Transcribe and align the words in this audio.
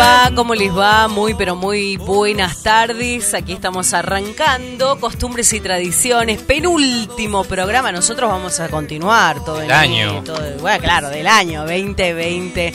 va? 0.00 0.30
¿Cómo 0.34 0.54
les 0.54 0.76
va? 0.76 1.08
Muy, 1.08 1.34
pero 1.34 1.56
muy 1.56 1.96
buenas 1.98 2.62
tardes. 2.62 3.34
Aquí 3.34 3.52
estamos 3.52 3.92
arrancando 3.92 4.98
Costumbres 4.98 5.52
y 5.52 5.60
Tradiciones, 5.60 6.40
penúltimo 6.42 7.44
programa. 7.44 7.92
Nosotros 7.92 8.30
vamos 8.30 8.58
a 8.60 8.68
continuar 8.68 9.44
todo 9.44 9.60
el 9.60 9.70
año. 9.70 10.22
todo- 10.24 10.40
bueno, 10.60 10.82
claro, 10.82 11.10
del 11.10 11.26
año 11.26 11.60
2020. 11.66 12.72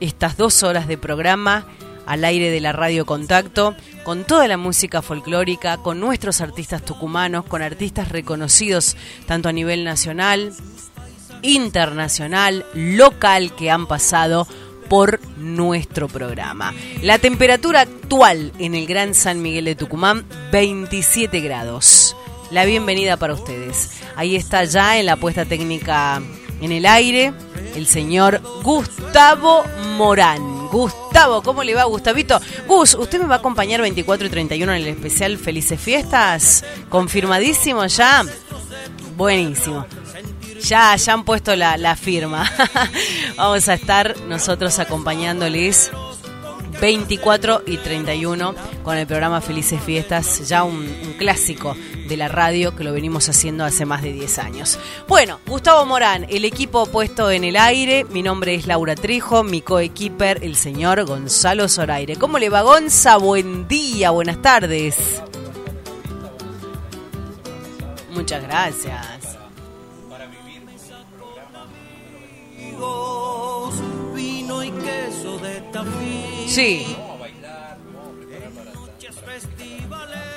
estas 0.00 0.36
dos 0.36 0.62
horas 0.62 0.86
de 0.86 0.98
programa 0.98 1.66
al 2.06 2.24
aire 2.24 2.50
de 2.50 2.60
la 2.60 2.72
Radio 2.72 3.06
Contacto, 3.06 3.74
con 4.02 4.24
toda 4.24 4.48
la 4.48 4.56
música 4.56 5.00
folclórica, 5.00 5.76
con 5.78 6.00
nuestros 6.00 6.40
artistas 6.40 6.84
tucumanos, 6.84 7.44
con 7.44 7.62
artistas 7.62 8.08
reconocidos 8.08 8.96
tanto 9.26 9.48
a 9.48 9.52
nivel 9.52 9.84
nacional, 9.84 10.52
internacional, 11.42 12.66
local 12.74 13.54
que 13.54 13.70
han 13.70 13.86
pasado 13.86 14.48
por 14.90 15.20
nuestro 15.38 16.08
programa. 16.08 16.74
La 17.00 17.18
temperatura 17.18 17.82
actual 17.82 18.52
en 18.58 18.74
el 18.74 18.88
Gran 18.88 19.14
San 19.14 19.40
Miguel 19.40 19.66
de 19.66 19.76
Tucumán, 19.76 20.26
27 20.50 21.40
grados. 21.40 22.16
La 22.50 22.64
bienvenida 22.64 23.16
para 23.16 23.34
ustedes. 23.34 23.92
Ahí 24.16 24.34
está 24.34 24.64
ya 24.64 24.98
en 24.98 25.06
la 25.06 25.14
puesta 25.14 25.44
técnica 25.44 26.20
en 26.60 26.72
el 26.72 26.86
aire 26.86 27.32
el 27.76 27.86
señor 27.86 28.40
Gustavo 28.64 29.62
Morán. 29.96 30.66
Gustavo, 30.68 31.40
¿cómo 31.42 31.62
le 31.62 31.74
va, 31.76 31.84
Gustavito? 31.84 32.40
Gus, 32.66 32.94
¿usted 32.94 33.20
me 33.20 33.26
va 33.26 33.36
a 33.36 33.38
acompañar 33.38 33.80
24 33.80 34.26
y 34.26 34.30
31 34.30 34.72
en 34.72 34.82
el 34.82 34.88
especial 34.88 35.38
Felices 35.38 35.80
Fiestas? 35.80 36.64
¿Confirmadísimo 36.88 37.86
ya? 37.86 38.24
Buenísimo. 39.16 39.86
Ya, 40.62 40.94
ya 40.96 41.12
han 41.12 41.24
puesto 41.24 41.56
la, 41.56 41.76
la 41.76 41.96
firma. 41.96 42.50
Vamos 43.36 43.68
a 43.68 43.74
estar 43.74 44.18
nosotros 44.20 44.78
acompañándoles 44.78 45.90
24 46.80 47.62
y 47.66 47.76
31 47.76 48.54
con 48.82 48.96
el 48.96 49.06
programa 49.06 49.40
Felices 49.40 49.80
Fiestas, 49.82 50.48
ya 50.48 50.64
un, 50.64 50.88
clásico 51.18 51.76
de 52.08 52.16
la 52.16 52.28
radio 52.28 52.74
que 52.74 52.84
lo 52.84 52.92
venimos 52.94 53.28
haciendo 53.28 53.64
hace 53.64 53.84
más 53.84 54.02
de 54.02 54.12
10 54.12 54.38
años. 54.38 54.78
Bueno, 55.06 55.38
Gustavo 55.46 55.84
Morán, 55.84 56.26
el 56.30 56.46
equipo 56.46 56.86
puesto 56.86 57.30
en 57.30 57.44
el 57.44 57.56
aire, 57.56 58.04
mi 58.04 58.22
nombre 58.22 58.54
es 58.54 58.66
Laura 58.66 58.94
Trejo, 58.94 59.42
mi 59.44 59.60
coequiper, 59.60 60.42
el 60.42 60.56
señor 60.56 61.04
Gonzalo 61.04 61.68
Zoraire. 61.68 62.16
¿Cómo 62.16 62.38
le 62.38 62.48
va 62.48 62.62
Gonza? 62.62 63.18
Buen 63.18 63.68
día, 63.68 64.10
buenas 64.10 64.40
tardes. 64.40 64.96
Muchas 68.14 68.42
gracias. 68.42 69.19
Vino 74.14 74.62
y 74.62 74.70
queso 74.70 75.38
de 75.38 75.60
Tafí. 75.72 76.46
Sí. 76.48 76.96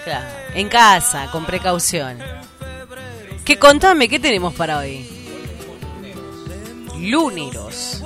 Claro, 0.03 0.27
en 0.53 0.69
casa, 0.69 1.29
con 1.31 1.45
precaución. 1.45 2.19
Que 3.45 3.57
contame, 3.57 4.07
¿qué 4.07 4.19
tenemos 4.19 4.53
para 4.53 4.79
hoy? 4.79 5.05
Lúniros. 6.99 8.01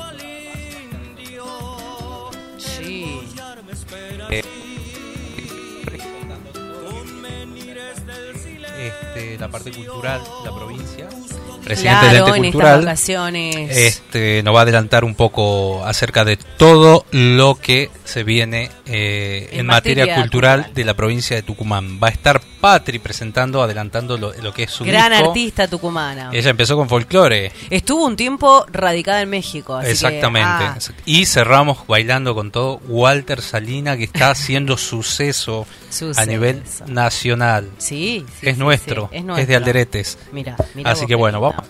Sí. 2.57 3.21
Este, 8.79 9.37
la 9.39 9.47
parte 9.49 9.71
cultural 9.71 10.21
de 10.43 10.49
la 10.49 10.55
provincia. 10.55 11.07
Presidente 11.63 11.99
Claro, 12.09 12.25
del 12.25 12.35
en 12.35 12.45
ente 12.45 12.47
estas 12.47 12.51
cultural 12.51 12.79
vacaciones. 12.85 13.77
este, 13.77 14.41
nos 14.43 14.55
va 14.55 14.59
a 14.59 14.63
adelantar 14.63 15.03
un 15.03 15.15
poco 15.15 15.83
acerca 15.85 16.23
de 16.23 16.37
todo 16.37 17.05
lo 17.11 17.55
que 17.55 17.89
se 18.05 18.23
viene 18.23 18.69
eh, 18.85 19.49
en, 19.51 19.61
En 19.61 19.65
materia, 19.65 20.03
materia 20.05 20.21
cultural, 20.21 20.59
cultural. 20.59 20.73
de 20.75 20.85
la 20.85 20.93
provincia 20.93 21.35
de 21.35 21.41
Tucumán. 21.41 21.99
Va 22.01 22.07
a 22.07 22.11
estar 22.11 22.39
Patri 22.59 22.99
presentando, 22.99 23.61
adelantando 23.61 24.17
lo, 24.17 24.33
lo 24.33 24.53
que 24.53 24.63
es 24.63 24.71
su 24.71 24.83
Gran 24.83 25.11
disco. 25.11 25.27
artista 25.27 25.67
tucumana. 25.67 26.29
Ella 26.33 26.49
empezó 26.49 26.75
con 26.75 26.89
folclore. 26.89 27.51
Estuvo 27.69 28.05
un 28.05 28.15
tiempo 28.15 28.65
radicada 28.71 29.21
en 29.21 29.29
México. 29.29 29.75
así 29.75 29.85
que, 29.87 29.91
Exactamente. 29.93 30.47
ah, 30.65 30.77
Y 31.05 31.25
cerramos 31.25 31.85
bailando 31.87 32.33
con 32.35 32.51
todo 32.51 32.77
Walter 32.87 33.41
Salina, 33.41 33.95
que 33.97 34.05
está 34.05 34.29
haciendo 34.31 34.77
suceso 34.77 35.65
a 36.15 36.25
nivel 36.25 36.63
nacional. 36.87 37.69
sí, 37.77 38.25
sí, 38.39 38.47
es, 38.49 38.55
sí, 38.55 38.59
nuestro, 38.59 39.09
sí, 39.11 39.17
es, 39.17 39.23
nuestro. 39.23 39.47
de 39.47 39.55
Alderetes. 39.55 40.17
Mira, 40.31 40.55
mira 40.73 40.91
Así 40.91 41.05
que 41.05 41.15
bueno, 41.15 41.39
vamos. 41.39 41.63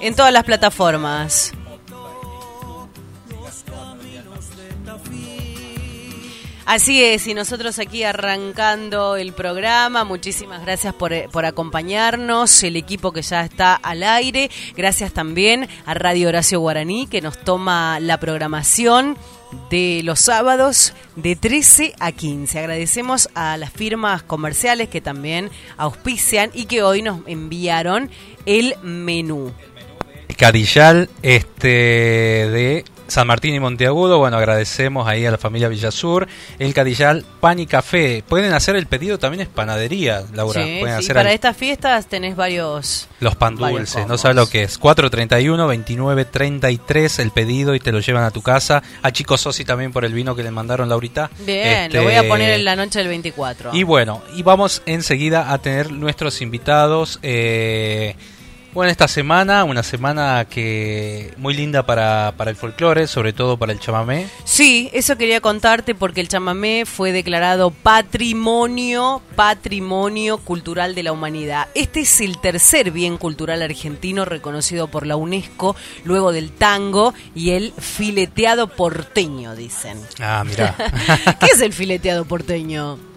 En 0.00 0.14
todas 0.14 0.32
las 0.32 0.44
plataformas. 0.44 1.52
Así 6.68 7.02
es, 7.02 7.26
y 7.26 7.32
nosotros 7.32 7.78
aquí 7.78 8.04
arrancando 8.04 9.16
el 9.16 9.32
programa, 9.32 10.04
muchísimas 10.04 10.60
gracias 10.60 10.92
por, 10.92 11.14
eh, 11.14 11.26
por 11.32 11.46
acompañarnos, 11.46 12.62
el 12.62 12.76
equipo 12.76 13.10
que 13.10 13.22
ya 13.22 13.42
está 13.42 13.74
al 13.74 14.02
aire, 14.02 14.50
gracias 14.76 15.14
también 15.14 15.66
a 15.86 15.94
Radio 15.94 16.28
Horacio 16.28 16.60
Guaraní 16.60 17.06
que 17.06 17.22
nos 17.22 17.38
toma 17.38 18.00
la 18.00 18.20
programación 18.20 19.16
de 19.70 20.02
los 20.04 20.20
sábados 20.20 20.92
de 21.16 21.36
13 21.36 21.94
a 22.00 22.12
15. 22.12 22.58
Agradecemos 22.58 23.30
a 23.34 23.56
las 23.56 23.72
firmas 23.72 24.22
comerciales 24.22 24.90
que 24.90 25.00
también 25.00 25.50
auspician 25.78 26.50
y 26.52 26.66
que 26.66 26.82
hoy 26.82 27.00
nos 27.00 27.26
enviaron 27.26 28.10
el 28.44 28.74
menú. 28.82 29.54
Cadillal 30.36 31.08
este 31.22 31.68
de 31.68 32.84
San 33.08 33.26
Martín 33.26 33.54
y 33.54 33.60
Monteagudo. 33.60 34.18
Bueno, 34.18 34.36
agradecemos 34.36 35.08
ahí 35.08 35.26
a 35.26 35.30
la 35.30 35.38
familia 35.38 35.68
Villasur. 35.68 36.28
El 36.58 36.72
Cadillal 36.74 37.24
Pan 37.40 37.58
y 37.58 37.66
Café. 37.66 38.22
Pueden 38.28 38.52
hacer 38.52 38.76
el 38.76 38.86
pedido, 38.86 39.18
también 39.18 39.40
es 39.40 39.48
panadería, 39.48 40.22
Laura. 40.34 40.62
Sí, 40.62 40.76
Pueden 40.80 40.98
sí, 40.98 41.04
hacer 41.04 41.16
para 41.16 41.28
al- 41.30 41.34
estas 41.34 41.56
fiestas 41.56 42.06
tenés 42.06 42.36
varios... 42.36 43.08
los 43.20 43.34
pan 43.34 43.56
dulces. 43.56 44.06
No 44.06 44.16
sabes 44.18 44.36
lo 44.36 44.46
que 44.48 44.62
es. 44.64 44.78
431 44.78 45.66
29 45.66 46.24
33 46.26 47.18
el 47.18 47.30
pedido 47.30 47.74
y 47.74 47.80
te 47.80 47.92
lo 47.92 48.00
llevan 48.00 48.24
a 48.24 48.30
tu 48.30 48.42
casa. 48.42 48.82
A 49.02 49.10
Chico 49.10 49.36
Sosi 49.36 49.64
también 49.64 49.90
por 49.92 50.04
el 50.04 50.12
vino 50.12 50.36
que 50.36 50.42
le 50.42 50.50
mandaron 50.50 50.88
Laurita. 50.88 51.30
Bien, 51.46 51.66
Este, 51.84 51.96
lo 51.98 52.04
voy 52.04 52.14
a 52.14 52.28
poner 52.28 52.50
en 52.50 52.64
la 52.64 52.76
noche 52.76 52.98
del 52.98 53.08
24. 53.08 53.70
Y 53.74 53.82
bueno, 53.84 54.22
y 54.36 54.42
vamos 54.42 54.82
enseguida 54.86 55.52
a 55.52 55.58
tener 55.58 55.90
nuestros 55.92 56.40
invitados. 56.42 57.18
eh, 57.22 58.14
bueno, 58.72 58.90
esta 58.90 59.08
semana, 59.08 59.64
una 59.64 59.82
semana 59.82 60.46
que 60.48 61.32
muy 61.36 61.54
linda 61.54 61.86
para, 61.86 62.34
para 62.36 62.50
el 62.50 62.56
folclore, 62.56 63.06
sobre 63.06 63.32
todo 63.32 63.56
para 63.56 63.72
el 63.72 63.80
chamamé. 63.80 64.28
Sí, 64.44 64.90
eso 64.92 65.16
quería 65.16 65.40
contarte 65.40 65.94
porque 65.94 66.20
el 66.20 66.28
chamamé 66.28 66.84
fue 66.86 67.12
declarado 67.12 67.70
patrimonio, 67.70 69.22
patrimonio 69.36 70.38
cultural 70.38 70.94
de 70.94 71.02
la 71.02 71.12
humanidad. 71.12 71.68
Este 71.74 72.00
es 72.00 72.20
el 72.20 72.38
tercer 72.40 72.90
bien 72.90 73.16
cultural 73.16 73.62
argentino 73.62 74.24
reconocido 74.24 74.88
por 74.88 75.06
la 75.06 75.16
UNESCO, 75.16 75.74
luego 76.04 76.32
del 76.32 76.52
tango 76.52 77.14
y 77.34 77.50
el 77.50 77.72
fileteado 77.78 78.68
porteño, 78.68 79.56
dicen. 79.56 79.98
Ah, 80.20 80.44
mira. 80.46 80.74
¿Qué 81.40 81.46
es 81.46 81.60
el 81.60 81.72
fileteado 81.72 82.24
porteño? 82.24 83.07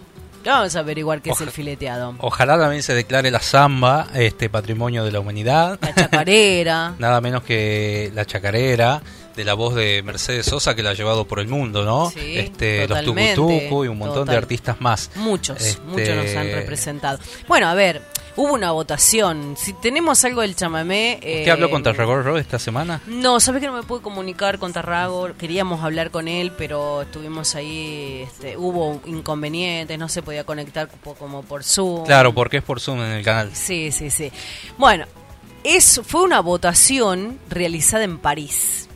Vamos 0.44 0.76
a 0.76 0.80
averiguar 0.80 1.22
qué 1.22 1.30
es 1.30 1.40
el 1.40 1.50
fileteado. 1.50 2.14
Ojalá 2.18 2.58
también 2.58 2.82
se 2.82 2.94
declare 2.94 3.30
la 3.30 3.40
samba, 3.40 4.08
este 4.14 4.48
patrimonio 4.50 5.04
de 5.04 5.12
la 5.12 5.20
humanidad. 5.20 5.78
La 5.80 5.94
chacarera. 5.94 6.94
Nada 6.98 7.20
menos 7.20 7.42
que 7.42 8.10
la 8.14 8.24
chacarera 8.24 9.02
de 9.36 9.44
la 9.44 9.54
voz 9.54 9.74
de 9.74 10.02
Mercedes 10.02 10.46
Sosa 10.46 10.74
que 10.74 10.82
la 10.82 10.90
ha 10.90 10.94
llevado 10.94 11.26
por 11.26 11.40
el 11.40 11.48
mundo, 11.48 11.84
¿no? 11.84 12.10
Sí, 12.10 12.38
este, 12.38 12.86
los 12.86 13.02
tucutucu 13.02 13.84
y 13.84 13.88
un 13.88 13.98
montón 13.98 14.20
total. 14.20 14.34
de 14.34 14.38
artistas 14.38 14.80
más. 14.80 15.10
Muchos, 15.16 15.60
Este, 15.60 15.80
muchos 15.82 16.16
nos 16.16 16.36
han 16.36 16.52
representado. 16.52 17.18
Bueno, 17.48 17.68
a 17.68 17.74
ver, 17.74 18.02
hubo 18.36 18.52
una 18.54 18.72
votación. 18.72 19.54
Si 19.58 19.72
tenemos 19.74 20.24
algo 20.24 20.40
del 20.40 20.56
chamamé... 20.56 21.14
¿Usted 21.16 21.46
eh, 21.46 21.50
habló 21.50 21.70
con 21.70 21.82
Tarragorro 21.82 22.38
esta 22.38 22.58
semana? 22.58 23.00
No, 23.06 23.40
¿sabes 23.40 23.60
que 23.60 23.66
no 23.66 23.74
me 23.74 23.82
pude 23.82 24.00
comunicar 24.02 24.58
con 24.58 24.72
Tarrago? 24.72 25.30
Queríamos 25.38 25.82
hablar 25.84 26.10
con 26.10 26.28
él, 26.28 26.52
pero 26.56 27.02
estuvimos 27.02 27.54
ahí, 27.54 28.22
este, 28.26 28.56
hubo 28.56 29.00
inconvenientes, 29.06 29.98
no 29.98 30.08
se 30.08 30.22
podía 30.22 30.44
conectar 30.44 30.88
como 31.18 31.42
por 31.42 31.64
Zoom. 31.64 32.04
Claro, 32.06 32.32
porque 32.34 32.58
es 32.58 32.62
por 32.62 32.80
Zoom 32.80 33.00
en 33.00 33.12
el 33.12 33.24
canal. 33.24 33.50
Sí, 33.54 33.92
sí, 33.92 34.10
sí. 34.10 34.30
Bueno, 34.78 35.04
es, 35.64 36.00
fue 36.04 36.22
una 36.22 36.40
votación 36.40 37.38
realizada 37.48 38.04
en 38.04 38.18
París. 38.18 38.88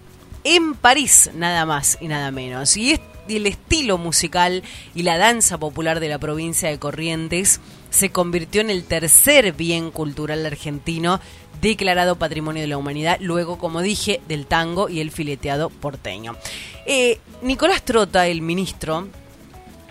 En 0.45 0.75
París, 0.75 1.31
nada 1.35 1.67
más 1.67 1.99
y 2.01 2.09
nada 2.09 2.31
menos. 2.31 2.77
Y, 2.77 2.93
es- 2.93 3.01
y 3.29 3.37
el 3.37 3.47
estilo 3.49 3.99
musical 3.99 4.63
y 4.95 5.03
la 5.03 5.19
danza 5.19 5.59
popular 5.59 5.99
de 5.99 6.09
la 6.09 6.21
provincia 6.21 6.69
de 6.69 6.79
Corrientes 6.79 7.61
se 7.97 8.11
convirtió 8.11 8.61
en 8.61 8.71
el 8.71 8.85
tercer 8.85 9.53
bien 9.55 9.91
cultural 9.91 10.45
argentino 10.45 11.19
declarado 11.61 12.17
Patrimonio 12.17 12.61
de 12.61 12.69
la 12.69 12.77
Humanidad, 12.77 13.19
luego, 13.21 13.59
como 13.59 13.81
dije, 13.81 14.21
del 14.29 14.47
tango 14.47 14.91
y 14.91 15.01
el 15.01 15.11
fileteado 15.11 15.71
porteño. 15.71 16.37
Eh, 16.85 17.19
Nicolás 17.41 17.83
Trota, 17.83 18.27
el 18.27 18.43
ministro 18.43 19.09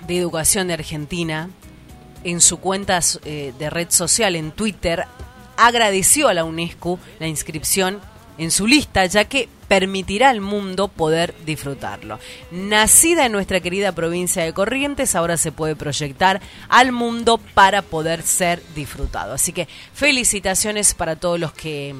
de 0.07 0.17
Educación 0.17 0.67
de 0.67 0.75
Argentina, 0.75 1.49
en 2.23 2.41
su 2.41 2.57
cuenta 2.57 2.99
eh, 3.23 3.53
de 3.57 3.69
red 3.69 3.89
social 3.89 4.35
en 4.35 4.51
Twitter 4.51 5.05
agradeció 5.57 6.27
a 6.27 6.33
la 6.33 6.43
UNESCO 6.43 6.99
la 7.19 7.27
inscripción 7.27 7.99
en 8.37 8.51
su 8.51 8.67
lista, 8.67 9.05
ya 9.05 9.25
que 9.25 9.49
permitirá 9.67 10.29
al 10.29 10.41
mundo 10.41 10.87
poder 10.87 11.33
disfrutarlo. 11.45 12.19
Nacida 12.51 13.25
en 13.25 13.31
nuestra 13.31 13.59
querida 13.59 13.93
provincia 13.93 14.43
de 14.43 14.53
Corrientes, 14.53 15.15
ahora 15.15 15.37
se 15.37 15.51
puede 15.51 15.75
proyectar 15.75 16.41
al 16.69 16.91
mundo 16.91 17.39
para 17.53 17.81
poder 17.81 18.21
ser 18.21 18.61
disfrutado. 18.75 19.33
Así 19.33 19.53
que 19.53 19.67
felicitaciones 19.93 20.93
para 20.93 21.15
todos 21.15 21.39
los 21.39 21.53
que 21.53 21.95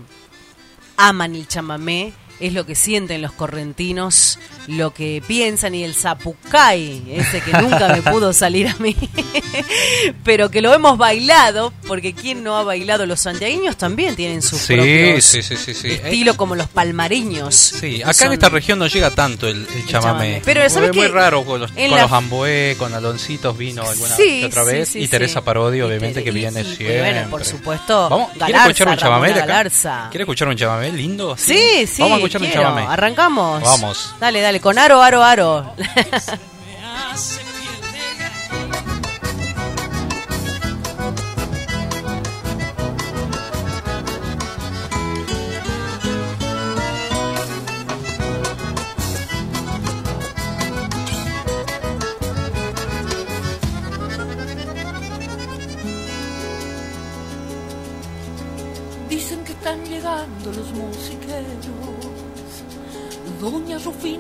aman 0.98 1.36
el 1.36 1.48
chamamé, 1.48 2.14
es 2.40 2.54
lo 2.54 2.66
que 2.66 2.76
sienten 2.76 3.22
los 3.22 3.32
correntinos, 3.32 4.40
lo 4.68 4.94
que 4.94 5.22
piensan 5.28 5.74
y 5.76 5.84
el 5.84 5.94
zapucay, 5.96 7.04
ese 7.16 7.42
que 7.42 7.54
nunca 7.54 7.88
me 7.90 8.02
pudo 8.02 8.34
salir 8.34 8.68
a 8.68 8.76
mí, 8.80 8.96
pero 10.24 10.50
que 10.50 10.62
lo 10.62 10.74
hemos 10.74 10.98
bailado, 10.98 11.74
porque 11.88 12.14
quien 12.14 12.44
no 12.44 12.58
ha 12.58 12.64
bailado, 12.64 13.06
los 13.06 13.20
santiagueños 13.22 13.78
también 13.78 14.16
tienen 14.16 14.42
sus 14.42 14.60
Sí, 14.60 14.76
propios 14.76 15.24
sí, 15.26 15.42
sí, 15.42 15.56
sí, 15.58 15.74
sí. 15.74 15.92
estilo 15.92 16.36
como 16.38 16.56
los 16.56 16.68
palmareños. 16.68 17.56
Sí, 17.56 18.02
acá 18.02 18.14
son- 18.14 18.28
en 18.28 18.34
esta 18.34 18.50
región 18.50 18.80
no 18.80 18.88
llega 18.88 19.12
tanto 19.12 19.48
el, 19.48 19.58
el 19.76 19.86
chamamé. 19.86 19.92
chamamé. 19.92 20.42
Pero, 20.46 20.64
es 20.64 20.74
¿sabes 20.74 20.96
muy 20.96 21.08
raro 21.08 21.44
con 21.46 21.60
los, 21.62 21.72
con 21.72 21.90
la- 21.92 22.02
los 22.02 22.12
Amboé, 22.12 22.76
con 22.78 22.94
Aloncitos 22.94 23.58
vino 23.58 23.88
alguna 23.88 24.16
otra 24.46 24.64
vez 24.64 24.96
y. 24.96 25.08
Teresa 25.08 25.42
Parodi 25.44 25.80
obviamente 25.82 26.24
que 26.24 26.30
y- 26.32 26.34
viene 26.34 26.62
y, 26.62 26.64
siempre. 26.76 27.00
bueno, 27.00 27.30
por 27.30 27.46
supuesto, 27.46 28.10
Vamos, 28.10 28.30
¿quiere 28.32 28.52
Galarza, 28.52 28.68
escuchar 28.70 28.88
un 28.90 28.98
chamamé. 28.98 29.34
¿Quiere 30.12 30.24
escuchar 30.24 30.48
un 30.50 30.56
chamamé 30.58 30.92
lindo? 30.92 31.36
Sí, 31.38 31.88
sí, 31.88 32.02
Vamos 32.02 32.20
a 32.26 32.28
escuchar 32.28 32.42
quiero. 32.42 32.62
un 32.70 32.76
chamamé. 32.76 32.94
Arrancamos. 32.94 33.64
Vamos. 33.64 34.16
Dale, 34.20 34.42
dale, 34.42 34.60
con 34.60 34.78
aro, 34.78 35.02
aro, 35.02 35.24
aro. 35.24 35.74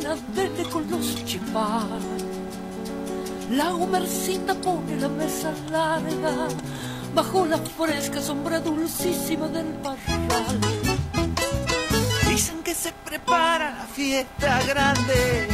arena 0.05 0.15
verde 0.35 0.63
con 0.69 0.89
los 0.89 1.25
chiparos. 1.25 2.03
La 3.51 3.73
humercita 3.73 4.53
pone 4.55 4.97
la 4.99 5.09
mesa 5.09 5.51
larga 5.71 6.47
bajo 7.13 7.45
la 7.45 7.57
fresca 7.57 8.21
sombra 8.21 8.59
dulcísima 8.59 9.47
del 9.47 9.67
parral. 9.83 10.59
Dicen 12.27 12.61
que 12.63 12.73
se 12.73 12.91
prepara 13.05 13.71
la 13.71 13.85
fiesta 13.85 14.61
grande, 14.63 15.47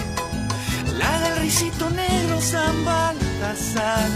la 0.97 1.19
del 1.19 1.37
risito 1.37 1.89
negro 1.89 2.41
San 2.41 2.85
Baltasar. 2.85 4.09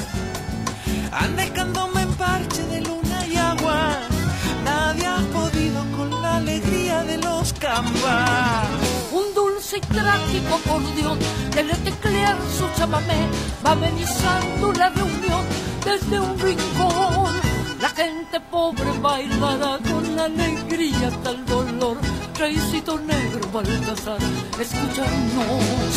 Anda 1.11 1.43
escándome 1.43 2.01
en 2.01 2.13
parche 2.15 2.63
de 2.63 2.81
luna 2.81 3.27
y 3.27 3.35
agua, 3.37 3.99
nadie 4.63 5.05
ha 5.05 5.21
podido 5.31 5.85
con 5.95 6.21
la 6.21 6.37
alegría 6.37 7.03
de 7.03 7.17
los 7.17 7.53
campas 7.53 8.95
dulce 9.65 9.77
y 9.77 9.81
trágico 9.81 10.55
acordeón 10.55 11.19
del 11.55 11.69
teclear 11.83 12.37
su 12.57 12.67
chamamé 12.77 13.27
va 13.65 13.71
amenizando 13.71 14.71
la 14.73 14.89
reunión 14.89 15.45
desde 15.83 16.19
un 16.19 16.39
rincón. 16.39 17.33
La 17.81 17.89
gente 17.89 18.39
pobre 18.51 18.91
bailará 19.01 19.79
con 19.89 20.19
alegría 20.19 21.07
hasta 21.07 21.31
el 21.31 21.45
dolor. 21.45 21.97
Traicito 22.33 22.99
negro 22.99 23.49
Baltasar, 23.51 24.19
escúchanos. 24.59 25.93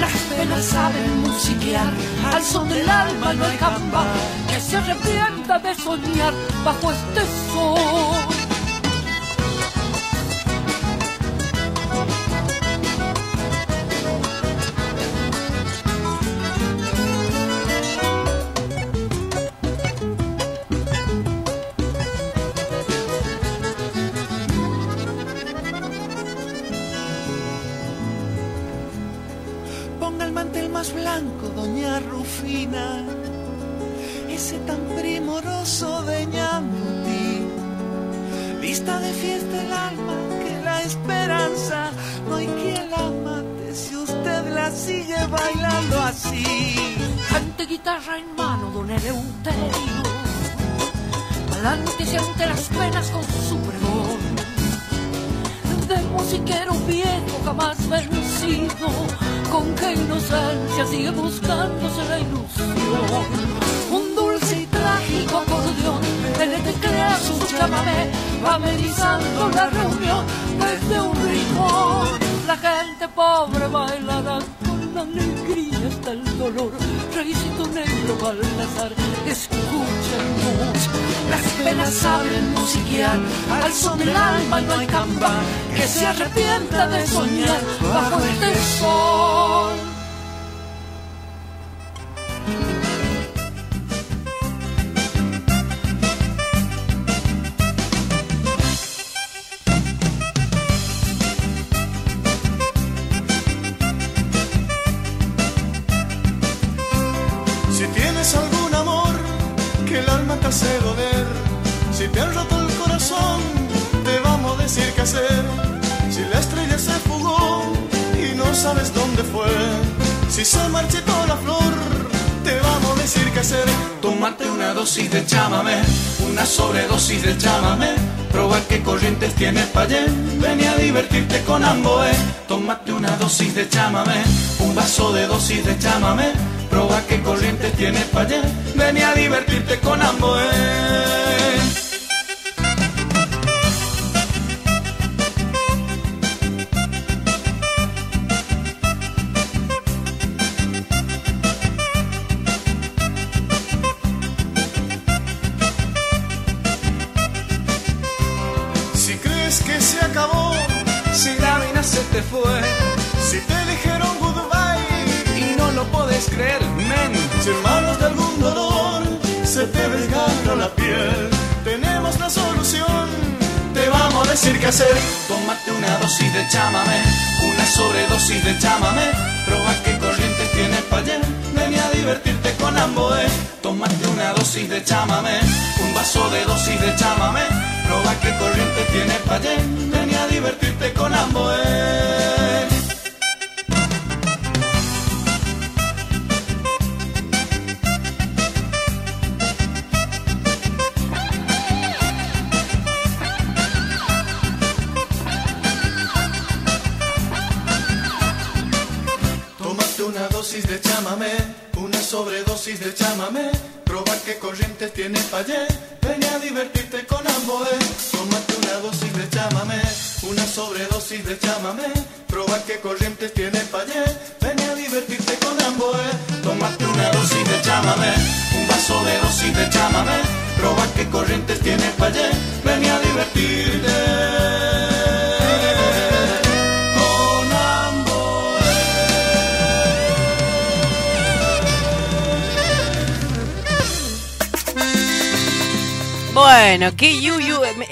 Las 0.00 0.12
penas 0.12 0.64
saben 0.64 1.20
musiquear, 1.22 1.92
al 2.32 2.42
son 2.42 2.68
del 2.68 2.88
alma 2.88 3.32
no 3.34 3.44
hay 3.44 3.58
jamba, 3.58 4.04
que 4.48 4.60
se 4.60 4.76
arrepienta 4.76 5.58
de 5.58 5.74
soñar 5.74 6.34
bajo 6.64 6.90
este 6.90 7.20
sol. 7.52 8.43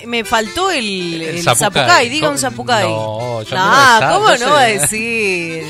me, 0.06 0.24
faltó 0.24 0.70
el, 0.70 1.22
el, 1.22 1.36
el 1.38 2.10
Diga 2.10 2.30
un 2.30 2.38
zapucay. 2.38 2.88
No, 2.88 3.42
yo 3.42 3.56
no 3.56 4.14
¿cómo 4.14 4.36
no 4.36 4.56
a 4.56 4.64
decir? 4.64 5.64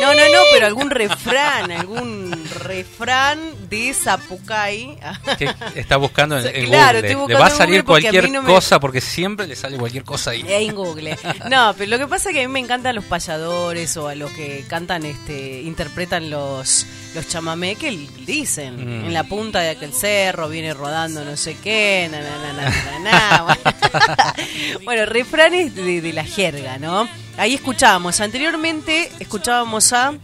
No, 0.00 0.14
no, 0.14 0.20
no, 0.32 0.38
pero 0.52 0.66
algún 0.66 0.90
refrán, 0.90 1.70
algún 1.70 2.42
refrán 2.64 3.59
de 3.70 3.94
Zapucay. 3.94 4.98
Que 5.38 5.48
está 5.76 5.96
buscando 5.96 6.38
en, 6.38 6.46
en 6.54 6.66
Claro, 6.66 6.98
Google. 6.98 6.98
estoy 6.98 7.08
Le 7.10 7.14
buscando 7.16 7.40
va 7.40 7.46
a 7.46 7.50
salir 7.50 7.84
porque 7.84 8.08
a 8.08 8.10
cualquier 8.10 8.30
no 8.32 8.42
me- 8.42 8.48
cosa 8.52 8.80
porque 8.80 9.00
siempre 9.00 9.46
le 9.46 9.56
sale 9.56 9.78
cualquier 9.78 10.04
cosa 10.04 10.32
ahí. 10.32 10.44
En 10.46 10.74
Google. 10.74 11.16
No, 11.48 11.74
pero 11.78 11.90
lo 11.90 11.98
que 11.98 12.06
pasa 12.08 12.28
es 12.30 12.34
que 12.34 12.42
a 12.44 12.46
mí 12.48 12.52
me 12.52 12.58
encantan 12.60 12.94
los 12.96 13.04
payadores 13.04 13.96
o 13.96 14.08
a 14.08 14.14
los 14.14 14.30
que 14.32 14.64
cantan, 14.68 15.06
este, 15.06 15.60
interpretan 15.62 16.28
los, 16.30 16.84
los 17.14 17.28
chamamé 17.28 17.76
que 17.76 17.90
dicen 18.26 19.00
Mm. 19.00 19.04
en 19.06 19.14
la 19.14 19.24
punta 19.24 19.60
de 19.60 19.70
aquel 19.70 19.92
cerro 19.92 20.48
viene 20.48 20.74
rodando 20.74 21.24
no 21.24 21.36
sé 21.36 21.56
qué, 21.62 22.08
na 22.10 22.20
na, 22.20 22.52
na. 23.00 23.56
bueno, 24.84 25.06
refranes 25.10 25.74
de, 25.74 26.00
de 26.00 26.12
la 26.12 26.24
jerga, 26.24 26.78
¿no? 26.78 27.08
Ahí 27.36 27.54
escuchábamos, 27.54 28.20
anteriormente 28.20 29.10
escuchábamos 29.20 29.92
a 29.92 30.14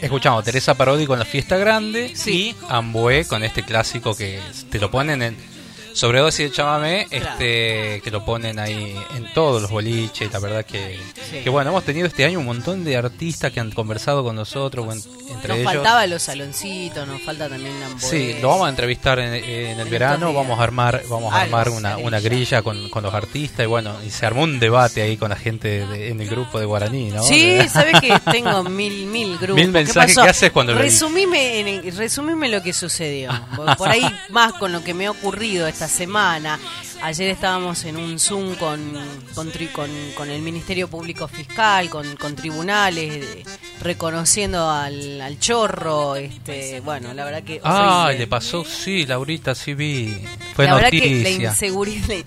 Escuchamos 0.00 0.44
Teresa 0.44 0.74
Parodi 0.74 1.06
con 1.06 1.18
la 1.18 1.24
fiesta 1.24 1.56
grande 1.58 2.12
Sí. 2.14 2.54
y 2.60 2.64
Ambué 2.68 3.24
con 3.26 3.42
este 3.44 3.62
clásico 3.62 4.16
que 4.16 4.40
te 4.70 4.78
lo 4.78 4.90
ponen 4.90 5.22
en 5.22 5.36
sobredosis 5.92 6.50
de 6.50 6.52
chamamé, 6.52 7.06
este 7.10 8.00
que 8.02 8.10
lo 8.10 8.24
ponen 8.24 8.58
ahí 8.58 8.94
en 9.16 9.32
todos 9.32 9.60
los 9.62 9.70
boliches, 9.70 10.32
la 10.32 10.38
verdad 10.38 10.64
que, 10.64 10.98
Sí. 11.30 11.40
que 11.42 11.50
bueno, 11.50 11.70
hemos 11.70 11.84
tenido 11.84 12.06
este 12.06 12.24
año 12.24 12.38
un 12.38 12.46
montón 12.46 12.84
de 12.84 12.96
artistas 12.96 13.52
que 13.52 13.60
han 13.60 13.70
conversado 13.70 14.22
con 14.24 14.36
nosotros, 14.36 14.86
entre 15.28 15.48
nos 15.48 15.58
ellos. 15.58 15.72
faltaba 15.74 16.06
los 16.06 16.22
saloncitos, 16.22 17.06
nos 17.06 17.20
falta 17.22 17.48
también 17.48 17.78
la 17.80 17.88
Sí, 18.00 18.36
lo 18.40 18.48
vamos 18.48 18.66
a 18.66 18.70
entrevistar 18.70 19.18
en, 19.18 19.34
en 19.34 19.78
el 19.80 19.88
verano, 19.88 20.32
vamos 20.32 20.58
a 20.58 20.62
armar, 20.62 21.02
vamos 21.08 21.32
a 21.32 21.42
armar 21.42 21.68
una, 21.70 21.94
grilla. 21.94 22.06
una 22.06 22.20
grilla 22.20 22.62
con, 22.62 22.88
con 22.88 23.02
los 23.02 23.14
artistas 23.14 23.64
y 23.64 23.68
bueno, 23.68 23.94
y 24.06 24.10
se 24.10 24.26
armó 24.26 24.42
un 24.42 24.58
debate 24.60 25.02
ahí 25.02 25.16
con 25.16 25.30
la 25.30 25.36
gente 25.36 25.86
de- 25.86 26.08
en 26.08 26.20
el 26.20 26.28
grupo 26.28 26.58
de 26.58 26.66
Guaraní, 26.66 27.10
¿no? 27.10 27.22
Sí, 27.22 27.58
sabes 27.72 28.00
que 28.00 28.18
tengo 28.30 28.62
mil, 28.64 29.06
mil 29.06 29.36
grupos. 29.38 29.56
Mil 29.56 29.66
¿Qué 29.66 29.72
mensajes? 29.72 30.16
¿qué 30.16 30.28
haces 30.28 30.50
cuando 30.50 30.72
lo 30.74 30.78
resumime, 30.80 31.60
en 31.60 31.68
el- 31.68 31.96
resumime 31.96 32.48
lo 32.48 32.62
que 32.62 32.72
sucedió. 32.72 33.30
Por 33.78 33.88
ahí 33.88 34.04
más 34.30 34.52
con 34.54 34.72
lo 34.72 34.82
que 34.82 34.94
me 34.94 35.06
ha 35.06 35.10
ocurrido 35.10 35.66
esta 35.80 35.88
semana. 35.96 36.58
Ayer 37.02 37.30
estábamos 37.30 37.84
en 37.86 37.96
un 37.96 38.18
Zoom 38.18 38.54
con, 38.56 38.92
con, 39.34 39.50
tri- 39.50 39.72
con, 39.72 39.88
con 40.14 40.28
el 40.28 40.42
Ministerio 40.42 40.88
Público 40.88 41.26
Fiscal, 41.26 41.88
con, 41.88 42.16
con 42.16 42.36
tribunales, 42.36 43.24
reconociendo 43.80 44.68
al, 44.68 45.18
al 45.22 45.38
chorro. 45.38 46.16
este 46.16 46.80
Bueno, 46.80 47.14
la 47.14 47.24
verdad 47.24 47.42
que... 47.44 47.62
Ah, 47.64 48.02
horrible. 48.04 48.18
le 48.18 48.26
pasó, 48.26 48.62
sí, 48.62 49.06
Laurita, 49.06 49.54
sí 49.54 49.72
vi. 49.72 50.14
Fue 50.54 50.66
la 50.66 50.74
verdad 50.74 50.90
que 50.90 50.98
la 51.00 51.06
noticia. 51.30 51.48
inseguridad. 51.50 52.24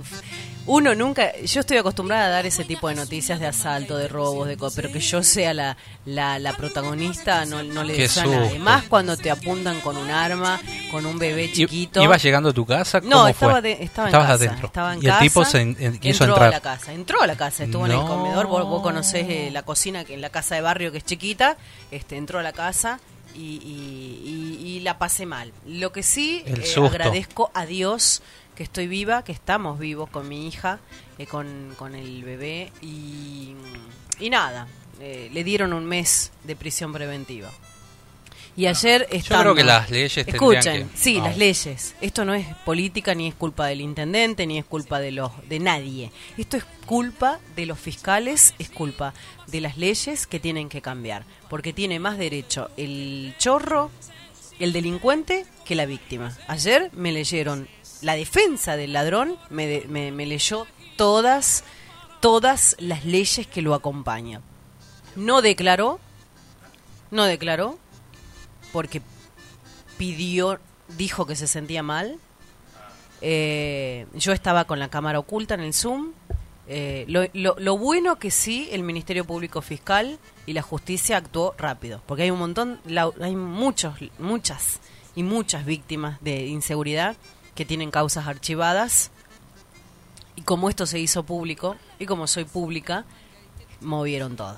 Uno 0.65 0.95
nunca. 0.95 1.35
Yo 1.41 1.59
estoy 1.59 1.75
acostumbrada 1.77 2.27
a 2.27 2.29
dar 2.29 2.45
ese 2.45 2.63
tipo 2.63 2.87
de 2.87 2.95
noticias 2.95 3.39
de 3.39 3.47
asalto, 3.47 3.97
de 3.97 4.07
robos, 4.07 4.47
de 4.47 4.57
pero 4.75 4.89
que 4.91 4.99
yo 5.01 5.21
sea 5.21 5.53
la, 5.53 5.75
la, 6.05 6.39
la 6.39 6.53
protagonista 6.53 7.43
no, 7.45 7.61
no 7.63 7.83
le 7.83 7.95
Qué 7.95 8.01
deseo 8.03 8.23
a 8.23 8.27
nadie. 8.27 8.49
susto. 8.51 8.63
Más 8.63 8.83
cuando 8.83 9.17
te 9.17 9.29
apuntan 9.29 9.81
con 9.81 9.97
un 9.97 10.09
arma, 10.09 10.61
con 10.89 11.05
un 11.05 11.19
bebé 11.19 11.51
chiquito. 11.51 12.01
¿Ibas 12.01 12.23
llegando 12.23 12.49
a 12.49 12.53
tu 12.53 12.65
casa? 12.65 13.01
¿Cómo 13.01 13.09
No, 13.13 13.27
estaba, 13.27 13.51
fue? 13.53 13.61
de- 13.61 13.83
estaba 13.83 14.07
en 14.07 14.13
Estabas 14.15 14.27
casa. 14.27 14.33
adentro. 14.45 14.67
Estaba 14.67 14.93
en 14.93 15.03
y 15.03 15.07
el 15.07 15.17
tipo 15.19 15.43
se 15.45 15.61
en- 15.61 15.75
en- 15.79 15.99
quiso 15.99 16.23
entró 16.23 16.35
entrar. 16.35 16.47
a 16.47 16.51
la 16.51 16.61
casa. 16.61 16.93
Entró 16.93 17.21
a 17.21 17.27
la 17.27 17.35
casa, 17.35 17.63
estuvo 17.65 17.85
en 17.85 17.91
el 17.91 17.99
comedor. 17.99 18.47
Vos, 18.47 18.63
vos 18.65 18.81
conocés 18.81 19.25
eh, 19.29 19.49
la 19.51 19.63
cocina, 19.63 20.05
que 20.05 20.13
en 20.13 20.21
la 20.21 20.29
casa 20.29 20.55
de 20.55 20.61
barrio 20.61 20.91
que 20.93 20.99
es 20.99 21.05
chiquita. 21.05 21.57
este 21.91 22.15
Entró 22.15 22.39
a 22.39 22.43
la 22.43 22.53
casa 22.53 22.99
y, 23.35 23.39
y- 23.39 24.59
y- 24.61 24.67
y 24.67 24.79
la 24.79 24.97
pasé 24.97 25.25
mal. 25.25 25.51
Lo 25.67 25.91
que 25.91 26.03
sí, 26.03 26.43
eh, 26.45 26.63
agradezco 26.77 27.51
a 27.53 27.65
Dios 27.65 28.21
que 28.55 28.63
estoy 28.63 28.87
viva, 28.87 29.23
que 29.23 29.31
estamos 29.31 29.79
vivos 29.79 30.09
con 30.09 30.27
mi 30.29 30.47
hija, 30.47 30.79
eh, 31.17 31.25
con, 31.25 31.73
con 31.77 31.95
el 31.95 32.23
bebé. 32.23 32.71
Y, 32.81 33.53
y 34.19 34.29
nada, 34.29 34.67
eh, 34.99 35.29
le 35.33 35.43
dieron 35.43 35.73
un 35.73 35.85
mes 35.85 36.31
de 36.43 36.55
prisión 36.55 36.93
preventiva. 36.93 37.49
Y 38.55 38.67
ayer 38.67 39.07
Yo 39.11 39.17
estando- 39.17 39.41
creo 39.45 39.55
que 39.55 39.63
las 39.63 39.89
leyes 39.89 40.15
Escuchen, 40.27 40.87
que- 40.89 40.97
sí, 40.97 41.17
Ah. 41.19 41.23
las 41.29 41.37
leyes. 41.37 41.95
Esto 42.01 42.23
no 42.23 42.35
es 42.35 42.45
política 42.65 43.15
ni 43.15 43.27
es 43.27 43.33
culpa 43.33 43.65
del 43.65 43.81
intendente 43.81 44.45
ni 44.45 44.59
es 44.59 44.65
culpa 44.65 44.99
de 44.99 45.11
los 45.11 45.31
de 45.49 45.57
nadie. 45.59 46.11
Esto 46.37 46.57
es 46.57 46.63
culpa 46.85 47.39
de 47.55 47.65
los 47.65 47.79
fiscales, 47.79 48.53
es 48.59 48.69
culpa 48.69 49.15
de 49.47 49.59
las 49.59 49.77
leyes 49.77 50.27
que 50.27 50.39
tienen 50.39 50.69
que 50.69 50.81
cambiar, 50.83 51.25
porque 51.49 51.73
tiene 51.73 51.97
más 51.99 52.19
derecho 52.19 52.69
el 52.77 53.33
chorro, 53.39 53.89
el 54.59 54.71
delincuente 54.71 55.47
que 55.65 55.73
la 55.73 55.87
víctima. 55.87 56.37
Ayer 56.47 56.91
me 56.93 57.11
leyeron 57.11 57.67
la 58.03 58.15
defensa 58.15 58.75
del 58.77 58.93
ladrón, 58.93 59.37
me, 59.49 59.65
de- 59.67 59.87
me, 59.87 60.11
leyó 60.25 60.67
todas 60.97 61.63
todas 62.19 62.75
las 62.79 63.03
leyes 63.03 63.47
que 63.47 63.61
lo 63.61 63.73
acompañan. 63.73 64.41
No 65.15 65.41
declaró, 65.41 65.99
no 67.11 67.25
declaró, 67.25 67.77
porque 68.71 69.01
pidió, 69.97 70.59
dijo 70.97 71.25
que 71.25 71.35
se 71.35 71.47
sentía 71.47 71.83
mal. 71.83 72.17
Eh, 73.21 74.05
yo 74.13 74.31
estaba 74.31 74.65
con 74.65 74.79
la 74.79 74.89
cámara 74.89 75.19
oculta 75.19 75.53
en 75.55 75.61
el 75.61 75.73
Zoom. 75.73 76.11
Eh, 76.67 77.03
lo, 77.09 77.23
lo- 77.33 77.55
lo 77.59 77.77
bueno 77.77 78.17
que 78.19 78.31
sí, 78.31 78.69
el 78.71 78.83
Ministerio 78.83 79.25
Público 79.25 79.61
Fiscal 79.61 80.17
y 80.45 80.53
la 80.53 80.61
Justicia 80.61 81.17
actuó 81.17 81.53
rápido, 81.57 82.01
porque 82.05 82.23
hay 82.23 82.31
un 82.31 82.39
montón, 82.39 82.79
la- 82.85 83.11
hay 83.21 83.35
muchos, 83.35 83.95
muchas 84.17 84.79
y 85.13 85.23
muchas 85.23 85.65
víctimas 85.65 86.19
de 86.21 86.45
inseguridad 86.45 87.17
que 87.55 87.65
tienen 87.65 87.91
causas 87.91 88.27
archivadas. 88.27 89.11
Y 90.35 90.41
como 90.41 90.69
esto 90.69 90.85
se 90.85 90.99
hizo 90.99 91.23
público, 91.23 91.75
y 91.99 92.05
como 92.05 92.25
soy 92.27 92.45
pública, 92.45 93.05
movieron 93.81 94.35
todo. 94.35 94.57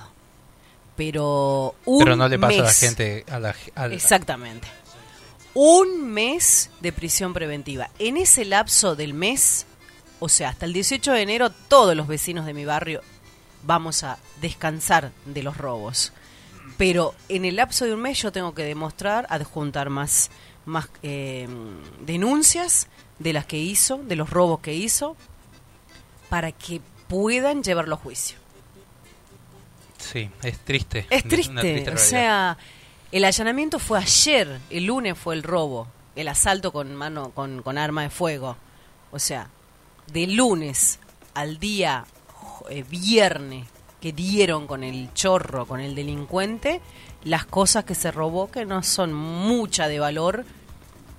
Pero 0.96 1.74
un 1.84 1.98
Pero 2.02 2.16
no 2.16 2.28
le 2.28 2.38
pasa 2.38 2.54
a 2.54 2.62
la 2.62 2.64
mes- 2.68 2.80
gente. 2.80 3.24
A 3.30 3.38
la, 3.38 3.54
a 3.74 3.88
la- 3.88 3.94
Exactamente. 3.94 4.66
Un 5.54 6.10
mes 6.12 6.70
de 6.80 6.92
prisión 6.92 7.32
preventiva. 7.32 7.90
En 7.98 8.16
ese 8.16 8.44
lapso 8.44 8.94
del 8.96 9.14
mes, 9.14 9.66
o 10.20 10.28
sea, 10.28 10.50
hasta 10.50 10.66
el 10.66 10.72
18 10.72 11.12
de 11.12 11.22
enero, 11.22 11.50
todos 11.50 11.94
los 11.96 12.06
vecinos 12.06 12.46
de 12.46 12.54
mi 12.54 12.64
barrio 12.64 13.02
vamos 13.62 14.02
a 14.04 14.18
descansar 14.40 15.12
de 15.26 15.42
los 15.42 15.56
robos. 15.56 16.12
Pero 16.78 17.14
en 17.28 17.44
el 17.44 17.56
lapso 17.56 17.84
de 17.84 17.94
un 17.94 18.00
mes 18.00 18.20
yo 18.20 18.32
tengo 18.32 18.54
que 18.54 18.62
demostrar, 18.64 19.26
adjuntar 19.30 19.88
más, 19.90 20.30
más 20.66 20.88
eh, 21.02 21.48
denuncias 22.00 22.88
de 23.18 23.32
las 23.32 23.46
que 23.46 23.58
hizo, 23.58 23.98
de 23.98 24.16
los 24.16 24.28
robos 24.30 24.60
que 24.60 24.74
hizo, 24.74 25.16
para 26.28 26.52
que 26.52 26.80
puedan 27.08 27.62
llevarlo 27.62 27.94
a 27.94 27.98
juicio. 27.98 28.36
Sí, 29.98 30.30
es 30.42 30.58
triste. 30.58 31.06
Es 31.08 31.24
triste, 31.24 31.90
o 31.90 31.96
sea, 31.96 32.58
el 33.10 33.24
allanamiento 33.24 33.78
fue 33.78 33.98
ayer, 33.98 34.60
el 34.68 34.84
lunes 34.84 35.16
fue 35.16 35.34
el 35.34 35.42
robo, 35.42 35.88
el 36.14 36.28
asalto 36.28 36.72
con 36.72 36.94
mano 36.94 37.30
con, 37.30 37.62
con 37.62 37.78
arma 37.78 38.02
de 38.02 38.10
fuego. 38.10 38.56
O 39.10 39.18
sea, 39.18 39.48
de 40.12 40.26
lunes 40.26 40.98
al 41.34 41.58
día 41.58 42.04
eh, 42.68 42.84
viernes 42.88 43.66
que 44.00 44.12
dieron 44.12 44.66
con 44.66 44.84
el 44.84 45.12
chorro, 45.14 45.66
con 45.66 45.80
el 45.80 45.94
delincuente, 45.94 46.80
las 47.24 47.44
cosas 47.46 47.84
que 47.84 47.94
se 47.94 48.10
robó, 48.10 48.50
que 48.50 48.64
no 48.64 48.82
son 48.82 49.12
mucha 49.12 49.88
de 49.88 49.98
valor, 49.98 50.44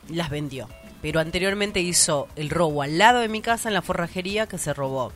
las 0.10 0.30
vendió. 0.30 0.70
Pero 1.02 1.20
anteriormente 1.20 1.80
hizo 1.80 2.28
el 2.36 2.50
robo 2.50 2.82
al 2.82 2.98
lado 2.98 3.20
de 3.20 3.28
mi 3.30 3.42
casa 3.42 3.70
en 3.70 3.74
la 3.74 3.82
forrajería 3.82 4.48
que 4.48 4.58
se 4.58 4.74
robó 4.74 5.12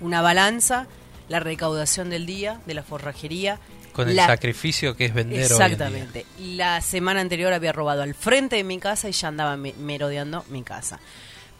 una 0.00 0.20
balanza, 0.22 0.86
la 1.28 1.40
recaudación 1.40 2.10
del 2.10 2.26
día 2.26 2.60
de 2.66 2.74
la 2.74 2.82
forrajería. 2.82 3.58
Con 3.92 4.08
el 4.08 4.16
la- 4.16 4.26
sacrificio 4.26 4.96
que 4.96 5.04
es 5.06 5.14
vender 5.14 5.38
hoy 5.40 5.42
en 5.44 5.48
día. 5.58 5.66
Exactamente. 5.66 6.26
La 6.40 6.80
semana 6.80 7.20
anterior 7.20 7.52
había 7.52 7.72
robado 7.72 8.02
al 8.02 8.14
frente 8.14 8.56
de 8.56 8.64
mi 8.64 8.78
casa 8.78 9.08
y 9.08 9.12
ya 9.12 9.28
andaba 9.28 9.56
me- 9.56 9.74
merodeando 9.74 10.44
mi 10.48 10.62
casa. 10.62 10.98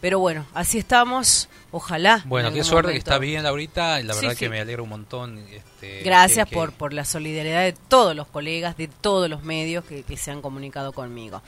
Pero 0.01 0.19
bueno, 0.19 0.45
así 0.53 0.77
estamos. 0.79 1.47
Ojalá. 1.71 2.19
en 2.23 2.29
Bueno, 2.29 2.51
qué 2.51 2.63
suerte 2.63 2.91
que 2.91 2.97
está 2.97 3.19
bien 3.19 3.45
ahorita. 3.45 4.01
La 4.01 4.13
verdad 4.15 4.31
sí. 4.31 4.37
que 4.37 4.49
me 4.49 4.59
alegra 4.59 4.81
un 4.83 4.89
montón. 4.89 5.37
este, 5.49 6.01
Gracias 6.03 6.47
que- 6.49 6.55
por, 6.55 6.73
por 6.73 6.91
la 6.91 7.05
solidaridad 7.05 7.61
de 7.61 7.73
todos 7.73 8.13
los 8.15 8.27
colegas, 8.27 8.75
de 8.77 8.87
todos 8.89 9.29
los 9.29 9.43
medios 9.43 9.85
que, 9.85 10.03
que 10.03 10.17
se 10.17 10.31
han 10.31 10.41
comunicado 10.41 10.91
conmigo. 10.91 11.41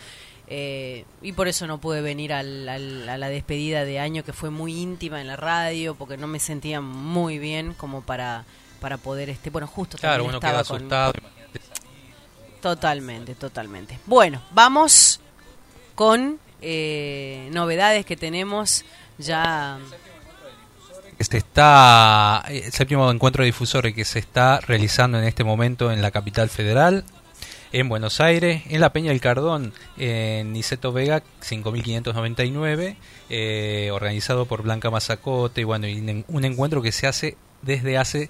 Eh, 0.48 1.06
y 1.24 1.32
por 1.32 1.48
eso 1.48 1.66
no 1.66 1.80
pude 1.80 2.02
venir 2.02 2.32
al- 2.32 2.70
al- 2.70 3.10
a 3.10 3.18
la 3.18 3.30
despedida 3.30 3.84
de 3.84 4.00
año 4.00 4.24
que 4.24 4.32
fue 4.34 4.52
muy 4.52 4.80
íntima 4.80 5.20
en 5.20 5.28
la 5.28 5.36
radio, 5.36 5.96
porque 5.96 6.18
no 6.18 6.28
me 6.28 6.40
sentía 6.40 6.82
muy 6.82 7.40
bien 7.40 7.74
como 7.74 8.02
para, 8.04 8.46
para 8.80 8.98
poder, 8.98 9.30
este 9.30 9.50
bueno, 9.50 9.66
justo 9.68 9.98
Claro, 9.98 10.24
uno 10.26 10.40
queda 10.40 10.62
estaba 10.62 10.64
con- 10.64 10.78
asustado. 10.78 11.14
Totalmente, 12.62 13.36
totalmente. 13.36 14.00
Bueno, 14.06 14.42
vamos 14.52 15.20
con 15.94 16.40
eh, 16.62 17.48
novedades 17.52 18.06
que 18.06 18.18
tenemos 18.18 18.84
ya. 19.18 19.78
Este 21.20 21.38
está 21.38 22.44
eh, 22.50 22.64
el 22.66 22.72
séptimo 22.72 23.10
encuentro 23.12 23.44
de 23.44 23.48
difusores 23.48 23.94
que 23.94 24.04
se 24.04 24.20
está 24.20 24.60
realizando 24.62 25.18
en 25.20 25.26
este 25.26 25.44
momento 25.44 25.92
en 25.92 26.02
la 26.02 26.12
capital 26.12 26.50
federal, 26.50 27.06
en 27.76 27.90
Buenos 27.90 28.22
Aires, 28.22 28.64
en 28.70 28.80
la 28.80 28.94
Peña 28.94 29.10
del 29.10 29.20
Cardón, 29.20 29.74
en 29.98 30.54
Niceto 30.54 30.94
Vega 30.94 31.24
5599, 31.42 32.96
eh, 33.30 33.90
organizado 33.92 34.46
por 34.46 34.64
Blanca 34.64 34.90
Mazacote, 34.90 35.60
y 35.60 35.64
bueno, 35.66 35.86
y 35.86 36.24
un 36.30 36.46
encuentro 36.46 36.82
que 36.82 36.94
se 36.94 37.06
hace 37.06 37.36
desde 37.64 37.98
hace 37.98 38.30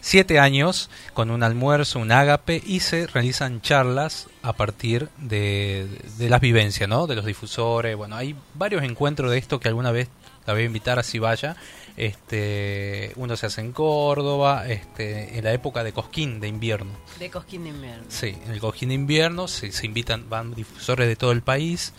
siete 0.00 0.38
años 0.38 0.88
con 1.12 1.30
un 1.30 1.42
almuerzo, 1.42 1.98
un 1.98 2.10
ágape 2.10 2.62
y 2.64 2.80
se 2.80 3.06
realizan 3.06 3.60
charlas 3.60 4.28
a 4.40 4.54
partir 4.54 5.10
de, 5.18 5.86
de 6.16 6.30
las 6.30 6.40
vivencias, 6.40 6.88
¿no? 6.88 7.06
De 7.06 7.16
los 7.16 7.26
difusores. 7.26 7.96
Bueno, 7.96 8.16
hay 8.16 8.34
varios 8.54 8.82
encuentros 8.82 9.30
de 9.30 9.36
esto 9.36 9.60
que 9.60 9.68
alguna 9.68 9.90
vez 9.92 10.08
la 10.46 10.52
voy 10.52 10.62
a 10.62 10.66
invitar 10.66 10.98
así 10.98 11.18
vaya. 11.18 11.56
Este, 11.96 13.12
uno 13.16 13.36
se 13.36 13.46
hace 13.46 13.60
en 13.62 13.72
Córdoba, 13.72 14.68
este, 14.68 15.38
en 15.38 15.44
la 15.44 15.52
época 15.52 15.82
de 15.82 15.92
Cosquín 15.92 16.40
de 16.40 16.48
invierno. 16.48 16.92
De 17.18 17.30
Cosquín 17.30 17.64
de 17.64 17.70
invierno. 17.70 18.04
Sí, 18.08 18.36
en 18.44 18.52
el 18.52 18.60
Cosquín 18.60 18.90
de 18.90 18.94
invierno 18.96 19.48
se, 19.48 19.72
se 19.72 19.86
invitan, 19.86 20.28
van 20.28 20.54
difusores 20.54 21.08
de 21.08 21.16
todo 21.16 21.32
el 21.32 21.42
país. 21.42 21.92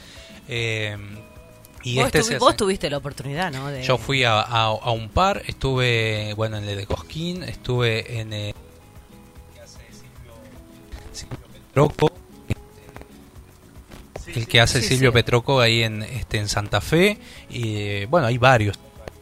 eh, 0.47 0.95
y 1.83 1.97
vos, 1.97 2.05
este 2.07 2.19
tuvi- 2.21 2.39
vos 2.39 2.55
tuviste 2.57 2.89
la 2.89 2.97
oportunidad, 2.97 3.51
¿no? 3.51 3.67
De- 3.69 3.81
yo 3.83 3.97
fui 3.97 4.23
a, 4.23 4.41
a- 4.41 4.65
a 4.65 4.91
un 4.91 5.09
par, 5.09 5.41
estuve, 5.47 6.33
bueno, 6.35 6.57
en 6.57 6.65
el 6.67 6.75
de 6.77 6.85
Cosquín, 6.85 7.43
estuve 7.43 8.19
en 8.19 8.33
el 8.33 8.53
Silvio 11.13 11.37
Petroco, 11.53 12.11
el 14.35 14.47
que 14.47 14.59
hace 14.61 14.81
Sí, 14.81 14.89
Silvio 14.89 15.11
sí. 15.11 15.13
Petroco 15.15 15.59
ahí 15.59 15.83
en, 15.83 16.03
este, 16.03 16.37
en 16.37 16.47
Santa 16.47 16.81
Fe, 16.81 17.17
y 17.49 18.05
bueno, 18.05 18.27
hay 18.27 18.37
varios 18.37 18.77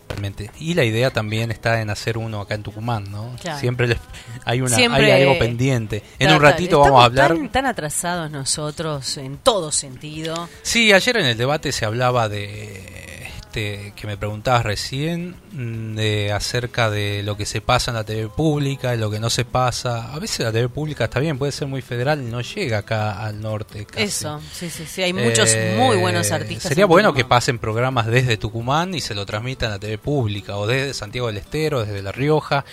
realmente. 0.08 0.50
Y 0.60 0.74
la 0.76 0.84
idea 0.84 1.12
también 1.12 1.52
está 1.52 1.82
en 1.82 1.90
hacer 1.90 2.18
uno 2.18 2.40
acá 2.42 2.56
en 2.56 2.64
Tucumán, 2.64 3.10
¿no? 3.12 3.36
Claro. 3.42 3.60
Siempre 3.60 3.88
les- 3.88 3.98
hay, 4.46 4.62
una, 4.62 4.76
Siempre- 4.76 5.12
hay 5.12 5.24
algo 5.24 5.38
pendiente. 5.40 6.04
En 6.20 6.32
un 6.32 6.42
ratito 6.42 6.80
vamos 6.80 7.02
a 7.02 7.06
hablar... 7.06 7.30
Tan, 7.36 7.50
tan 7.50 7.66
atrasados 7.66 8.30
nosotros 8.32 9.18
en 9.18 9.38
todo 9.38 9.72
sentido. 9.72 10.48
Sí, 10.62 10.94
ayer 10.94 11.18
en 11.18 11.26
el 11.26 11.38
debate 11.38 11.72
se 11.72 11.86
hablaba 11.86 12.30
de 12.30 13.28
este 13.56 13.94
que 13.96 14.08
me 14.08 14.18
preguntabas 14.18 14.64
recién 14.64 15.36
mm, 15.54 15.96
de 15.96 16.32
acerca 16.34 16.90
de 16.90 17.24
lo 17.24 17.38
que 17.38 17.46
se 17.46 17.62
pasa 17.62 17.92
en 17.92 17.96
la 17.96 18.04
TV 18.04 18.28
pública 18.28 18.94
y 18.94 18.98
lo 18.98 19.10
que 19.10 19.20
no 19.20 19.30
se 19.30 19.46
pasa. 19.46 20.14
A 20.14 20.20
veces 20.20 20.42
la 20.42 20.52
TV 20.52 20.68
pública 20.68 21.06
está 21.06 21.20
bien, 21.20 21.38
puede 21.38 21.52
ser 21.54 21.68
muy 21.68 21.82
federal 21.82 22.22
y 22.22 22.26
no 22.26 22.42
llega 22.42 22.80
acá 22.80 23.24
al 23.24 23.40
norte. 23.42 23.86
casi. 23.86 24.04
Eso, 24.04 24.42
sí, 24.52 24.70
sí, 24.70 24.86
sí. 24.86 25.04
Hay 25.04 25.14
muchos 25.14 25.54
Eh, 25.54 25.76
muy 25.78 25.98
buenos 25.98 26.32
artistas. 26.32 26.68
Sería 26.68 26.84
en 26.84 26.90
bueno 26.90 27.14
que 27.14 27.24
pasen 27.24 27.58
programas 27.58 28.08
desde 28.08 28.36
Tucumán 28.38 28.94
y 28.94 29.00
se 29.02 29.16
lo 29.16 29.26
transmitan 29.26 29.70
a 29.70 29.76
la 29.76 29.80
TV 29.80 29.98
pública 29.98 30.58
o 30.58 30.68
desde 30.68 30.94
Santiago 30.94 31.28
del 31.28 31.38
Estero, 31.38 31.86
desde 31.86 32.02
La 32.02 32.12
Rioja. 32.12 32.66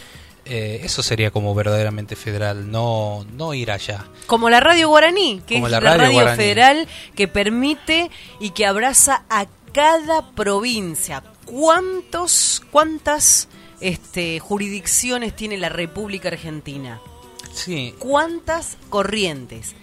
Eh, 0.45 0.81
eso 0.83 1.05
sería 1.05 1.31
como 1.31 1.55
verdaderamente 1.55 2.17
federal, 2.17 2.69
no 2.69 3.25
no 3.37 3.55
ir 3.55 3.71
allá. 3.71 4.05
Como 4.27 4.51
la 4.51 4.59
radio 4.59 4.89
guaraní, 4.89 5.41
que 5.47 5.55
Como 5.55 5.69
es 5.69 5.71
la 5.71 5.81
la, 5.81 5.91
radio 5.91 6.03
radio, 6.03 6.13
guaraní. 6.15 6.37
federal 6.37 6.89
que 7.15 7.29
permite 7.29 8.11
y 8.41 8.51
que 8.51 8.67
abraza 8.67 9.23
a 9.31 9.47
cada 9.73 10.31
provincia. 10.33 11.23
¿Cuántos, 11.45 12.63
cuántas 12.71 13.49
este, 13.81 14.39
jurisdicciones 14.39 15.35
tiene 15.35 15.59
la 15.59 15.69
República 15.69 16.29
Argentina? 16.29 17.01
Sí, 17.53 17.95
¿Cuántas 17.99 18.79
corrientes? 18.89 19.75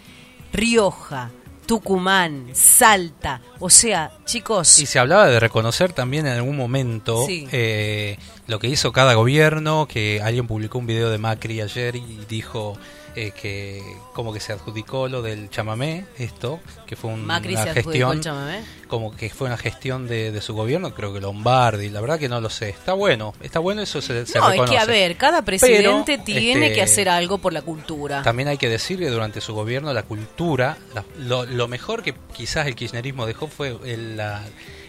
Rioja, 0.54 1.30
Tucumán, 1.68 2.48
Salta. 2.54 3.42
O 3.60 3.70
sea, 3.70 4.12
chicos, 4.26 4.80
Y 4.80 4.86
se 4.88 4.98
hablaba 4.98 5.28
de 5.28 5.40
reconocer 5.40 5.94
también 5.94 6.26
en 6.26 6.34
algún 6.34 6.58
momento 6.58 7.26
Sí. 7.28 7.48
eh, 7.52 8.18
lo 8.48 8.58
que 8.58 8.68
hizo 8.68 8.92
cada 8.92 9.14
gobierno, 9.14 9.88
que 9.88 10.22
alguien 10.24 10.48
publicó 10.48 10.80
un 10.80 10.88
video 10.88 11.12
de 11.12 11.20
Macri 11.20 11.62
ayer 11.62 11.96
y 11.96 12.20
dijo 12.28 12.76
eh, 13.16 13.32
que 13.32 13.82
como 14.14 14.32
que 14.34 14.40
se 14.40 14.54
adjudicó 14.54 15.08
lo 15.08 15.22
del 15.22 15.50
chamamé, 15.50 16.06
esto, 16.18 16.60
que 16.86 16.96
fue 16.96 17.12
un- 17.12 17.26
Macri 17.26 17.54
una 17.56 17.64
se 17.64 17.70
adjudicó 17.72 18.12
el 18.12 18.24
gestión, 18.24 18.66
como 18.88 19.16
que 19.16 19.30
fue 19.30 19.48
una 19.48 19.58
gestión 19.58 20.08
de, 20.08 20.32
de 20.32 20.42
su 20.42 20.54
gobierno, 20.54 20.94
creo 20.94 21.14
que 21.14 21.20
Lombardi, 21.22 21.90
la 21.90 22.02
verdad 22.02 22.20
que 22.20 22.30
no 22.30 22.42
lo 22.42 22.50
sé, 22.50 22.70
está 22.70 22.94
bueno, 22.94 23.34
está 23.42 23.60
bueno 23.60 23.82
eso 23.82 24.02
se, 24.02 24.26
se 24.26 24.40
No, 24.40 24.46
es 24.48 24.52
reconoce. 24.52 24.74
que 24.74 24.80
a 24.80 24.86
ver, 24.86 25.16
cada 25.18 25.44
presidente 25.44 26.14
Pero, 26.14 26.24
tiene 26.24 26.66
este, 26.68 26.76
que 26.76 26.82
hacer 26.82 27.10
algo 27.10 27.38
por 27.38 27.54
la 27.54 27.62
cultura. 27.62 28.22
También 28.24 28.50
hay 28.50 28.58
que 28.58 28.70
decir 28.70 29.00
que 29.00 29.10
durante 29.10 29.42
su 29.42 29.54
gobierno 29.54 29.94
la 29.94 30.04
cultura, 30.04 30.78
la- 30.94 31.06
lo, 31.20 31.46
lo 31.46 31.68
mejor 31.68 32.04
que 32.04 32.14
quizás 32.36 32.68
el 32.68 32.76
kirchnerismo 32.76 33.26
dejó 33.26 33.48
fue 33.48 33.78
el, 33.86 34.18
la- 34.18 34.44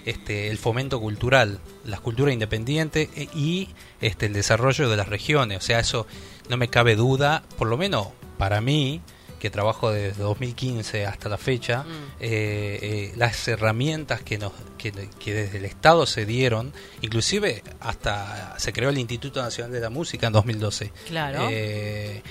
este, 0.07 0.49
el 0.49 0.57
fomento 0.57 0.99
cultural, 0.99 1.61
la 1.85 1.99
cultura 1.99 2.33
independiente 2.33 3.11
e- 3.15 3.29
y 3.35 3.69
este, 4.01 4.27
el 4.27 4.33
desarrollo 4.33 4.89
de 4.89 4.97
las 4.97 5.09
regiones. 5.09 5.59
O 5.59 5.61
sea, 5.61 5.79
eso 5.79 6.07
no 6.51 6.57
me 6.59 6.69
cabe 6.69 6.97
duda, 6.97 7.43
por 7.57 7.69
lo 7.69 7.79
menos 7.79 8.09
para 8.37 8.61
mí, 8.61 9.01
que 9.39 9.49
trabajo 9.49 9.91
desde 9.91 10.23
2015 10.23 11.07
hasta 11.07 11.31
la 11.31 11.39
fecha, 11.39 11.85
Mm. 11.85 11.89
eh, 12.21 12.79
eh, 12.83 13.13
las 13.17 13.49
herramientas 13.49 14.21
que, 14.23 14.37
nos, 14.37 14.53
que, 14.77 14.93
que 14.93 15.33
desde 15.33 15.57
el 15.59 15.65
Estado 15.65 16.05
se 16.05 16.27
dieron, 16.27 16.75
inclusive 17.01 17.63
hasta 17.81 18.55
se 18.59 18.73
creó 18.75 18.91
el 18.91 18.99
Instituto 18.99 19.41
Nacional 19.41 19.73
de 19.73 19.81
la 19.81 19.89
Música 19.89 20.27
en 20.27 20.35
2012. 20.35 20.93
Claro. 21.09 21.49
Eh, 21.51 22.23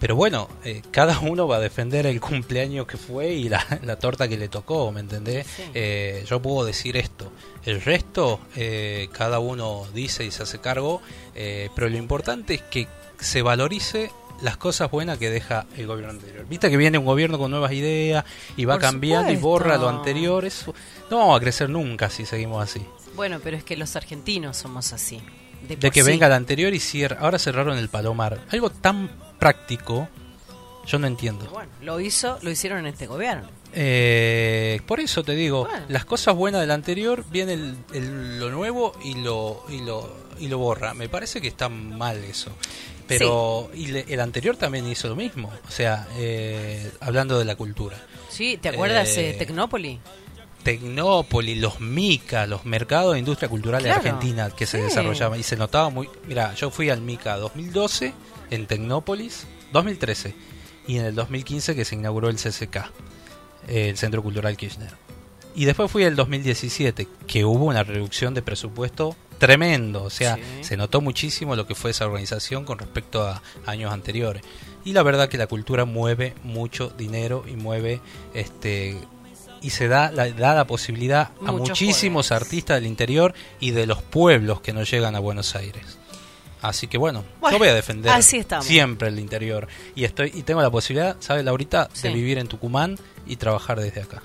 pero 0.00 0.14
bueno, 0.16 0.48
cada 0.92 1.18
uno 1.20 1.48
va 1.48 1.56
a 1.56 1.60
defender 1.60 2.06
el 2.06 2.20
cumpleaños 2.20 2.86
que 2.86 2.96
fue 2.96 3.32
y 3.34 3.48
la, 3.48 3.64
la 3.82 3.96
torta 3.98 4.28
que 4.28 4.36
le 4.36 4.48
tocó, 4.48 4.90
¿me 4.92 5.00
entendés? 5.00 5.44
Sí. 5.56 5.62
Yo 6.26 6.40
puedo 6.40 6.64
decir 6.64 6.96
esto. 6.96 7.32
El 7.64 7.80
resto, 7.82 8.38
cada 9.10 9.40
uno 9.40 9.86
dice 9.92 10.24
y 10.24 10.30
se 10.30 10.44
hace 10.44 10.60
cargo, 10.60 11.02
pero 11.34 11.88
lo 11.88 11.96
importante 11.96 12.54
es 12.54 12.62
que 12.62 12.86
se 13.18 13.42
valorice 13.42 14.10
las 14.42 14.56
cosas 14.56 14.90
buenas 14.90 15.18
que 15.18 15.30
deja 15.30 15.66
el 15.76 15.86
gobierno 15.86 16.12
anterior. 16.12 16.46
Viste 16.48 16.70
que 16.70 16.76
viene 16.76 16.96
un 16.98 17.04
gobierno 17.04 17.38
con 17.38 17.50
nuevas 17.50 17.72
ideas 17.72 18.24
y 18.56 18.64
va 18.64 18.74
Por 18.74 18.82
cambiando 18.82 19.32
y 19.32 19.36
borra 19.36 19.76
lo 19.76 19.88
anterior. 19.88 20.44
Eso, 20.44 20.74
no 21.10 21.18
vamos 21.18 21.36
a 21.36 21.40
crecer 21.40 21.68
nunca 21.68 22.08
si 22.10 22.24
seguimos 22.24 22.62
así. 22.62 22.80
Bueno, 23.16 23.40
pero 23.42 23.56
es 23.56 23.64
que 23.64 23.76
los 23.76 23.96
argentinos 23.96 24.56
somos 24.56 24.92
así. 24.92 25.20
De, 25.68 25.76
que 25.90 26.02
sí. 26.02 26.06
venga 26.08 26.28
la 26.28 26.36
anterior 26.36 26.72
y 26.72 26.78
cierra. 26.78 27.18
Ahora 27.20 27.38
cerraron 27.40 27.76
el 27.78 27.88
Palomar. 27.88 28.40
Algo 28.50 28.70
tan 28.70 29.10
práctico, 29.40 30.08
yo 30.86 31.00
no 31.00 31.08
entiendo. 31.08 31.46
Bueno, 31.50 31.70
lo 31.82 31.98
hizo, 31.98 32.38
lo 32.42 32.50
hicieron 32.52 32.78
en 32.78 32.86
este 32.86 33.08
gobierno. 33.08 33.48
Eh, 33.74 34.80
por 34.86 35.00
eso 35.00 35.24
te 35.24 35.32
digo, 35.32 35.64
Bueno. 35.66 35.84
las 35.88 36.04
cosas 36.04 36.36
buenas 36.36 36.60
del 36.60 36.70
anterior, 36.70 37.24
viene 37.30 37.54
el- 37.54 37.76
el- 37.92 38.38
lo 38.38 38.50
nuevo 38.50 38.92
y 39.04 39.14
lo, 39.14 39.64
y, 39.68 39.80
lo, 39.80 40.16
y 40.38 40.46
lo 40.46 40.58
borra. 40.58 40.94
Me 40.94 41.08
parece 41.08 41.40
que 41.40 41.48
está 41.48 41.68
mal 41.68 42.18
eso. 42.22 42.52
Pero 43.08 43.70
y 43.74 43.86
le- 43.86 44.04
el 44.08 44.20
anterior 44.20 44.56
también 44.56 44.86
hizo 44.86 45.08
lo 45.08 45.16
mismo. 45.16 45.50
O 45.66 45.70
sea, 45.70 46.06
eh, 46.16 46.90
hablando 47.00 47.38
de 47.38 47.44
la 47.44 47.56
cultura. 47.56 47.96
¿Sí? 48.28 48.58
¿Te 48.60 48.68
acuerdas 48.68 49.08
Eh, 49.16 49.22
de 49.22 49.32
Tecnópoli? 49.34 49.98
Tecnópolis, 50.62 51.58
los 51.58 51.80
MICA, 51.80 52.46
los 52.46 52.64
mercados 52.66 53.14
de 53.14 53.20
industria 53.20 53.48
cultural 53.48 53.82
de 53.82 53.88
Claro, 53.88 54.02
Argentina 54.04 54.50
que 54.50 54.66
se 54.66 54.82
desarrollaban 54.82 55.38
y 55.40 55.42
se 55.42 55.56
notaba 55.56 55.88
muy... 55.88 56.08
Mira, 56.26 56.52
yo 56.54 56.70
fui 56.70 56.90
al 56.90 57.00
MICA 57.00 57.36
2012 57.36 58.12
en 58.50 58.66
Tecnópolis, 58.66 59.46
2013 59.72 60.34
y 60.86 60.98
en 60.98 61.06
el 61.06 61.14
2015 61.14 61.74
que 61.74 61.84
se 61.84 61.94
inauguró 61.94 62.28
el 62.28 62.36
CCK, 62.36 62.76
eh, 63.68 63.88
el 63.90 63.96
Centro 63.96 64.22
Cultural 64.22 64.56
Kirchner. 64.56 64.90
Y 65.54 65.64
después 65.64 65.90
fui 65.90 66.02
el 66.02 66.16
2017 66.16 67.08
que 67.26 67.44
hubo 67.44 67.64
una 67.64 67.82
reducción 67.82 68.34
de 68.34 68.42
presupuesto 68.42 69.16
tremendo, 69.38 70.02
o 70.04 70.10
sea, 70.10 70.36
Sí. 70.36 70.42
se 70.64 70.76
notó 70.76 71.00
muchísimo 71.00 71.56
lo 71.56 71.66
que 71.66 71.74
fue 71.74 71.90
esa 71.92 72.06
organización 72.06 72.64
con 72.64 72.78
respecto 72.78 73.22
a 73.26 73.42
años 73.66 73.92
anteriores. 73.92 74.42
Y 74.84 74.92
la 74.92 75.02
verdad 75.02 75.28
que 75.28 75.38
la 75.38 75.46
cultura 75.46 75.84
mueve 75.84 76.34
mucho 76.44 76.88
dinero 76.90 77.44
y 77.46 77.52
mueve 77.56 78.00
este 78.34 78.96
y 79.60 79.70
se 79.70 79.88
da 79.88 80.12
la, 80.12 80.30
da 80.30 80.54
la 80.54 80.66
posibilidad 80.66 81.30
a 81.44 81.50
muchísimos 81.52 82.30
artistas 82.30 82.76
del 82.76 82.86
interior 82.86 83.34
y 83.58 83.72
de 83.72 83.86
los 83.86 84.02
pueblos 84.02 84.60
que 84.60 84.72
no 84.72 84.84
llegan 84.84 85.16
a 85.16 85.18
Buenos 85.18 85.56
Aires. 85.56 85.98
Así 86.62 86.86
que 86.86 86.96
bueno, 86.98 87.24
Bueno, 87.40 87.56
yo 87.56 87.58
voy 87.58 87.68
a 87.68 87.74
defender 87.74 88.10
así 88.12 88.44
siempre 88.62 89.08
el 89.08 89.18
interior 89.18 89.66
y 89.94 90.04
estoy 90.04 90.30
y 90.34 90.42
tengo 90.42 90.62
la 90.62 90.70
posibilidad, 90.70 91.16
¿sabes 91.20 91.44
Laurita? 91.44 91.88
Sí. 91.92 92.08
de 92.08 92.14
vivir 92.14 92.38
en 92.38 92.46
Tucumán 92.48 92.98
y 93.26 93.36
trabajar 93.36 93.80
desde 93.80 94.02
acá. 94.02 94.22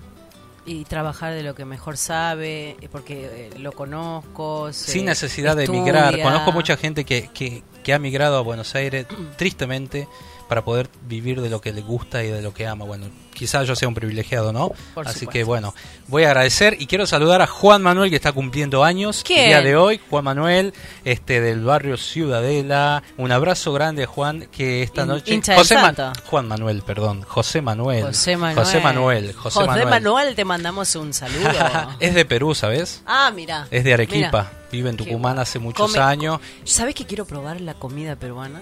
Y 0.65 0.85
trabajar 0.85 1.33
de 1.33 1.43
lo 1.43 1.55
que 1.55 1.65
mejor 1.65 1.97
sabe, 1.97 2.77
eh, 2.81 2.89
porque 2.91 3.49
eh, 3.53 3.59
lo 3.59 3.73
conozco. 3.73 4.71
Sin 4.71 5.05
necesidad 5.05 5.55
de 5.55 5.65
emigrar. 5.65 6.21
Conozco 6.21 6.51
mucha 6.51 6.77
gente 6.77 7.03
que, 7.03 7.29
que, 7.33 7.63
que 7.83 7.93
ha 7.93 7.99
migrado 7.99 8.37
a 8.37 8.41
Buenos 8.41 8.73
Aires 8.75 9.05
tristemente 9.37 10.07
para 10.53 10.63
poder 10.63 10.87
vivir 11.07 11.41
de 11.41 11.49
lo 11.49 11.59
que 11.61 11.73
le 11.73 11.81
gusta 11.81 12.23
y 12.23 12.27
de 12.29 12.43
lo 12.43 12.53
que 12.53 12.67
ama. 12.67 12.85
Bueno, 12.85 13.07
quizás 13.33 13.67
yo 13.67 13.75
sea 13.75 13.87
un 13.87 13.95
privilegiado, 13.95 14.53
¿no? 14.53 14.71
Por 14.93 15.07
Así 15.07 15.21
supuesto. 15.21 15.31
que 15.31 15.43
bueno, 15.43 15.73
voy 16.09 16.25
a 16.25 16.27
agradecer 16.27 16.75
y 16.79 16.85
quiero 16.85 17.07
saludar 17.07 17.41
a 17.41 17.47
Juan 17.47 17.81
Manuel 17.81 18.11
que 18.11 18.15
está 18.17 18.31
cumpliendo 18.33 18.83
años 18.83 19.23
¿Quién? 19.25 19.39
el 19.39 19.47
día 19.47 19.61
de 19.63 19.75
hoy. 19.75 19.99
Juan 20.11 20.23
Manuel, 20.25 20.75
este 21.05 21.41
del 21.41 21.63
barrio 21.63 21.97
Ciudadela. 21.97 23.01
Un 23.17 23.31
abrazo 23.31 23.73
grande 23.73 24.03
a 24.03 24.05
Juan 24.05 24.47
que 24.51 24.83
esta 24.83 25.07
noche 25.07 25.33
hincha 25.33 25.53
del 25.55 25.61
Ma- 25.79 25.93
Santo. 25.95 26.13
Juan 26.27 26.47
Manuel, 26.47 26.83
perdón, 26.83 27.23
José 27.23 27.63
Manuel. 27.63 28.03
José 28.03 28.37
Manuel. 28.37 28.63
José 28.63 28.79
Manuel, 28.79 29.33
José 29.33 29.59
Manuel. 29.65 29.87
Manuel, 29.89 30.35
te 30.35 30.45
mandamos 30.45 30.95
un 30.95 31.13
saludo. 31.15 31.49
es 31.99 32.13
de 32.13 32.25
Perú, 32.25 32.53
¿sabes? 32.53 33.01
ah, 33.07 33.31
mira. 33.33 33.67
Es 33.71 33.83
de 33.83 33.91
Arequipa. 33.95 34.43
Mira. 34.51 34.59
Vive 34.71 34.89
en 34.91 34.97
Qué 34.97 35.03
Tucumán 35.05 35.39
hace 35.39 35.57
muchos 35.57 35.91
Come- 35.91 36.03
años. 36.03 36.39
¿Sabes 36.63 36.93
que 36.93 37.05
quiero 37.07 37.25
probar 37.25 37.59
la 37.59 37.73
comida 37.73 38.15
peruana? 38.15 38.61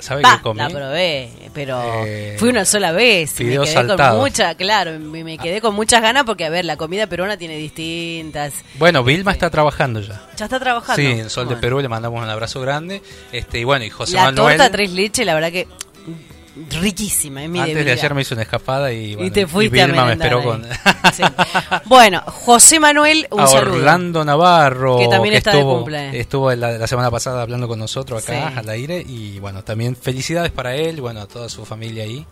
¿Sabe 0.00 0.22
Pa, 0.22 0.36
qué 0.38 0.42
comí? 0.42 0.58
la 0.58 0.68
probé, 0.70 1.30
pero 1.54 1.80
Eh, 2.06 2.36
fui 2.38 2.48
una 2.48 2.64
sola 2.64 2.90
vez. 2.92 3.38
y 3.40 3.44
Me 3.44 3.50
quedé 3.58 3.66
saltados. 3.66 4.14
con 4.16 4.20
mucha, 4.24 4.54
claro, 4.56 4.98
me, 4.98 5.22
me 5.24 5.38
quedé 5.38 5.60
con 5.60 5.74
muchas 5.74 6.02
ganas 6.02 6.24
porque, 6.24 6.44
a 6.44 6.50
ver, 6.50 6.64
la 6.64 6.76
comida 6.76 7.06
peruana 7.06 7.36
tiene 7.36 7.56
distintas. 7.56 8.52
Bueno, 8.78 9.04
Vilma 9.04 9.32
está 9.32 9.50
trabajando 9.50 10.00
ya. 10.00 10.20
Ya 10.36 10.46
está 10.46 10.58
trabajando. 10.58 10.96
Sí, 11.00 11.06
en 11.06 11.30
Sol 11.30 11.48
de. 11.48 11.56
Perú 11.56 11.80
le 11.80 11.88
mandamos 11.88 12.22
un 12.22 12.28
abrazo 12.28 12.60
grande. 12.60 13.02
Este, 13.32 13.58
y 13.60 13.64
bueno, 13.64 13.84
y 13.84 13.90
José 13.90 14.14
La 14.16 14.24
Manuel. 14.24 14.56
torta 14.56 14.72
tres 14.72 14.90
leches, 14.92 15.24
la 15.26 15.34
verdad 15.34 15.52
que 15.52 15.68
riquísima, 16.80 17.44
es 17.44 17.50
mi 17.50 17.60
antes 17.60 17.84
de 17.84 17.92
ayer 17.92 18.14
me 18.14 18.22
hizo 18.22 18.34
una 18.34 18.42
escapada 18.42 18.92
y, 18.92 19.14
bueno, 19.14 19.28
y 19.28 19.30
te 19.30 19.46
fuiste 19.46 19.80
a 19.82 19.86
Vilma 19.86 20.04
me 20.04 20.16
merendar 20.16 20.32
esperó 20.32 20.50
con. 20.50 21.12
Sí. 21.12 21.22
Bueno, 21.86 22.22
José 22.26 22.80
Manuel, 22.80 23.26
un 23.30 23.40
a 23.40 23.46
saludo. 23.46 23.76
Orlando 23.76 24.24
Navarro, 24.24 24.98
Que 24.98 25.08
también 25.08 25.34
está 25.34 25.52
de 25.52 25.58
estuvo, 25.58 25.76
cumple. 25.78 26.18
estuvo 26.20 26.54
la, 26.54 26.72
la 26.72 26.86
semana 26.86 27.10
pasada 27.10 27.42
hablando 27.42 27.68
con 27.68 27.78
nosotros 27.78 28.22
acá 28.22 28.50
Sí. 28.52 28.58
al 28.58 28.68
aire. 28.68 29.04
Y 29.06 29.38
bueno, 29.38 29.62
también 29.64 29.94
felicidades 29.96 30.50
para 30.52 30.74
él 30.76 30.98
y 30.98 31.00
bueno, 31.00 31.20
a 31.20 31.26
toda 31.26 31.48
su 31.48 31.64
familia 31.64 32.04
ahí. 32.04 32.26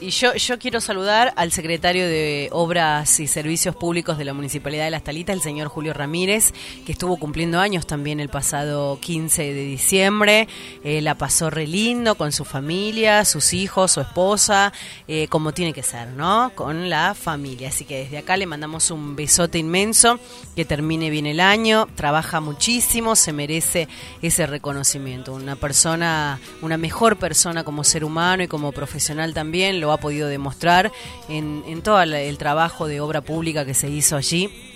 Y 0.00 0.08
yo, 0.08 0.32
yo 0.34 0.58
quiero 0.58 0.80
saludar 0.80 1.34
al 1.36 1.52
secretario 1.52 2.06
de 2.06 2.48
Obras 2.52 3.20
y 3.20 3.26
Servicios 3.26 3.76
Públicos 3.76 4.16
de 4.16 4.24
la 4.24 4.32
Municipalidad 4.32 4.84
de 4.84 4.90
Las 4.90 5.04
Talitas, 5.04 5.36
el 5.36 5.42
señor 5.42 5.68
Julio 5.68 5.92
Ramírez, 5.92 6.54
que 6.86 6.92
estuvo 6.92 7.18
cumpliendo 7.18 7.60
años 7.60 7.86
también 7.86 8.18
el 8.18 8.30
pasado 8.30 8.98
15 8.98 9.52
de 9.52 9.62
diciembre. 9.62 10.48
Eh, 10.84 11.02
la 11.02 11.16
pasó 11.16 11.50
re 11.50 11.66
lindo 11.66 12.14
con 12.14 12.32
su 12.32 12.46
familia, 12.46 13.26
sus 13.26 13.52
hijos, 13.52 13.92
su 13.92 14.00
esposa, 14.00 14.72
eh, 15.06 15.28
como 15.28 15.52
tiene 15.52 15.74
que 15.74 15.82
ser, 15.82 16.08
¿no? 16.08 16.50
Con 16.54 16.88
la 16.88 17.12
familia. 17.12 17.68
Así 17.68 17.84
que 17.84 17.98
desde 17.98 18.16
acá 18.16 18.38
le 18.38 18.46
mandamos 18.46 18.90
un 18.90 19.16
besote 19.16 19.58
inmenso, 19.58 20.18
que 20.56 20.64
termine 20.64 21.10
bien 21.10 21.26
el 21.26 21.40
año, 21.40 21.88
trabaja 21.94 22.40
muchísimo, 22.40 23.16
se 23.16 23.34
merece 23.34 23.86
ese 24.22 24.46
reconocimiento. 24.46 25.34
Una 25.34 25.56
persona, 25.56 26.40
una 26.62 26.78
mejor 26.78 27.18
persona 27.18 27.64
como 27.64 27.84
ser 27.84 28.02
humano 28.02 28.42
y 28.42 28.48
como 28.48 28.72
profesional 28.72 29.34
también, 29.34 29.78
lo 29.78 29.89
ha 29.92 29.98
podido 29.98 30.28
demostrar 30.28 30.92
en, 31.28 31.62
en 31.66 31.82
todo 31.82 32.00
el, 32.02 32.38
trabajo 32.38 32.86
de 32.86 33.00
obra 33.00 33.20
pública 33.20 33.64
que 33.64 33.74
se 33.74 33.88
hizo 33.88 34.16
allí 34.16 34.69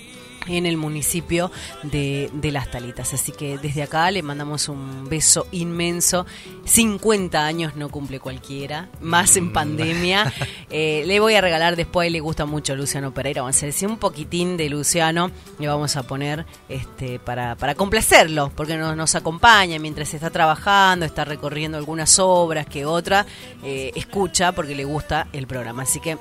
en 0.46 0.66
el 0.66 0.76
municipio 0.76 1.50
de, 1.82 2.30
de 2.32 2.52
Las 2.52 2.70
Talitas. 2.70 3.14
Así 3.14 3.32
que 3.32 3.58
desde 3.58 3.82
acá 3.82 4.10
le 4.10 4.22
mandamos 4.22 4.68
un 4.68 5.08
beso 5.08 5.46
inmenso. 5.52 6.26
50 6.64 7.44
años 7.44 7.76
no 7.76 7.88
cumple 7.88 8.20
cualquiera, 8.20 8.88
más 9.00 9.36
en 9.36 9.52
pandemia. 9.52 10.32
Eh, 10.70 11.04
le 11.06 11.20
voy 11.20 11.34
a 11.34 11.40
regalar 11.40 11.76
después, 11.76 12.10
le 12.10 12.18
gusta 12.18 12.46
mucho 12.46 12.74
Luciano 12.74 13.14
Pereira. 13.14 13.42
Vamos 13.42 13.62
a 13.62 13.66
decir 13.66 13.86
un 13.86 13.96
poquitín 13.96 14.56
de 14.56 14.68
Luciano, 14.68 15.30
le 15.60 15.68
vamos 15.68 15.94
a 15.94 16.02
poner 16.02 16.46
este 16.68 17.20
para, 17.20 17.54
para 17.54 17.76
complacerlo, 17.76 18.50
porque 18.56 18.76
nos, 18.76 18.96
nos 18.96 19.14
acompaña 19.14 19.78
mientras 19.78 20.12
está 20.12 20.30
trabajando, 20.30 21.06
está 21.06 21.24
recorriendo 21.24 21.78
algunas 21.78 22.18
obras 22.18 22.66
que 22.66 22.84
otra, 22.84 23.24
eh, 23.62 23.92
escucha 23.94 24.52
porque 24.52 24.74
le 24.74 24.84
gusta 24.84 25.28
el 25.32 25.46
programa. 25.46 25.84
Así 25.84 26.00
que 26.00 26.18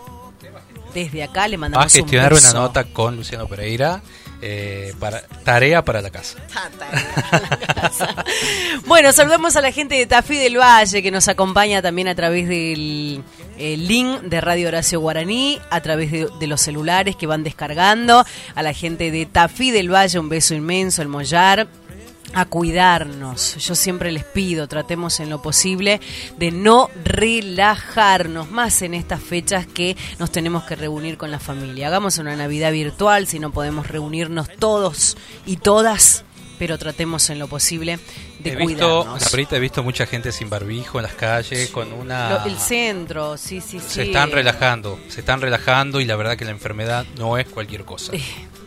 desde 0.94 1.24
acá 1.24 1.48
le 1.48 1.58
Va 1.58 1.66
a 1.66 1.70
mandamos 1.70 1.94
gestionar 1.94 2.34
un 2.34 2.40
una 2.40 2.54
nota 2.54 2.84
con 2.86 3.16
Luciano 3.16 3.48
Pereira. 3.48 4.02
eh, 4.42 4.94
para 5.00 5.22
tarea 5.44 5.84
para 5.86 6.02
la 6.02 6.10
casa. 6.10 6.40
Bueno, 8.86 9.12
saludamos 9.14 9.56
a 9.56 9.62
la 9.62 9.72
gente 9.72 9.96
de 9.96 10.06
Tafí 10.06 10.38
del 10.38 10.58
Valle 10.58 11.02
que 11.02 11.12
nos 11.12 11.28
acompaña 11.28 11.82
también 11.82 12.08
a 12.08 12.16
través 12.16 12.48
del 12.48 13.24
el 13.58 13.88
link 13.88 14.22
de 14.24 14.42
Radio 14.42 14.68
Horacio 14.68 15.00
Guaraní, 15.00 15.60
a 15.70 15.80
través 15.82 16.12
de, 16.12 16.28
de 16.40 16.48
los 16.48 16.60
celulares 16.60 17.16
que 17.16 17.28
van 17.28 17.44
descargando, 17.44 18.26
a 18.56 18.64
la 18.64 18.74
gente 18.74 19.12
de 19.12 19.26
Tafí 19.26 19.72
del 19.72 19.94
Valle 19.94 20.20
un 20.20 20.30
beso 20.30 20.56
inmenso, 20.56 21.02
el 21.02 21.08
Mollar. 21.08 21.68
A 22.36 22.46
cuidarnos. 22.46 23.58
Yo 23.58 23.76
siempre 23.76 24.12
les 24.12 24.24
pido, 24.24 24.68
tratemos 24.68 25.20
en 25.20 25.30
lo 25.30 25.42
posible 25.42 26.02
de 26.38 26.52
no 26.52 26.90
relajarnos 27.04 28.50
más 28.50 28.82
en 28.82 28.94
estas 28.94 29.22
fechas 29.22 29.68
que 29.68 29.96
nos 30.20 30.32
tenemos 30.32 30.64
que 30.64 30.76
reunir 30.76 31.18
con 31.18 31.30
la 31.32 31.40
familia. 31.40 31.88
Hagamos 31.88 32.18
una 32.18 32.36
Navidad 32.36 32.72
virtual 32.72 33.28
si 33.28 33.40
no 33.40 33.52
podemos 33.52 33.88
reunirnos 33.88 34.50
todos 34.58 35.16
y 35.46 35.58
todas, 35.58 36.24
pero 36.58 36.78
tratemos 36.78 37.30
en 37.30 37.40
lo 37.40 37.48
posible 37.48 38.00
de 38.40 38.52
He 38.54 38.56
visto, 38.56 39.02
cuidarnos. 39.02 39.22
la 39.22 39.30
perita, 39.30 39.56
he 39.58 39.60
visto 39.60 39.84
mucha 39.84 40.06
gente 40.06 40.32
sin 40.32 40.50
barbijo 40.50 40.98
en 41.00 41.04
las 41.04 41.14
calles 41.14 41.70
con 41.70 41.94
una... 41.94 42.30
Lo- 42.30 42.46
el 42.46 42.58
centro, 42.58 43.38
sí, 43.38 43.62
sí, 43.62 43.80
sí. 43.80 43.86
Se 43.90 44.04
están 44.04 44.32
relajando, 44.32 45.00
se 45.08 45.20
están 45.20 45.40
relajando 45.40 46.02
y 46.02 46.06
la 46.06 46.16
verdad 46.16 46.36
que 46.36 46.46
la 46.46 46.52
enfermedad 46.52 47.06
no 47.18 47.38
es 47.38 47.48
cualquier 47.48 47.86
cosa. 47.86 48.12
Eh, 48.16 48.22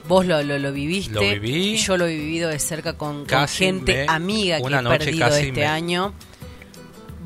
Vos 0.09 0.25
lo, 0.27 0.43
lo, 0.43 0.59
lo 0.59 0.73
viviste. 0.73 1.15
Lo 1.15 1.21
viví. 1.21 1.73
y 1.75 1.77
Yo 1.77 1.97
lo 1.97 2.07
he 2.07 2.15
vivido 2.17 2.49
de 2.49 2.59
cerca 2.59 2.97
con, 2.97 3.27
gente 3.49 4.05
me- 4.07 4.13
amiga 4.13 4.59
que 4.61 4.63
he 4.75 4.99
perdido 4.99 5.27
este 5.29 5.53
me- 5.53 5.67
año. 5.67 6.13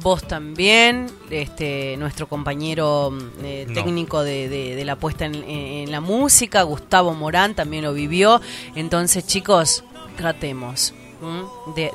Vos 0.02 0.26
también, 0.26 1.08
este, 1.28 1.94
nuestro 1.98 2.26
compañero 2.26 3.10
mm, 3.10 3.44
eh, 3.44 3.64
No. 3.68 3.74
técnico 3.74 4.22
de, 4.22 4.48
de- 4.48 4.74
de 4.74 4.84
la 4.86 4.96
puesta 4.96 5.26
en, 5.26 5.34
en 5.34 5.90
la 5.92 6.00
música, 6.00 6.62
Gustavo 6.62 7.12
Morán, 7.12 7.54
también 7.54 7.84
lo 7.84 7.92
vivió. 7.92 8.40
Entonces, 8.74 9.26
chicos, 9.26 9.84
tratemos 10.16 10.94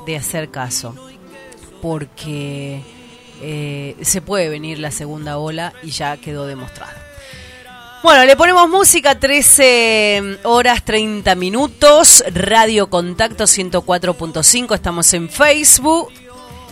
de 0.06 0.16
hacer 0.16 0.50
caso. 0.50 0.94
Porque 1.82 2.80
eh, 3.42 3.96
se 4.02 4.20
puede 4.22 4.48
venir 4.48 4.78
la 4.78 4.90
segunda 4.92 5.38
ola 5.38 5.72
y 5.82 5.90
ya 5.90 6.16
quedó 6.16 6.46
demostrado. 6.46 6.92
Bueno, 8.02 8.24
le 8.24 8.36
ponemos 8.36 8.68
música 8.68 9.18
13 9.18 10.38
horas 10.44 10.84
30 10.84 11.34
minutos, 11.34 12.22
Radio 12.32 12.88
Contacto 12.88 13.44
104.5, 13.44 14.74
estamos 14.74 15.12
en 15.14 15.28
Facebook 15.28 16.12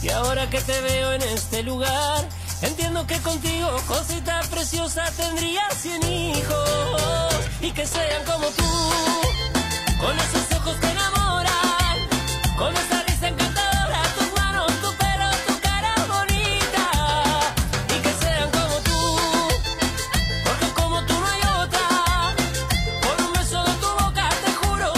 Y 0.00 0.10
ahora 0.10 0.48
que 0.48 0.60
te 0.60 0.80
veo 0.80 1.12
en 1.12 1.22
este 1.22 1.64
lugar 1.64 2.28
Entiendo 2.62 3.04
que 3.04 3.18
contigo, 3.18 3.68
cosita 3.88 4.40
preciosa 4.48 5.10
Tendría 5.16 5.68
cien 5.70 6.00
hijos 6.04 7.34
Y 7.60 7.72
que 7.72 7.84
sean 7.84 8.24
como 8.24 8.46
tú 8.48 8.64
Con 10.00 10.16
esos 10.16 10.58
ojos 10.60 10.76
que 10.76 10.90
enamoran 10.90 11.98
Con 12.56 12.76
esa 12.76 12.97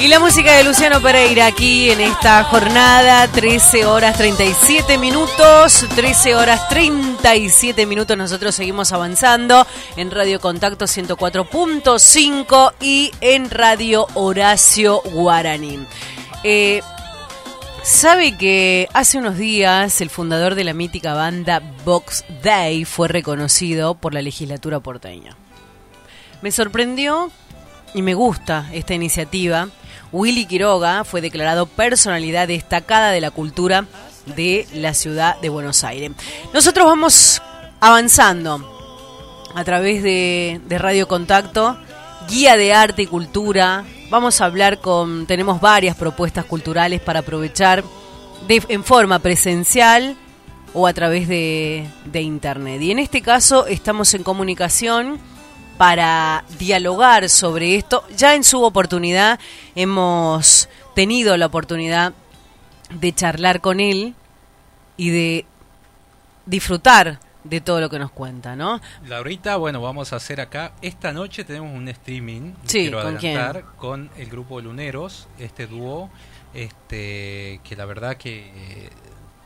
Y 0.00 0.08
la 0.08 0.18
música 0.18 0.56
de 0.56 0.64
Luciano 0.64 1.02
Pereira 1.02 1.44
aquí 1.44 1.90
en 1.90 2.00
esta 2.00 2.42
jornada, 2.44 3.28
13 3.28 3.84
horas 3.84 4.16
37 4.16 4.96
minutos, 4.96 5.86
13 5.94 6.36
horas 6.36 6.70
37 6.70 7.84
minutos, 7.84 8.16
nosotros 8.16 8.54
seguimos 8.54 8.92
avanzando 8.92 9.66
en 9.96 10.10
Radio 10.10 10.40
Contacto 10.40 10.86
104.5 10.86 12.72
y 12.80 13.10
en 13.20 13.50
Radio 13.50 14.06
Horacio 14.14 15.02
Guaraní. 15.12 15.80
Eh, 16.44 16.80
¿Sabe 17.82 18.38
que 18.38 18.88
hace 18.94 19.18
unos 19.18 19.36
días 19.36 20.00
el 20.00 20.08
fundador 20.08 20.54
de 20.54 20.64
la 20.64 20.72
mítica 20.72 21.12
banda 21.12 21.60
Box 21.84 22.24
Day 22.42 22.86
fue 22.86 23.08
reconocido 23.08 23.96
por 23.96 24.14
la 24.14 24.22
legislatura 24.22 24.80
porteña? 24.80 25.36
Me 26.40 26.52
sorprendió 26.52 27.30
y 27.92 28.00
me 28.00 28.14
gusta 28.14 28.66
esta 28.72 28.94
iniciativa. 28.94 29.68
Willy 30.12 30.46
Quiroga 30.46 31.04
fue 31.04 31.20
declarado 31.20 31.66
personalidad 31.66 32.48
destacada 32.48 33.10
de 33.10 33.20
la 33.20 33.30
cultura 33.30 33.86
de 34.26 34.66
la 34.74 34.94
ciudad 34.94 35.40
de 35.40 35.48
Buenos 35.48 35.84
Aires. 35.84 36.10
Nosotros 36.52 36.86
vamos 36.86 37.42
avanzando 37.80 38.66
a 39.54 39.64
través 39.64 40.02
de, 40.02 40.60
Radio 40.68 41.08
Contacto, 41.08 41.78
guía 42.28 42.56
de 42.56 42.72
arte 42.72 43.02
y 43.02 43.06
cultura. 43.06 43.84
Vamos 44.10 44.40
a 44.40 44.46
hablar 44.46 44.80
con, 44.80 45.26
tenemos 45.26 45.60
varias 45.60 45.96
propuestas 45.96 46.44
culturales 46.44 47.00
para 47.00 47.20
aprovechar 47.20 47.84
de, 48.48 48.62
en 48.68 48.84
forma 48.84 49.20
presencial 49.20 50.16
o 50.74 50.86
a 50.86 50.92
través 50.92 51.28
de 51.28 51.88
internet. 52.14 52.82
Y 52.82 52.90
en 52.90 52.98
este 52.98 53.22
caso 53.22 53.66
estamos 53.66 54.14
en 54.14 54.22
comunicación 54.22 55.20
para 55.80 56.44
dialogar 56.58 57.30
sobre 57.30 57.74
esto. 57.74 58.04
Ya 58.14 58.34
en 58.34 58.44
su 58.44 58.62
oportunidad 58.62 59.40
hemos 59.74 60.68
tenido 60.94 61.38
la 61.38 61.46
oportunidad 61.46 62.12
de 62.90 63.14
charlar 63.14 63.62
con 63.62 63.80
él 63.80 64.14
y 64.98 65.08
de 65.08 65.46
disfrutar 66.44 67.18
de 67.44 67.62
todo 67.62 67.80
lo 67.80 67.88
que 67.88 67.98
nos 67.98 68.10
cuenta, 68.10 68.56
¿no? 68.56 68.78
Laurita, 69.06 69.56
bueno, 69.56 69.80
vamos 69.80 70.12
a 70.12 70.16
hacer 70.16 70.42
acá. 70.42 70.72
Esta 70.82 71.14
noche 71.14 71.44
tenemos 71.44 71.74
un 71.74 71.88
streaming. 71.88 72.52
Sí, 72.66 72.80
quiero 72.80 73.02
¿con 73.02 73.16
adelantar, 73.16 73.64
Con 73.78 74.10
el 74.18 74.28
grupo 74.28 74.60
Luneros, 74.60 75.28
este 75.38 75.66
dúo, 75.66 76.10
este, 76.52 77.58
que 77.64 77.74
la 77.74 77.86
verdad 77.86 78.18
que 78.18 78.52
eh, 78.54 78.90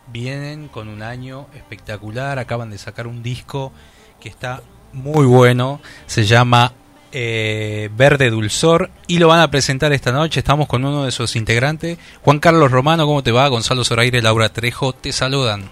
vienen 0.09 0.66
con 0.66 0.89
un 0.89 1.05
año 1.05 1.47
espectacular. 1.55 2.41
Acaban 2.41 2.70
de 2.70 2.78
sacar 2.78 3.07
un 3.07 3.22
disco 3.22 3.70
que 4.18 4.28
está 4.28 4.62
muy 4.95 5.26
bueno. 5.26 5.80
Se 6.07 6.24
llama 6.24 6.72
eh, 7.12 7.90
Verde 7.95 8.30
Dulzor 8.30 8.90
y 9.07 9.18
lo 9.18 9.28
van 9.28 9.40
a 9.40 9.51
presentar 9.51 9.92
esta 9.92 10.12
noche. 10.12 10.40
Estamos 10.40 10.66
con 10.66 10.84
uno 10.84 11.05
de 11.05 11.11
sus 11.11 11.36
integrantes, 11.36 11.99
Juan 12.22 12.40
Carlos 12.40 12.70
Romano. 12.70 13.07
¿Cómo 13.07 13.22
te 13.22 13.32
va? 13.32 13.47
Gonzalo 13.49 13.84
Zoraire, 13.84 14.22
Laura 14.22 14.49
Trejo, 14.49 14.92
te 14.92 15.12
saludan. 15.12 15.70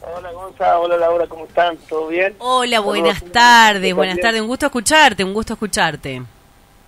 Hola, 0.00 0.32
Gonzalo. 0.32 0.82
Hola 0.82 0.96
Laura, 0.96 1.26
¿cómo 1.26 1.46
están? 1.46 1.76
¿Todo 1.88 2.08
bien? 2.08 2.34
Hola, 2.38 2.80
buenas 2.80 3.22
tardes, 3.24 3.94
buenas 3.94 4.18
tardes. 4.18 4.40
Un 4.40 4.48
gusto 4.48 4.66
escucharte, 4.66 5.24
un 5.24 5.34
gusto 5.34 5.52
escucharte. 5.54 6.22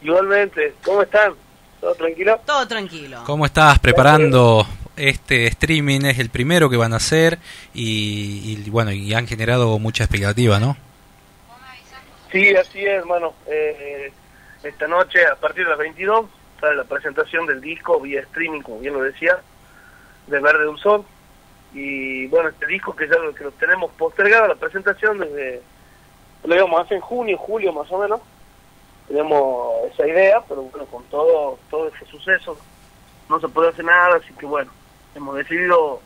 Igualmente, 0.02 0.74
¿cómo 0.84 1.02
están? 1.02 1.32
¿Todo 1.80 1.94
tranquilo? 1.94 2.40
Todo 2.44 2.66
tranquilo. 2.66 3.22
¿Cómo 3.24 3.46
estás 3.46 3.78
preparando 3.78 4.66
este 4.96 5.46
streaming? 5.46 6.00
Es 6.02 6.18
el 6.18 6.30
primero 6.30 6.70
que 6.70 6.76
van 6.76 6.92
a 6.92 6.96
hacer 6.96 7.38
y, 7.74 8.58
y, 8.64 8.70
bueno, 8.70 8.92
y 8.92 9.12
han 9.14 9.26
generado 9.26 9.78
mucha 9.78 10.04
expectativa, 10.04 10.58
¿no? 10.58 10.76
Sí, 12.36 12.54
así 12.54 12.80
es, 12.84 12.98
hermano. 12.98 13.32
Eh, 13.46 14.12
esta 14.62 14.86
noche, 14.86 15.26
a 15.26 15.36
partir 15.36 15.64
de 15.64 15.70
las 15.70 15.78
22, 15.78 16.26
sale 16.60 16.76
la 16.76 16.84
presentación 16.84 17.46
del 17.46 17.62
disco 17.62 17.98
vía 17.98 18.20
streaming, 18.20 18.60
como 18.60 18.78
bien 18.78 18.92
lo 18.92 19.02
decía, 19.02 19.38
de 20.26 20.38
Verde 20.38 20.64
Dulzón. 20.64 21.06
Y 21.72 22.26
bueno, 22.26 22.50
este 22.50 22.66
disco 22.66 22.94
que 22.94 23.08
ya 23.08 23.16
lo, 23.16 23.34
que 23.34 23.44
lo 23.44 23.52
tenemos 23.52 23.90
postergado, 23.92 24.48
la 24.48 24.54
presentación 24.54 25.18
desde, 25.18 25.62
lo 26.44 26.54
íbamos 26.54 26.90
a 26.90 26.94
en 26.94 27.00
junio, 27.00 27.38
julio 27.38 27.72
más 27.72 27.90
o 27.90 27.98
menos. 28.00 28.20
Tenemos 29.08 29.90
esa 29.94 30.06
idea, 30.06 30.42
pero 30.46 30.60
bueno, 30.64 30.84
con 30.88 31.04
todo, 31.04 31.58
todo 31.70 31.88
ese 31.88 32.04
suceso 32.04 32.58
no 33.30 33.40
se 33.40 33.48
puede 33.48 33.70
hacer 33.70 33.86
nada, 33.86 34.16
así 34.16 34.34
que 34.34 34.44
bueno, 34.44 34.70
hemos 35.14 35.36
decidido 35.36 36.02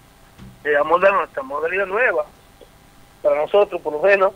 eh, 0.62 0.76
amoldar 0.76 1.12
nuestra 1.12 1.42
modalidad 1.42 1.86
nueva, 1.86 2.24
para 3.20 3.34
nosotros 3.34 3.80
por 3.82 3.94
lo 3.94 4.00
menos. 4.00 4.32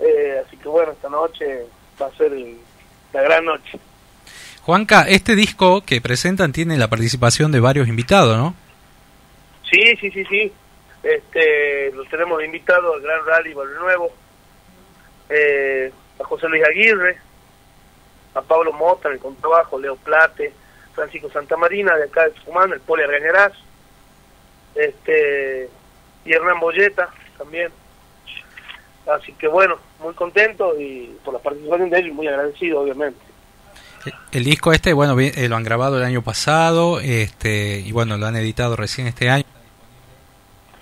Eh, 0.00 0.42
así 0.44 0.56
que 0.56 0.68
bueno, 0.68 0.92
esta 0.92 1.08
noche 1.08 1.66
va 2.00 2.06
a 2.06 2.16
ser 2.16 2.32
la 3.12 3.22
gran 3.22 3.44
noche. 3.44 3.78
Juanca, 4.62 5.06
este 5.08 5.34
disco 5.34 5.82
que 5.84 6.00
presentan 6.00 6.52
tiene 6.52 6.78
la 6.78 6.88
participación 6.88 7.52
de 7.52 7.60
varios 7.60 7.86
invitados, 7.86 8.36
¿no? 8.36 8.54
Sí, 9.70 9.96
sí, 10.00 10.10
sí, 10.10 10.24
sí. 10.24 10.52
Este, 11.02 11.92
los 11.92 12.08
tenemos 12.08 12.42
invitados 12.42 12.94
al 12.94 13.02
Gran 13.02 13.26
Rally 13.26 13.52
Barrio 13.52 13.78
Nuevo, 13.78 14.10
eh, 15.28 15.92
a 16.18 16.24
José 16.24 16.48
Luis 16.48 16.64
Aguirre, 16.64 17.18
a 18.34 18.40
Pablo 18.40 18.72
Mota 18.72 19.08
en 19.08 19.14
el 19.14 19.20
contrabajo, 19.20 19.78
Leo 19.78 19.96
Plate, 19.96 20.52
Francisco 20.94 21.30
Santamarina 21.30 21.94
de 21.96 22.04
acá 22.04 22.24
de 22.24 22.30
Tucumán, 22.30 22.72
el 22.72 22.80
Poli 22.80 23.02
Argañarás, 23.02 23.52
este, 24.74 25.68
y 26.24 26.32
Hernán 26.32 26.60
Bolleta 26.60 27.10
también. 27.36 27.70
Así 29.06 29.32
que 29.34 29.48
bueno, 29.48 29.76
muy 30.00 30.14
contento 30.14 30.78
y 30.80 31.16
por 31.24 31.34
la 31.34 31.40
participación 31.40 31.90
de 31.90 31.98
ellos 31.98 32.14
muy 32.14 32.26
agradecido, 32.26 32.80
obviamente. 32.80 33.18
El 34.32 34.44
disco 34.44 34.72
este, 34.72 34.92
bueno, 34.92 35.18
eh, 35.18 35.48
lo 35.48 35.56
han 35.56 35.62
grabado 35.64 35.96
el 35.98 36.04
año 36.04 36.22
pasado 36.22 37.00
este 37.00 37.80
y 37.80 37.90
bueno, 37.92 38.16
lo 38.18 38.26
han 38.26 38.36
editado 38.36 38.76
recién 38.76 39.06
este 39.06 39.30
año. 39.30 39.44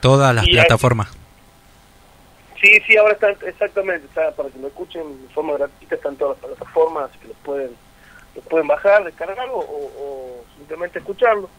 Todas 0.00 0.34
las 0.34 0.44
Y 0.46 0.50
hay- 0.50 0.54
plataformas. 0.56 1.08
Sí, 2.60 2.80
sí, 2.86 2.96
ahora 2.96 3.14
está 3.14 3.30
exactamente, 3.30 4.06
está 4.06 4.30
para 4.36 4.48
que 4.48 4.58
lo 4.60 4.68
escuchen 4.68 5.02
de 5.26 5.34
forma 5.34 5.54
gratuita, 5.54 5.96
están 5.96 6.14
todas 6.16 6.38
las 6.40 6.50
plataformas, 6.50 7.10
que 7.20 7.26
lo 7.28 7.34
pueden, 7.34 7.72
lo 8.36 8.42
pueden 8.42 8.68
bajar, 8.68 9.02
descargarlo 9.04 9.56
o, 9.56 9.92
o 9.98 10.44
simplemente 10.56 11.00
escucharlo. 11.00 11.50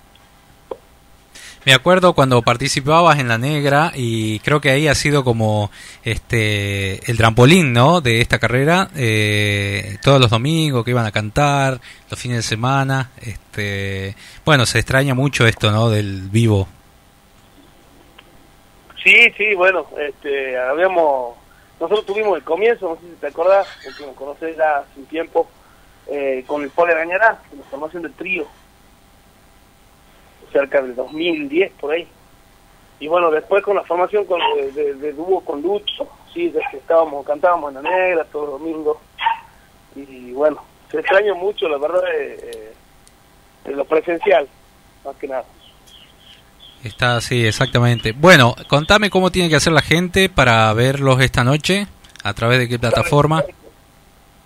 Me 1.66 1.74
acuerdo 1.74 2.14
cuando 2.14 2.42
participabas 2.42 3.20
en 3.20 3.30
La 3.30 3.38
Negra 3.38 3.94
y 3.96 4.40
creo 4.40 4.60
que 4.60 4.70
ahí 4.70 4.90
ha 4.90 4.96
sido 4.96 5.24
como 5.24 5.72
este 6.04 7.10
el 7.10 7.18
trampolín, 7.18 7.72
¿no? 7.72 8.02
De 8.02 8.20
esta 8.20 8.38
carrera. 8.38 8.90
eh, 8.96 9.98
todos 10.02 10.20
los 10.20 10.30
domingos 10.30 10.84
que 10.84 10.92
iban 10.92 11.06
a 11.06 11.12
cantar, 11.12 11.80
los 12.10 12.20
fines 12.20 12.38
de 12.38 12.44
semana. 12.44 13.12
Este, 13.22 14.16
bueno, 14.44 14.66
se 14.66 14.80
extraña 14.80 15.14
mucho 15.14 15.48
esto, 15.48 15.72
¿no? 15.72 15.90
Del 15.90 16.24
vivo. 16.30 16.68
Sí, 19.02 19.32
sí, 19.38 19.54
bueno, 19.54 19.86
este, 20.00 20.58
habíamos, 20.58 21.36
nosotros 21.80 22.06
tuvimos 22.06 22.38
el 22.38 22.44
comienzo, 22.44 22.90
no 22.90 22.96
sé 22.96 23.02
si 23.02 23.20
te 23.20 23.28
acordás, 23.28 23.68
porque 23.84 24.06
nos 24.06 24.16
conocés 24.16 24.56
ya 24.58 24.78
hace 24.78 25.00
un 25.00 25.06
tiempo, 25.08 25.50
eh, 26.08 26.44
con 26.48 26.64
el 26.64 26.70
Pole 26.70 26.94
Arañará, 26.94 27.42
en 27.52 27.60
la 27.60 27.66
formación 27.66 28.04
del 28.04 28.14
trío, 28.14 28.48
cerca 30.54 30.82
del 30.82 30.96
2010, 30.96 31.72
por 31.74 31.92
ahí. 31.92 32.08
Y 33.00 33.08
bueno, 33.08 33.30
después 33.32 33.62
con 33.64 33.76
la 33.76 33.84
formación 33.84 34.24
con, 34.26 34.40
de, 34.56 34.72
de- 34.72 34.94
de 34.94 35.12
dúo 35.12 35.42
con 35.44 35.62
Lucho, 35.62 36.08
sí, 36.34 36.48
desde 36.50 36.66
que 36.72 36.78
estábamos, 36.78 37.26
cantábamos 37.26 37.76
en 37.76 37.84
la 37.84 37.90
negra 37.90 38.24
todos 38.32 38.50
los 38.52 38.60
domingos. 38.62 38.98
Y 39.96 40.32
bueno, 40.32 40.64
se 40.90 41.00
extraña 41.00 41.34
mucho, 41.34 41.68
la 41.68 41.78
verdad, 41.78 42.02
eh, 42.16 42.38
eh, 42.54 42.74
de 43.66 43.76
lo 43.76 43.84
presencial, 43.86 44.48
más 45.04 45.16
que 45.18 45.28
nada. 45.28 45.44
Está 46.84 47.18
así, 47.18 47.46
exactamente. 47.46 48.12
Bueno, 48.14 48.56
contame 48.68 49.10
cómo 49.10 49.32
tiene 49.32 49.50
que 49.50 49.56
hacer 49.56 49.74
la 49.74 49.82
gente 49.82 50.30
para 50.30 50.72
verlos 50.74 51.20
esta 51.22 51.44
noche, 51.44 51.88
a 52.24 52.34
través 52.34 52.60
de 52.60 52.68
qué 52.70 52.78
plataforma. 52.80 53.44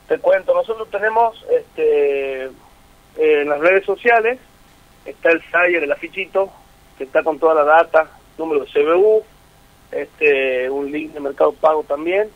Te 0.07 0.17
cuento, 0.19 0.53
nosotros 0.53 0.89
tenemos 0.89 1.35
este, 1.51 2.45
eh, 2.45 2.51
en 3.17 3.49
las 3.49 3.59
redes 3.59 3.85
sociales, 3.85 4.39
está 5.07 5.31
el 5.31 5.41
flyer, 5.41 5.83
el 5.83 5.91
afichito, 5.91 6.51
que 6.97 7.05
está 7.05 7.23
con 7.23 7.39
toda 7.39 7.55
la 7.55 7.63
data, 7.63 8.09
número 8.37 8.65
de 8.65 8.71
CBU, 8.71 9.23
este, 9.91 10.69
un 10.69 10.91
link 10.91 11.13
de 11.13 11.19
Mercado 11.19 11.53
Pago 11.53 11.83
también, 11.83 12.29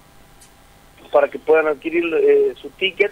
para 1.12 1.28
que 1.28 1.40
puedan 1.40 1.68
adquirir 1.68 2.04
eh, 2.16 2.54
su 2.62 2.70
ticket, 2.72 3.12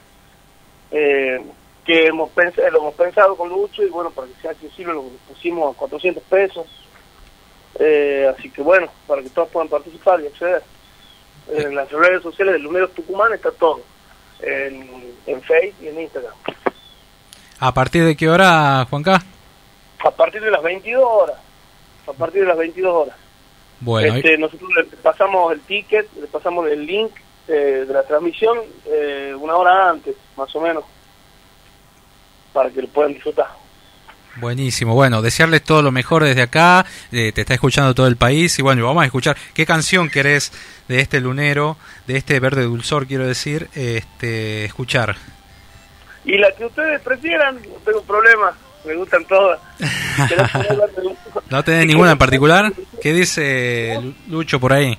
eh, 0.91 1.41
que 1.85 2.07
hemos 2.07 2.29
pensado, 2.31 2.69
lo 2.71 2.79
hemos 2.79 2.93
pensado 2.95 3.35
con 3.35 3.49
Lucho, 3.49 3.83
y 3.83 3.89
bueno, 3.89 4.11
para 4.11 4.27
que 4.27 4.33
sea 4.41 4.51
accesible 4.51 4.93
lo 4.93 5.03
pusimos 5.27 5.75
a 5.75 5.77
400 5.77 6.23
pesos, 6.23 6.67
Eh, 7.81 8.27
así 8.27 8.49
que 8.49 8.61
bueno, 8.61 8.87
para 9.07 9.21
que 9.21 9.29
todos 9.29 9.47
puedan 9.49 9.69
participar 9.69 10.19
y 10.19 10.27
acceder. 10.27 10.61
En 11.47 11.73
las 11.75 11.89
redes 11.89 12.21
sociales 12.21 12.53
de 12.55 12.59
Luneros 12.59 12.93
Tucumán 12.93 13.31
está 13.31 13.51
todo 13.51 13.79
en, 14.41 15.13
en 15.25 15.41
Facebook 15.41 15.77
y 15.81 15.87
en 15.87 16.01
Instagram. 16.01 16.33
¿A 17.59 17.73
partir 17.73 18.03
de 18.03 18.17
qué 18.17 18.27
hora, 18.27 18.85
Juanca? 18.89 19.23
A 19.99 20.11
partir 20.11 20.41
de 20.41 20.51
las 20.51 20.63
22 20.63 21.03
horas. 21.03 21.37
A 22.07 22.13
partir 22.13 22.41
de 22.41 22.47
las 22.47 22.57
22 22.57 22.93
horas. 22.93 23.15
Bueno, 23.81 24.15
este, 24.15 24.37
nosotros 24.37 24.69
le 24.75 24.83
pasamos 24.97 25.53
el 25.53 25.61
ticket, 25.61 26.07
le 26.19 26.27
pasamos 26.27 26.69
el 26.69 26.85
link 26.85 27.11
eh, 27.47 27.85
de 27.87 27.93
la 27.93 28.03
transmisión 28.03 28.59
eh, 28.85 29.33
una 29.39 29.55
hora 29.55 29.89
antes, 29.89 30.15
más 30.35 30.53
o 30.55 30.61
menos, 30.61 30.83
para 32.51 32.69
que 32.69 32.81
lo 32.81 32.87
puedan 32.89 33.13
disfrutar. 33.13 33.47
Buenísimo, 34.35 34.93
bueno, 34.93 35.21
desearles 35.21 35.63
todo 35.63 35.81
lo 35.81 35.91
mejor 35.91 36.23
desde 36.23 36.43
acá, 36.43 36.85
eh, 37.11 37.31
te 37.33 37.41
está 37.41 37.53
escuchando 37.53 37.95
todo 37.95 38.07
el 38.07 38.15
país 38.15 38.57
y 38.59 38.61
bueno, 38.61 38.85
vamos 38.85 39.03
a 39.03 39.05
escuchar 39.05 39.35
qué 39.53 39.65
canción 39.65 40.09
querés 40.09 40.51
de 40.87 40.99
este 40.99 41.19
lunero, 41.19 41.77
de 42.05 42.17
este 42.17 42.39
verde 42.39 42.63
dulzor, 42.63 43.07
quiero 43.07 43.25
decir, 43.25 43.69
este, 43.75 44.65
escuchar. 44.65 45.15
Y 46.25 46.37
la 46.37 46.51
que 46.51 46.65
ustedes 46.65 47.01
prefieran, 47.01 47.55
no 47.55 47.75
tengo 47.83 48.03
problema, 48.03 48.55
me 48.89 48.95
gustan 48.95 49.23
todas. 49.25 49.59
¿Querés 50.27 50.49
ponerla 50.51 50.87
de- 50.87 51.15
¿No 51.49 51.63
tenés 51.63 51.85
ninguna 51.87 52.11
en 52.11 52.17
particular? 52.17 52.73
¿Qué 53.01 53.13
dice 53.13 53.97
Lu- 54.01 54.13
Lucho 54.27 54.59
por 54.59 54.73
ahí? 54.73 54.97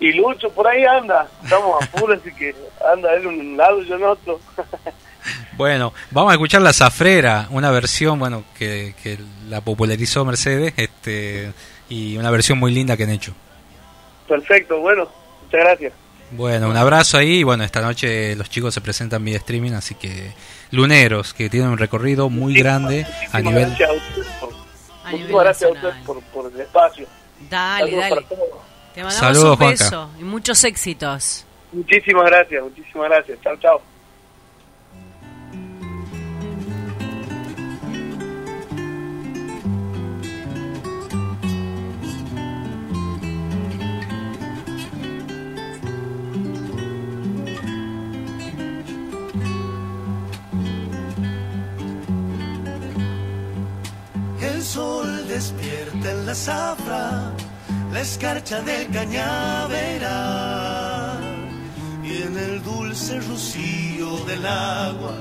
Y 0.00 0.12
Lucho 0.12 0.48
por 0.50 0.66
ahí 0.66 0.82
anda, 0.84 1.28
estamos 1.44 1.82
a 1.82 1.86
full, 1.88 2.12
así 2.12 2.32
que 2.32 2.54
anda 2.92 3.12
él 3.14 3.26
un 3.26 3.56
lado 3.56 3.82
y 3.82 3.88
yo 3.88 3.96
en 3.96 4.04
otro. 4.04 4.40
Bueno, 5.58 5.92
vamos 6.10 6.30
a 6.30 6.34
escuchar 6.34 6.62
La 6.62 6.72
Zafrera, 6.72 7.46
una 7.50 7.70
versión, 7.70 8.18
bueno, 8.18 8.44
que, 8.58 8.94
que 9.02 9.18
la 9.50 9.60
popularizó 9.60 10.24
Mercedes, 10.24 10.72
este, 10.78 11.52
y 11.90 12.16
una 12.16 12.30
versión 12.30 12.56
muy 12.58 12.72
linda 12.72 12.96
que 12.96 13.02
han 13.02 13.10
hecho. 13.10 13.34
Perfecto, 14.26 14.80
bueno, 14.80 15.06
muchas 15.44 15.60
gracias. 15.60 15.92
Bueno, 16.30 16.70
un 16.70 16.76
abrazo 16.78 17.18
ahí 17.18 17.40
y 17.40 17.42
bueno, 17.42 17.64
esta 17.64 17.82
noche 17.82 18.34
los 18.36 18.48
chicos 18.48 18.72
se 18.72 18.80
presentan 18.80 19.22
vía 19.22 19.36
streaming, 19.36 19.72
así 19.72 19.94
que 19.96 20.32
luneros, 20.70 21.34
que 21.34 21.48
tienen 21.48 21.70
un 21.70 21.78
recorrido 21.78 22.30
muy 22.30 22.54
grande 22.54 23.06
a 23.32 23.40
nivel... 23.40 23.66
gracias 23.68 23.90
a 23.90 23.92
ustedes 23.92 24.26
por, 24.40 24.50
A 25.04 25.12
nivel 25.12 25.12
muchísimas 25.12 25.44
gracias 25.44 25.70
a 25.70 25.72
ustedes 25.74 25.94
por, 26.06 26.22
por 26.22 26.52
el 26.52 26.60
espacio. 26.60 27.06
Dale, 27.48 27.90
Saludos 27.90 28.10
dale. 28.10 28.26
Te 28.94 29.02
mandamos 29.02 29.14
Saludos, 29.14 29.50
un 29.50 29.56
Juanca. 29.56 29.84
beso 29.84 30.10
y 30.18 30.22
muchos 30.24 30.64
éxitos. 30.64 31.46
Muchísimas 31.72 32.24
gracias, 32.26 32.62
muchísimas 32.62 33.08
gracias. 33.08 33.38
Chao, 33.42 33.56
chao. 33.56 33.82
El 54.60 54.66
sol 54.66 55.26
despierta 55.26 56.10
en 56.10 56.26
la 56.26 56.34
zafra, 56.34 57.32
la 57.90 58.00
escarcha 58.02 58.60
del 58.60 58.90
cañaveral. 58.90 59.70
Y 62.04 62.20
en 62.24 62.36
el 62.36 62.62
dulce 62.62 63.20
rocío 63.20 64.18
del 64.26 64.44
agua 64.44 65.14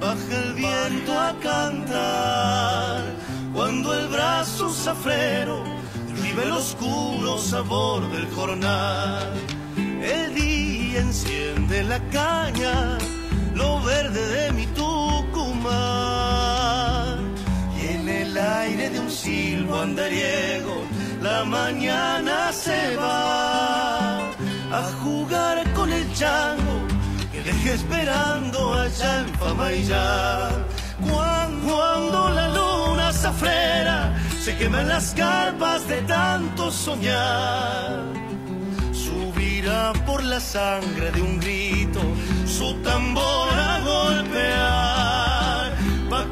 baja 0.00 0.38
el 0.44 0.54
viento 0.54 1.12
a 1.12 1.34
cantar. 1.42 3.04
Cuando 3.52 3.92
el 3.92 4.08
brazo 4.08 4.70
zafrero 4.70 5.62
vive 6.22 6.44
el 6.44 6.52
oscuro 6.52 7.36
sabor 7.36 8.10
del 8.12 8.26
jornal. 8.30 9.30
El 9.76 10.34
día 10.34 11.00
enciende 11.00 11.84
la 11.84 12.00
caña, 12.08 12.96
lo 13.54 13.78
verde 13.82 14.26
de 14.26 14.52
mi 14.52 14.66
Tucumán. 14.68 15.66
El 18.36 18.42
aire 18.42 18.90
de 18.90 19.00
un 19.00 19.10
silbo 19.10 19.80
andariego, 19.80 20.84
la 21.22 21.42
mañana 21.44 22.52
se 22.52 22.94
va 22.94 24.18
a 24.28 24.82
jugar 25.02 25.72
con 25.72 25.90
el 25.90 26.04
chango 26.12 26.76
que 27.32 27.42
dejé 27.42 27.72
esperando 27.72 28.74
allá 28.74 29.20
en 29.20 29.28
Famaillá. 29.36 30.50
Cuando, 31.08 32.28
la 32.34 32.48
luna 32.48 33.10
zafrera 33.10 34.14
se 34.38 34.54
quema 34.58 34.82
en 34.82 34.88
las 34.88 35.14
carpas 35.14 35.88
de 35.88 36.02
tanto 36.02 36.70
soñar, 36.70 38.04
subirá 38.92 39.94
por 40.04 40.22
la 40.22 40.40
sangre 40.40 41.10
de 41.10 41.22
un 41.22 41.40
grito 41.40 42.00
su 42.44 42.74
tambor 42.82 43.48
a 43.54 43.80
golpear, 43.80 45.25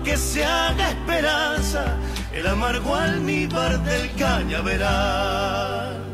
que 0.05 0.17
se 0.19 0.45
haga 0.45 0.91
esperanza 0.91 1.97
el 2.33 2.47
amargo 2.47 2.95
almíbar 2.95 3.83
del 3.85 4.15
cañaveral. 4.17 6.14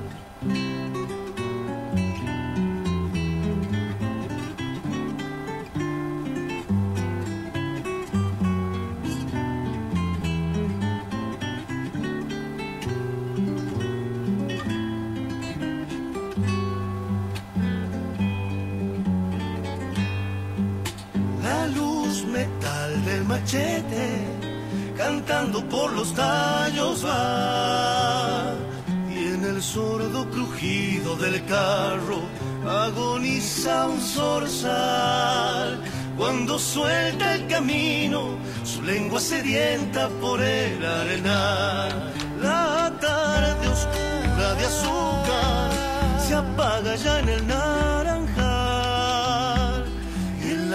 Cantando 24.97 25.65
por 25.69 25.93
los 25.93 26.15
tallos 26.15 27.05
va. 27.05 28.55
Y 29.11 29.35
en 29.35 29.45
el 29.45 29.63
sordo 29.63 30.29
crujido 30.31 31.17
del 31.17 31.45
carro 31.47 32.21
agoniza 32.69 33.87
un 33.87 34.01
zorzal. 34.01 35.83
Cuando 36.17 36.59
suelta 36.59 37.35
el 37.35 37.47
camino 37.49 38.37
su 38.63 38.83
lengua 38.83 39.21
sedienta 39.21 40.09
por 40.21 40.41
el 40.41 40.85
arenal. 40.85 42.13
La 42.41 42.93
tarde 43.01 43.69
oscura 43.69 44.55
de 44.55 44.65
azúcar 44.67 45.71
se 46.27 46.35
apaga 46.35 46.95
ya 46.95 47.21
en 47.21 47.29
el 47.29 47.41
en 47.41 47.90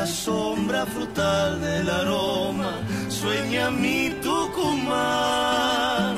la 0.06 0.12
sombra 0.12 0.86
frutal 0.86 1.60
del 1.60 1.89
aroma. 1.89 2.74
Sueña 3.10 3.72
mi 3.72 4.12
Tucumán, 4.22 6.16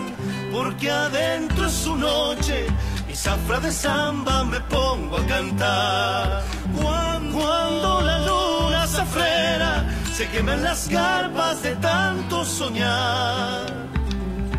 porque 0.51 0.91
adentro 0.91 1.67
es 1.67 1.71
su 1.71 1.95
noche 1.95 2.67
y 3.09 3.15
zafra 3.15 3.61
de 3.61 3.71
samba 3.71 4.43
me 4.43 4.59
pongo 4.75 5.15
a 5.17 5.25
cantar. 5.25 6.43
Cuando, 6.81 8.01
la 8.01 8.17
luna 8.27 8.85
zafrera 8.88 9.73
se 10.13 10.27
quema 10.31 10.55
en 10.55 10.63
las 10.63 10.89
garpas 10.89 11.63
de 11.63 11.73
tanto 11.77 12.43
soñar, 12.43 13.67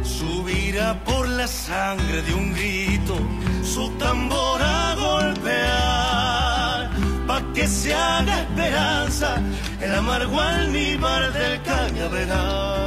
subirá 0.03 1.05
por 1.05 1.29
la 1.29 1.47
sangre 1.47 2.23
de 2.23 2.33
un 2.33 2.55
grito 2.55 3.17
su 3.63 3.91
tambor 3.99 4.63
a 4.63 4.95
golpear 4.95 6.08
que 7.59 7.67
se 7.67 7.93
haga 7.93 8.43
esperanza 8.43 9.43
el 9.81 9.93
amargo 9.93 10.41
almíbar 10.41 11.33
del 11.33 11.61
cañaveral. 11.63 12.79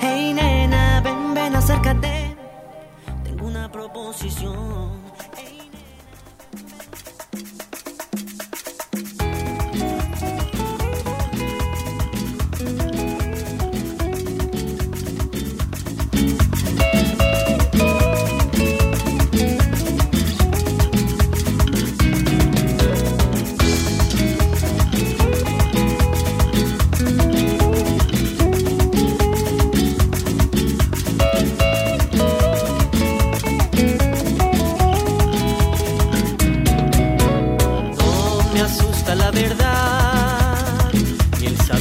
Hey 0.00 0.34
nena, 0.34 1.00
ven, 1.04 1.34
ven, 1.34 1.54
acércate. 1.54 2.36
Tengo 3.22 3.46
una 3.46 3.70
proposición. 3.70 4.67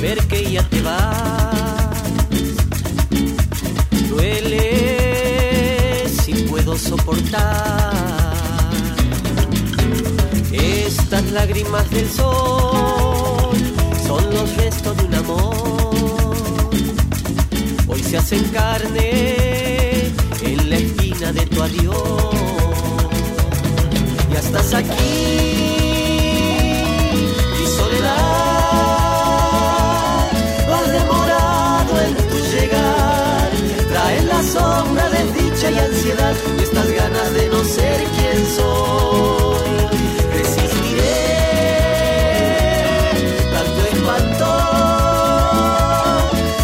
Saber 0.08 0.28
que 0.28 0.52
ya 0.52 0.64
te 0.64 0.82
vas. 0.82 1.98
Duele 4.10 4.64
si 6.08 6.34
puedo 6.44 6.78
soportar 6.78 7.94
estas 10.52 11.32
lágrimas 11.32 11.90
del 11.90 12.10
sol. 12.10 13.56
Son 14.08 14.24
los 14.34 14.56
restos 14.56 14.96
de 14.98 15.04
un 15.04 15.16
amor. 15.16 15.96
Hoy 17.88 18.04
se 18.04 18.18
hacen 18.18 18.44
carne 18.46 20.12
en 20.42 20.70
la 20.70 20.78
esquina 20.78 21.34
de 21.34 21.46
tu 21.48 21.62
adiós 21.62 22.36
ya 24.32 24.40
estás 24.40 24.74
aquí. 24.74 25.57
Y 36.58 36.64
estas 36.64 36.90
ganas 36.92 37.34
de 37.34 37.50
no 37.50 37.64
ser 37.64 38.04
quien 38.18 38.46
soy. 38.56 39.70
Resistiré 40.34 41.18
tanto 43.54 43.80
espanto. 43.94 44.48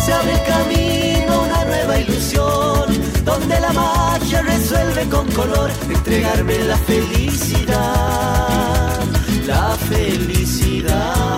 Se 0.05 0.13
abre 0.13 0.43
camino 0.47 1.41
una 1.43 1.65
nueva 1.65 1.99
ilusión 1.99 2.85
donde 3.23 3.59
la 3.59 3.73
magia 3.73 4.41
resuelve 4.41 5.07
con 5.09 5.31
color 5.31 5.71
entregarme 5.89 6.57
la 6.65 6.77
felicidad, 6.77 7.79
la 9.45 9.77
felicidad. 9.89 11.32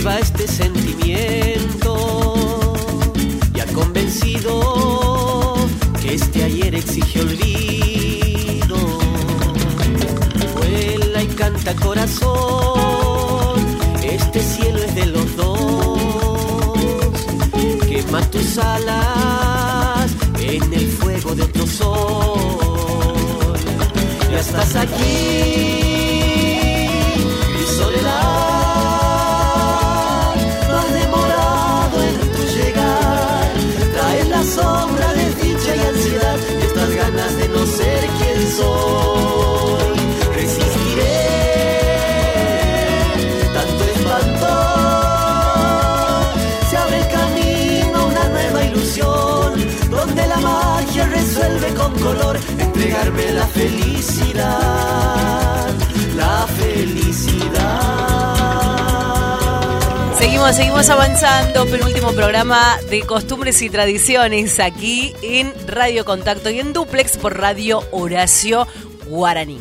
Derriba 0.00 0.18
este 0.18 0.48
sentimiento. 0.48 1.94
Ya 3.54 3.66
convencido 3.66 5.54
que 6.00 6.14
este 6.14 6.44
ayer 6.44 6.74
exige 6.74 7.20
olvido. 7.20 8.76
Vuela 10.56 11.22
y 11.22 11.26
canta 11.28 11.74
corazón, 11.76 13.60
este 14.02 14.42
cielo 14.42 14.78
es 14.78 14.94
de 14.94 15.06
los 15.06 15.36
dos. 15.36 15.60
alas 18.58 20.10
en 20.40 20.72
el 20.72 20.88
fuego 20.88 21.34
de 21.34 21.42
otro 21.42 21.66
sol. 21.66 23.56
Ya 24.30 24.40
estás 24.40 24.76
aquí, 24.76 26.19
soy. 38.50 39.98
Resistiré 40.34 41.16
tanto 43.54 43.84
espanto. 43.94 44.48
Se 46.68 46.76
abre 46.76 46.98
el 46.98 47.08
camino 47.08 48.06
una 48.06 48.28
nueva 48.28 48.64
ilusión, 48.64 49.52
donde 49.90 50.26
la 50.26 50.38
magia 50.38 51.06
resuelve 51.06 51.74
con 51.74 51.92
color 51.98 52.38
entregarme 52.58 53.32
la 53.32 53.46
felicidad, 53.46 54.48
la 56.16 56.46
Seguimos, 60.40 60.56
seguimos 60.56 60.88
avanzando. 60.88 61.66
Penúltimo 61.66 62.12
programa 62.12 62.78
de 62.88 63.02
costumbres 63.02 63.60
y 63.60 63.68
tradiciones 63.68 64.58
aquí 64.58 65.12
en 65.22 65.52
Radio 65.66 66.06
Contacto 66.06 66.48
y 66.48 66.60
en 66.60 66.72
Duplex 66.72 67.18
por 67.18 67.38
Radio 67.38 67.82
Horacio 67.90 68.66
Guaraní. 69.06 69.60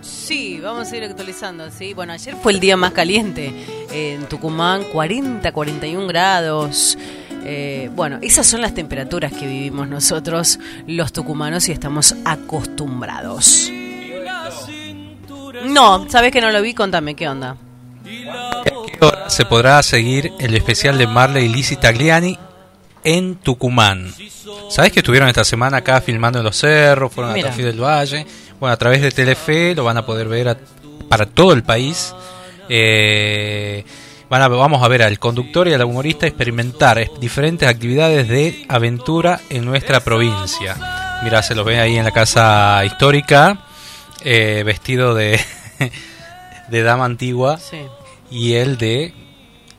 Sí, 0.00 0.60
vamos 0.62 0.90
a 0.90 0.96
ir 0.96 1.04
actualizando, 1.04 1.70
sí. 1.70 1.92
Bueno, 1.92 2.14
ayer 2.14 2.36
fue 2.36 2.52
el 2.52 2.60
día 2.60 2.78
más 2.78 2.92
caliente 2.92 3.52
en 3.92 4.26
Tucumán, 4.30 4.84
40, 4.84 5.52
41 5.52 6.06
grados. 6.06 6.96
Eh, 7.44 7.90
bueno, 7.94 8.18
esas 8.22 8.46
son 8.46 8.60
las 8.62 8.74
temperaturas 8.74 9.32
que 9.32 9.46
vivimos 9.46 9.86
nosotros, 9.88 10.58
los 10.86 11.12
tucumanos, 11.12 11.68
y 11.68 11.72
estamos 11.72 12.14
acostumbrados. 12.24 13.70
No, 15.66 16.08
sabes 16.10 16.32
que 16.32 16.40
no 16.40 16.50
lo 16.50 16.60
vi, 16.62 16.74
contame, 16.74 17.14
¿qué 17.14 17.28
onda? 17.28 17.56
¿A 18.30 18.62
qué 18.64 19.04
hora 19.04 19.30
se 19.30 19.44
podrá 19.46 19.82
seguir 19.82 20.32
el 20.38 20.54
especial 20.54 20.98
de 20.98 21.06
Marley 21.06 21.46
y 21.46 21.48
Lizzie 21.48 21.76
Tagliani 21.76 22.38
en 23.02 23.36
Tucumán? 23.36 24.12
¿Sabes 24.68 24.92
que 24.92 25.00
estuvieron 25.00 25.28
esta 25.28 25.44
semana 25.44 25.78
acá 25.78 26.00
filmando 26.00 26.38
en 26.38 26.44
los 26.44 26.56
cerros? 26.56 27.12
Fueron 27.12 27.32
a 27.32 27.34
Mira. 27.34 27.48
Tafí 27.50 27.62
del 27.62 27.80
Valle. 27.82 28.26
Bueno, 28.60 28.72
a 28.72 28.76
través 28.76 29.00
de 29.02 29.10
Telefe 29.10 29.74
lo 29.74 29.84
van 29.84 29.96
a 29.96 30.04
poder 30.06 30.28
ver 30.28 30.48
a- 30.48 30.56
para 31.08 31.26
todo 31.26 31.52
el 31.52 31.62
país. 31.62 32.14
Eh, 32.68 33.84
van 34.34 34.42
a- 34.42 34.48
vamos 34.48 34.82
a 34.82 34.88
ver 34.88 35.02
al 35.04 35.20
conductor 35.20 35.68
y 35.68 35.74
al 35.74 35.84
humorista 35.84 36.26
experimentar 36.26 36.98
es- 36.98 37.08
diferentes 37.20 37.68
actividades 37.68 38.26
de 38.28 38.64
aventura 38.68 39.38
en 39.48 39.64
nuestra 39.64 40.00
provincia. 40.00 41.20
Mira, 41.22 41.40
se 41.44 41.54
los 41.54 41.64
ve 41.64 41.78
ahí 41.78 41.96
en 41.96 42.02
la 42.04 42.10
casa 42.10 42.84
histórica, 42.84 43.58
eh, 44.24 44.64
vestido 44.66 45.14
de, 45.14 45.38
de 46.68 46.82
dama 46.82 47.04
antigua 47.04 47.58
Sí. 47.58 47.78
y 48.28 48.54
el 48.54 48.76
de 48.76 49.14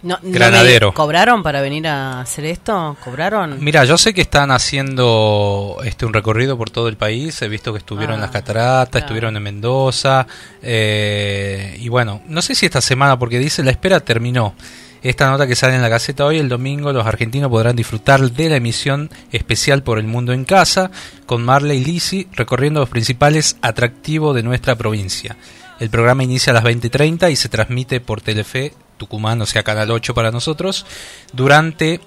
No, 0.05 0.19
no 0.21 0.31
Granadero. 0.31 0.89
me- 0.89 0.93
¿Cobraron 0.93 1.43
para 1.43 1.61
venir 1.61 1.87
a 1.87 2.21
hacer 2.21 2.45
esto? 2.45 2.95
¿Cobraron? 3.03 3.57
Mira, 3.63 3.83
yo 3.85 3.97
sé 3.97 4.13
que 4.13 4.21
están 4.21 4.51
haciendo 4.51 5.77
este 5.83 6.05
un 6.05 6.13
recorrido 6.13 6.57
por 6.57 6.69
todo 6.69 6.87
el 6.87 6.95
país. 6.97 7.41
He 7.41 7.47
visto 7.47 7.71
que 7.73 7.79
estuvieron 7.79 8.15
en 8.15 8.19
Ah, 8.21 8.25
las 8.27 8.31
cataratas, 8.31 8.89
claro. 8.91 9.05
estuvieron 9.05 9.35
en 9.37 9.43
Mendoza. 9.43 10.27
eh, 10.61 11.77
y 11.79 11.89
bueno, 11.89 12.21
no 12.27 12.41
sé 12.41 12.55
si 12.55 12.65
esta 12.65 12.81
semana, 12.81 13.17
porque 13.19 13.39
dice 13.39 13.63
la 13.63 13.71
espera 13.71 13.99
terminó. 13.99 14.55
Esta 15.03 15.29
nota 15.29 15.45
que 15.45 15.55
sale 15.55 15.75
en 15.75 15.81
la 15.83 15.89
Gaceta 15.89 16.25
hoy, 16.25 16.39
el 16.39 16.49
domingo, 16.49 16.91
los 16.91 17.05
argentinos 17.05 17.49
podrán 17.49 17.75
disfrutar 17.75 18.19
de 18.21 18.49
la 18.49 18.55
emisión 18.55 19.11
especial 19.31 19.83
por 19.83 19.99
el 19.99 20.07
mundo 20.07 20.33
en 20.33 20.45
casa, 20.45 20.89
con 21.27 21.43
Marley 21.45 21.83
Lisi 21.83 22.27
recorriendo 22.33 22.79
los 22.79 22.89
principales 22.89 23.57
atractivos 23.61 24.33
de 24.35 24.41
nuestra 24.41 24.75
provincia. 24.75 25.37
El 25.79 25.89
programa 25.91 26.23
inicia 26.23 26.51
a 26.51 26.53
las 26.55 26.63
20.30 26.63 27.29
y 27.31 27.35
se 27.35 27.49
transmite 27.49 27.99
por 27.99 28.21
Telefe 28.21 28.73
Tucumán, 28.97 29.41
o 29.41 29.45
sea, 29.45 29.63
Canal 29.63 29.91
8 29.91 30.13
para 30.13 30.31
nosotros. 30.31 30.85
Durante 31.33 32.01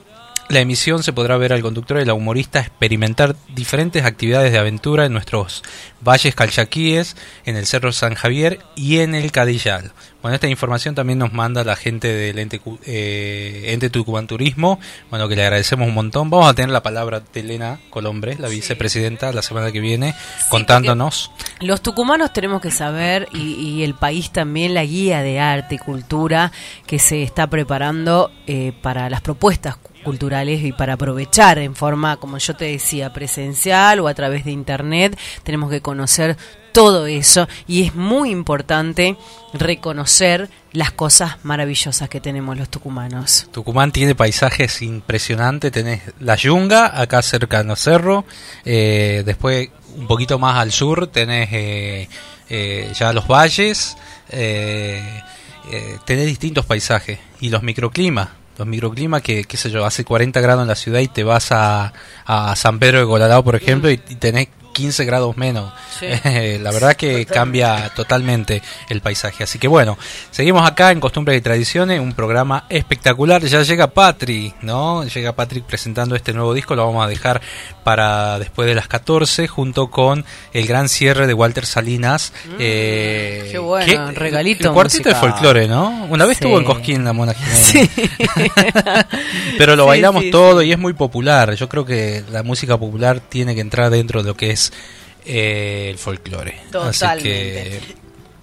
la 0.49 0.61
emisión 0.61 1.03
se 1.03 1.13
podrá 1.13 1.37
ver 1.37 1.53
al 1.53 1.63
conductor 1.63 2.01
y 2.01 2.05
la 2.05 2.15
humorista 2.15 2.61
experimentar 2.61 3.37
diferentes 3.55 4.05
actividades 4.05 4.53
de 4.53 4.59
aventura 4.59 5.07
en 5.07 5.13
nuestros 5.13 5.63
valles 6.01 6.35
calchaquíes, 6.35 7.17
en 7.45 7.57
el 7.57 7.67
Cerro 7.67 7.93
San 7.93 8.15
Javier 8.15 8.61
y 8.75 9.01
en 9.01 9.15
el 9.15 9.33
Cadillal. 9.33 9.93
Bueno, 10.23 10.35
esta 10.35 10.49
información 10.49 10.95
también 10.95 11.19
nos 11.19 11.33
manda 11.33 11.63
la 11.65 11.77
gente 11.77 12.09
del 12.09 12.39
ente, 12.39 12.61
eh, 12.87 13.67
ente 13.69 13.89
Tucumán 13.89 14.27
Turismo, 14.27 14.81
bueno, 15.11 15.29
que 15.29 15.37
le 15.37 15.43
agradecemos 15.43 15.87
un 15.87 15.95
montón. 15.95 16.29
Vamos 16.29 16.51
a 16.51 16.55
tener 16.55 16.71
la 16.71 16.83
palabra 16.83 17.21
de 17.21 17.41
Elena 17.41 17.79
Colombre, 17.91 18.37
la 18.39 18.49
vicepresidenta, 18.49 19.33
la 19.33 19.43
semana 19.43 19.71
que 19.71 19.81
viene, 19.81 20.15
contándonos. 20.49 21.31
Los 21.61 21.83
tucumanos 21.83 22.33
tenemos 22.33 22.61
que 22.61 22.73
saber, 22.73 23.29
y, 23.33 23.55
y 23.55 23.85
el 23.85 23.95
país 23.95 24.33
también, 24.33 24.75
la 24.75 24.85
guía 24.85 25.23
de 25.23 25.39
arte 25.39 25.77
y 25.77 25.79
cultura 25.79 26.51
que 26.87 26.99
se 26.99 27.23
está 27.23 27.47
preparando 27.47 28.33
eh, 28.47 28.73
para 28.83 29.09
las 29.11 29.21
propuestas 29.21 29.77
culturales 30.09 30.65
y 30.65 30.73
para 30.73 30.95
aprovechar 30.95 31.59
en 31.59 31.77
forma, 31.77 32.17
como 32.17 32.39
yo 32.39 32.57
te 32.57 32.65
decía, 32.65 33.13
presencial 33.13 34.01
o 34.01 34.09
a 34.09 34.15
través 34.15 34.47
de 34.47 34.53
internet. 34.53 35.19
Tenemos 35.43 35.71
que 35.71 35.83
conocer 35.83 36.35
todo 36.73 37.07
eso 37.07 37.47
y 37.67 37.83
es 37.83 37.95
muy 37.95 38.31
importante 38.31 39.19
reconocer 39.53 40.49
las 40.73 40.93
cosas 40.93 41.37
maravillosas 41.43 42.09
que 42.09 42.23
tenemos 42.23 42.57
los 42.57 42.71
tucumanos. 42.71 43.49
Tucumán 43.51 43.93
tiene 43.93 44.15
paisajes 44.15 44.81
impresionantes, 44.81 45.73
tenés 45.73 46.01
la 46.21 46.37
yunga, 46.37 46.99
acá 46.99 47.21
cerca 47.21 47.63
los 47.65 47.81
cerros, 47.81 48.25
eh, 48.65 49.23
después 49.27 49.69
un 49.95 50.07
poquito 50.07 50.39
más 50.39 50.59
al 50.59 50.73
sur 50.73 51.09
tenés 51.09 51.51
eh, 51.53 52.09
eh, 52.49 52.93
ya 52.99 53.13
los 53.13 53.29
valles, 53.29 53.95
eh, 54.31 55.03
tenés 56.07 56.25
distintos 56.25 56.65
paisajes 56.65 57.19
y 57.41 57.51
los 57.51 57.63
microclimas. 57.63 58.38
Los 58.59 58.67
microclimas 58.67 59.23
que, 59.23 59.45
qué 59.45 59.57
sé 59.57 59.71
yo, 59.71 59.87
hace 59.87 60.05
40 60.05 60.41
grados 60.41 60.63
en 60.63 60.69
la 60.69 60.75
ciudad 60.75 61.01
y 61.01 61.09
te 61.09 61.25
vas 61.25 61.53
a, 61.53 61.93
a 62.27 62.57
San 62.57 62.79
Pedro 62.79 63.01
de 63.01 63.07
Colalao, 63.07 63.45
por 63.45 63.55
ejemplo, 63.55 63.91
y, 63.91 63.95
y 63.95 64.17
tenés 64.17 64.49
15 64.79 65.05
grados 65.05 65.37
menos. 65.37 65.73
Sí. 65.99 66.07
La 66.61 66.71
verdad 66.71 66.95
que 66.95 67.27
cambia 67.27 67.91
totalmente 67.97 68.63
el 68.89 69.01
paisaje. 69.01 69.43
Así 69.45 69.59
que 69.59 69.67
bueno, 69.69 69.99
seguimos 70.31 70.67
acá 70.69 70.93
en 70.93 71.01
Costumbres 71.01 71.37
y 71.37 71.41
Tradiciones, 71.41 72.01
un 72.01 72.13
programa 72.13 72.65
espectacular. 72.69 73.43
Ya 73.45 73.63
llega 73.63 73.89
Patrick, 73.89 74.55
¿no? 74.63 75.05
Llega 75.05 75.33
Patrick 75.35 75.65
presentando 75.65 76.15
este 76.15 76.33
nuevo 76.33 76.55
disco, 76.55 76.77
lo 76.77 76.87
vamos 76.87 77.05
a 77.05 77.09
dejar 77.09 77.41
para 77.83 78.39
después 78.39 78.69
de 78.69 78.75
las 78.77 78.87
14, 78.87 79.49
junto 79.49 79.91
con 79.91 80.25
el 80.53 80.67
gran 80.67 80.89
cierre 80.89 81.27
de 81.27 81.35
Walter 81.35 81.67
Salinas. 81.67 82.33
eh, 82.59 83.45
Mm, 83.47 83.51
qué 83.51 83.59
bueno, 83.59 83.87
que- 84.13 84.19
regalito 84.19 84.69
El 84.69 84.75
cuartito 84.75 85.09
de 85.09 85.15
folclore, 85.17 85.67
¿no? 85.67 86.07
Una 86.09 86.25
vez 86.27 86.39
Sí. 86.39 86.45
estuvo 86.45 86.59
en 86.59 86.65
Cosquín 86.65 87.05
la 87.05 87.13
Mona 87.13 87.35
Jiménez. 87.35 87.67
Sí. 87.67 87.91
Pero 89.59 89.75
lo 89.77 89.85
Sí, 89.85 89.89
bailamos 89.89 90.25
todo 90.31 90.63
y 90.63 90.73
es 90.73 90.79
muy 90.79 90.93
popular. 90.93 91.55
Yo 91.55 91.69
creo 91.69 91.85
que 91.85 92.23
la 92.31 92.43
música 92.43 92.77
popular 92.79 93.21
tiene 93.21 93.55
que 93.55 93.61
entrar 93.61 93.91
dentro 93.91 94.23
de 94.23 94.29
lo 94.29 94.37
que 94.37 94.51
es 94.51 94.68
eh, 95.25 95.89
el 95.91 95.99
folclore. 95.99 96.61
Así 96.83 97.05
que 97.23 97.81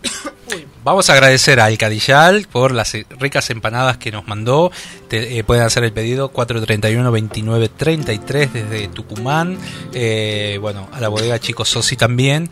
vamos 0.83 1.09
a 1.09 1.13
agradecer 1.13 1.59
a 1.59 1.65
Alcadillal 1.65 2.47
por 2.51 2.71
las 2.71 2.93
ricas 3.19 3.49
empanadas 3.49 3.97
que 3.97 4.11
nos 4.11 4.27
mandó. 4.27 4.71
Te- 5.07 5.39
eh, 5.39 5.43
pueden 5.43 5.63
hacer 5.63 5.83
el 5.83 5.91
pedido 5.93 6.31
431-2933 6.31 8.51
desde 8.51 8.87
Tucumán. 8.89 9.57
Eh, 9.93 10.57
bueno, 10.61 10.87
a 10.91 10.99
la 10.99 11.09
bodega 11.09 11.39
Chico 11.39 11.65
Sosi 11.65 11.95
también. 11.95 12.49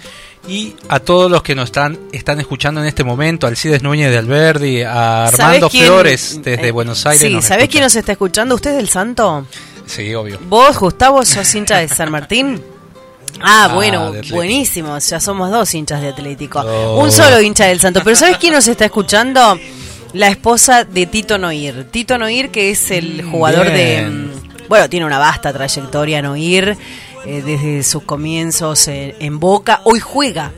Y 0.48 0.76
a 0.90 1.00
todos 1.00 1.32
los 1.32 1.42
que 1.42 1.56
nos 1.56 1.66
están, 1.66 1.98
están 2.12 2.40
escuchando 2.42 2.82
en 2.82 2.88
este 2.88 3.04
momento, 3.06 3.48
Alcides 3.48 3.82
Núñez 3.82 4.12
de 4.12 4.18
Alberdi, 4.18 4.82
a 4.82 5.28
¿Sabés 5.32 5.40
Armando 5.40 5.70
quién- 5.70 5.86
Flores 5.86 6.40
desde 6.44 6.68
eh, 6.68 6.72
Buenos 6.72 7.06
Aires. 7.06 7.32
Sí, 7.32 7.42
¿sabés 7.42 7.70
quién 7.70 7.84
nos 7.84 7.96
está 7.96 8.12
escuchando? 8.14 8.56
¿Usted 8.56 8.72
es 8.72 8.78
del 8.78 8.90
Santo? 8.90 9.46
Sí, 9.86 10.14
obvio. 10.16 10.40
¿Vos, 10.50 10.78
Gustavo, 10.78 11.24
sos 11.26 11.54
hincha 11.56 11.78
de 11.78 11.88
San 11.88 12.12
Martín? 12.12 12.62
Ah, 13.42 13.66
Ah, 13.70 13.74
bueno, 13.74 14.14
buenísimo. 14.32 14.98
Ya 15.00 15.20
somos 15.20 15.52
dos 15.52 15.74
hinchas 15.74 16.02
de 16.02 16.10
Atlético. 16.10 16.60
Oh. 16.62 17.02
Un 17.04 17.12
solo 17.12 17.42
hincha 17.42 17.66
del 17.66 17.80
Santo. 17.80 18.02
Pero 18.04 18.16
¿sabes 18.16 18.38
quién 18.38 18.54
nos 18.54 18.68
está 18.68 18.86
escuchando? 18.86 19.58
La 20.14 20.28
esposa 20.28 20.84
de 20.84 21.06
Tito 21.08 21.38
Noir. 21.38 21.88
Tito 21.92 22.18
Noir, 22.18 22.50
que 22.52 22.72
es 22.72 22.92
el 22.92 23.24
jugador 23.24 23.68
de. 23.68 23.74
bien. 23.74 24.28
mm, 24.28 24.68
Bueno, 24.70 24.90
tiene 24.90 25.06
una 25.06 25.18
vasta 25.20 25.52
trayectoria 25.52 26.22
Noir 26.22 26.78
eh, 27.26 27.42
desde 27.44 27.84
sus 27.84 28.04
comienzos 28.04 28.88
en, 28.88 29.16
en 29.20 29.40
Boca. 29.40 29.82
Hoy 29.86 30.00
juega. 30.00 30.52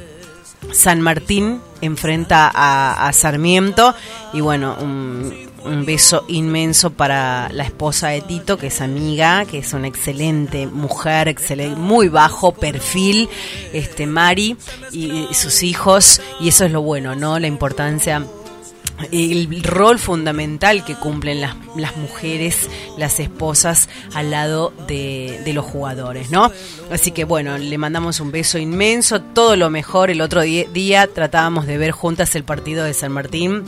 San 0.73 0.99
Martín 0.99 1.61
enfrenta 1.81 2.51
a, 2.53 3.07
a 3.07 3.13
Sarmiento 3.13 3.93
y 4.33 4.41
bueno, 4.41 4.75
un, 4.81 5.33
un 5.65 5.85
beso 5.85 6.25
inmenso 6.27 6.91
para 6.91 7.49
la 7.51 7.63
esposa 7.63 8.09
de 8.09 8.21
Tito, 8.21 8.57
que 8.57 8.67
es 8.67 8.81
amiga, 8.81 9.45
que 9.45 9.59
es 9.59 9.73
una 9.73 9.87
excelente 9.87 10.67
mujer, 10.67 11.27
excelente, 11.27 11.75
muy 11.75 12.09
bajo 12.09 12.53
perfil, 12.53 13.29
este 13.73 14.05
Mari 14.05 14.55
y, 14.91 15.27
y 15.29 15.33
sus 15.33 15.63
hijos, 15.63 16.21
y 16.39 16.49
eso 16.49 16.65
es 16.65 16.71
lo 16.71 16.81
bueno, 16.81 17.15
¿no? 17.15 17.39
La 17.39 17.47
importancia 17.47 18.25
el 19.11 19.61
rol 19.63 19.99
fundamental 19.99 20.85
que 20.85 20.95
cumplen 20.95 21.41
las, 21.41 21.55
las 21.75 21.97
mujeres, 21.97 22.69
las 22.97 23.19
esposas 23.19 23.89
al 24.13 24.31
lado 24.31 24.73
de, 24.87 25.41
de 25.43 25.53
los 25.53 25.65
jugadores, 25.65 26.31
¿no? 26.31 26.51
Así 26.91 27.11
que 27.11 27.25
bueno, 27.25 27.57
le 27.57 27.77
mandamos 27.77 28.19
un 28.19 28.31
beso 28.31 28.57
inmenso, 28.57 29.21
todo 29.21 29.55
lo 29.55 29.69
mejor. 29.69 30.09
El 30.09 30.21
otro 30.21 30.41
día 30.41 31.07
tratábamos 31.07 31.67
de 31.67 31.77
ver 31.77 31.91
juntas 31.91 32.35
el 32.35 32.43
partido 32.43 32.85
de 32.85 32.93
San 32.93 33.11
Martín. 33.11 33.63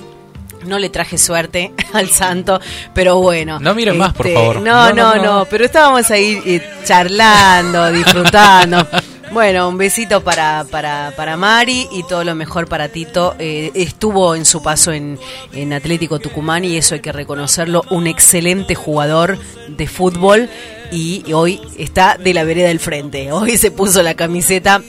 No 0.65 0.79
le 0.79 0.89
traje 0.89 1.17
suerte 1.17 1.73
al 1.93 2.09
santo, 2.09 2.59
pero 2.93 3.17
bueno. 3.21 3.59
No 3.59 3.73
miren 3.75 3.97
más, 3.97 4.13
por 4.13 4.27
este, 4.27 4.39
favor. 4.39 4.55
No, 4.61 4.89
No, 4.89 4.93
no, 4.93 4.93
no, 4.93 5.15
no, 5.15 5.23
no. 5.39 5.45
pero 5.45 5.65
estábamos 5.65 6.09
ahí 6.11 6.41
eh, 6.45 6.61
charlando, 6.83 7.91
disfrutando. 7.91 8.87
Bueno, 9.31 9.67
un 9.67 9.77
besito 9.77 10.23
para, 10.23 10.65
para, 10.71 11.11
para 11.17 11.35
Mari 11.35 11.87
y 11.91 12.03
todo 12.03 12.23
lo 12.23 12.33
mejor 12.33 12.67
para 12.67 12.87
Tito. 12.87 13.35
Eh, 13.39 13.71
estuvo 13.75 14.35
en 14.35 14.45
su 14.45 14.63
paso 14.63 14.93
en, 14.93 15.19
en 15.51 15.73
Atlético 15.73 16.19
Tucumán 16.19 16.63
y 16.63 16.77
eso 16.77 16.95
hay 16.95 17.01
que 17.01 17.11
reconocerlo. 17.11 17.83
Un 17.89 18.07
excelente 18.07 18.73
jugador 18.73 19.37
de 19.67 19.85
fútbol 19.87 20.49
y 20.93 21.25
hoy 21.33 21.59
está 21.77 22.17
de 22.17 22.33
la 22.33 22.45
vereda 22.45 22.69
del 22.69 22.79
frente. 22.79 23.31
Hoy 23.33 23.57
se 23.57 23.69
puso 23.69 24.01
la 24.01 24.13
camiseta 24.15 24.81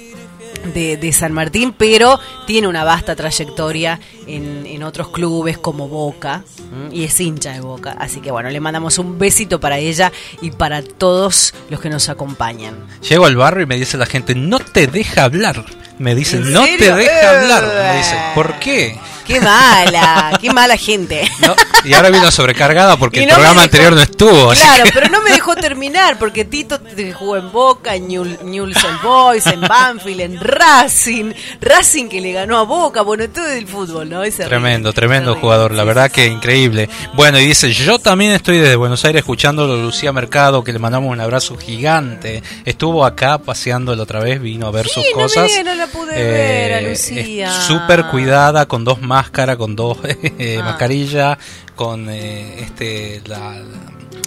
de, 0.75 0.97
de 0.97 1.13
San 1.13 1.33
Martín, 1.33 1.75
pero 1.77 2.19
tiene 2.47 2.69
una 2.69 2.85
vasta 2.85 3.15
trayectoria 3.17 4.01
en, 4.27 4.67
en 4.67 4.83
otros 4.83 5.09
clubes 5.09 5.59
como 5.59 5.89
Boca 5.89 6.45
¿m? 6.73 6.95
y 6.95 7.05
es 7.05 7.21
hincha 7.21 7.53
de 7.53 7.61
Boca. 7.61 7.97
Así 7.99 8.21
que 8.21 8.31
bueno, 8.31 8.51
le 8.51 8.61
mandamos 8.61 8.99
un 8.99 9.19
besito 9.19 9.61
para 9.61 9.79
ella 9.79 10.13
y 10.41 10.51
para 10.51 10.83
todos 10.83 11.55
los 11.71 11.81
que 11.81 11.91
nos 11.91 12.09
acompañan. 12.09 12.87
Llego 13.09 13.27
al 13.27 13.37
barrio 13.37 13.63
y 13.65 13.67
me 13.67 13.77
dice 13.77 13.97
la 13.97 14.07
gente, 14.07 14.35
no 14.35 14.59
te 14.59 14.87
deja 14.87 15.25
hablar. 15.25 15.65
Me 15.99 16.15
dicen, 16.15 16.45
¿En 16.45 16.53
no 16.53 16.65
serio? 16.65 16.95
te 16.95 16.95
deja 17.03 17.31
hablar. 17.41 17.65
Eh. 17.65 17.89
Me 17.93 17.99
dice, 17.99 18.17
¿por 18.35 18.59
qué? 18.61 18.97
Qué 19.27 19.41
mala, 19.41 20.39
qué 20.41 20.51
mala 20.53 20.77
gente. 20.79 21.29
No, 21.41 21.55
y 21.85 21.95
ahora 21.95 22.11
vino 22.11 22.31
sobrecargada 22.31 22.97
porque 22.97 23.20
el 23.20 23.26
me 23.26 23.33
programa 23.33 23.61
dejó- 23.62 23.64
anterior 23.64 23.93
no 23.95 24.01
estuvo. 24.03 24.51
Claro, 24.53 24.85
que- 24.85 24.93
pero 24.93 25.09
no 25.09 25.22
me 25.22 25.31
dejó 25.31 25.55
terminar 25.57 26.18
porque 26.18 26.45
Tito 26.45 26.79
jugó 27.18 27.37
en 27.37 27.53
Boca, 27.53 27.95
en 27.95 28.09
Newell- 28.09 28.39
Newell's 28.43 28.83
Old 28.85 29.03
Boys, 29.03 29.47
en 29.47 29.61
Banfield, 29.61 30.20
en 30.20 30.41
Racing, 30.41 31.33
Racing 31.61 32.09
que 32.09 32.20
le 32.20 32.33
ganó 32.33 32.59
a 32.59 32.62
Boca, 32.64 33.03
bueno, 33.03 33.29
todo 33.29 33.47
el 33.49 33.66
fútbol, 33.66 34.09
¿no? 34.09 34.22
Ese 34.22 34.45
Tremendo, 34.45 34.93
tremendo 34.93 35.35
jugador, 35.37 35.72
la 35.72 35.85
verdad 35.85 36.11
que 36.11 36.26
increíble. 36.26 36.89
Bueno, 37.14 37.39
y 37.39 37.47
dice, 37.47 37.72
yo 37.72 37.99
también 37.99 38.33
estoy 38.33 38.59
desde 38.59 38.76
Buenos 38.76 39.05
Aires 39.05 39.20
escuchándolo, 39.20 39.76
Lucía 39.76 40.12
Mercado, 40.12 40.62
que 40.64 40.72
le 40.72 40.79
mandamos 40.79 41.11
un 41.12 41.20
abrazo 41.20 41.57
gigante. 41.57 42.43
Estuvo 42.64 43.05
acá 43.05 43.39
paseándolo 43.39 44.03
otra 44.03 44.20
vez, 44.20 44.41
vino 44.41 44.66
a 44.66 44.70
ver 44.70 44.87
sus 44.87 44.97
no 44.97 45.03
me 45.05 45.12
cosas. 45.12 45.49
digas, 45.49 45.64
no 45.64 45.74
la 45.74 45.87
pude 45.87 46.12
ver 46.14 46.72
a 46.74 46.81
Eh, 46.81 46.91
Lucía. 46.91 47.53
Súper 47.53 48.05
cuidada, 48.07 48.66
con 48.66 48.85
dos 48.85 49.01
máscaras, 49.01 49.57
con 49.57 49.76
dos 49.76 49.99
eh, 50.39 50.59
Ah. 50.61 50.64
mascarillas, 50.64 51.39
con 51.79 52.11
eh, 52.11 52.61
este, 52.61 53.22
la... 53.26 53.62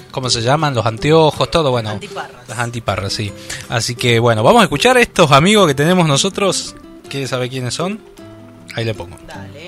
¿Cómo 0.09 0.29
se 0.29 0.41
llaman? 0.41 0.73
Los 0.73 0.85
anteojos, 0.85 1.51
todo, 1.51 1.69
bueno. 1.69 1.89
Antiparras. 1.89 2.47
Las 2.47 2.59
antiparras, 2.59 3.11
sí. 3.11 3.31
Así 3.67 3.93
que 3.95 4.19
bueno, 4.19 4.41
vamos 4.41 4.61
a 4.61 4.63
escuchar 4.63 4.95
a 4.95 5.01
estos 5.01 5.31
amigos 5.33 5.67
que 5.67 5.75
tenemos 5.75 6.07
nosotros. 6.07 6.75
¿Quiere 7.09 7.27
saber 7.27 7.49
quiénes 7.49 7.73
son? 7.73 7.99
Ahí 8.73 8.85
le 8.85 8.93
pongo. 8.93 9.17
Dale. 9.27 9.60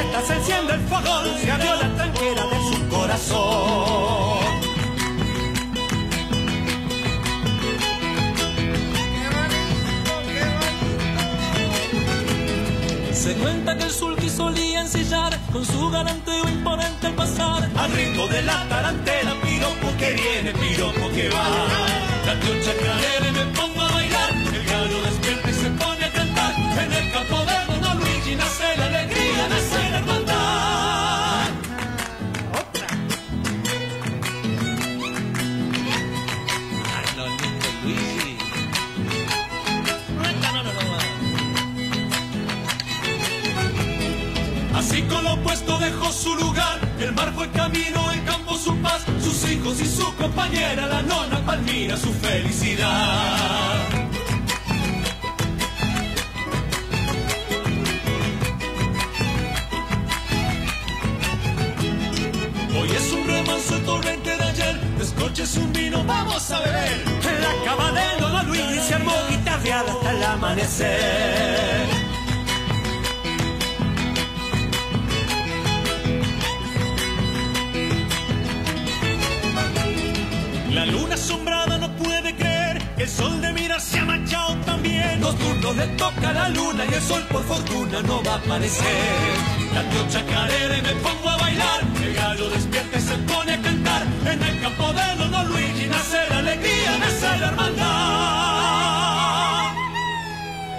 Fiestas, 0.00 0.26
se 0.26 0.34
enciende 0.34 0.74
el 0.74 0.80
fogón, 0.82 1.38
se 1.38 1.50
abrió 1.50 1.74
la 1.76 1.94
tranquera 1.94 2.46
de 2.46 2.58
su 2.70 2.88
corazón. 2.88 4.40
Se 13.12 13.34
cuenta 13.34 13.76
que 13.76 13.84
el 13.84 13.90
sulky 13.90 14.28
solía 14.28 14.80
ensillar 14.80 15.38
con 15.52 15.64
su 15.64 15.90
galanteo 15.90 16.48
imponente 16.48 17.06
al 17.06 17.14
pasar. 17.14 17.68
Al 17.76 17.92
ritmo 17.92 18.26
de 18.28 18.42
la 18.42 18.66
tarantela, 18.68 19.34
piropo 19.42 19.96
que 19.98 20.12
viene, 20.12 20.52
piropo 20.52 21.08
que 21.10 21.28
va. 21.28 21.44
La 22.26 22.40
tío 22.40 22.54
chacarera 22.62 23.28
y 23.28 23.32
me 23.32 23.44
pongo 23.56 23.80
a 23.82 23.92
bailar. 23.92 24.30
El 24.30 24.64
gallo 24.64 25.02
despierta 25.02 25.50
y 25.50 25.54
se 25.54 25.70
pone 25.70 26.04
a 26.04 26.12
cantar. 26.12 26.54
En 26.84 26.92
el 26.92 27.12
campo 27.12 27.44
de 27.44 27.59
el 47.42 47.50
camino, 47.52 48.12
el 48.12 48.24
campo 48.24 48.54
su 48.56 48.76
paz, 48.78 49.02
sus 49.22 49.50
hijos 49.50 49.80
y 49.80 49.86
su 49.86 50.14
compañera, 50.16 50.86
la 50.86 51.02
nona 51.02 51.44
Palmira, 51.44 51.96
su 51.96 52.12
felicidad. 52.12 53.80
Hoy 62.78 62.90
es 62.90 63.12
un 63.12 63.26
remanso 63.26 63.76
el 63.76 63.84
torrente 63.84 64.36
de 64.36 64.42
ayer, 64.42 64.80
descorches 64.98 65.56
un 65.56 65.72
vino, 65.72 66.04
vamos 66.04 66.50
a 66.50 66.60
beber. 66.60 67.04
En 67.28 67.40
la 67.40 67.64
cama 67.64 67.92
de 67.92 68.20
Don 68.20 68.46
Luis 68.48 68.82
se 68.86 68.94
armó 68.94 69.14
guitarreada 69.28 69.92
hasta 69.92 70.10
el 70.10 70.24
amanecer. 70.24 71.99
La 80.80 80.86
luna 80.86 81.14
asombrada 81.14 81.76
no 81.76 81.94
puede 81.94 82.34
creer 82.34 82.78
que 82.96 83.02
el 83.02 83.08
sol 83.10 83.38
de 83.42 83.52
mirar 83.52 83.78
se 83.82 83.98
ha 83.98 84.04
manchado 84.06 84.56
también. 84.64 85.20
Los 85.20 85.36
turnos 85.36 85.76
le 85.76 85.86
toca 85.88 86.32
la 86.32 86.48
luna 86.48 86.86
y 86.90 86.94
el 86.94 87.02
sol 87.02 87.22
por 87.30 87.44
fortuna 87.44 88.00
no 88.00 88.22
va 88.22 88.32
a 88.32 88.36
aparecer. 88.36 88.86
La 89.74 89.82
tío 89.90 90.08
chacarera 90.08 90.78
y 90.78 90.80
me 90.80 90.94
pongo 91.02 91.28
a 91.28 91.36
bailar. 91.36 91.80
El 92.02 92.14
gallo 92.14 92.48
despierta 92.48 92.96
y 92.96 93.00
se 93.02 93.14
pone 93.30 93.52
a 93.52 93.60
cantar. 93.60 94.06
En 94.24 94.42
el 94.42 94.60
campo 94.62 94.90
de 94.94 95.16
Don 95.16 95.48
Luigi 95.50 95.86
nace 95.86 96.16
la 96.30 96.38
alegría, 96.38 96.98
nace 96.98 97.38
la 97.40 97.48
hermandad. 97.48 97.86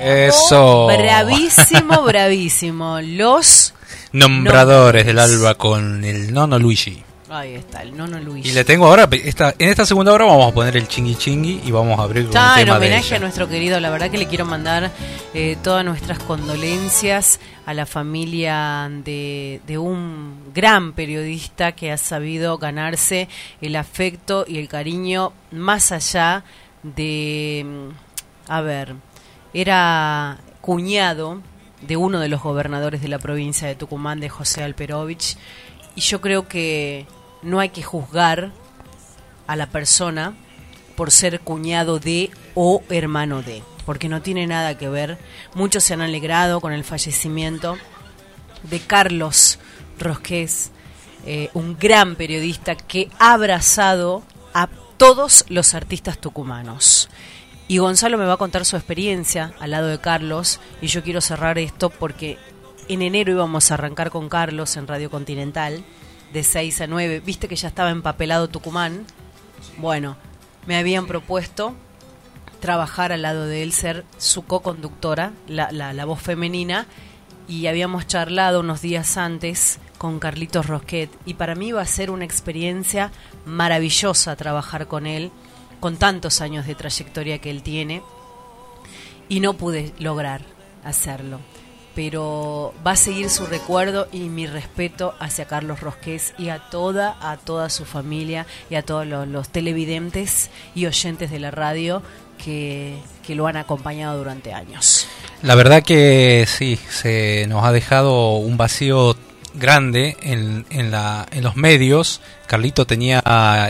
Eso. 0.02 0.88
Bravísimo, 0.88 2.02
bravísimo. 2.02 3.02
Los 3.02 3.76
Nombradores 4.14 5.06
del 5.06 5.20
alba 5.20 5.54
con 5.54 6.04
el 6.04 6.34
nono 6.34 6.58
Luigi. 6.58 7.04
Ahí 7.34 7.56
está, 7.56 7.82
el 7.82 7.96
nono 7.96 8.20
Luis. 8.20 8.46
Y 8.46 8.52
le 8.52 8.66
tengo 8.66 8.88
ahora, 8.88 9.08
esta, 9.10 9.56
en 9.58 9.70
esta 9.70 9.86
segunda 9.86 10.12
hora 10.12 10.26
vamos 10.26 10.52
a 10.52 10.54
poner 10.54 10.76
el 10.76 10.86
chingui 10.90 11.16
chingui 11.16 11.62
y 11.64 11.72
vamos 11.72 11.98
a 11.98 12.04
abrir 12.04 12.24
con 12.26 12.32
un 12.32 12.38
Está 12.38 12.60
en 12.60 12.66
tema 12.66 12.78
de 12.78 12.88
homenaje 12.88 13.08
ella. 13.08 13.16
a 13.16 13.20
nuestro 13.20 13.48
querido, 13.48 13.80
la 13.80 13.90
verdad 13.90 14.12
que 14.12 14.18
le 14.18 14.28
quiero 14.28 14.46
mandar 14.46 14.92
eh, 15.34 15.56
todas 15.64 15.86
nuestras 15.86 16.20
condolencias 16.20 17.40
a 17.66 17.74
la 17.74 17.86
familia 17.86 18.90
de, 18.92 19.62
de 19.66 19.78
un 19.78 20.52
gran 20.54 20.92
periodista 20.92 21.72
que 21.72 21.94
ha 21.94 21.98
sabido 21.98 22.58
ganarse 22.58 23.30
el 23.62 23.78
afecto 23.78 24.44
y 24.46 24.58
el 24.58 24.68
cariño 24.68 25.32
más 25.52 25.94
allá 25.94 26.44
de, 26.84 27.66
mm, 27.66 28.52
a 28.52 28.60
ver, 28.60 28.96
era 29.54 30.38
cuñado 30.60 31.40
de 31.80 31.96
uno 31.96 32.20
de 32.20 32.28
los 32.28 32.44
gobernadores 32.44 33.02
de 33.02 33.08
la 33.08 33.20
provincia 33.20 33.70
de 33.70 33.76
Tucumán, 33.76 34.20
de 34.20 34.28
José 34.28 34.64
Alperovich, 34.64 35.38
y 35.96 36.02
yo 36.02 36.20
creo 36.20 36.50
que 36.50 37.06
no 37.42 37.60
hay 37.60 37.70
que 37.70 37.84
juzgar 37.84 38.52
a 39.48 39.56
la 39.56 39.68
persona 39.68 40.34
por 40.96 41.12
ser 41.12 41.40
cuñado 41.40 42.00
de 42.00 42.32
o 42.56 42.84
hermano 42.90 43.42
de, 43.42 43.64
porque 43.86 44.10
no 44.10 44.22
tiene 44.22 44.48
nada 44.48 44.78
que 44.78 44.90
ver. 44.90 45.18
Muchos 45.56 45.84
se 45.84 45.94
han 45.94 46.02
alegrado 46.02 46.62
con 46.62 46.74
el 46.74 46.84
fallecimiento 46.84 47.78
de 48.64 48.80
Carlos 48.80 49.60
Rosqués, 49.98 50.72
eh, 51.26 51.50
un 51.54 51.78
gran 51.78 52.16
periodista 52.16 52.76
que 52.76 53.10
ha 53.20 53.34
abrazado 53.34 54.24
a 54.54 54.68
todos 54.98 55.46
los 55.50 55.74
artistas 55.74 56.20
tucumanos. 56.20 57.10
Y 57.68 57.78
Gonzalo 57.78 58.18
me 58.18 58.26
va 58.26 58.34
a 58.34 58.38
contar 58.38 58.66
su 58.66 58.76
experiencia 58.76 59.54
al 59.60 59.72
lado 59.72 59.88
de 59.88 60.00
Carlos 60.00 60.60
y 60.82 60.88
yo 60.88 61.04
quiero 61.04 61.22
cerrar 61.22 61.58
esto 61.58 61.90
porque 61.90 62.38
en 62.90 63.02
enero 63.02 63.32
íbamos 63.32 63.72
a 63.72 63.76
arrancar 63.76 64.12
con 64.12 64.28
Carlos 64.28 64.76
en 64.76 64.88
Radio 64.88 65.10
Continental 65.10 65.84
de 66.34 66.44
6 66.44 66.82
a 66.82 66.88
9. 66.88 67.22
Viste 67.22 67.48
que 67.48 67.56
ya 67.56 67.68
estaba 67.68 67.90
empapelado 67.90 68.50
Tucumán. 68.50 69.06
Bueno, 69.78 70.18
me 70.66 70.78
habían 70.78 71.08
propuesto 71.08 71.76
trabajar 72.60 73.12
al 73.12 73.24
lado 73.24 73.46
de 73.46 73.64
él, 73.64 73.74
ser 73.74 74.06
su 74.18 74.44
co-conductora, 74.44 75.34
la, 75.48 75.72
la, 75.72 75.94
la 75.94 76.06
voz 76.06 76.22
femenina, 76.22 76.86
y 77.48 77.68
habíamos 77.68 78.08
charlado 78.08 78.60
unos 78.60 78.82
días 78.82 79.18
antes 79.18 79.80
con 79.98 80.20
Carlitos 80.20 80.68
Rosquet, 80.68 81.10
y 81.26 81.34
para 81.34 81.56
mí 81.56 81.72
va 81.72 81.82
a 81.82 81.86
ser 81.86 82.12
una 82.12 82.26
experiencia 82.26 83.12
maravillosa 83.46 84.36
trabajar 84.36 84.88
con 84.88 85.08
él, 85.08 85.32
con 85.80 85.98
tantos 85.98 86.42
años 86.42 86.68
de 86.68 86.76
trayectoria 86.76 87.40
que 87.40 87.50
él 87.50 87.64
tiene, 87.64 88.04
y 89.28 89.40
no 89.40 89.54
pude 89.54 89.94
lograr 90.00 90.42
hacerlo. 90.84 91.40
Pero 91.96 92.74
va 92.86 92.92
a 92.92 92.96
seguir 92.96 93.30
su 93.30 93.46
recuerdo 93.46 94.08
y 94.12 94.30
mi 94.30 94.48
respeto 94.48 95.14
hacia 95.20 95.46
Carlos 95.46 95.82
Rosqués 95.82 96.34
y 96.38 96.50
a 96.50 96.60
toda, 96.60 97.18
a 97.22 97.38
toda 97.38 97.70
su 97.70 97.86
familia 97.86 98.46
y 98.70 98.76
a 98.76 98.84
todos 98.84 99.06
los, 99.06 99.50
televidentes 99.50 100.50
y 100.74 100.86
oyentes 100.86 101.32
de 101.32 101.40
la 101.40 101.52
radio 101.52 102.02
que, 102.44 102.98
que 103.26 103.36
lo 103.36 103.48
han 103.48 103.58
acompañado 103.58 104.18
durante 104.18 104.54
años. 104.54 105.08
La 105.42 105.56
verdad 105.56 105.84
que 105.84 106.46
sí, 106.48 106.80
se 106.90 107.46
nos 107.50 107.66
ha 107.66 107.72
dejado 107.72 108.36
un 108.36 108.56
vacío 108.58 109.18
grande 109.54 110.16
en, 110.22 110.66
en, 110.70 110.92
la, 110.92 111.28
en 111.32 111.44
los 111.44 111.56
medios. 111.56 112.22
Carlito 112.48 112.86
tenía 112.86 113.22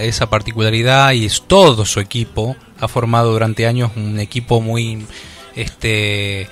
esa 0.01 0.29
particularidad 0.29 1.11
y 1.13 1.25
es 1.25 1.41
todo 1.47 1.85
su 1.85 1.99
equipo 1.99 2.55
ha 2.81 2.87
formado 2.87 3.31
durante 3.31 3.67
años 3.67 3.91
un 3.95 4.19
equipo 4.19 4.59
muy 4.59 5.05
este 5.55 6.49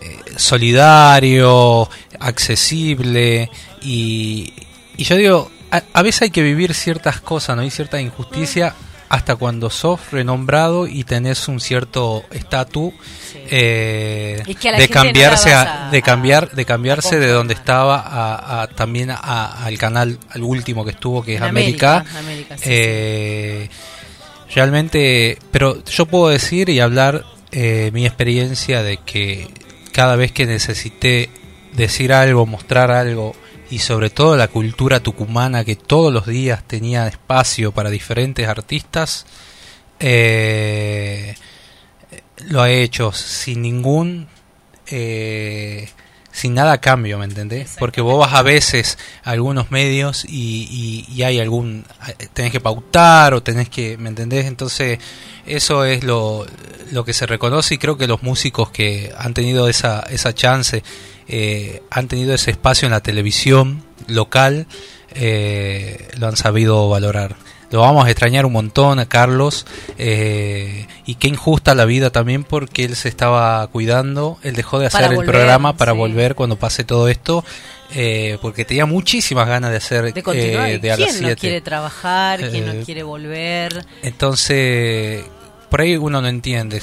eh, 0.00 0.18
solidario, 0.36 1.88
accesible 2.20 3.50
y, 3.82 4.52
y 4.96 5.04
yo 5.04 5.16
digo, 5.16 5.50
a, 5.70 5.82
a, 5.92 6.02
veces 6.02 6.22
hay 6.22 6.30
que 6.30 6.42
vivir 6.42 6.74
ciertas 6.74 7.20
cosas, 7.20 7.56
¿no? 7.56 7.62
Hay 7.62 7.70
cierta 7.70 8.00
injusticia 8.00 8.74
hasta 9.10 9.36
cuando 9.36 9.70
sos 9.70 10.00
renombrado 10.12 10.86
y 10.86 11.04
tenés 11.04 11.48
un 11.48 11.60
cierto 11.60 12.24
estatus 12.30 12.92
Sí. 13.32 13.38
eh, 13.50 14.42
que 14.60 14.72
de 14.72 14.86
no 14.88 14.92
cambiarse 14.92 15.52
a- 15.54 15.88
de 15.90 16.02
cambiar 16.02 16.50
de 16.52 16.64
cambiarse 16.64 17.18
de 17.18 17.28
donde 17.28 17.54
estaba 17.54 17.98
a, 18.00 18.62
a- 18.62 18.66
también 18.68 19.10
a- 19.10 19.64
al 19.64 19.76
canal 19.78 20.18
al 20.30 20.42
último 20.42 20.84
que 20.84 20.90
estuvo 20.92 21.22
que 21.22 21.34
es 21.34 21.40
En 21.40 21.46
América, 21.46 21.98
América, 21.98 22.18
América, 22.18 22.56
sí, 22.58 22.64
Eh, 22.66 23.68
realmente 24.54 25.38
pero 25.50 25.82
yo 25.84 26.06
puedo 26.06 26.28
decir 26.28 26.68
y 26.68 26.80
hablar 26.80 27.24
eh, 27.52 27.90
mi 27.92 28.06
experiencia 28.06 28.82
de 28.82 28.98
que 28.98 29.48
cada 29.98 30.14
vez 30.14 30.30
que 30.30 30.46
necesité 30.46 31.28
decir 31.72 32.12
algo 32.12 32.46
mostrar 32.46 32.92
algo 32.92 33.34
y 33.68 33.80
sobre 33.80 34.10
todo 34.10 34.36
la 34.36 34.46
cultura 34.46 35.00
tucumana 35.00 35.64
que 35.64 35.74
todos 35.74 36.12
los 36.12 36.24
días 36.24 36.62
tenía 36.62 37.08
espacio 37.08 37.72
para 37.72 37.90
diferentes 37.90 38.46
artistas 38.46 39.26
eh, 39.98 41.34
lo 42.46 42.62
ha 42.62 42.70
hecho 42.70 43.10
sin 43.10 43.60
ningún 43.62 44.28
eh, 44.86 45.88
sin 46.32 46.54
nada 46.54 46.72
a 46.72 46.80
cambio, 46.80 47.18
¿me 47.18 47.24
entendés? 47.24 47.74
Porque 47.78 48.00
vos 48.00 48.18
vas 48.18 48.34
a 48.34 48.42
veces 48.42 48.98
a 49.24 49.30
algunos 49.32 49.70
medios 49.70 50.24
y, 50.24 50.68
y- 51.08 51.12
y 51.12 51.22
hay 51.24 51.40
algún 51.40 51.84
tenés 52.34 52.52
que 52.52 52.60
pautar 52.60 53.34
o 53.34 53.42
tenés 53.42 53.68
que, 53.68 53.96
¿me 53.98 54.08
entendés? 54.08 54.46
Entonces 54.46 54.98
eso 55.46 55.84
es 55.84 56.04
lo, 56.04 56.46
lo 56.92 57.04
que 57.04 57.12
se 57.12 57.26
reconoce 57.26 57.74
y 57.74 57.78
creo 57.78 57.96
que 57.96 58.06
los 58.06 58.22
músicos 58.22 58.70
que 58.70 59.12
han 59.18 59.34
tenido 59.34 59.68
esa, 59.68 60.00
esa 60.10 60.34
chance, 60.34 60.82
eh, 61.26 61.82
han 61.90 62.06
tenido 62.08 62.34
ese 62.34 62.50
espacio 62.52 62.86
en 62.86 62.92
la 62.92 63.00
televisión 63.00 63.82
local, 64.06 64.66
eh, 65.14 66.08
lo 66.18 66.28
han 66.28 66.36
sabido 66.36 66.88
valorar. 66.88 67.36
Lo 67.70 67.80
vamos 67.80 68.06
a 68.06 68.10
extrañar 68.10 68.46
un 68.46 68.52
montón 68.52 68.98
a 68.98 69.06
Carlos 69.06 69.66
eh, 69.98 70.86
y 71.04 71.16
qué 71.16 71.28
injusta 71.28 71.74
la 71.74 71.84
vida 71.84 72.10
también 72.10 72.44
porque 72.44 72.84
él 72.84 72.96
se 72.96 73.08
estaba 73.08 73.66
cuidando, 73.68 74.38
él 74.42 74.54
dejó 74.54 74.78
de 74.78 74.86
hacer 74.86 75.00
Para 75.02 75.10
el 75.12 75.16
volver, 75.16 75.30
programa 75.34 75.76
para 75.76 75.92
sí. 75.92 75.98
volver 75.98 76.34
cuando 76.34 76.56
pase 76.56 76.84
todo 76.84 77.08
esto 77.08 77.44
eh, 77.94 78.38
porque 78.42 78.64
tenía 78.64 78.86
muchísimas 78.86 79.46
ganas 79.48 79.70
de 79.70 79.76
hacer 79.78 80.12
De 80.14 80.22
continuar. 80.22 80.68
eh, 80.70 80.78
de 80.78 80.92
a 80.92 80.96
las 80.96 81.10
¿Quién 81.10 81.22
no 81.22 81.28
7. 81.28 81.40
quiere 81.40 81.60
trabajar? 81.60 82.38
¿Quién 82.50 82.68
Eh, 82.68 82.74
no 82.74 82.84
quiere 82.84 83.02
volver? 83.02 83.84
Entonces, 84.02 85.24
por 85.70 85.80
ahí 85.80 85.96
uno 85.96 86.20
no 86.22 86.28
entiende. 86.28 86.80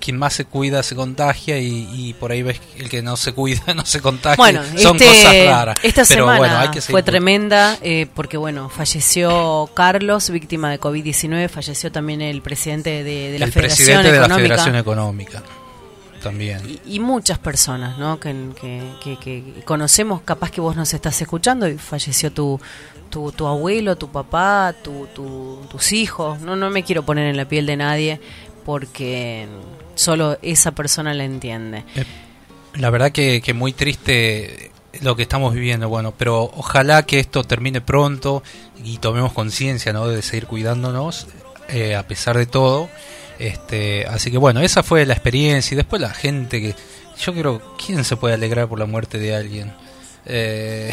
Quien 0.00 0.16
más 0.16 0.34
se 0.34 0.44
cuida 0.44 0.82
se 0.82 0.94
contagia 0.94 1.58
y, 1.58 1.88
y 1.92 2.14
por 2.14 2.32
ahí 2.32 2.42
ves 2.42 2.60
el 2.76 2.88
que 2.88 3.02
no 3.02 3.16
se 3.16 3.32
cuida 3.32 3.62
no 3.74 3.84
se 3.86 4.00
contagia. 4.00 4.36
Bueno, 4.36 4.62
Son 4.76 4.96
este- 4.96 5.06
cosas 5.06 5.46
raras. 5.46 5.76
esta 5.82 6.02
Pero 6.04 6.24
semana 6.24 6.38
bueno, 6.38 6.58
hay 6.58 6.68
que 6.68 6.80
seguir 6.80 6.92
fue 6.92 7.02
tremenda 7.02 7.78
eh, 7.82 8.06
porque, 8.14 8.36
bueno, 8.36 8.68
falleció 8.68 9.68
Carlos, 9.74 10.30
víctima 10.30 10.70
de 10.70 10.80
COVID-19, 10.80 11.48
falleció 11.48 11.90
también 11.92 12.20
el 12.20 12.42
presidente 12.42 13.04
de, 13.04 13.30
de 13.32 13.38
la 13.38 13.46
el 13.46 13.52
Federación 13.52 13.86
presidente 13.86 14.12
de 14.12 14.18
la 14.18 14.24
Económica. 14.26 14.48
Federación 14.48 14.76
Económica. 14.76 15.42
También. 16.24 16.60
y, 16.86 16.96
y 16.96 17.00
muchas 17.00 17.38
personas 17.38 17.96
¿no? 17.98 18.18
que, 18.18 18.34
que- 18.60 19.16
que- 19.18 19.62
conocemos, 19.64 20.22
capaz 20.22 20.50
que 20.50 20.60
vos 20.60 20.74
nos 20.74 20.92
estás 20.92 21.20
escuchando 21.22 21.68
y 21.68 21.78
falleció 21.78 22.32
tu, 22.32 22.60
tu, 23.10 23.30
tu 23.30 23.46
abuelo, 23.46 23.94
tu 23.96 24.08
papá, 24.10 24.74
tu, 24.82 25.06
tu- 25.14 25.60
tus 25.70 25.92
hijos. 25.92 26.40
No, 26.40 26.56
no 26.56 26.70
me 26.70 26.82
quiero 26.82 27.04
poner 27.04 27.26
en 27.28 27.36
la 27.36 27.46
piel 27.46 27.66
de 27.66 27.76
nadie 27.76 28.20
porque 28.64 29.46
solo 29.94 30.38
esa 30.42 30.72
persona 30.72 31.14
la 31.14 31.24
entiende. 31.24 31.84
La 32.74 32.90
verdad 32.90 33.12
que, 33.12 33.40
que 33.40 33.54
muy 33.54 33.72
triste 33.72 34.70
lo 35.02 35.14
que 35.16 35.22
estamos 35.22 35.52
viviendo, 35.54 35.88
bueno, 35.88 36.14
pero 36.16 36.44
ojalá 36.56 37.04
que 37.04 37.18
esto 37.20 37.44
termine 37.44 37.80
pronto 37.80 38.42
y 38.84 38.98
tomemos 38.98 39.32
conciencia, 39.32 39.92
¿no? 39.92 40.06
De 40.08 40.22
seguir 40.22 40.46
cuidándonos 40.46 41.26
eh, 41.68 41.94
a 41.96 42.06
pesar 42.06 42.36
de 42.38 42.46
todo. 42.46 42.88
Este, 43.38 44.06
así 44.06 44.30
que 44.30 44.38
bueno, 44.38 44.60
esa 44.60 44.82
fue 44.82 45.04
la 45.06 45.14
experiencia 45.14 45.74
y 45.74 45.76
después 45.76 46.00
la 46.00 46.10
gente 46.10 46.60
que 46.60 46.74
yo 47.20 47.32
creo, 47.32 47.76
¿quién 47.84 48.04
se 48.04 48.16
puede 48.16 48.34
alegrar 48.34 48.68
por 48.68 48.78
la 48.78 48.86
muerte 48.86 49.18
de 49.18 49.34
alguien? 49.34 49.72
Eh, 50.26 50.90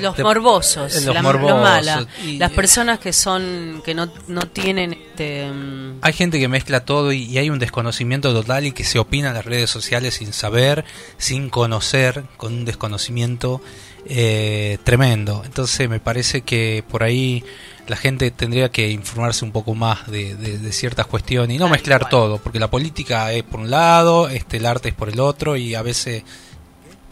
Los 0.00 0.16
de- 0.16 0.24
morbosos, 0.24 0.92
los 1.04 1.14
la, 1.14 1.22
morbosos, 1.22 1.56
lo 1.56 1.62
mala, 1.62 2.06
y- 2.26 2.38
las 2.38 2.50
personas 2.50 2.98
que 2.98 3.12
son 3.12 3.80
que 3.84 3.94
no, 3.94 4.10
no 4.26 4.42
tienen 4.48 4.92
este 4.94 5.48
mm, 5.48 5.98
Hay 6.02 6.12
gente 6.12 6.40
que 6.40 6.48
mezcla 6.48 6.84
todo 6.84 7.12
y, 7.12 7.22
y 7.22 7.38
hay 7.38 7.50
un 7.50 7.60
desconocimiento 7.60 8.32
total 8.32 8.66
y 8.66 8.72
que 8.72 8.82
se 8.82 8.98
opina 8.98 9.28
en 9.28 9.34
las 9.34 9.44
redes 9.44 9.70
sociales 9.70 10.14
sin 10.14 10.32
saber, 10.32 10.84
sin 11.18 11.48
conocer, 11.50 12.24
con 12.36 12.52
un 12.52 12.64
desconocimiento 12.64 13.60
eh, 14.06 14.78
tremendo. 14.84 15.42
Entonces 15.44 15.88
me 15.88 16.00
parece 16.00 16.40
que 16.42 16.82
por 16.88 17.04
ahí 17.04 17.44
la 17.86 17.96
gente 17.96 18.30
tendría 18.30 18.70
que 18.70 18.90
informarse 18.90 19.44
un 19.44 19.52
poco 19.52 19.74
más 19.74 20.06
de, 20.10 20.34
de- 20.36 20.58
de 20.58 20.72
ciertas 20.72 21.06
cuestiones 21.06 21.54
y 21.56 21.58
no 21.58 21.68
mezclar 21.68 22.08
todo, 22.08 22.38
porque 22.38 22.58
la 22.58 22.68
política 22.70 23.32
es 23.32 23.42
por 23.42 23.60
un 23.60 23.70
lado, 23.70 24.28
este, 24.28 24.56
el 24.58 24.66
arte 24.66 24.88
es 24.90 24.94
por 24.94 25.08
el 25.08 25.20
otro 25.20 25.56
y 25.56 25.74
a 25.74 25.82
veces, 25.82 26.22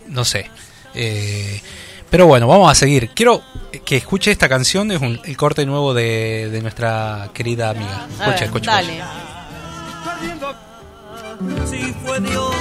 no 0.09 0.25
sé. 0.25 0.51
eh, 0.95 1.61
pero 2.11 2.27
bueno, 2.27 2.47
vamos 2.47 2.71
a 2.71 2.75
seguir. 2.75 3.09
Quiero 3.15 3.43
que 3.87 3.97
escuche 3.97 4.31
esta 4.31 4.47
canción, 4.49 4.91
es 4.93 5.01
un- 5.01 5.19
el 5.25 5.37
corte 5.37 5.65
nuevo 5.65 5.95
de, 5.95 6.51
de 6.51 6.61
nuestra 6.61 7.31
querida 7.33 7.71
amiga. 7.71 8.07
Escucha, 8.19 8.45
escucha, 8.45 8.71
dale. 8.73 9.01
Si 11.69 11.93
fue 12.05 12.21
Dios 12.21 12.55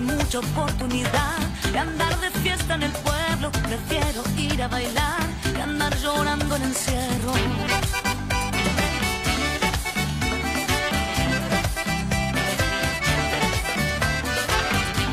mucha 0.00 0.38
oportunidad 0.40 1.38
de 1.72 1.78
andar 1.78 2.18
de 2.20 2.30
fiesta 2.30 2.74
en 2.74 2.82
el 2.84 2.92
pueblo. 2.92 3.50
Prefiero 3.52 4.22
ir 4.36 4.62
a 4.62 4.68
bailar 4.68 5.22
que 5.54 5.62
andar 5.62 5.96
llorando 5.98 6.56
en 6.56 6.62
encierro. 6.62 7.32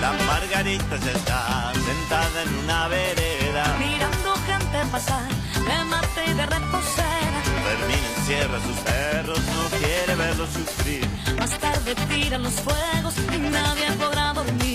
La 0.01 0.11
Margarita 0.25 0.97
ya 0.97 1.11
está 1.11 1.73
sentada 1.73 2.41
en 2.43 2.55
una 2.63 2.87
vereda. 2.87 3.63
Mirando 3.77 4.35
gente 4.47 4.77
pasar 4.91 5.29
de 5.67 5.85
mate 5.85 6.21
y 6.27 6.33
de 6.33 6.45
reposera. 6.45 7.41
Fermín 7.65 8.03
encierra 8.17 8.57
a 8.57 8.61
sus 8.61 8.77
perros, 8.77 9.39
no 9.39 9.77
quiere 9.77 10.15
verlos 10.15 10.49
sufrir. 10.49 11.07
Más 11.37 11.51
tarde 11.59 11.95
tiran 12.09 12.43
los 12.43 12.53
fuegos 12.53 13.13
y 13.35 13.37
nadie 13.37 13.91
podrá 13.93 14.33
dormir. 14.33 14.70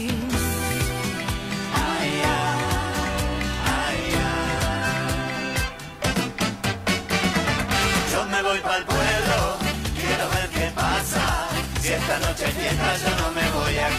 Noche 12.36 12.52
fiesta, 12.52 12.96
yo 12.98 13.16
no 13.16 13.32
me 13.32 13.50
voy 13.50 13.78
a 13.78 13.95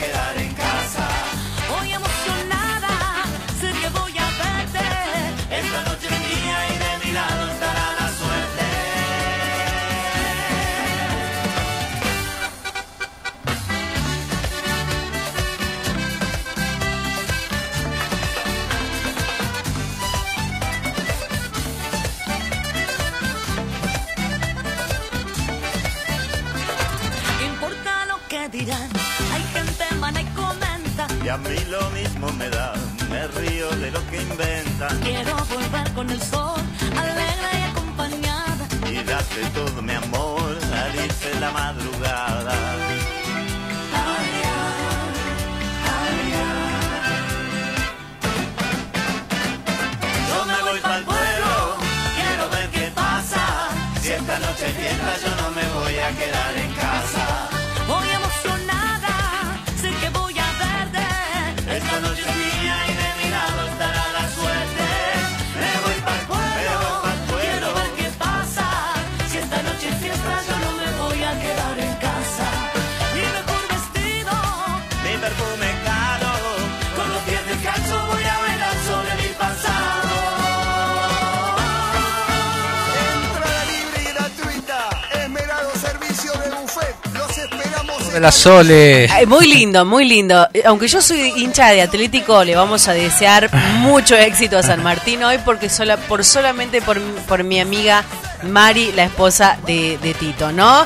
la 88.28 88.32
Sole. 88.34 89.08
Ay, 89.10 89.26
Muy 89.26 89.48
lindo, 89.48 89.86
muy 89.86 90.04
lindo. 90.04 90.48
Aunque 90.66 90.90
yo 90.90 91.02
soy 91.02 91.32
hincha 91.38 91.70
de 91.70 91.82
Atlético, 91.82 92.44
le 92.44 92.58
vamos 92.58 92.90
a 92.90 92.94
desear 92.94 93.50
mucho 93.80 94.18
éxito 94.18 94.58
a 94.58 94.64
San 94.64 94.84
Martín 94.84 95.24
hoy 95.24 95.38
porque 95.46 95.70
sola, 95.70 95.96
por 95.96 96.26
solamente 96.26 96.82
por, 96.82 97.00
por 97.26 97.46
mi 97.46 97.62
amiga 97.62 98.04
Mari, 98.44 98.92
la 98.92 99.06
esposa 99.06 99.58
de, 99.66 99.98
de 100.00 100.14
Tito, 100.14 100.52
¿no? 100.52 100.86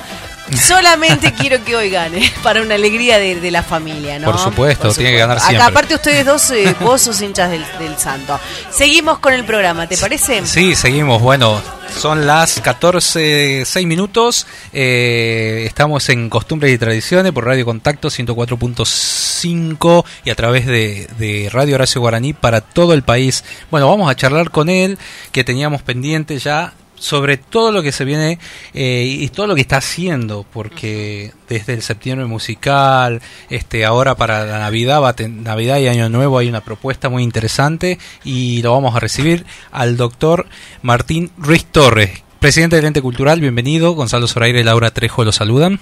Solamente 0.56 1.34
quiero 1.38 1.64
que 1.64 1.76
hoy 1.76 1.90
gane, 1.90 2.32
para 2.44 2.62
una 2.62 2.76
alegría 2.76 3.18
de, 3.18 3.40
de 3.40 3.50
la 3.50 3.64
familia, 3.64 4.20
¿no? 4.20 4.30
Por 4.30 4.40
supuesto, 4.40 4.94
tiene 4.94 5.14
que 5.14 5.18
ganar 5.18 5.40
Acá, 5.40 5.66
aparte 5.66 5.96
ustedes 5.96 6.24
dos, 6.24 6.48
eh, 6.52 6.76
vos 6.82 7.02
sos 7.02 7.20
hinchas 7.22 7.50
del, 7.50 7.66
del 7.80 7.98
santo. 7.98 8.40
Seguimos 8.70 9.18
con 9.18 9.34
el 9.34 9.46
programa, 9.46 9.88
¿te 9.88 9.98
parece? 9.98 10.46
Sí, 10.46 10.76
seguimos. 10.76 11.20
Bueno, 11.20 11.60
son 11.98 12.26
las 12.26 12.60
14, 12.62 13.64
6 13.66 13.88
minutos. 13.88 14.48
Eh, 14.74 15.64
estamos 15.66 16.10
en 16.10 16.30
Costumbres 16.30 16.74
y 16.74 16.78
Tradiciones 16.78 17.32
por 17.32 17.46
Radio 17.46 17.66
Contacto 17.66 18.10
104.5 18.10 20.06
y 20.26 20.30
a 20.30 20.36
través 20.36 20.66
de, 20.66 21.08
de 21.18 21.50
Radio 21.52 21.76
Horacio 21.76 22.02
Guaraní 22.02 22.34
para 22.34 22.62
todo 22.62 22.94
el 22.94 23.04
país. 23.04 23.44
Bueno, 23.70 23.88
vamos 23.88 24.10
a 24.10 24.16
charlar 24.16 24.52
con 24.52 24.70
él, 24.70 24.98
que 25.32 25.44
teníamos 25.44 25.82
pendiente 25.82 26.40
ya 26.40 26.74
sobre 27.02 27.38
todo 27.38 27.72
lo 27.72 27.82
que 27.82 27.92
se 27.92 28.06
viene 28.06 28.38
eh, 28.74 29.04
y 29.06 29.28
todo 29.30 29.48
lo 29.48 29.56
que 29.56 29.62
está 29.62 29.78
haciendo, 29.78 30.46
porque 30.54 31.34
desde 31.50 31.74
el 31.74 31.82
septiembre 31.82 32.28
musical, 32.28 33.22
este 33.50 33.86
ahora 33.86 34.16
para 34.16 34.46
la 34.46 34.60
Navidad, 34.60 35.02
va 35.02 35.16
Navidad 35.28 35.80
y 35.80 35.88
Año 35.88 36.10
Nuevo 36.10 36.38
hay 36.38 36.48
una 36.48 36.62
propuesta 36.62 37.10
muy 37.10 37.24
interesante 37.24 37.98
y 38.24 38.62
lo 38.62 38.72
vamos 38.72 38.96
a 38.96 39.00
recibir 39.00 39.46
al 39.72 39.98
doctor 39.98 40.48
Martín 40.84 41.32
Ruiz 41.38 41.66
Torres, 41.66 42.24
presidente 42.40 42.76
del 42.76 42.86
ente 42.86 43.02
cultural, 43.02 43.42
bienvenido, 43.42 43.94
Gonzalo 43.94 44.28
Zoraire 44.28 44.60
y 44.60 44.64
Laura 44.64 44.92
Trejo 44.92 45.26
lo 45.26 45.32
saludan. 45.32 45.80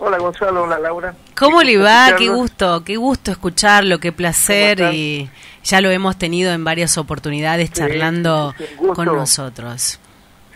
Hola 0.00 0.18
Gonzalo, 0.18 0.62
hola 0.62 0.78
Laura. 0.78 1.14
¿Cómo 1.36 1.62
le 1.62 1.76
va? 1.76 2.14
Qué 2.16 2.28
gusto, 2.28 2.84
qué 2.84 2.96
gusto 2.96 3.32
escucharlo, 3.32 3.98
qué 3.98 4.12
placer 4.12 4.80
y 4.92 5.28
ya 5.64 5.80
lo 5.80 5.90
hemos 5.90 6.16
tenido 6.16 6.52
en 6.52 6.62
varias 6.64 6.96
oportunidades 6.98 7.72
charlando 7.72 8.54
sí, 8.56 8.64
con 8.94 9.06
nosotros. 9.06 9.98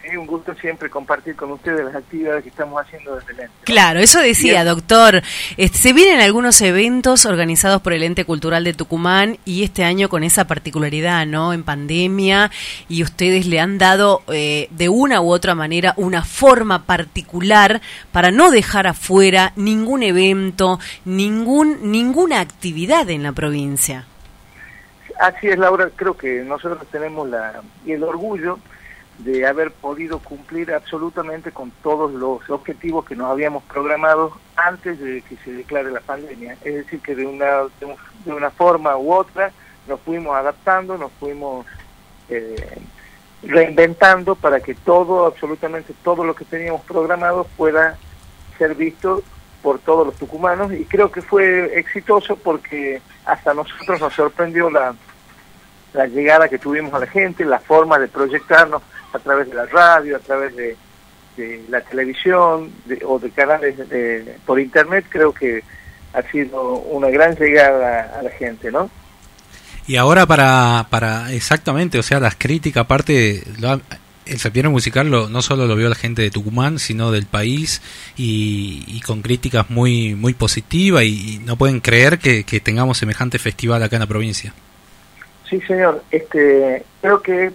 Sí, 0.03 0.17
un 0.17 0.27
gusto 0.27 0.53
siempre 0.57 0.91
compartir 0.91 1.37
con 1.37 1.53
ustedes 1.53 1.85
las 1.85 1.95
actividades 1.95 2.43
que 2.43 2.49
estamos 2.49 2.83
haciendo 2.83 3.15
desde 3.15 3.33
el 3.35 3.41
ente. 3.41 3.55
Claro, 3.63 4.01
eso 4.01 4.21
decía, 4.21 4.63
Bien. 4.63 4.75
doctor. 4.75 5.23
Este, 5.57 5.79
se 5.79 5.93
vienen 5.93 6.21
algunos 6.21 6.61
eventos 6.61 7.25
organizados 7.25 7.81
por 7.83 7.93
el 7.93 8.03
Ente 8.03 8.25
Cultural 8.25 8.65
de 8.65 8.75
Tucumán 8.75 9.39
y 9.45 9.63
este 9.63 9.85
año 9.85 10.09
con 10.09 10.25
esa 10.25 10.47
particularidad, 10.47 11.25
¿no? 11.27 11.53
En 11.53 11.63
pandemia 11.63 12.51
y 12.89 13.05
ustedes 13.05 13.47
le 13.47 13.61
han 13.61 13.79
dado 13.79 14.23
eh, 14.29 14.67
de 14.71 14.89
una 14.89 15.21
u 15.21 15.31
otra 15.31 15.55
manera 15.55 15.95
una 15.97 16.25
forma 16.25 16.85
particular 16.85 17.81
para 18.11 18.33
no 18.33 18.51
dejar 18.51 18.89
afuera 18.89 19.53
ningún 19.55 20.03
evento, 20.03 20.81
ningún 21.05 21.93
ninguna 21.93 22.41
actividad 22.41 23.09
en 23.09 23.23
la 23.23 23.33
provincia. 23.33 24.07
Así 25.21 25.49
es, 25.49 25.59
Laura, 25.59 25.89
creo 25.95 26.17
que 26.17 26.43
nosotros 26.43 26.85
tenemos 26.91 27.29
la, 27.29 27.63
y 27.87 27.93
el 27.93 28.03
orgullo 28.03 28.59
de 29.25 29.47
haber 29.47 29.71
podido 29.71 30.19
cumplir 30.19 30.73
absolutamente 30.73 31.53
con 31.53 31.71
todos 31.83 32.13
los 32.13 32.49
objetivos 32.51 33.05
que 33.05 33.15
nos 33.17 33.31
habíamos 33.31 33.63
programado 33.65 34.33
antes 34.57 34.99
de 34.99 35.23
que 35.23 35.37
se 35.45 35.53
declare 35.53 35.91
la 35.91 36.01
pandemia. 36.01 36.55
Es 36.65 36.75
decir, 36.75 37.01
que 37.01 37.15
de 37.15 37.27
una, 37.27 37.47
de, 37.81 37.87
un- 37.87 37.97
de 38.25 38.33
una 38.33 38.51
forma 38.51 38.97
u 38.97 39.13
otra 39.13 39.53
nos 39.87 40.01
fuimos 40.01 40.35
adaptando, 40.37 40.97
nos 40.99 41.13
fuimos 41.13 41.67
eh, 42.29 42.79
reinventando 43.43 44.35
para 44.35 44.61
que 44.61 44.75
todo, 44.75 45.27
absolutamente 45.27 45.93
todo 46.03 46.25
lo 46.25 46.35
que 46.35 46.45
teníamos 46.45 46.83
programado 46.83 47.45
pueda 47.57 47.97
ser 48.59 48.75
visto 48.75 49.23
por 49.63 49.79
todos 49.79 50.07
los 50.07 50.17
tucumanos 50.17 50.73
y 50.73 50.85
creo 50.85 51.11
que 51.11 51.23
fue 51.23 51.79
exitoso 51.79 52.37
porque 52.37 53.01
hasta 53.25 53.55
nosotros 53.55 54.01
nos 54.01 54.13
sorprendió 54.15 54.71
la, 54.71 54.95
la 55.93 56.07
llegada 56.07 56.49
que 56.49 56.59
tuvimos 56.59 56.93
a 56.95 56.99
la 57.01 57.07
gente, 57.07 57.45
la 57.45 57.61
forma 57.61 57.99
de 57.99 58.09
proyectarnos 58.09 58.83
a 59.13 59.19
través 59.19 59.49
de 59.49 59.55
la 59.55 59.67
radio, 59.67 60.17
a 60.17 60.21
través 60.21 60.55
de, 60.57 60.77
de 61.37 61.65
la 61.69 61.81
televisión 61.81 62.71
de- 62.85 63.03
o 63.05 63.19
de 63.19 63.31
canales 63.31 63.77
de- 63.89 64.37
por 64.47 64.59
internet, 64.61 65.05
creo 65.09 65.33
que 65.33 65.63
ha 66.15 66.23
sido 66.31 66.75
una 66.75 67.09
gran 67.09 67.35
llegada 67.37 68.19
a 68.19 68.23
la 68.23 68.31
gente, 68.31 68.71
¿no? 68.71 68.91
Y 69.87 69.97
ahora 69.97 70.27
para, 70.27 70.87
para 70.91 71.33
exactamente, 71.33 71.99
o 71.99 72.03
sea, 72.03 72.21
las 72.21 72.37
críticas, 72.37 72.83
aparte, 72.83 73.43
lo 73.59 73.81
el 74.25 74.39
septiembre 74.39 74.71
musical 74.71 75.11
lo- 75.11 75.29
no 75.29 75.43
solo 75.43 75.67
lo 75.67 75.75
vio 75.75 75.89
la 75.89 75.97
gente 75.97 76.23
de 76.23 76.31
Tucumán, 76.31 76.79
sino 76.79 77.11
del 77.11 77.27
país 77.27 77.83
y, 78.17 78.85
y 78.87 79.01
con 79.01 79.21
críticas 79.21 79.69
muy 79.69 80.15
muy 80.15 80.33
positivas 80.33 81.03
y, 81.03 81.35
y 81.35 81.39
no 81.39 81.57
pueden 81.57 81.81
creer 81.81 82.21
que, 82.21 82.45
que 82.45 82.61
tengamos 82.61 82.99
semejante 82.99 83.41
festival 83.41 83.83
acá 83.83 83.97
en 83.97 84.01
la 84.01 84.07
provincia. 84.07 84.55
Sí, 85.51 85.61
señor. 85.67 86.05
Este, 86.13 86.85
creo 87.01 87.21
que 87.21 87.51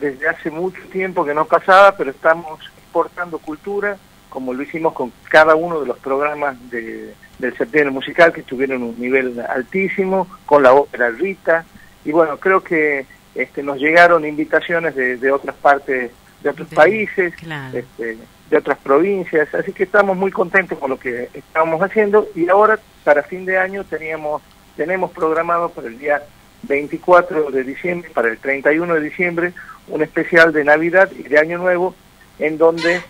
desde 0.00 0.28
hace 0.28 0.50
mucho 0.50 0.80
tiempo 0.90 1.24
que 1.24 1.34
no 1.34 1.44
pasaba, 1.44 1.96
pero 1.96 2.10
estamos 2.10 2.60
exportando 2.78 3.38
cultura 3.38 3.96
como 4.30 4.54
lo 4.54 4.62
hicimos 4.62 4.94
con 4.94 5.12
cada 5.28 5.54
uno 5.56 5.80
de 5.80 5.86
los 5.86 5.98
programas 5.98 6.56
de, 6.70 7.14
del 7.38 7.56
septiembre 7.58 7.90
musical 7.90 8.32
que 8.32 8.42
tuvieron 8.42 8.82
un 8.82 8.98
nivel 8.98 9.38
altísimo, 9.40 10.26
con 10.46 10.62
la 10.62 10.72
ópera 10.72 11.10
Rita, 11.10 11.66
y 12.04 12.12
bueno, 12.12 12.38
creo 12.38 12.62
que 12.62 13.04
este, 13.34 13.62
nos 13.62 13.78
llegaron 13.78 14.24
invitaciones 14.24 14.94
de, 14.94 15.16
de 15.18 15.30
otras 15.30 15.56
partes, 15.56 16.12
de 16.42 16.48
otros 16.48 16.68
países, 16.68 17.34
este, 17.74 18.16
de 18.48 18.56
otras 18.56 18.78
provincias, 18.78 19.52
así 19.54 19.72
que 19.72 19.82
estamos 19.82 20.16
muy 20.16 20.30
contentos 20.30 20.78
con 20.78 20.90
lo 20.90 20.98
que 20.98 21.28
estamos 21.34 21.82
haciendo. 21.82 22.26
Y 22.34 22.48
ahora 22.48 22.78
para 23.04 23.22
fin 23.22 23.44
de 23.44 23.58
año 23.58 23.84
teníamos 23.84 24.40
tenemos 24.76 25.10
programado 25.10 25.68
para 25.68 25.88
el 25.88 25.98
día 25.98 26.22
24 26.62 27.50
de 27.50 27.64
diciembre, 27.64 28.10
para 28.10 28.28
el 28.28 28.38
31 28.38 28.94
de 28.94 29.00
diciembre, 29.00 29.52
un 29.88 30.02
especial 30.02 30.52
de 30.52 30.64
Navidad 30.64 31.10
y 31.12 31.22
de 31.24 31.38
Año 31.38 31.58
Nuevo 31.58 31.94
en 32.38 32.58
donde 32.58 33.02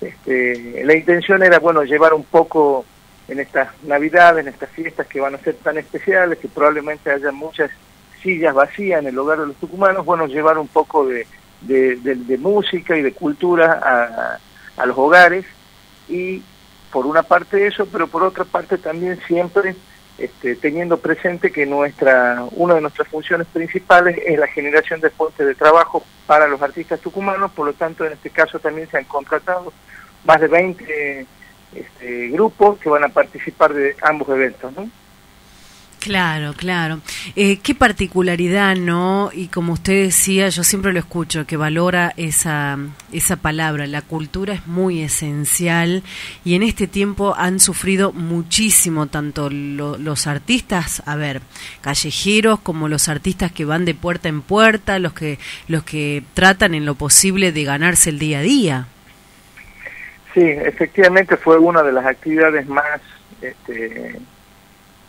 este, 0.00 0.84
la 0.84 0.94
intención 0.94 1.42
era, 1.42 1.58
bueno, 1.58 1.82
llevar 1.84 2.14
un 2.14 2.24
poco 2.24 2.84
en 3.26 3.40
estas 3.40 3.68
Navidades, 3.82 4.46
en 4.46 4.52
estas 4.52 4.70
fiestas 4.70 5.06
que 5.06 5.20
van 5.20 5.34
a 5.34 5.38
ser 5.38 5.56
tan 5.56 5.76
especiales, 5.78 6.38
que 6.38 6.48
probablemente 6.48 7.10
haya 7.10 7.32
muchas 7.32 7.70
sillas 8.22 8.54
vacías 8.54 9.00
en 9.00 9.08
el 9.08 9.18
hogar 9.18 9.40
de 9.40 9.46
los 9.46 9.56
tucumanos, 9.56 10.04
bueno, 10.04 10.26
llevar 10.26 10.58
un 10.58 10.68
poco 10.68 11.06
de, 11.06 11.26
música 12.38 12.96
y 12.96 13.02
de 13.02 13.12
cultura 13.12 14.38
a, 14.76 14.86
los 14.86 14.96
hogares. 14.96 15.44
Y 16.08 16.42
por 16.92 17.06
una 17.06 17.22
parte 17.22 17.66
eso, 17.66 17.86
pero 17.86 18.06
por 18.06 18.22
otra 18.22 18.44
parte 18.44 18.78
también 18.78 19.18
siempre 19.26 19.74
este, 20.18 20.56
teniendo 20.56 20.98
presente 20.98 21.52
que 21.52 21.64
nuestra 21.64 22.44
una 22.52 22.74
de 22.74 22.80
nuestras 22.80 23.06
funciones 23.06 23.46
principales 23.46 24.18
es 24.26 24.38
la 24.38 24.48
generación 24.48 25.00
de 25.00 25.10
fuentes 25.10 25.46
de 25.46 25.54
trabajo 25.54 26.04
para 26.26 26.48
los 26.48 26.60
artistas 26.60 27.00
tucumanos, 27.00 27.52
por 27.52 27.66
lo 27.66 27.72
tanto 27.72 28.04
en 28.04 28.12
este 28.12 28.30
caso 28.30 28.58
también 28.58 28.88
se 28.90 28.98
han 28.98 29.04
contratado 29.04 29.72
más 30.24 30.40
de 30.40 30.48
20 30.48 31.26
este, 31.74 32.28
grupos 32.30 32.78
que 32.78 32.88
van 32.88 33.04
a 33.04 33.08
participar 33.08 33.72
de 33.72 33.94
ambos 34.02 34.28
eventos. 34.30 34.72
Claro, 36.00 36.54
claro. 36.54 37.00
Eh, 37.34 37.58
qué 37.58 37.74
particularidad, 37.74 38.76
¿no? 38.76 39.30
Y 39.32 39.48
como 39.48 39.72
usted 39.72 40.04
decía, 40.04 40.48
yo 40.48 40.62
siempre 40.62 40.92
lo 40.92 41.00
escucho, 41.00 41.44
que 41.44 41.56
valora 41.56 42.14
esa, 42.16 42.78
esa 43.12 43.36
palabra. 43.36 43.86
La 43.86 44.02
cultura 44.02 44.54
es 44.54 44.66
muy 44.66 45.02
esencial 45.02 46.04
y 46.44 46.54
en 46.54 46.62
este 46.62 46.86
tiempo 46.86 47.34
han 47.36 47.58
sufrido 47.58 48.12
muchísimo 48.12 49.08
tanto 49.08 49.50
los 49.50 50.26
artistas, 50.28 51.02
a 51.04 51.16
ver, 51.16 51.40
callejeros, 51.80 52.60
como 52.60 52.88
los 52.88 53.08
artistas 53.08 53.50
que 53.50 53.64
van 53.64 53.84
de 53.84 53.94
puerta 53.94 54.28
en 54.28 54.42
puerta, 54.42 55.00
los 55.00 55.12
que, 55.12 55.38
los 55.66 55.82
que 55.82 56.22
tratan 56.34 56.74
en 56.74 56.86
lo 56.86 56.94
posible 56.94 57.50
de 57.50 57.64
ganarse 57.64 58.10
el 58.10 58.20
día 58.20 58.38
a 58.38 58.42
día. 58.42 58.86
Sí, 60.32 60.42
efectivamente 60.42 61.36
fue 61.36 61.58
una 61.58 61.82
de 61.82 61.92
las 61.92 62.06
actividades 62.06 62.68
más... 62.68 63.00
Este, 63.40 64.18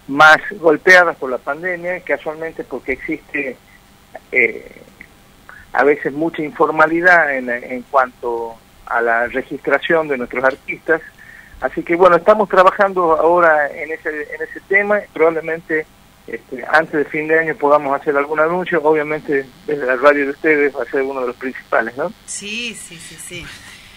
más 0.09 0.37
golpeadas 0.59 1.15
por 1.17 1.29
la 1.29 1.37
pandemia, 1.37 2.01
casualmente 2.01 2.63
porque 2.63 2.93
existe 2.93 3.55
eh, 4.31 4.81
a 5.71 5.83
veces 5.83 6.11
mucha 6.13 6.41
informalidad 6.41 7.35
en, 7.35 7.49
en 7.49 7.83
cuanto 7.83 8.55
a 8.87 9.01
la 9.01 9.27
registración 9.27 10.07
de 10.07 10.17
nuestros 10.17 10.43
artistas. 10.43 11.01
Así 11.61 11.83
que 11.83 11.95
bueno, 11.95 12.15
estamos 12.15 12.49
trabajando 12.49 13.17
ahora 13.17 13.69
en 13.71 13.91
ese, 13.91 14.09
en 14.09 14.41
ese 14.41 14.59
tema, 14.67 14.99
probablemente 15.13 15.85
este, 16.25 16.63
antes 16.71 16.93
de 16.93 17.05
fin 17.05 17.27
de 17.27 17.39
año 17.39 17.55
podamos 17.55 17.99
hacer 17.99 18.15
algún 18.15 18.39
anuncio, 18.39 18.81
obviamente 18.83 19.45
desde 19.65 19.85
la 19.85 19.95
radio 19.95 20.25
de 20.25 20.31
ustedes 20.31 20.75
va 20.75 20.83
a 20.83 20.91
ser 20.91 21.01
uno 21.01 21.21
de 21.21 21.27
los 21.27 21.35
principales, 21.35 21.95
¿no? 21.97 22.11
Sí, 22.25 22.75
sí, 22.75 22.97
sí, 22.97 23.15
sí. 23.15 23.45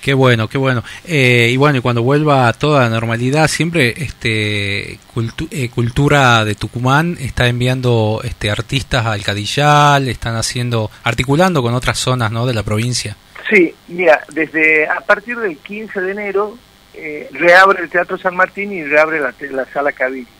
Qué 0.02 0.14
bueno, 0.14 0.48
qué 0.48 0.58
bueno. 0.58 0.82
Eh, 1.04 1.50
y 1.52 1.56
bueno, 1.56 1.78
y 1.78 1.80
cuando 1.80 2.02
vuelva 2.02 2.48
a 2.48 2.52
toda 2.52 2.82
la 2.82 2.88
normalidad, 2.88 3.46
siempre 3.46 3.94
este 3.96 4.94
eh, 4.94 5.70
Cultura 5.72 6.44
de 6.44 6.56
Tucumán 6.56 7.16
está 7.20 7.46
enviando 7.46 8.20
este 8.24 8.50
artistas 8.50 9.06
al 9.06 9.22
Cadillal, 9.22 10.08
están 10.08 10.34
haciendo, 10.34 10.90
articulando 11.04 11.62
con 11.62 11.72
otras 11.74 11.98
zonas 11.98 12.32
¿no? 12.32 12.46
de 12.46 12.54
la 12.54 12.64
provincia. 12.64 13.16
Sí, 13.48 13.72
mira, 13.86 14.20
desde 14.32 14.88
a 14.88 15.00
partir 15.02 15.38
del 15.38 15.56
15 15.58 16.00
de 16.00 16.10
enero 16.10 16.58
eh, 16.94 17.28
reabre 17.30 17.84
el 17.84 17.88
Teatro 17.88 18.18
San 18.18 18.34
Martín 18.34 18.72
y 18.72 18.82
reabre 18.82 19.20
la, 19.20 19.32
la 19.52 19.66
Sala 19.66 19.92
Cabildo. 19.92 20.30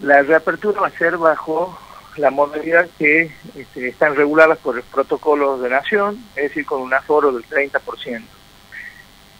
La 0.00 0.22
reapertura 0.22 0.80
va 0.80 0.86
a 0.86 0.98
ser 0.98 1.18
bajo 1.18 1.78
la 2.16 2.30
modalidad 2.30 2.88
que 2.98 3.30
este, 3.56 3.88
están 3.88 4.16
reguladas 4.16 4.58
por 4.58 4.76
el 4.76 4.82
protocolo 4.82 5.58
de 5.58 5.70
nación, 5.70 6.24
es 6.36 6.44
decir, 6.44 6.66
con 6.66 6.82
un 6.82 6.92
aforo 6.92 7.32
del 7.32 7.44
30%. 7.46 8.22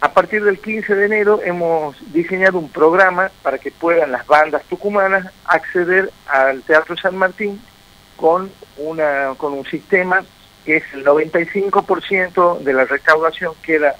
A 0.00 0.12
partir 0.12 0.42
del 0.42 0.58
15 0.58 0.96
de 0.96 1.06
enero 1.06 1.40
hemos 1.44 1.96
diseñado 2.12 2.58
un 2.58 2.68
programa 2.68 3.30
para 3.42 3.58
que 3.58 3.70
puedan 3.70 4.10
las 4.10 4.26
bandas 4.26 4.64
tucumanas 4.64 5.32
acceder 5.44 6.10
al 6.26 6.62
Teatro 6.62 6.96
San 6.96 7.16
Martín 7.16 7.60
con, 8.16 8.50
una, 8.78 9.34
con 9.36 9.52
un 9.52 9.64
sistema 9.64 10.24
que 10.64 10.78
es 10.78 10.84
el 10.92 11.04
95% 11.04 12.58
de 12.58 12.72
la 12.72 12.84
recaudación 12.84 13.54
queda 13.62 13.94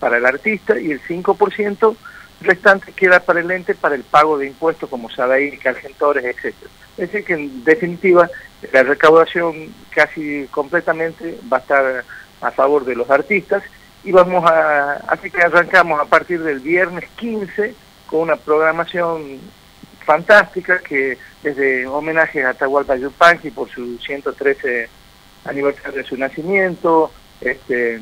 para 0.00 0.16
el 0.16 0.26
artista 0.26 0.78
y 0.78 0.90
el 0.90 1.00
5% 1.02 1.96
restante 2.40 2.92
queda 2.92 3.20
para 3.20 3.40
el 3.40 3.50
ente 3.50 3.74
para 3.74 3.94
el 3.94 4.04
pago 4.04 4.38
de 4.38 4.46
impuestos 4.46 4.88
como 4.88 5.10
SADAI, 5.10 5.58
Argentores, 5.64 6.24
etcétera. 6.24 6.70
Es 6.98 7.12
decir, 7.12 7.24
que 7.24 7.34
en 7.34 7.64
definitiva 7.64 8.28
la 8.72 8.82
recaudación 8.82 9.72
casi 9.90 10.46
completamente 10.50 11.38
va 11.50 11.58
a 11.58 11.60
estar 11.60 12.04
a 12.40 12.50
favor 12.50 12.84
de 12.84 12.96
los 12.96 13.08
artistas 13.08 13.62
y 14.04 14.12
vamos 14.12 14.44
a, 14.44 14.94
así 15.08 15.30
que 15.30 15.40
arrancamos 15.40 16.00
a 16.00 16.04
partir 16.04 16.42
del 16.42 16.60
viernes 16.60 17.04
15 17.16 17.74
con 18.06 18.20
una 18.20 18.36
programación 18.36 19.38
fantástica 20.04 20.78
que 20.78 21.18
desde 21.42 21.86
homenaje 21.86 22.44
a 22.44 22.50
Atahualpa 22.50 22.96
Yupanqui 22.96 23.50
por 23.50 23.68
su 23.68 23.98
113 23.98 24.88
aniversario 25.44 26.02
de 26.02 26.08
su 26.08 26.16
nacimiento, 26.16 27.12
este, 27.40 28.00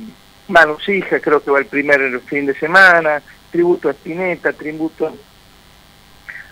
Hija 0.86 1.20
creo 1.20 1.43
que 1.43 1.51
va 1.51 1.59
el 1.59 1.66
primer 1.66 2.20
fin 2.20 2.47
de 2.47 2.55
semana, 2.55 3.20
tributo 3.51 3.89
a 3.89 3.93
Spinetta, 3.93 4.52
tributo 4.52 5.12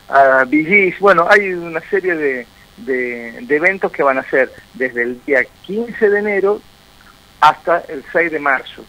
a 0.09 0.45
Villis. 0.45 0.99
Bueno, 1.01 1.27
hay 1.29 1.53
una 1.53 1.81
serie 1.89 2.15
de, 2.15 2.47
de, 2.79 3.57
eventos 3.57 3.93
que 3.93 4.03
van 4.03 4.19
a 4.19 4.29
ser 4.29 4.53
desde 4.75 5.03
el 5.03 5.25
día 5.25 5.45
15 5.63 6.11
de 6.11 6.19
enero 6.19 6.61
hasta 7.41 7.81
el 7.89 8.05
6 8.13 8.33
de 8.33 8.39
marzo, 8.39 8.85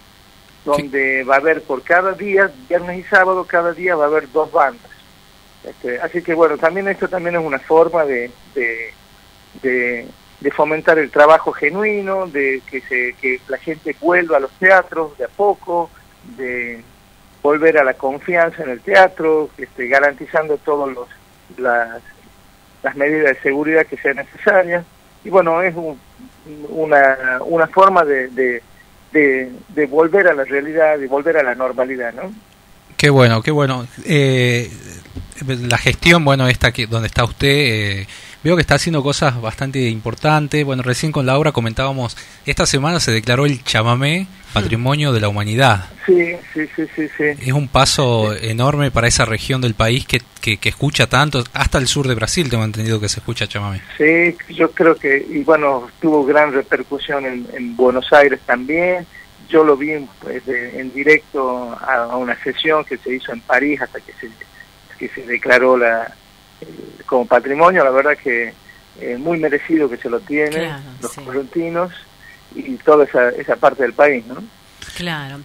donde 0.63 1.23
va 1.23 1.35
a 1.35 1.39
haber 1.39 1.61
por 1.63 1.83
cada 1.83 2.13
día, 2.13 2.51
viernes 2.69 2.99
y 2.99 3.03
sábado, 3.03 3.45
cada 3.45 3.73
día 3.73 3.95
va 3.95 4.05
a 4.05 4.07
haber 4.07 4.31
dos 4.31 4.51
bandas. 4.51 4.91
Este, 5.63 5.99
así 5.99 6.21
que 6.21 6.33
bueno, 6.33 6.57
también 6.57 6.87
esto 6.87 7.07
también 7.07 7.35
es 7.35 7.41
una 7.43 7.59
forma 7.59 8.05
de, 8.05 8.31
de, 8.53 8.93
de, 9.63 10.07
de, 10.39 10.51
fomentar 10.51 10.99
el 10.99 11.09
trabajo 11.09 11.51
genuino, 11.51 12.27
de 12.27 12.61
que, 12.69 12.81
se, 12.81 13.13
que 13.19 13.41
la 13.47 13.57
gente 13.57 13.95
vuelva 13.99 14.37
a 14.37 14.41
los 14.41 14.51
teatros 14.59 15.17
de 15.17 15.25
a 15.25 15.27
poco, 15.27 15.89
de 16.37 16.83
volver 17.45 17.77
a 17.77 17.83
la 17.83 17.93
confianza 17.93 18.63
en 18.63 18.71
el 18.71 18.81
teatro, 18.81 19.51
este, 19.55 19.87
garantizando 19.87 20.57
todas 20.57 20.97
las, 21.57 22.01
las 22.81 22.95
medidas 22.95 23.35
de 23.35 23.41
seguridad 23.41 23.85
que 23.85 23.97
sean 23.97 24.15
necesarias. 24.15 24.83
Y 25.23 25.29
bueno, 25.29 25.61
es 25.61 25.75
una, 26.69 27.17
una 27.45 27.67
forma 27.67 28.03
de, 28.03 28.29
de, 28.29 29.51
de, 29.69 29.85
volver 29.85 30.27
a 30.27 30.33
la 30.33 30.43
realidad, 30.43 30.97
de 30.97 31.05
volver 31.05 31.37
a 31.37 31.43
la 31.43 31.53
normalidad, 31.53 32.13
¿no? 32.13 32.33
Qué 32.97 33.11
bueno, 33.11 33.43
qué 33.43 33.51
bueno. 33.51 33.85
Eh, 34.05 34.71
la 35.47 35.77
gestión, 35.77 36.25
bueno, 36.25 36.47
esta 36.47 36.71
que 36.71 36.87
donde 36.87 37.07
está 37.07 37.25
usted, 37.25 37.47
eh, 37.47 38.07
veo 38.43 38.55
que 38.55 38.61
está 38.61 38.75
haciendo 38.75 39.03
cosas 39.03 39.39
bastante 39.39 39.79
importantes. 39.87 40.65
Bueno, 40.65 40.81
recién 40.81 41.11
con 41.11 41.27
Laura 41.27 41.51
comentábamos, 41.51 42.17
esta 42.47 42.65
semana 42.65 42.99
se 42.99 43.11
declaró 43.11 43.45
el 43.45 43.63
chamamé 43.63 44.27
patrimonio 44.55 45.11
de 45.11 45.19
la 45.19 45.27
humanidad. 45.27 45.89
Sí, 46.05 46.33
sí, 46.53 46.65
sí, 46.75 46.85
sí. 46.95 47.23
Es 47.23 47.51
un 47.51 47.67
paso 47.67 48.33
enorme 48.33 48.89
para 48.89 49.07
esa 49.07 49.25
región 49.25 49.59
del 49.59 49.73
país 49.73 50.07
que, 50.07 50.21
que, 50.41 50.69
escucha 50.69 51.07
tanto, 51.07 51.43
hasta 51.53 51.77
el 51.77 51.87
sur 51.87 52.07
de 52.07 52.15
Brasil 52.15 52.49
tengo 52.49 52.63
entendido 52.63 52.99
que 52.99 53.09
se 53.09 53.19
escucha 53.19 53.47
chamamé. 53.47 53.81
Sí, 53.97 54.35
yo 54.53 54.71
creo 54.71 54.95
que, 54.95 55.25
y 55.29 55.43
bueno, 55.43 55.89
tuvo 55.99 56.25
gran 56.25 56.53
repercusión 56.53 57.25
en, 57.25 57.75
Buenos 57.75 58.11
Aires 58.13 58.39
también. 58.45 59.05
Yo 59.49 59.63
lo 59.63 59.75
vi 59.75 59.91
pues, 60.21 60.41
en 60.47 60.93
directo 60.93 61.77
a, 61.81 62.15
una 62.15 62.41
sesión 62.41 62.85
que 62.85 62.97
se 62.97 63.15
hizo 63.15 63.33
en 63.33 63.41
París 63.41 63.81
hasta 63.81 63.99
que 63.99 64.13
se, 64.13 64.29
que 64.97 65.09
se 65.09 65.25
declaró 65.25 65.77
la 65.77 66.15
como 67.05 67.25
patrimonio. 67.25 67.83
La 67.83 67.91
verdad 67.91 68.17
que 68.17 68.53
es 69.01 69.19
muy 69.19 69.37
merecido 69.37 69.89
que 69.89 69.97
se 69.97 70.09
lo 70.09 70.21
tienen 70.21 70.71
los 71.01 71.13
correntinos 71.13 71.91
y 72.55 72.77
toda 72.83 73.05
esa, 73.05 73.29
esa 73.29 73.55
parte 73.55 73.83
del 73.83 73.93
país, 73.93 74.25
¿no? 74.27 74.35
Claro. 74.97 75.39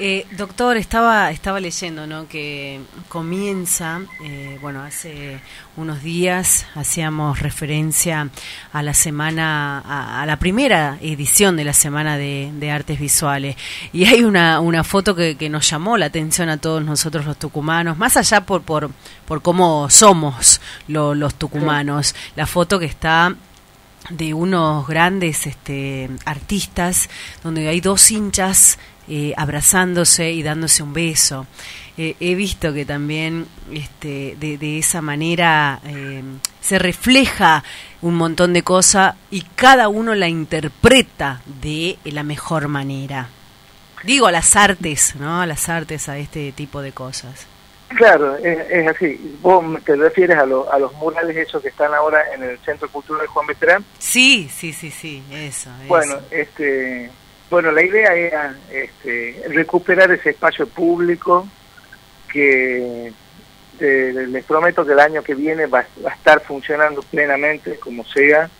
Eh, 0.00 0.26
doctor, 0.32 0.76
estaba, 0.76 1.30
estaba 1.30 1.60
leyendo 1.60 2.06
¿no? 2.08 2.26
que 2.26 2.80
comienza, 3.08 4.00
eh, 4.24 4.58
bueno, 4.60 4.82
hace 4.82 5.38
unos 5.76 6.02
días 6.02 6.66
hacíamos 6.74 7.38
referencia 7.40 8.30
a 8.72 8.82
la 8.82 8.94
semana, 8.94 9.78
a, 9.80 10.22
a 10.22 10.26
la 10.26 10.38
primera 10.38 10.98
edición 11.02 11.56
de 11.56 11.64
la 11.64 11.72
Semana 11.72 12.16
de, 12.16 12.50
de 12.54 12.70
Artes 12.70 12.98
Visuales. 12.98 13.56
Y 13.92 14.06
hay 14.06 14.24
una, 14.24 14.58
una 14.60 14.82
foto 14.82 15.14
que, 15.14 15.36
que 15.36 15.48
nos 15.50 15.68
llamó 15.70 15.96
la 15.98 16.06
atención 16.06 16.48
a 16.48 16.56
todos 16.56 16.82
nosotros 16.84 17.26
los 17.26 17.36
tucumanos, 17.38 17.96
más 17.98 18.16
allá 18.16 18.40
por, 18.40 18.62
por, 18.62 18.90
por 19.26 19.40
cómo 19.42 19.88
somos 19.90 20.60
lo- 20.88 21.14
los 21.14 21.34
tucumanos. 21.34 22.14
La 22.34 22.46
foto 22.46 22.78
que 22.78 22.86
está 22.86 23.34
de 24.10 24.34
unos 24.34 24.86
grandes 24.86 25.46
este, 25.46 26.10
artistas 26.24 27.08
donde 27.42 27.68
hay 27.68 27.80
dos 27.80 28.10
hinchas 28.10 28.78
eh, 29.08 29.34
abrazándose 29.36 30.32
y 30.32 30.42
dándose 30.42 30.82
un 30.82 30.92
beso. 30.92 31.46
Eh, 31.96 32.16
he 32.20 32.34
visto 32.34 32.72
que 32.74 32.84
también 32.84 33.46
este, 33.72 34.36
de, 34.38 34.58
de 34.58 34.78
esa 34.78 35.00
manera 35.00 35.80
eh, 35.84 36.22
se 36.60 36.78
refleja 36.78 37.62
un 38.02 38.16
montón 38.16 38.52
de 38.52 38.62
cosas 38.62 39.14
y 39.30 39.42
cada 39.54 39.88
uno 39.88 40.14
la 40.14 40.28
interpreta 40.28 41.40
de 41.62 41.98
la 42.04 42.22
mejor 42.22 42.68
manera. 42.68 43.28
Digo 44.02 44.26
a 44.26 44.32
las 44.32 44.56
artes, 44.56 45.14
¿no? 45.16 45.40
A 45.40 45.46
las 45.46 45.68
artes, 45.68 46.08
a 46.08 46.18
este 46.18 46.52
tipo 46.52 46.82
de 46.82 46.92
cosas. 46.92 47.46
Claro, 47.88 48.36
es, 48.36 48.58
es 48.70 48.88
así. 48.88 49.38
Vos 49.40 49.64
te 49.84 49.94
refieres 49.96 50.36
a, 50.36 50.44
lo- 50.44 50.70
a 50.72 50.78
los 50.78 50.92
murales 50.94 51.36
esos 51.36 51.62
que 51.62 51.68
están 51.68 51.94
ahora 51.94 52.20
en 52.34 52.42
el 52.42 52.58
Centro 52.58 52.88
Cultural 52.90 53.26
Juan 53.28 53.46
Beterán. 53.46 53.84
Sí, 53.98 54.48
sí, 54.52 54.72
sí, 54.72 54.90
sí, 54.90 55.22
eso. 55.32 55.70
Bueno, 55.86 56.14
eso. 56.14 56.24
este, 56.32 57.10
bueno, 57.48 57.70
la 57.70 57.82
idea 57.82 58.12
era 58.14 58.54
este, 58.72 59.42
recuperar 59.48 60.10
ese 60.10 60.30
espacio 60.30 60.66
público 60.66 61.46
que 62.32 63.12
eh, 63.78 64.26
les 64.28 64.44
prometo 64.44 64.84
que 64.84 64.92
el 64.92 65.00
año 65.00 65.22
que 65.22 65.34
viene 65.34 65.66
va, 65.66 65.86
va 66.04 66.10
a 66.10 66.14
estar 66.14 66.40
funcionando 66.40 67.02
plenamente 67.02 67.76
como 67.78 68.04
sea, 68.04 68.50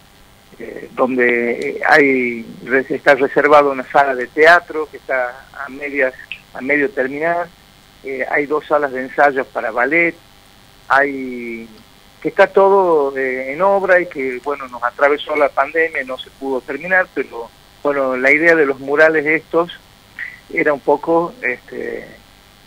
eh, 0.59 0.89
donde 0.93 1.83
hay 1.89 2.47
re- 2.65 2.87
está 2.89 3.15
reservado 3.17 3.73
una 3.73 3.85
sala 3.91 4.15
de 4.15 4.27
teatro 4.29 4.89
que 4.91 4.99
está 4.99 5.47
a 5.53 5.69
medias 5.69 6.15
a 6.55 6.61
medio 6.61 6.89
terminar, 6.91 7.49
eh, 8.05 8.27
hay 8.31 8.47
dos 8.47 8.67
salas 8.67 8.93
de 8.93 9.03
ensayos 9.03 9.47
para 9.49 9.71
ballet, 9.71 10.15
hay 10.89 11.69
que 12.21 12.29
está 12.29 12.47
todo 12.47 13.17
eh, 13.17 13.53
en 13.53 13.63
obra 13.63 14.01
y 14.01 14.07
que 14.07 14.41
bueno 14.43 14.67
nos 14.69 14.83
atravesó 14.83 15.37
la 15.37 15.49
pandemia 15.49 16.03
y 16.03 16.07
no 16.07 16.19
se 16.19 16.31
pudo 16.31 16.61
terminar 16.61 17.07
pero 17.15 17.51
bueno 17.83 18.17
la 18.17 18.33
idea 18.33 18.55
de 18.55 18.67
los 18.67 18.81
murales 18.81 19.27
estos 19.27 19.79
era 20.53 20.73
un 20.73 20.81
poco 20.81 21.35
este, 21.43 22.07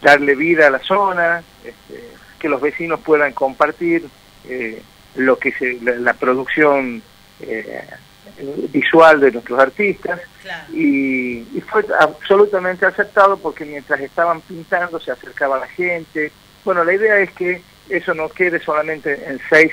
darle 0.01 0.35
vida 0.35 0.67
a 0.67 0.71
la 0.71 0.79
zona 0.79 1.43
este, 1.63 2.03
que 2.37 2.49
los 2.49 2.61
vecinos 2.61 2.99
puedan 2.99 3.33
compartir 3.33 4.07
eh, 4.47 4.81
lo 5.15 5.37
que 5.39 5.51
se, 5.51 5.79
la, 5.81 5.95
la 5.95 6.13
producción 6.13 7.01
eh, 7.41 7.83
visual 8.71 9.19
de 9.19 9.31
nuestros 9.31 9.59
artistas 9.59 10.19
y, 10.73 11.39
y 11.39 11.61
fue 11.61 11.85
absolutamente 11.99 12.85
aceptado 12.85 13.37
porque 13.37 13.65
mientras 13.65 13.99
estaban 13.99 14.41
pintando 14.41 14.99
se 14.99 15.11
acercaba 15.11 15.59
la 15.59 15.67
gente. 15.67 16.31
Bueno, 16.63 16.83
la 16.83 16.93
idea 16.93 17.19
es 17.19 17.31
que 17.31 17.61
eso 17.89 18.13
no 18.13 18.29
quede 18.29 18.59
solamente 18.59 19.25
en 19.27 19.39
seis, 19.49 19.71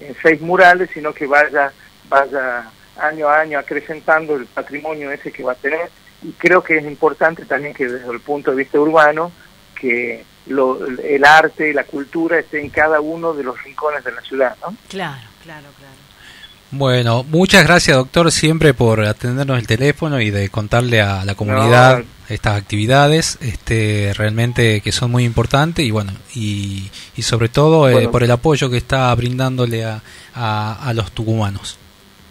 en 0.00 0.16
seis 0.22 0.40
murales, 0.40 0.90
sino 0.92 1.12
que 1.12 1.26
vaya, 1.26 1.72
vaya 2.08 2.70
año 2.98 3.28
a 3.28 3.40
año 3.40 3.58
acrecentando 3.58 4.36
el 4.36 4.46
patrimonio 4.46 5.12
ese 5.12 5.30
que 5.30 5.42
va 5.42 5.52
a 5.52 5.56
tener. 5.56 5.90
Y 6.22 6.32
creo 6.32 6.62
que 6.62 6.78
es 6.78 6.84
importante 6.84 7.44
también 7.44 7.74
que 7.74 7.86
desde 7.86 8.10
el 8.10 8.20
punto 8.20 8.50
de 8.50 8.56
vista 8.56 8.80
urbano, 8.80 9.30
que 9.78 10.24
lo, 10.46 10.84
el 10.84 11.24
arte 11.24 11.68
y 11.68 11.72
la 11.72 11.84
cultura 11.84 12.38
esté 12.38 12.60
en 12.60 12.70
cada 12.70 13.00
uno 13.00 13.34
de 13.34 13.44
los 13.44 13.62
rincones 13.62 14.02
de 14.02 14.12
la 14.12 14.22
ciudad, 14.22 14.56
¿no? 14.62 14.74
Claro, 14.88 15.28
claro, 15.42 15.68
claro. 15.78 16.07
Bueno, 16.70 17.24
muchas 17.24 17.64
gracias 17.66 17.96
doctor 17.96 18.30
siempre 18.30 18.74
por 18.74 19.02
atendernos 19.02 19.58
el 19.58 19.66
teléfono 19.66 20.20
y 20.20 20.30
de 20.30 20.50
contarle 20.50 21.00
a 21.00 21.24
la 21.24 21.34
comunidad 21.34 22.00
No. 22.00 22.04
estas 22.28 22.58
actividades, 22.60 23.38
este 23.40 24.12
realmente 24.14 24.82
que 24.82 24.92
son 24.92 25.10
muy 25.10 25.24
importantes 25.24 25.82
y 25.86 25.90
bueno 25.90 26.12
y, 26.34 26.90
y 27.16 27.22
sobre 27.22 27.48
todo 27.48 27.88
eh, 27.88 28.08
por 28.08 28.22
el 28.22 28.30
apoyo 28.30 28.68
que 28.68 28.76
está 28.76 29.14
brindándole 29.14 29.86
a, 29.86 30.02
a, 30.34 30.88
a 30.88 30.92
los 30.92 31.10
tucumanos. 31.12 31.78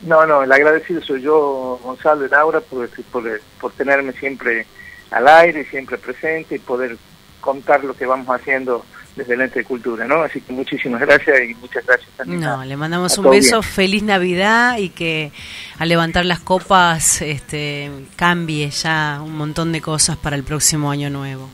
No, 0.03 0.27
no, 0.27 0.43
el 0.43 0.51
agradecido 0.51 1.01
soy 1.01 1.23
yo, 1.23 1.79
Gonzalo 1.83 2.23
y 2.27 2.29
Laura, 2.29 2.59
por, 2.61 2.87
por, 3.11 3.41
por 3.59 3.71
tenerme 3.71 4.13
siempre 4.13 4.67
al 5.09 5.27
aire, 5.27 5.65
siempre 5.65 5.97
presente 5.97 6.53
y 6.55 6.59
poder 6.59 6.95
contar 7.41 7.83
lo 7.83 7.95
que 7.95 8.05
vamos 8.05 8.27
haciendo 8.29 8.85
desde 9.17 9.33
el 9.33 9.41
ente 9.41 9.59
de 9.59 9.65
cultura, 9.65 10.07
¿no? 10.07 10.21
Así 10.21 10.39
que 10.39 10.53
muchísimas 10.53 11.01
gracias 11.01 11.35
y 11.49 11.53
muchas 11.55 11.85
gracias 11.85 12.09
también. 12.15 12.39
No, 12.41 12.61
a- 12.61 12.65
le 12.65 12.77
mandamos 12.77 13.17
un 13.17 13.29
beso, 13.29 13.59
bien. 13.59 13.63
feliz 13.63 14.03
Navidad 14.03 14.77
y 14.77 14.89
que 14.89 15.31
al 15.79 15.89
levantar 15.89 16.23
las 16.25 16.39
copas 16.39 17.21
este, 17.21 17.91
cambie 18.15 18.69
ya 18.69 19.19
un 19.23 19.35
montón 19.35 19.71
de 19.71 19.81
cosas 19.81 20.15
para 20.17 20.35
el 20.35 20.43
próximo 20.43 20.91
año 20.91 21.09
nuevo. 21.09 21.49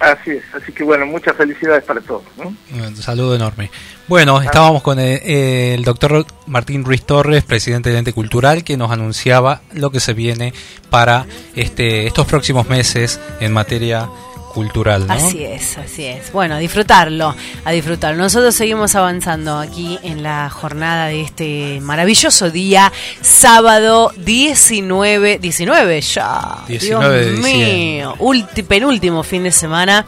Así 0.00 0.30
es, 0.30 0.44
así 0.54 0.70
que 0.72 0.84
bueno, 0.84 1.06
muchas 1.06 1.36
felicidades 1.36 1.82
para 1.82 2.00
todos, 2.00 2.22
¿no? 2.36 2.54
Un 2.86 2.96
saludo 2.96 3.34
enorme. 3.34 3.68
Bueno, 4.06 4.40
estábamos 4.40 4.80
con 4.80 5.00
el, 5.00 5.18
el 5.24 5.82
doctor 5.82 6.24
Martín 6.46 6.84
Ruiz 6.84 7.02
Torres, 7.04 7.42
presidente 7.42 7.88
del 7.90 7.98
ente 7.98 8.12
cultural, 8.12 8.62
que 8.62 8.76
nos 8.76 8.92
anunciaba 8.92 9.62
lo 9.72 9.90
que 9.90 9.98
se 9.98 10.12
viene 10.14 10.52
para 10.88 11.26
este 11.56 12.06
estos 12.06 12.26
próximos 12.28 12.68
meses 12.68 13.20
en 13.40 13.52
materia 13.52 14.08
cultural. 14.54 15.06
¿no? 15.06 15.12
Así 15.12 15.44
es, 15.44 15.78
así 15.78 16.04
es. 16.04 16.32
Bueno, 16.32 16.54
a 16.56 16.58
disfrutarlo, 16.58 17.34
a 17.64 17.70
disfrutarlo. 17.70 18.22
Nosotros 18.22 18.54
seguimos 18.54 18.94
avanzando 18.94 19.58
aquí 19.58 19.98
en 20.02 20.22
la 20.22 20.50
jornada 20.50 21.06
de 21.06 21.20
este 21.22 21.80
maravilloso 21.82 22.50
día, 22.50 22.92
sábado 23.20 24.12
19, 24.16 25.38
19 25.38 26.00
ya. 26.00 26.64
19 26.66 27.16
de 27.16 27.24
Dios 27.32 27.36
diciembre. 27.36 27.62
mío, 27.72 28.14
ulti- 28.18 28.64
penúltimo 28.64 29.22
fin 29.22 29.42
de 29.44 29.52
semana 29.52 30.04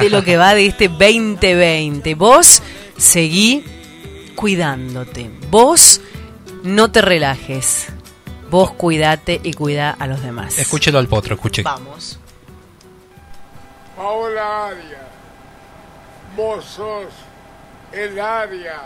de 0.00 0.10
lo 0.10 0.22
que 0.24 0.36
va 0.36 0.54
de 0.54 0.66
este 0.66 0.88
2020. 0.88 2.14
Vos 2.14 2.62
seguí 2.96 3.64
cuidándote. 4.34 5.30
Vos 5.50 6.00
no 6.62 6.90
te 6.90 7.02
relajes. 7.02 7.86
Vos 8.50 8.72
cuidate 8.72 9.40
y 9.42 9.52
cuida 9.54 9.90
a 9.90 10.06
los 10.06 10.22
demás. 10.22 10.58
Escúchelo 10.58 10.98
al 10.98 11.08
potro, 11.08 11.34
escuche. 11.34 11.62
Vamos. 11.62 12.18
Paola 14.04 14.66
Arias, 14.66 15.00
vos 16.36 16.62
sos 16.62 17.14
el 17.90 18.20
área 18.20 18.82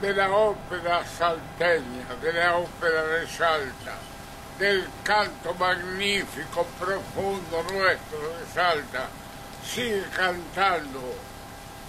de 0.00 0.12
la 0.12 0.28
ópera 0.32 1.04
salteña, 1.06 2.16
de 2.20 2.32
la 2.32 2.56
ópera 2.56 3.00
de 3.04 3.28
Salta, 3.28 3.94
del 4.58 4.88
canto 5.04 5.54
magnífico, 5.54 6.66
profundo 6.80 7.62
nuestro 7.72 8.18
de 8.18 8.46
Salta. 8.52 9.06
Sigue 9.64 10.02
cantando. 10.16 11.14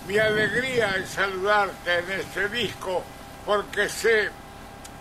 Mi 0.05 0.19
alegría 0.19 0.97
es 0.97 1.09
saludarte 1.09 1.97
en 1.97 2.11
este 2.11 2.47
disco 2.49 3.03
porque 3.43 3.89
sé 3.89 4.29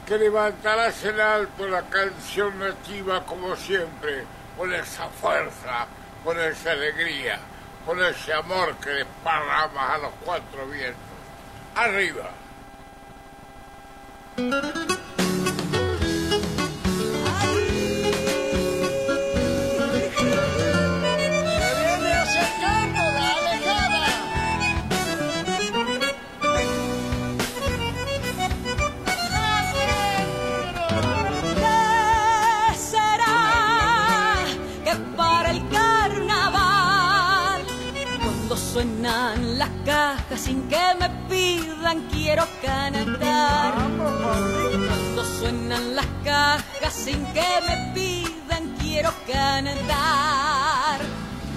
que 0.07 0.17
levantarás 0.17 1.05
en 1.05 1.21
alto 1.21 1.69
la 1.69 1.83
canción 1.83 2.59
nativa 2.59 3.23
como 3.27 3.55
siempre, 3.55 4.25
con 4.57 4.73
esa 4.73 5.11
fuerza, 5.11 5.87
con 6.25 6.41
esa 6.41 6.73
alegría, 6.73 7.39
con 7.91 8.01
ese 8.05 8.33
amor 8.33 8.77
que 8.77 8.89
desparramas 8.91 9.91
a 9.91 9.99
los 9.99 10.13
cuatro 10.25 10.65
vientos. 10.69 11.01
Arriba. 11.75 12.31
Suenan 38.81 39.59
las 39.59 39.69
cajas 39.85 40.41
sin 40.41 40.67
que 40.69 40.81
me 40.99 41.11
pidan, 41.29 42.01
quiero 42.11 42.47
cantar? 42.63 43.75
Cuando 43.75 45.25
suenan 45.39 45.97
las 45.97 46.07
cajas 46.25 46.95
sin 46.95 47.23
que 47.35 47.45
me 47.67 47.93
pidan, 47.95 48.75
quiero 48.81 49.13
cantar. 49.31 51.01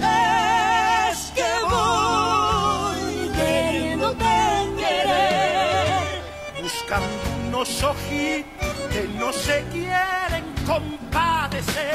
Es 0.00 1.32
que 1.34 1.50
voy 1.70 3.32
queriéndote 3.34 4.24
querer. 4.76 6.22
buscando 6.62 7.22
unos 7.48 7.82
ojitos 7.82 8.74
que 8.92 9.08
no 9.18 9.32
se 9.32 9.64
quieren 9.72 10.44
compadecer. 10.66 11.94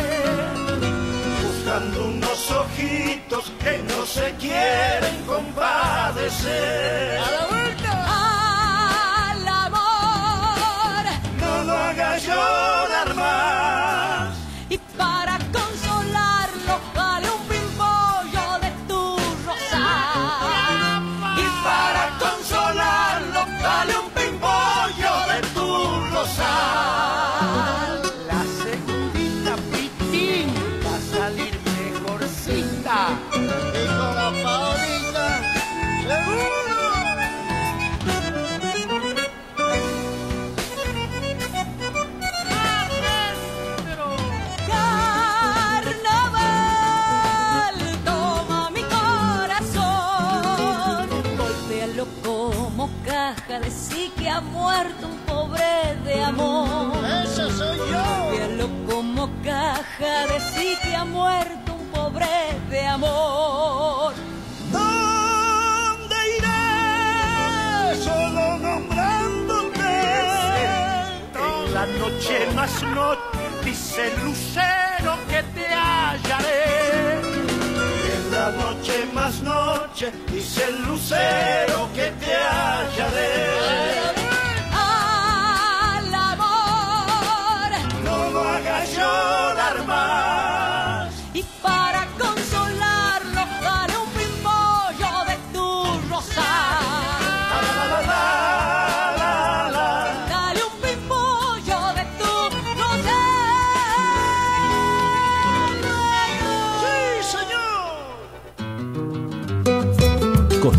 Buscando 1.70 2.06
unos 2.06 2.52
ojitos 2.52 3.52
que 3.60 3.78
no 3.78 4.06
se 4.06 4.34
quieren 4.40 5.24
compadecer. 5.28 7.20
¡A 7.20 7.32
la 7.32 7.46
vuelta! 7.48 7.91
Al 9.32 9.48
amor. 9.48 11.06
No 11.40 11.64
lo 11.66 11.74
hagas 11.74 12.24
llorar 12.24 13.16
más. 13.16 13.78
Caja 59.99 60.27
de 60.27 60.39
sí 60.39 60.77
que 60.81 60.95
ha 60.95 61.05
muerto 61.05 61.73
un 61.73 61.88
pobre 61.88 62.26
de 62.69 62.85
amor. 62.85 64.13
¿Dónde 64.71 66.15
iré? 66.38 67.95
Solo 68.03 68.57
nombrándote. 68.57 69.80
En 71.35 71.73
la 71.73 71.85
noche 71.85 72.47
más 72.55 72.84
noche 72.84 73.19
dice 73.63 74.07
el 74.07 74.26
lucero 74.26 75.17
que 75.30 75.43
te 75.55 75.67
hallaré. 75.67 77.19
En 78.13 78.31
la 78.31 78.51
noche 78.51 79.05
más 79.13 79.41
noche 79.41 80.11
dice 80.31 80.63
el 80.65 80.85
lucero 80.85 81.89
que 81.93 82.11
te 82.21 82.34
hallaré. 82.35 84.19
Lo 88.98 89.06
hagas 89.06 90.28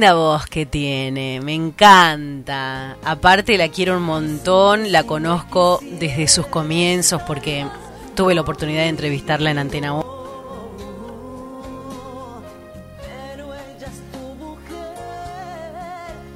linda 0.00 0.14
voz 0.14 0.46
que 0.46 0.64
tiene, 0.64 1.42
me 1.42 1.52
encanta. 1.52 2.96
Aparte 3.04 3.58
la 3.58 3.68
quiero 3.68 3.98
un 3.98 4.04
montón, 4.04 4.92
la 4.92 5.02
conozco 5.02 5.78
desde 5.82 6.26
sus 6.26 6.46
comienzos 6.46 7.20
porque 7.26 7.66
tuve 8.14 8.34
la 8.34 8.40
oportunidad 8.40 8.84
de 8.84 8.88
entrevistarla 8.88 9.50
en 9.50 9.58
Antena 9.58 9.92
1. 9.92 10.20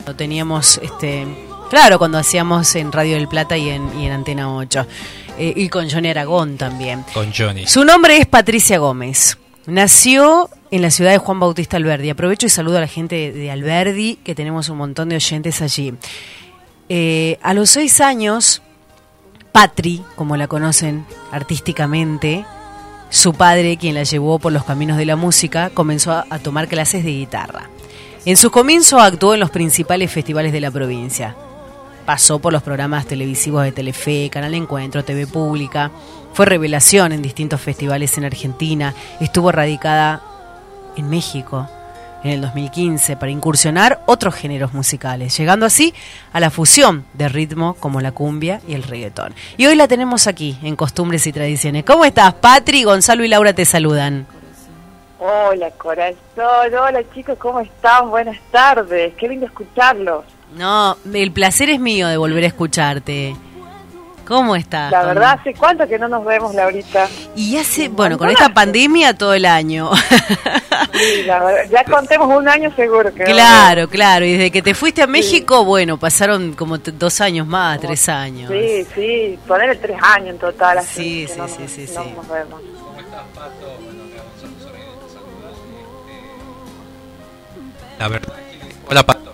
Lo 0.06 0.14
teníamos, 0.14 0.78
este, 0.82 1.26
claro, 1.70 1.98
cuando 1.98 2.18
hacíamos 2.18 2.74
en 2.74 2.92
Radio 2.92 3.14
del 3.14 3.28
Plata 3.28 3.56
y 3.56 3.70
en, 3.70 3.98
y 3.98 4.04
en 4.04 4.12
Antena 4.12 4.54
8. 4.54 4.86
Eh, 5.38 5.54
y 5.56 5.70
con 5.70 5.88
Johnny 5.88 6.10
Aragón 6.10 6.58
también. 6.58 7.02
Con 7.14 7.32
Johnny. 7.32 7.66
Su 7.66 7.82
nombre 7.82 8.18
es 8.18 8.26
Patricia 8.26 8.76
Gómez. 8.76 9.38
Nació 9.64 10.50
en 10.70 10.82
la 10.82 10.90
ciudad 10.90 11.12
de 11.12 11.18
Juan 11.18 11.40
Bautista 11.40 11.76
Alberdi. 11.76 12.10
Aprovecho 12.10 12.46
y 12.46 12.50
saludo 12.50 12.78
a 12.78 12.80
la 12.80 12.88
gente 12.88 13.32
de, 13.32 13.50
Alberdi, 13.50 14.16
que 14.16 14.34
tenemos 14.34 14.68
un 14.68 14.78
montón 14.78 15.08
de 15.08 15.16
oyentes 15.16 15.62
allí. 15.62 15.94
Eh, 16.88 17.38
a 17.42 17.54
los 17.54 17.70
seis 17.70 18.00
años, 18.00 18.62
Patri, 19.52 20.02
como 20.16 20.36
la 20.36 20.48
conocen 20.48 21.06
artísticamente, 21.30 22.44
su 23.10 23.32
padre, 23.32 23.76
quien 23.76 23.94
la 23.94 24.02
llevó 24.02 24.38
por 24.38 24.52
los 24.52 24.64
caminos 24.64 24.96
de 24.96 25.06
la 25.06 25.16
música, 25.16 25.70
comenzó 25.70 26.12
a 26.28 26.38
tomar 26.40 26.66
clases 26.66 27.04
de 27.04 27.12
guitarra. 27.12 27.70
En 28.24 28.36
su 28.36 28.50
comienzo 28.50 28.98
actuó 29.00 29.34
en 29.34 29.40
los 29.40 29.50
principales 29.50 30.10
festivales 30.10 30.52
de 30.52 30.60
la 30.60 30.70
provincia. 30.70 31.36
Pasó 32.06 32.38
por 32.38 32.52
los 32.52 32.62
programas 32.62 33.06
televisivos 33.06 33.62
de 33.62 33.72
Telefe, 33.72 34.28
Canal 34.30 34.54
Encuentro, 34.54 35.04
TV 35.04 35.26
Pública. 35.26 35.90
Fue 36.32 36.44
revelación 36.44 37.12
en 37.12 37.22
distintos 37.22 37.60
festivales 37.60 38.18
en 38.18 38.24
Argentina. 38.24 38.94
Estuvo 39.20 39.52
radicada 39.52 40.22
en 40.96 41.10
México 41.10 41.68
en 42.24 42.30
el 42.30 42.40
2015 42.40 43.16
para 43.16 43.30
incursionar 43.30 44.00
otros 44.06 44.34
géneros 44.34 44.72
musicales, 44.72 45.36
llegando 45.36 45.66
así 45.66 45.94
a 46.32 46.40
la 46.40 46.50
fusión 46.50 47.04
de 47.12 47.28
ritmo 47.28 47.74
como 47.74 48.00
la 48.00 48.12
cumbia 48.12 48.60
y 48.66 48.74
el 48.74 48.82
reggaetón. 48.82 49.34
Y 49.58 49.66
hoy 49.66 49.76
la 49.76 49.86
tenemos 49.86 50.26
aquí 50.26 50.58
en 50.62 50.74
Costumbres 50.74 51.26
y 51.26 51.32
Tradiciones. 51.32 51.84
¿Cómo 51.84 52.04
estás, 52.04 52.34
Patri? 52.34 52.82
Gonzalo 52.82 53.24
y 53.24 53.28
Laura 53.28 53.52
te 53.52 53.66
saludan. 53.66 54.26
Hola, 55.18 55.70
corazón. 55.72 56.16
Hola, 56.36 57.02
chicos, 57.14 57.38
¿cómo 57.38 57.60
están? 57.60 58.10
Buenas 58.10 58.38
tardes. 58.50 59.14
Qué 59.14 59.28
lindo 59.28 59.46
escucharlos. 59.46 60.24
No, 60.56 60.96
el 61.12 61.32
placer 61.32 61.70
es 61.70 61.80
mío 61.80 62.08
de 62.08 62.16
volver 62.16 62.44
a 62.44 62.48
escucharte. 62.48 63.36
¿Cómo 64.26 64.56
estás? 64.56 64.90
La 64.90 65.05
verdad, 65.05 65.38
¿hace 65.40 65.52
cuánto 65.55 65.86
que 65.86 65.98
no 65.98 66.09
nos 66.09 66.24
vemos, 66.24 66.55
Laurita? 66.55 67.06
Y 67.36 67.56
hace, 67.56 67.88
bueno, 67.88 68.16
con 68.18 68.30
esta 68.30 68.48
pandemia 68.55 69.16
todo 69.16 69.34
el 69.34 69.44
año. 69.44 69.90
Sí, 70.92 71.22
la 71.26 71.42
verdad, 71.44 71.64
ya 71.70 71.84
contemos 71.84 72.28
un 72.36 72.48
año 72.48 72.72
seguro 72.76 73.12
que 73.12 73.20
no 73.24 73.30
claro, 73.30 73.88
claro. 73.88 74.24
Y 74.24 74.32
desde 74.32 74.51
que 74.51 74.62
te 74.62 74.74
fuiste 74.74 75.02
a 75.02 75.06
México, 75.06 75.64
bueno, 75.64 75.98
pasaron 75.98 76.52
como 76.55 76.78
dos 76.78 77.20
años 77.20 77.46
más, 77.46 77.80
tres 77.80 78.09
años. 78.09 78.51
Sí, 78.51 78.86
sí, 78.94 79.38
ponerle 79.46 79.76
tres 79.76 79.96
años 80.02 80.30
en 80.30 80.38
total. 80.38 80.78
así 80.78 81.26
Sí, 81.26 81.32
sí, 81.32 81.38
no 81.38 81.48
sí, 81.48 81.56
nos- 81.62 81.70
sí, 81.70 81.86
no 81.94 82.02
sí. 82.02 82.10
nos 82.16 82.28
vemos. 82.28 82.60
La 87.98 88.09
verdad. 88.09 88.34
Hola, 88.88 89.02
Pato. 89.05 89.32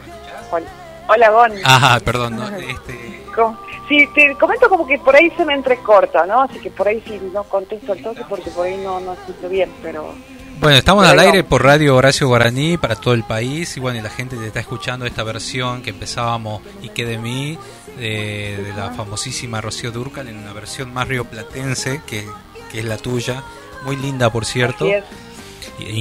Hola, 0.51 0.67
hola 1.09 1.31
Gon. 1.31 1.53
Ah, 1.65 1.99
perdón. 2.05 2.37
No, 2.37 2.49
este, 2.57 3.25
¿Cómo? 3.35 3.59
Sí, 3.91 4.09
te 4.15 4.37
comento 4.37 4.69
como 4.69 4.87
que 4.87 5.01
por 5.01 5.17
ahí 5.17 5.33
se 5.37 5.45
me 5.45 5.53
entrecorta, 5.53 6.25
¿no? 6.25 6.43
Así 6.43 6.61
que 6.61 6.71
por 6.71 6.87
ahí 6.87 7.03
sí 7.05 7.21
no 7.35 7.43
contesto 7.43 7.91
al 7.91 8.01
toque 8.01 8.23
porque 8.29 8.49
por 8.51 8.65
ahí 8.65 8.77
no, 8.77 9.01
no 9.01 9.15
escucho 9.15 9.49
bien, 9.49 9.69
pero... 9.83 10.15
Bueno, 10.61 10.77
estamos 10.79 11.03
Pero 11.03 11.11
al 11.11 11.17
no. 11.17 11.23
aire 11.23 11.43
por 11.43 11.65
Radio 11.65 11.97
Horacio 11.97 12.29
Guaraní 12.29 12.77
para 12.77 12.95
todo 12.95 13.15
el 13.15 13.25
país 13.25 13.77
y 13.77 13.81
bueno, 13.81 13.99
y 13.99 14.03
la 14.03 14.11
gente 14.11 14.37
te 14.37 14.47
está 14.47 14.61
escuchando 14.61 15.07
esta 15.07 15.25
versión 15.25 15.83
que 15.83 15.91
empezábamos 15.91 16.63
y 16.83 16.91
que 16.91 17.05
de 17.05 17.19
mí, 17.19 17.59
de, 17.99 18.63
de 18.63 18.73
la 18.77 18.93
famosísima 18.93 19.61
Rocío 19.61 19.91
Durcal 19.91 20.29
en 20.29 20.37
una 20.37 20.53
versión 20.53 20.95
más 20.95 21.09
rioplatense 21.09 22.01
que, 22.07 22.25
que 22.71 22.79
es 22.79 22.85
la 22.85 22.97
tuya, 22.97 23.43
muy 23.85 23.97
linda 23.97 24.31
por 24.31 24.45
cierto. 24.45 24.87
Es. 24.87 25.03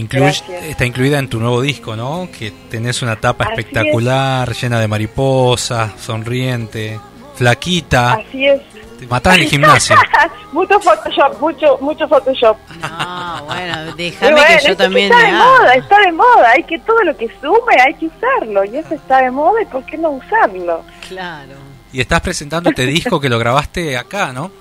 Gracias. 0.10 0.64
está 0.64 0.86
incluida 0.86 1.20
en 1.20 1.30
tu 1.30 1.40
nuevo 1.40 1.62
disco, 1.62 1.96
¿no? 1.96 2.28
Que 2.38 2.52
tenés 2.70 3.02
una 3.02 3.16
tapa 3.16 3.46
Así 3.46 3.54
espectacular, 3.54 4.54
llena 4.54 4.80
de 4.80 4.88
mariposas, 4.88 5.94
sonriente, 6.00 7.00
flaquita, 7.40 8.14
Así 8.16 8.46
es. 8.46 8.62
te 9.00 9.08
matás 9.08 9.36
en 9.38 9.42
el 9.44 9.48
gimnasio. 9.48 9.96
mucho 10.52 10.80
Photoshop, 10.80 11.40
mucho, 11.40 11.78
mucho 11.80 12.08
Photoshop. 12.08 12.58
Ah, 12.84 13.42
bueno, 13.46 13.92
Y 13.98 14.04
déjame 14.12 14.32
bueno, 14.34 14.48
que 14.62 14.68
yo 14.68 14.78
también 14.78 15.12
está 15.12 15.18
de 15.24 15.28
haga. 15.30 15.46
moda, 15.46 15.74
está 15.76 16.00
de 16.02 16.12
moda, 16.12 16.50
hay 16.56 16.64
que 16.64 16.80
todo 16.80 17.02
lo 17.04 17.16
que 17.18 17.28
sume 17.42 17.76
hay 17.86 17.94
que 17.96 18.08
usarlo 18.08 18.66
y 18.66 18.78
eso 18.78 18.94
está 18.94 19.22
de 19.24 19.32
moda 19.32 19.62
y 19.62 19.66
por 19.66 19.86
qué 19.86 19.98
no 19.98 20.10
usarlo. 20.12 20.84
Claro. 21.08 21.54
Y 21.94 22.02
estás 22.02 22.22
presentando 22.22 22.70
este 22.70 22.86
disco 22.86 23.20
que 23.20 23.30
lo 23.30 23.40
grabaste 23.40 23.98
acá, 23.98 24.32
¿no? 24.34 24.52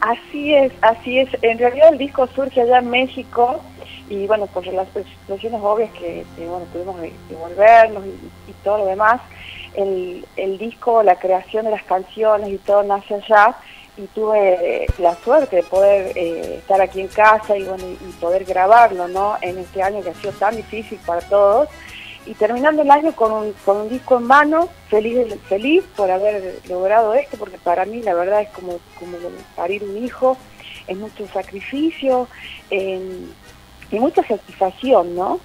Así 0.00 0.54
es, 0.54 0.72
así 0.80 1.18
es. 1.18 1.28
En 1.42 1.58
realidad 1.58 1.88
el 1.92 1.98
disco 1.98 2.26
surge 2.34 2.62
allá 2.62 2.78
en 2.78 2.88
México 2.88 3.60
y 4.08 4.26
bueno, 4.26 4.46
por 4.46 4.66
las 4.66 4.88
situaciones 4.94 5.60
obvias 5.62 5.90
que, 5.92 6.24
que, 6.36 6.46
bueno, 6.46 6.64
tuvimos 6.72 6.98
que, 7.00 7.12
que 7.28 7.34
volvernos 7.34 8.04
y, 8.06 8.50
y 8.50 8.54
todo 8.64 8.78
lo 8.78 8.86
demás, 8.86 9.20
el, 9.80 10.58
disco, 10.58 11.02
la 11.02 11.16
creación 11.16 11.64
de 11.64 11.72
las 11.72 11.82
canciones 11.84 12.50
y 12.50 12.58
todo 12.58 12.82
nace 12.82 13.14
allá 13.14 13.56
y 13.96 14.06
tuve 14.06 14.86
la 14.98 15.14
suerte 15.16 15.56
de 15.56 15.62
poder 15.62 16.16
eh, 16.16 16.56
estar 16.58 16.80
aquí 16.80 17.00
en 17.00 17.08
casa 17.08 17.56
y 17.56 17.64
bueno 17.64 17.84
y 17.88 18.12
poder 18.20 18.44
grabarlo, 18.44 19.08
¿no? 19.08 19.36
En 19.42 19.58
este 19.58 19.82
año 19.82 20.02
que 20.02 20.10
ha 20.10 20.14
sido 20.14 20.32
tan 20.32 20.56
difícil 20.56 20.98
para 21.04 21.20
todos 21.22 21.68
y 22.26 22.34
terminando 22.34 22.82
el 22.82 22.90
año 22.90 23.12
con 23.12 23.32
un, 23.32 23.52
con 23.64 23.78
un 23.78 23.88
disco 23.88 24.18
en 24.18 24.24
mano, 24.24 24.68
feliz 24.88 25.26
feliz 25.48 25.82
por 25.96 26.10
haber 26.10 26.60
logrado 26.68 27.14
esto, 27.14 27.36
porque 27.38 27.58
para 27.58 27.84
mí 27.84 28.02
la 28.02 28.14
verdad 28.14 28.42
es 28.42 28.50
como, 28.50 28.78
como 28.98 29.16
parir 29.56 29.82
un 29.82 29.96
hijo, 30.04 30.36
es 30.86 30.96
mucho 30.96 31.26
sacrificio 31.28 32.28
y 32.70 33.98
mucha 33.98 34.22
satisfacción, 34.22 35.16
¿no? 35.16 35.40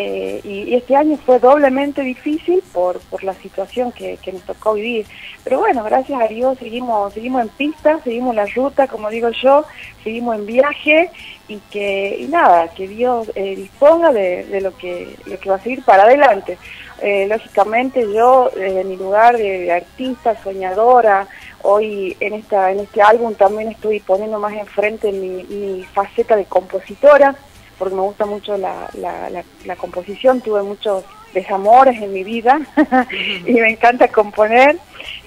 Eh, 0.00 0.40
y, 0.44 0.74
este 0.76 0.94
año 0.94 1.16
fue 1.16 1.40
doblemente 1.40 2.02
difícil 2.02 2.62
por, 2.72 3.00
por 3.10 3.24
la 3.24 3.34
situación 3.34 3.90
que, 3.90 4.16
que 4.18 4.32
nos 4.32 4.42
tocó 4.42 4.74
vivir. 4.74 5.04
Pero 5.42 5.58
bueno, 5.58 5.82
gracias 5.82 6.22
a 6.22 6.28
Dios 6.28 6.56
seguimos, 6.56 7.12
seguimos 7.12 7.42
en 7.42 7.48
pista, 7.48 7.98
seguimos 8.04 8.32
la 8.36 8.46
ruta, 8.46 8.86
como 8.86 9.10
digo 9.10 9.30
yo, 9.30 9.64
seguimos 10.04 10.36
en 10.36 10.46
viaje 10.46 11.10
y 11.48 11.58
que 11.72 12.16
y 12.20 12.28
nada, 12.28 12.68
que 12.68 12.86
Dios 12.86 13.32
eh, 13.34 13.56
disponga 13.56 14.12
de, 14.12 14.60
lo 14.60 14.76
que 14.76 15.16
lo 15.26 15.36
que 15.40 15.50
va 15.50 15.56
a 15.56 15.62
seguir 15.62 15.82
para 15.82 16.04
adelante. 16.04 16.58
Eh, 17.02 17.26
lógicamente 17.28 18.06
yo 18.14 18.52
desde 18.54 18.84
mi 18.84 18.96
lugar 18.96 19.36
de, 19.36 19.58
de 19.62 19.72
artista, 19.72 20.40
soñadora, 20.44 21.26
hoy 21.62 22.16
en 22.20 22.34
esta 22.34 22.70
en 22.70 22.78
este 22.78 23.02
álbum 23.02 23.34
también 23.34 23.72
estoy 23.72 23.98
poniendo 23.98 24.38
más 24.38 24.52
enfrente 24.52 25.10
mi, 25.10 25.42
mi 25.42 25.82
faceta 25.92 26.36
de 26.36 26.44
compositora 26.44 27.34
porque 27.78 27.94
me 27.94 28.02
gusta 28.02 28.26
mucho 28.26 28.56
la, 28.56 28.88
la, 28.94 29.30
la, 29.30 29.44
la 29.64 29.76
composición, 29.76 30.40
tuve 30.40 30.62
muchos 30.62 31.04
desamores 31.34 32.00
en 32.00 32.12
mi 32.12 32.24
vida 32.24 32.58
y 33.46 33.52
me 33.52 33.70
encanta 33.70 34.08
componer. 34.08 34.76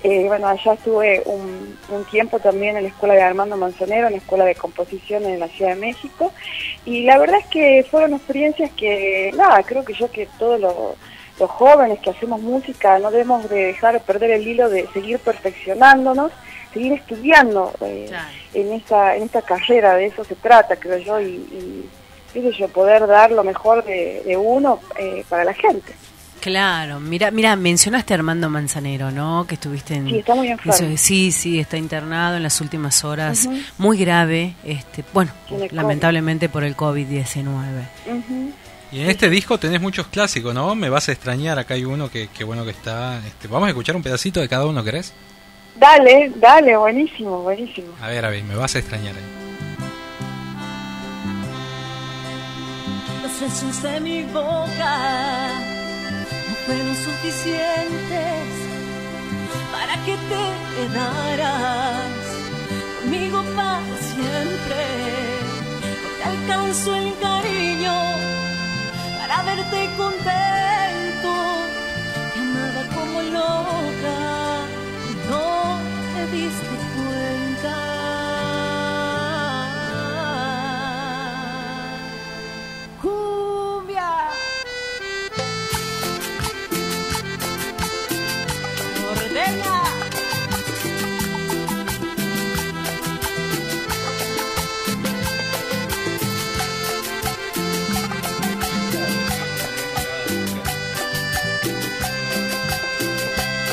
Eh, 0.04 0.26
bueno, 0.28 0.48
allá 0.48 0.74
estuve 0.74 1.22
un, 1.26 1.78
un 1.90 2.06
tiempo 2.06 2.40
también 2.40 2.76
en 2.76 2.84
la 2.84 2.90
escuela 2.90 3.14
de 3.14 3.22
Armando 3.22 3.56
Manzanero, 3.56 4.08
en 4.08 4.14
la 4.14 4.18
escuela 4.20 4.46
de 4.46 4.56
composición 4.56 5.26
en 5.26 5.40
la 5.40 5.48
Ciudad 5.48 5.76
de 5.76 5.80
México. 5.80 6.34
Y 6.86 7.04
la 7.04 7.18
verdad 7.20 7.40
es 7.40 7.48
que 7.48 7.86
fueron 7.90 8.14
experiencias 8.16 8.72
que, 8.72 9.32
nada, 9.36 9.62
creo 9.64 9.86
que 9.86 9.94
yo 9.94 10.10
que 10.12 10.28
todos 10.40 10.60
los, 10.60 10.74
los 11.40 11.50
jóvenes 11.52 12.00
que 12.00 12.10
hacemos 12.10 12.42
música 12.42 12.98
no 13.00 13.12
debemos 13.12 13.48
de 13.50 13.66
dejar 13.68 13.94
de 13.94 14.00
perder 14.00 14.32
el 14.32 14.48
hilo 14.48 14.70
de 14.70 14.88
seguir 14.94 15.20
perfeccionándonos, 15.20 16.32
seguir 16.74 16.94
estudiando 16.94 17.72
eh, 17.82 18.06
Claro. 18.10 18.28
en, 18.56 18.74
esta, 18.74 19.16
en 19.16 19.24
esta 19.24 19.42
carrera, 19.44 19.96
de 19.96 20.08
eso 20.08 20.24
se 20.24 20.36
trata, 20.36 20.76
creo 20.78 20.98
yo, 20.98 21.22
y, 21.22 21.26
y 21.26 21.90
qué 22.34 22.42
sé 22.42 22.52
yo, 22.58 22.68
poder 22.70 23.08
dar 23.08 23.32
lo 23.32 23.44
mejor 23.44 23.84
de, 23.84 24.22
de 24.26 24.38
uno 24.38 24.80
eh, 24.98 25.24
para 25.30 25.44
la 25.44 25.54
gente. 25.54 25.94
Claro, 26.40 27.00
mira, 27.00 27.30
mira, 27.30 27.56
mencionaste 27.56 28.14
a 28.14 28.18
Armando 28.18 28.50
Manzanero, 28.50 29.12
¿no? 29.12 29.46
Que 29.48 29.54
estuviste 29.56 29.94
en 29.94 30.08
Sí, 30.10 30.18
está 30.20 30.34
muy 30.34 30.48
enfermo. 30.48 30.74
eso- 30.74 30.98
sí, 30.98 31.32
sí, 31.32 31.60
está 31.60 31.78
internado 31.78 32.38
en 32.38 32.42
las 32.44 32.60
últimas 32.62 33.04
horas, 33.04 33.48
muy 33.78 33.98
grave, 34.00 34.56
este, 34.64 35.04
bueno, 35.14 35.32
COVID. 35.50 35.72
lamentablemente 35.72 36.50
por 36.50 36.64
el 36.64 36.76
COVID-19. 36.76 37.46
Ujú. 38.08 38.52
Y 38.92 39.02
en 39.02 39.10
este 39.12 39.30
disco 39.30 39.60
tenés 39.60 39.80
muchos 39.82 40.08
clásicos, 40.08 40.54
¿no? 40.56 40.74
Me 40.74 40.90
vas 40.90 41.08
a 41.10 41.12
extrañar, 41.12 41.60
acá 41.60 41.76
hay 41.76 41.86
uno 41.86 42.10
que, 42.10 42.28
que 42.30 42.44
bueno 42.44 42.66
que 42.66 42.72
está. 42.72 43.20
Este, 43.26 43.48
Vamos 43.48 43.68
a 43.68 43.70
escuchar 43.70 43.96
un 43.96 44.02
pedacito 44.02 44.42
de 44.42 44.50
cada 44.50 44.66
uno, 44.66 44.84
¿querés? 44.84 45.14
Dale, 45.78 46.32
dale, 46.38 46.76
buenísimo, 46.76 47.44
buenísimo. 47.44 47.94
A 48.02 48.08
ver, 48.10 48.26
a 48.26 48.30
ver, 48.32 48.44
me 48.44 48.56
vas 48.56 48.76
a 48.76 48.80
extrañar 48.80 49.16
ahí. 49.16 49.51
Besos 53.42 53.82
de 53.82 54.00
mi 54.02 54.24
boca 54.26 54.98
no 56.48 56.56
fueron 56.66 56.96
suficientes 56.96 58.48
para 59.72 59.94
que 60.06 60.16
te 60.30 60.44
quedaras 60.76 62.22
conmigo 63.02 63.44
para 63.56 63.98
siempre. 64.12 64.82
No 66.04 66.10
te 66.18 66.24
alcanzó 66.24 66.96
el 66.96 67.18
cariño 67.20 67.96
para 69.18 69.42
verte 69.44 69.90
contento. 69.98 71.32
Te 72.34 72.40
amaba 72.46 72.84
como 72.96 73.22
loca, 73.24 74.20
y 75.10 75.14
no 75.32 75.80
te 76.14 76.22
diste 76.36 76.81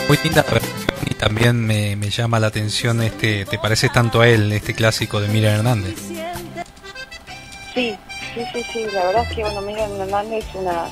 Muy 0.09 0.19
linda 0.25 0.43
y 1.05 1.15
también 1.15 1.67
me, 1.67 1.95
me 1.95 2.09
llama 2.09 2.41
la 2.41 2.47
atención 2.47 3.03
este, 3.03 3.45
te 3.45 3.59
pareces 3.59 3.93
tanto 3.93 4.23
a 4.23 4.29
él, 4.29 4.51
este 4.53 4.73
clásico 4.73 5.21
de 5.21 5.29
Miriam 5.29 5.57
Hernández. 5.57 5.97
Sí, 7.75 7.95
sí, 8.35 8.43
sí, 8.55 8.65
sí, 8.73 8.87
la 8.91 9.05
verdad 9.05 9.27
es 9.29 9.37
que 9.37 9.43
bueno, 9.43 9.61
Miriam 9.61 10.01
Hernández 10.01 10.47
es 10.49 10.55
una 10.55 10.87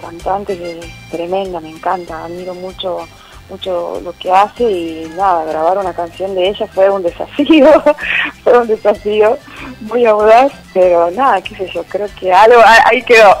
cantante 0.00 0.56
que 0.56 0.78
es 0.78 0.86
tremenda, 1.10 1.58
me 1.58 1.70
encanta, 1.70 2.24
admiro 2.24 2.54
mucho 2.54 3.08
mucho 3.48 4.00
lo 4.02 4.12
que 4.12 4.30
hace 4.30 4.64
y 4.64 5.12
nada, 5.16 5.44
grabar 5.44 5.78
una 5.78 5.92
canción 5.92 6.34
de 6.34 6.48
ella 6.48 6.66
fue 6.68 6.88
un 6.88 7.02
desafío, 7.02 7.82
fue 8.44 8.58
un 8.58 8.66
desafío 8.66 9.38
muy 9.80 10.04
audaz, 10.06 10.52
pero 10.72 11.10
nada, 11.10 11.40
qué 11.42 11.56
sé 11.56 11.70
yo, 11.72 11.84
creo 11.84 12.08
que 12.18 12.32
algo 12.32 12.60
ah, 12.64 12.84
ahí 12.90 13.02
quedó. 13.02 13.36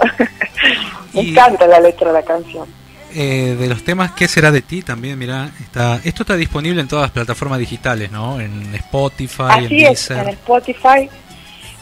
me 1.14 1.20
encanta 1.20 1.66
la 1.66 1.80
letra 1.80 2.08
de 2.08 2.12
la 2.14 2.22
canción. 2.22 2.66
Eh, 3.14 3.56
de 3.58 3.68
los 3.68 3.84
temas, 3.84 4.12
¿qué 4.12 4.26
será 4.26 4.50
de 4.50 4.62
ti? 4.62 4.82
También, 4.82 5.18
mira, 5.18 5.50
está, 5.60 6.00
esto 6.02 6.22
está 6.22 6.34
disponible 6.34 6.80
en 6.80 6.88
todas 6.88 7.04
las 7.04 7.10
plataformas 7.10 7.58
digitales, 7.58 8.10
¿no? 8.10 8.40
En 8.40 8.74
Spotify, 8.74 9.58
en 9.58 9.64
es, 9.64 9.70
Deezer. 9.70 10.18
en 10.18 10.28
Spotify. 10.30 11.10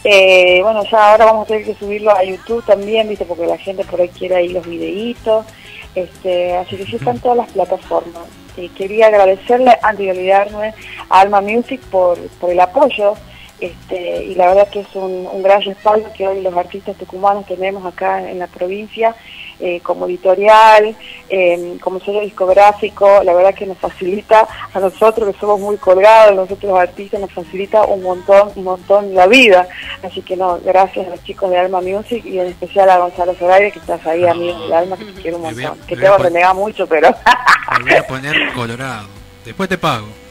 Eh, 0.02 0.60
bueno, 0.62 0.82
ya 0.90 1.12
ahora 1.12 1.26
vamos 1.26 1.44
a 1.44 1.48
tener 1.48 1.64
que 1.64 1.74
subirlo 1.74 2.10
a 2.10 2.24
YouTube 2.24 2.64
también, 2.64 3.08
¿viste? 3.08 3.24
Porque 3.24 3.46
la 3.46 3.58
gente 3.58 3.84
por 3.84 4.00
ahí 4.00 4.08
quiere 4.08 4.36
ahí 4.36 4.48
los 4.48 4.66
videitos. 4.66 5.46
Este, 5.94 6.56
así 6.56 6.76
que 6.76 6.86
sí 6.86 6.96
están 6.96 7.18
todas 7.18 7.38
las 7.38 7.50
plataformas. 7.50 8.24
Y 8.56 8.68
quería 8.70 9.06
agradecerle, 9.06 9.76
antes 9.82 10.06
de 10.06 10.12
olvidarme, 10.12 10.74
a 11.08 11.20
Alma 11.20 11.40
Music 11.40 11.80
por, 11.90 12.18
por 12.38 12.50
el 12.50 12.60
apoyo 12.60 13.14
este, 13.60 14.24
y 14.24 14.34
la 14.34 14.48
verdad 14.48 14.68
que 14.70 14.80
es 14.80 14.94
un, 14.94 15.28
un 15.30 15.42
gran 15.42 15.62
respaldo 15.62 16.10
que 16.16 16.26
hoy 16.26 16.40
los 16.40 16.54
artistas 16.56 16.96
tucumanos 16.96 17.46
tenemos 17.46 17.84
acá 17.84 18.28
en 18.30 18.38
la 18.38 18.46
provincia 18.46 19.14
eh, 19.62 19.80
como 19.82 20.06
editorial, 20.06 20.96
eh, 21.28 21.76
como 21.82 22.00
sello 22.00 22.20
discográfico, 22.22 23.22
la 23.22 23.34
verdad 23.34 23.54
que 23.54 23.66
nos 23.66 23.76
facilita 23.76 24.48
a 24.72 24.80
nosotros 24.80 25.34
que 25.34 25.38
somos 25.40 25.60
muy 25.60 25.76
colgados, 25.76 26.34
nosotros 26.34 26.70
los 26.72 26.80
artistas 26.80 27.20
nos 27.20 27.30
facilita 27.30 27.82
un 27.82 28.02
montón, 28.02 28.52
un 28.56 28.64
montón 28.64 29.14
la 29.14 29.26
vida. 29.26 29.68
Así 30.02 30.22
que 30.22 30.34
no, 30.34 30.58
gracias 30.64 31.06
a 31.06 31.10
los 31.10 31.22
chicos 31.24 31.50
de 31.50 31.58
Alma 31.58 31.82
Music 31.82 32.24
y 32.24 32.38
en 32.38 32.46
especial 32.46 32.88
a 32.88 32.96
Gonzalo 32.98 33.34
Zoraire, 33.34 33.70
que 33.70 33.80
estás 33.80 34.06
ahí, 34.06 34.26
amigo 34.26 34.66
de 34.66 34.74
Alma, 34.74 34.96
que 34.96 35.04
te 35.04 35.20
quiero 35.20 35.36
un 35.36 35.44
a- 35.46 35.50
montón. 35.50 35.78
Que 35.86 35.94
te 35.96 36.08
voy 36.08 36.18
a 36.18 36.22
renegar 36.22 36.54
mucho, 36.54 36.86
pero... 36.86 37.10
Me 37.84 37.90
voy 37.90 37.94
a 37.96 38.06
poner 38.06 38.52
colorado. 38.54 39.19
Después 39.50 39.68
te 39.68 39.78
pago. 39.78 40.06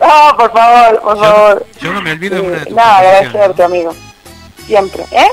no, 0.00 0.36
por 0.36 0.52
favor, 0.52 1.00
por 1.00 1.20
favor. 1.20 1.66
Yo 1.80 1.92
no 1.92 2.02
me 2.02 2.10
olvido 2.10 2.34
de 2.34 2.40
una 2.40 2.58
de 2.58 2.66
tus 2.66 2.74
Nada, 2.74 2.96
composiciones, 2.96 3.34
agradecerte, 3.34 3.62
amigo. 3.62 3.94
Siempre, 4.66 5.04
¿eh? 5.12 5.28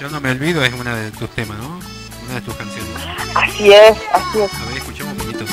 Yo 0.00 0.10
no 0.10 0.20
me 0.20 0.32
olvido 0.32 0.64
es 0.64 0.72
una 0.74 0.96
de 0.96 1.12
tus 1.12 1.30
temas, 1.30 1.56
¿no? 1.58 1.78
Una 2.24 2.34
de 2.34 2.40
tus 2.40 2.54
canciones. 2.56 2.90
Así 3.32 3.70
es, 3.72 3.96
así 4.12 4.40
es. 4.40 4.52
A 4.54 4.64
ver, 4.66 4.76
escuchamos 4.78 5.12
un 5.12 5.18
poquito. 5.18 5.44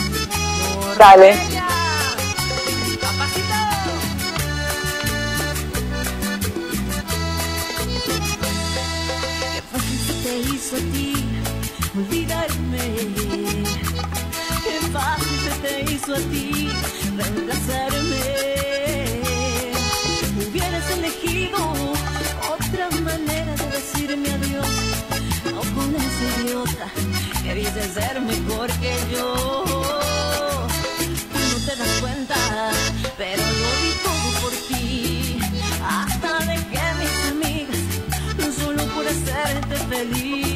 Dale. 0.98 1.38
Qué 9.54 9.62
fácil 9.72 10.00
se 10.08 10.14
te 10.24 10.38
hizo 10.40 10.76
a 10.76 10.80
ti 10.80 11.14
olvidarme. 11.96 12.96
Qué 14.64 14.88
fácil 14.92 15.40
se 15.40 15.52
te 15.62 15.92
hizo 15.92 16.16
a 16.16 16.18
ti 16.18 16.53
reemplazarme. 17.18 18.22
Hubieras 20.48 20.90
elegido 20.92 21.58
otra 22.56 22.90
manera 23.02 23.54
de 23.56 23.68
decirme 23.78 24.30
adiós. 24.32 24.68
No 25.46 25.62
con 25.76 25.96
ese 25.96 26.42
idiota 26.42 26.88
que 27.44 27.56
dice 27.56 27.82
ser 27.94 28.22
mejor 28.22 28.72
que 28.82 28.96
yo. 29.12 29.64
No 31.52 31.58
te 31.66 31.76
das 31.76 32.00
cuenta, 32.02 32.36
pero 33.18 33.44
lo 33.62 33.70
di 33.82 33.92
todo 34.06 34.42
por 34.42 34.54
ti. 34.68 35.40
Hasta 35.86 36.40
dejé 36.46 36.86
mis 37.00 37.16
amigas 37.32 38.56
solo 38.58 38.84
por 38.94 39.06
hacerte 39.08 39.76
feliz. 39.90 40.53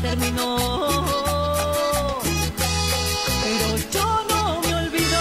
Terminó. 0.00 1.02
Pero 3.42 3.68
yo 3.92 4.06
no 4.28 4.60
me 4.62 4.74
olvido 4.74 5.20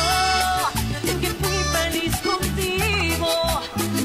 de 1.03 1.13
que 1.21 1.27
fui 1.39 1.57
feliz 1.75 2.15
contigo. 2.17 3.29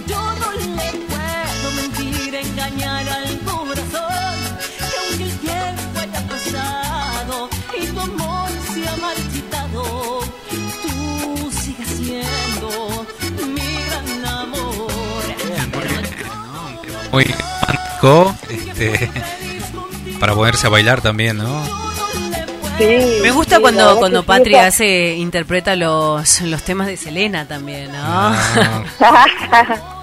Yo 0.07 0.21
no 0.41 0.53
le 0.53 0.89
puedo 1.11 1.67
mentir, 1.77 2.35
engañar 2.35 3.09
al 3.09 3.39
corazón. 3.41 4.35
Que 4.79 4.97
aunque 5.03 5.25
el 5.25 5.39
tiempo 5.39 6.01
haya 6.01 6.23
pasado 6.29 7.49
y 7.81 7.87
tu 7.87 8.01
amor 8.01 8.51
se 8.73 8.89
ha 8.89 8.97
marchitado, 8.97 10.21
tú 10.83 11.53
sigues 11.53 11.89
siendo 11.89 13.07
mi 13.55 13.71
gran 13.87 14.25
amor. 14.27 14.91
Muy 17.13 17.25
romántico, 17.25 18.35
este, 18.49 19.11
para 20.21 20.35
ponerse 20.35 20.67
a 20.67 20.71
bailar 20.71 21.01
también, 21.01 21.39
¿no? 21.39 21.65
Sí, 22.79 22.85
Me 23.23 23.31
gusta 23.31 23.57
sí, 23.57 23.63
cuando, 23.63 23.97
cuando 23.99 24.21
sí, 24.21 24.27
Patria 24.27 24.67
hace, 24.67 25.15
interpreta 25.15 25.77
los, 25.77 26.41
los 26.41 26.63
temas 26.63 26.89
de 26.89 26.97
Selena 26.97 27.47
también, 27.47 27.93
¿no? 27.93 27.99
Ah. 28.01 28.85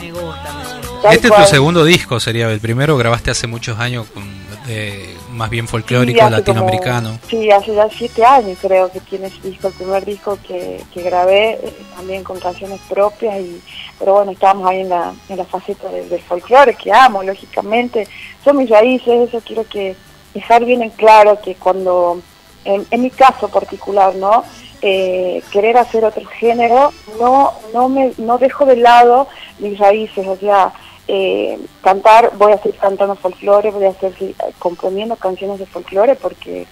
me 0.00 0.12
gusta, 0.12 1.12
Este 1.12 1.28
es 1.28 1.34
tu 1.34 1.44
segundo 1.46 1.84
disco, 1.84 2.20
sería 2.20 2.50
el 2.50 2.60
primero 2.60 2.96
grabaste 2.96 3.30
hace 3.30 3.46
muchos 3.46 3.78
años, 3.78 4.06
con, 4.12 4.24
eh, 4.68 5.16
más 5.40 5.48
bien 5.50 5.66
folclórico, 5.66 6.22
Sí, 6.22 6.30
latinoamericano. 6.30 7.08
como- 7.18 7.30
sí, 7.30 7.50
hace 7.50 7.74
ya 7.74 7.88
siete 7.90 8.22
años 8.24 8.58
creo 8.60 8.92
que 8.92 9.00
tiene 9.00 9.28
ese 9.28 9.40
disco, 9.40 9.68
el 9.68 9.74
primer 9.74 10.04
disco 10.04 10.38
que, 10.46 10.82
que 10.92 11.02
grabé, 11.02 11.52
eh, 11.52 11.72
también 11.96 12.22
con 12.22 12.38
canciones 12.38 12.78
propias, 12.90 13.40
y 13.40 13.60
pero 13.98 14.14
bueno, 14.14 14.32
estábamos 14.32 14.68
ahí 14.68 14.80
en 14.82 14.90
la, 14.90 15.12
en 15.30 15.36
la 15.38 15.44
faceta 15.46 15.88
de- 15.88 16.06
del 16.08 16.20
folclore, 16.20 16.74
que 16.74 16.92
amo, 16.92 17.22
lógicamente. 17.22 18.06
Son 18.44 18.56
mis 18.58 18.68
raíces, 18.68 19.28
eso 19.28 19.40
quiero 19.44 19.64
que 19.66 19.96
dejar 20.34 20.64
bien 20.66 20.82
en 20.82 20.90
claro 20.90 21.40
que 21.42 21.54
cuando, 21.54 22.20
en, 22.66 22.86
en 22.90 23.02
mi 23.02 23.10
caso 23.10 23.48
particular, 23.48 24.14
¿no? 24.16 24.44
Eh, 24.82 25.42
querer 25.50 25.76
hacer 25.78 26.04
otro 26.04 26.24
género, 26.38 26.92
no, 27.18 27.52
no, 27.74 27.88
me, 27.88 28.12
no 28.18 28.36
dejo 28.38 28.64
de 28.66 28.76
lado 28.76 29.26
mis 29.58 29.78
raíces, 29.78 30.26
o 30.26 30.36
sea, 30.36 30.72
eh, 31.12 31.58
cantar, 31.82 32.30
voy 32.38 32.52
a 32.52 32.58
seguir 32.62 32.78
cantando 32.78 33.16
folclore, 33.16 33.70
voy 33.72 33.84
a 33.86 33.92
seguir 33.94 34.30
eh, 34.38 34.52
componiendo 34.58 35.16
canciones 35.16 35.58
de 35.58 35.66
folclore 35.66 36.14
porque, 36.14 36.66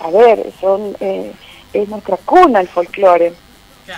a 0.00 0.10
ver, 0.10 0.52
son 0.60 0.94
eh, 1.00 1.32
es 1.72 1.88
nuestra 1.88 2.18
cuna 2.18 2.60
el 2.60 2.68
folclore. 2.68 3.32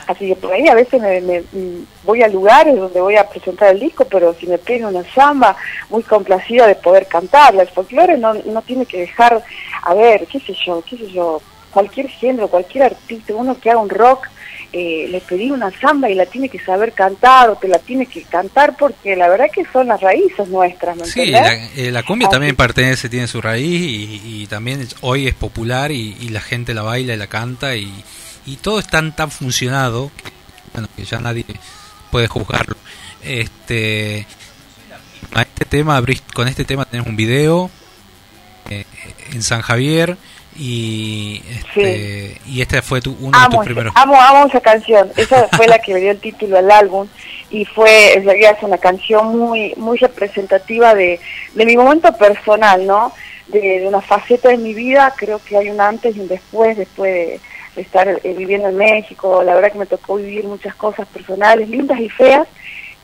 Así 0.07 0.29
que 0.29 0.37
por 0.37 0.51
ahí 0.53 0.67
a 0.69 0.75
veces 0.75 1.01
me, 1.01 1.21
me- 1.21 1.41
mm, 1.53 1.87
voy 2.05 2.23
a 2.23 2.29
lugares 2.29 2.75
donde 2.77 3.01
voy 3.01 3.17
a 3.17 3.29
presentar 3.29 3.69
el 3.71 3.81
disco, 3.81 4.05
pero 4.07 4.33
si 4.35 4.47
me 4.47 4.59
piden 4.59 4.87
una 4.87 5.05
samba, 5.13 5.57
muy 5.91 6.03
complacida 6.03 6.67
de 6.67 6.75
poder 6.77 7.07
cantarla. 7.07 7.63
El 7.63 7.69
folclore 7.69 8.17
no, 8.17 8.33
no 8.35 8.63
tiene 8.63 8.87
que 8.87 9.01
dejar, 9.01 9.43
a 9.83 9.95
ver, 9.95 10.27
qué 10.29 10.41
sé 10.41 10.55
yo, 10.65 10.83
qué 10.89 10.97
sé 10.97 11.09
yo, 11.11 11.41
cualquier 11.73 12.09
género, 12.09 12.49
cualquier 12.49 12.85
artista, 12.85 13.35
uno 13.35 13.59
que 13.61 13.71
haga 13.71 13.81
un 13.81 13.91
rock, 13.91 14.29
eh, 14.77 15.07
le 15.09 15.21
pedí 15.21 15.53
una 15.53 15.71
samba 15.79 16.11
y 16.11 16.15
la 16.17 16.27
tiene 16.27 16.49
que 16.49 16.59
saber 16.59 16.93
cantar 16.93 17.49
o 17.49 17.55
te 17.55 17.69
la 17.69 17.79
tiene 17.79 18.07
que 18.07 18.23
cantar 18.23 18.77
porque 18.77 19.15
la 19.15 19.29
verdad 19.29 19.47
que 19.55 19.65
son 19.73 19.87
las 19.87 20.01
raíces 20.01 20.49
nuestras, 20.49 20.97
¿me 20.97 21.05
Sí, 21.07 21.27
la, 21.31 21.55
eh, 21.77 21.93
la 21.93 22.03
cumbia 22.03 22.27
Así 22.27 22.33
también 22.35 22.57
pertenece, 22.57 23.09
tiene 23.09 23.29
su 23.29 23.41
raíz 23.41 23.81
y, 23.81 24.21
y 24.43 24.47
también 24.49 24.81
es- 24.81 24.97
hoy 25.01 25.29
es 25.29 25.35
popular 25.35 25.93
y, 25.93 26.17
y 26.21 26.31
la 26.31 26.41
gente 26.41 26.75
la 26.75 26.83
baila 26.83 27.15
y 27.15 27.17
la 27.17 27.29
canta 27.29 27.77
y, 27.77 27.89
y 28.47 28.57
todo 28.57 28.81
es 28.81 28.89
tan 28.89 29.15
tan 29.15 29.31
funcionado 29.31 30.11
que, 30.17 30.33
bueno, 30.73 30.89
que 30.97 31.05
ya 31.05 31.21
nadie 31.21 31.45
puede 32.11 32.27
juzgarlo. 32.27 32.75
Este, 33.23 34.27
a 35.35 35.43
este 35.43 35.65
tema 35.67 36.03
con 36.35 36.49
este 36.49 36.65
tema 36.65 36.85
tenés 36.85 37.07
un 37.07 37.15
video 37.17 37.71
eh, 38.71 38.85
en 39.33 39.43
San 39.43 39.63
Javier 39.63 40.17
y 40.56 41.43
este, 41.51 42.40
y 42.47 42.60
este 42.60 42.81
fue 42.82 43.01
tu, 43.01 43.16
uno 43.20 43.39
de 43.39 43.56
tus 43.56 43.64
primeros. 43.64 43.93
amo, 43.97 44.20
amo 44.20 44.47
esa 44.47 44.60
canción. 44.60 45.10
Esa 45.16 45.48
fue 45.56 45.66
la 45.66 45.78
que 45.78 45.94
le 45.94 46.01
dio 46.01 46.10
el 46.10 46.20
título 46.20 46.59
al 46.59 46.70
álbum 46.70 47.09
y 47.51 47.64
fue, 47.64 48.14
es 48.14 48.62
una 48.62 48.78
canción 48.78 49.36
muy 49.36 49.74
muy 49.76 49.98
representativa 49.98 50.94
de, 50.94 51.20
de 51.55 51.66
mi 51.66 51.76
momento 51.76 52.12
personal, 52.16 52.86
¿no? 52.86 53.12
De, 53.48 53.81
de 53.81 53.86
una 53.86 54.01
faceta 54.01 54.48
de 54.48 54.56
mi 54.56 54.74
vida, 54.74 55.12
creo 55.16 55.40
que 55.44 55.56
hay 55.56 55.68
un 55.68 55.81
antes 55.81 56.16
y 56.16 56.20
un 56.20 56.28
después, 56.28 56.76
después 56.76 57.12
de, 57.12 57.40
de 57.76 57.82
estar 57.82 58.09
eh, 58.09 58.35
viviendo 58.36 58.68
en 58.68 58.76
México. 58.76 59.43
La 59.43 59.55
verdad 59.55 59.72
que 59.72 59.78
me 59.78 59.86
tocó 59.86 60.16
vivir 60.16 60.44
muchas 60.44 60.74
cosas 60.74 61.06
personales, 61.09 61.68
lindas 61.68 62.01
y 62.01 62.09
feas. 62.09 62.47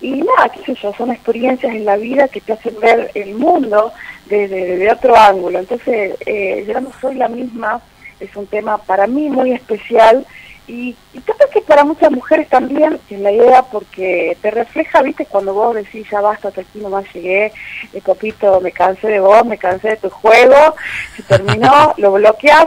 Y 0.01 0.13
nada, 0.13 0.49
qué 0.49 0.63
sé 0.65 0.81
yo, 0.81 0.95
son 0.95 1.11
experiencias 1.11 1.75
en 1.75 1.85
la 1.85 1.97
vida 1.97 2.29
que 2.29 2.41
te 2.41 2.55
hacen 2.55 2.75
ver 2.81 3.11
el 3.15 3.35
mundo 3.35 3.93
desde, 4.31 4.65
desde 4.65 4.93
otro 4.93 5.17
ángulo. 5.17 5.59
Entonces, 5.59 6.17
eh, 6.25 6.65
yo 6.67 6.81
no 6.81 6.91
soy 7.01 7.17
la 7.17 7.29
misma, 7.29 7.83
es 8.19 8.35
un 8.37 8.47
tema 8.47 8.79
para 8.79 9.07
mí 9.07 9.29
muy 9.29 9.53
especial 9.53 10.27
y, 10.67 10.97
y 11.13 11.21
creo 11.21 11.51
que 11.53 11.61
para 11.63 11.85
muchas 11.85 12.13
mujeres 12.13 12.49
también 12.49 13.01
es 13.11 13.19
la 13.19 13.33
idea 13.33 13.63
porque 13.63 14.37
te 14.41 14.51
refleja, 14.53 15.03
viste, 15.03 15.27
cuando 15.27 15.53
vos 15.53 15.75
decís 15.75 16.07
ya 16.11 16.21
basta, 16.21 16.49
hasta 16.49 16.61
aquí 16.61 16.79
nomás 16.79 17.05
llegué, 17.13 17.53
el 17.93 18.03
copito, 18.03 18.61
me 18.61 18.71
cansé 18.71 19.09
de 19.09 19.21
vos, 19.21 19.45
me 19.45 19.59
cansé 19.59 19.89
de 19.89 19.97
tu 19.97 20.11
juego, 20.11 20.77
se 21.17 21.23
terminó, 21.25 21.93
lo 21.99 22.13
bloqueas, 22.13 22.67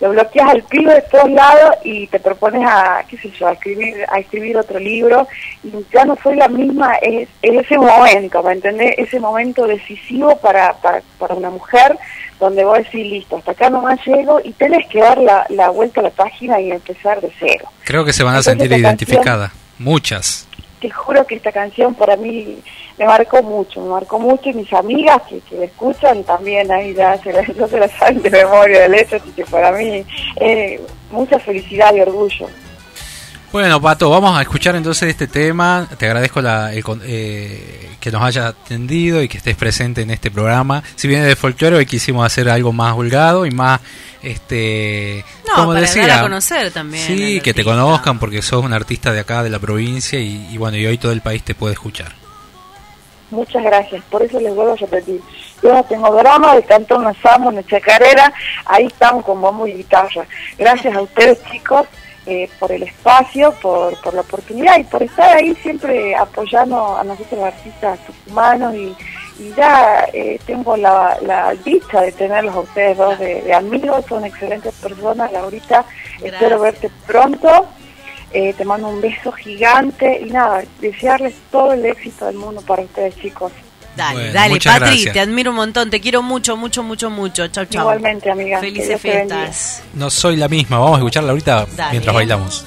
lo 0.00 0.10
bloqueas 0.10 0.50
al 0.50 0.62
pibe 0.64 0.94
de 0.94 1.02
todos 1.02 1.30
lados 1.30 1.76
y 1.84 2.06
te 2.08 2.20
propones 2.20 2.62
a, 2.66 3.04
qué 3.08 3.16
sé 3.16 3.30
yo, 3.30 3.48
a 3.48 3.52
escribir, 3.52 4.04
a 4.08 4.18
escribir 4.18 4.56
otro 4.56 4.78
libro 4.78 5.26
y 5.64 5.72
ya 5.92 6.04
no 6.04 6.16
soy 6.22 6.36
la 6.36 6.48
misma, 6.48 6.94
es, 6.96 7.28
es 7.42 7.64
ese 7.64 7.78
momento, 7.78 8.42
¿me 8.42 8.52
entendés? 8.52 8.94
Ese 8.98 9.18
momento 9.20 9.66
decisivo 9.66 10.36
para, 10.38 10.74
para, 10.74 11.02
para 11.18 11.34
una 11.34 11.50
mujer 11.50 11.96
donde 12.38 12.64
vos 12.64 12.78
decís, 12.78 13.10
listo, 13.10 13.36
hasta 13.36 13.52
acá 13.52 13.70
nomás 13.70 13.98
llego 14.06 14.40
y 14.44 14.52
tenés 14.52 14.86
que 14.88 15.00
dar 15.00 15.18
la, 15.18 15.46
la 15.48 15.70
vuelta 15.70 16.00
a 16.00 16.04
la 16.04 16.10
página 16.10 16.60
y 16.60 16.70
empezar 16.70 17.20
de 17.20 17.32
cero. 17.38 17.68
Creo 17.84 18.04
que 18.04 18.12
se 18.12 18.22
van 18.22 18.34
a 18.34 18.38
Entonces, 18.38 18.58
sentir 18.58 18.78
identificadas, 18.78 19.52
muchas. 19.78 20.46
Te 20.80 20.90
juro 20.90 21.26
que 21.26 21.36
esta 21.36 21.52
canción 21.52 21.94
para 21.94 22.16
mí 22.16 22.58
me 22.98 23.06
marcó 23.06 23.42
mucho, 23.42 23.80
me 23.80 23.88
marcó 23.88 24.18
mucho 24.18 24.50
y 24.50 24.54
mis 24.54 24.72
amigas 24.72 25.22
que, 25.28 25.40
que 25.40 25.56
la 25.56 25.64
escuchan 25.64 26.22
también 26.24 26.70
ahí 26.70 26.94
ya 26.94 27.16
se 27.18 27.32
la, 27.32 27.42
no 27.56 27.66
se 27.66 27.78
la 27.78 27.88
saben 27.88 28.22
de 28.22 28.30
memoria 28.30 28.82
del 28.82 28.94
hecho, 28.94 29.16
así 29.16 29.30
que 29.30 29.44
para 29.44 29.72
mí 29.72 30.04
eh, 30.40 30.80
mucha 31.10 31.38
felicidad 31.38 31.94
y 31.94 32.00
orgullo. 32.00 32.48
Bueno, 33.52 33.80
Pato, 33.80 34.10
vamos 34.10 34.36
a 34.36 34.42
escuchar 34.42 34.76
entonces 34.76 35.08
este 35.08 35.28
tema. 35.28 35.88
Te 35.98 36.06
agradezco 36.06 36.42
la, 36.42 36.74
el 36.74 36.84
con- 36.84 37.00
eh, 37.04 37.90
que 38.00 38.10
nos 38.10 38.22
hayas 38.22 38.46
atendido 38.46 39.22
y 39.22 39.28
que 39.28 39.38
estés 39.38 39.56
presente 39.56 40.02
en 40.02 40.10
este 40.10 40.30
programa. 40.30 40.82
Si 40.94 41.08
viene 41.08 41.24
de 41.24 41.36
folclore, 41.36 41.76
hoy 41.76 41.86
quisimos 41.86 42.26
hacer 42.26 42.50
algo 42.50 42.72
más 42.72 42.94
holgado 42.94 43.46
y 43.46 43.50
más, 43.52 43.80
este, 44.22 45.24
No, 45.48 45.54
como 45.54 45.68
para 45.68 45.80
decía, 45.80 46.06
dar 46.06 46.18
a 46.18 46.22
conocer 46.22 46.70
también. 46.70 47.06
sí, 47.06 47.40
que 47.40 47.54
te 47.54 47.64
conozcan 47.64 48.18
porque 48.18 48.42
sos 48.42 48.62
un 48.62 48.74
artista 48.74 49.12
de 49.12 49.20
acá, 49.20 49.42
de 49.42 49.48
la 49.50 49.58
provincia 49.58 50.18
y, 50.18 50.48
y 50.52 50.58
bueno, 50.58 50.76
y 50.76 50.84
hoy 50.84 50.98
todo 50.98 51.12
el 51.12 51.22
país 51.22 51.42
te 51.42 51.54
puede 51.54 51.72
escuchar. 51.72 52.12
Muchas 53.30 53.62
gracias, 53.64 54.02
por 54.10 54.22
eso 54.22 54.38
les 54.38 54.54
vuelvo 54.54 54.74
a 54.74 54.76
repetir. 54.76 55.20
Yo 55.62 55.72
no 55.72 55.82
tengo 55.84 56.14
drama 56.14 56.54
de 56.54 56.62
Cantón 56.64 57.04
Nazamo, 57.04 57.50
en 57.50 57.64
Chacarera, 57.66 58.32
ahí 58.66 58.86
estamos 58.86 59.24
con 59.24 59.40
bombo 59.40 59.66
y 59.66 59.72
guitarra. 59.72 60.26
Gracias 60.58 60.94
a 60.94 61.00
ustedes 61.00 61.38
chicos 61.50 61.86
eh, 62.26 62.48
por 62.58 62.72
el 62.72 62.82
espacio, 62.82 63.52
por, 63.62 63.96
por 64.00 64.14
la 64.14 64.22
oportunidad 64.22 64.78
y 64.78 64.84
por 64.84 65.02
estar 65.02 65.36
ahí 65.36 65.54
siempre 65.56 66.14
apoyando 66.14 66.96
a 66.96 67.04
nosotros 67.04 67.40
los 67.40 67.44
artistas 67.44 67.98
tucumanos 68.06 68.74
y, 68.74 68.96
y 69.38 69.52
ya 69.56 70.08
eh, 70.12 70.38
tengo 70.44 70.76
la, 70.76 71.18
la 71.22 71.54
dicha 71.54 72.00
de 72.00 72.12
tenerlos 72.12 72.54
a 72.54 72.60
ustedes 72.60 72.96
dos 72.98 73.18
de, 73.18 73.42
de 73.42 73.54
amigos, 73.54 74.04
son 74.08 74.24
excelentes 74.24 74.74
personas, 74.74 75.30
Laurita, 75.32 75.84
espero 76.22 76.60
verte 76.60 76.90
pronto. 77.06 77.66
Eh, 78.32 78.52
te 78.54 78.64
mando 78.64 78.88
un 78.88 79.00
beso 79.00 79.30
gigante 79.32 80.20
y 80.20 80.30
nada, 80.30 80.64
desearles 80.80 81.34
todo 81.50 81.72
el 81.72 81.86
éxito 81.86 82.26
del 82.26 82.36
mundo 82.36 82.60
para 82.60 82.82
ustedes 82.82 83.16
chicos. 83.16 83.52
Dale, 83.96 84.14
Bueno, 84.18 84.32
dale, 84.34 84.54
Patri, 84.62 84.78
gracias. 84.80 85.12
te 85.14 85.20
admiro 85.20 85.50
un 85.50 85.56
montón, 85.56 85.88
te 85.90 86.00
quiero 86.00 86.22
mucho, 86.22 86.56
mucho, 86.56 86.82
mucho, 86.82 87.08
mucho. 87.10 87.46
Chau, 87.48 87.64
chau. 87.64 87.80
Igualmente, 87.82 88.30
amiga. 88.30 88.60
Felices 88.60 89.00
fiestas. 89.00 89.82
No 89.94 90.10
soy 90.10 90.36
la 90.36 90.48
misma, 90.48 90.78
vamos 90.78 90.96
a 90.96 90.98
escucharla 90.98 91.30
ahorita 91.30 91.66
Dale. 91.74 91.90
mientras 91.92 92.14
bailamos. 92.14 92.64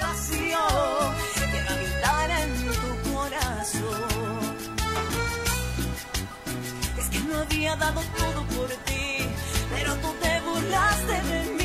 Vacío. 0.00 0.58
Quiero 1.50 1.70
habitar 1.70 2.30
en 2.42 2.50
tu 2.66 3.10
corazón. 3.12 4.56
Es 6.98 7.06
que 7.08 7.20
no 7.20 7.38
había 7.38 7.76
dado 7.76 8.00
todo 8.16 8.42
por 8.56 8.68
ti, 8.86 9.26
pero 9.74 9.94
tú 9.96 10.14
te 10.22 10.40
burlaste 10.40 11.22
de 11.30 11.40
mí. 11.52 11.57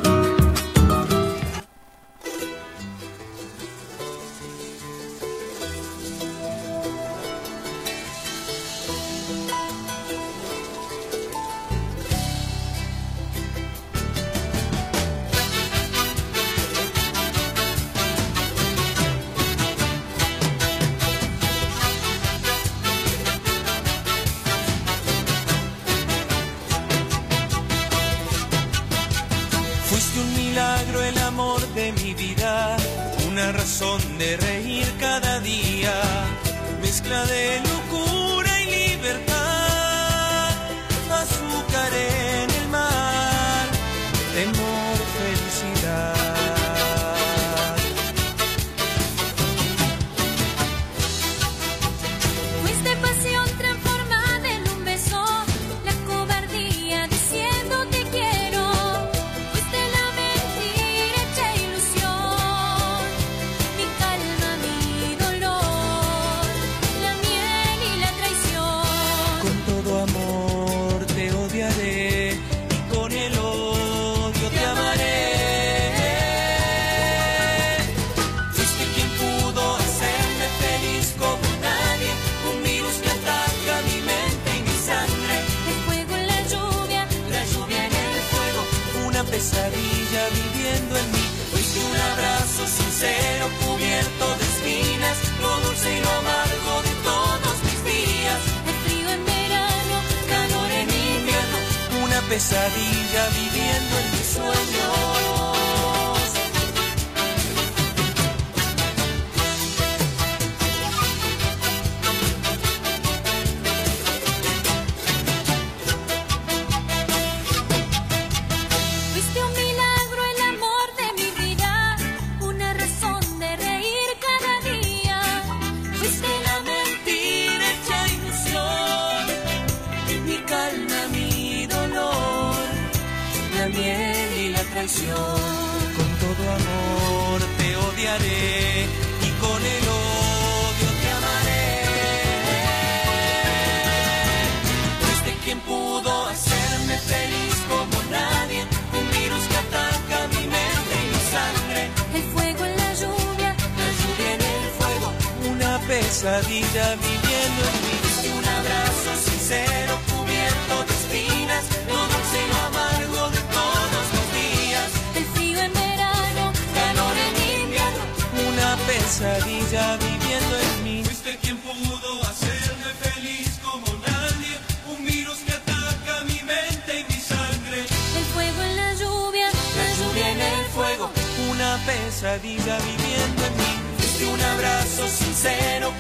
pesadilla 156.24 156.96
viviendo 156.96 157.64
en 157.68 157.80
mí. 157.84 157.98
Un 158.40 158.48
abrazo 158.48 159.12
sincero 159.30 160.00
cubierto 160.08 160.76
de 160.88 160.94
espinas, 160.94 161.64
lo 161.90 162.00
dulce 162.00 162.40
y 162.48 162.54
amargo 162.66 163.30
de 163.30 163.42
todos 163.58 164.06
los 164.16 164.26
días. 164.40 164.90
El 165.16 165.26
frío 165.36 165.60
en 165.60 165.74
verano, 165.74 166.54
calor 166.80 167.16
en 167.28 167.62
invierno. 167.64 168.04
Una 168.48 168.78
pesadilla 168.88 169.98
viviendo 169.98 170.56
en 170.68 170.84
mí. 170.86 171.04
Fuiste 171.04 171.38
quien 171.42 171.58
pudo 171.58 172.24
hacerme 172.24 172.90
feliz 173.02 173.60
como 173.62 173.88
nadie. 174.08 174.56
Un 174.96 175.06
virus 175.06 175.40
que 175.46 175.52
ataca 175.52 176.24
mi 176.24 176.40
mente 176.44 177.02
y 177.02 177.14
mi 177.14 177.20
sangre. 177.20 177.80
El 178.20 178.26
fuego 178.34 178.62
en 178.62 178.76
la 178.78 178.94
lluvia, 178.94 179.48
la, 179.78 179.88
lluvia 179.98 180.30
en 180.30 180.42
el 180.42 180.66
fuego. 180.68 181.12
Una 181.52 181.78
pesadilla 181.86 182.78
viviendo 182.80 183.46
en 183.46 183.58
mí. 183.58 183.74
Fuiste 183.98 184.26
un 184.26 184.42
abrazo 184.42 185.08
sincero 185.08 185.92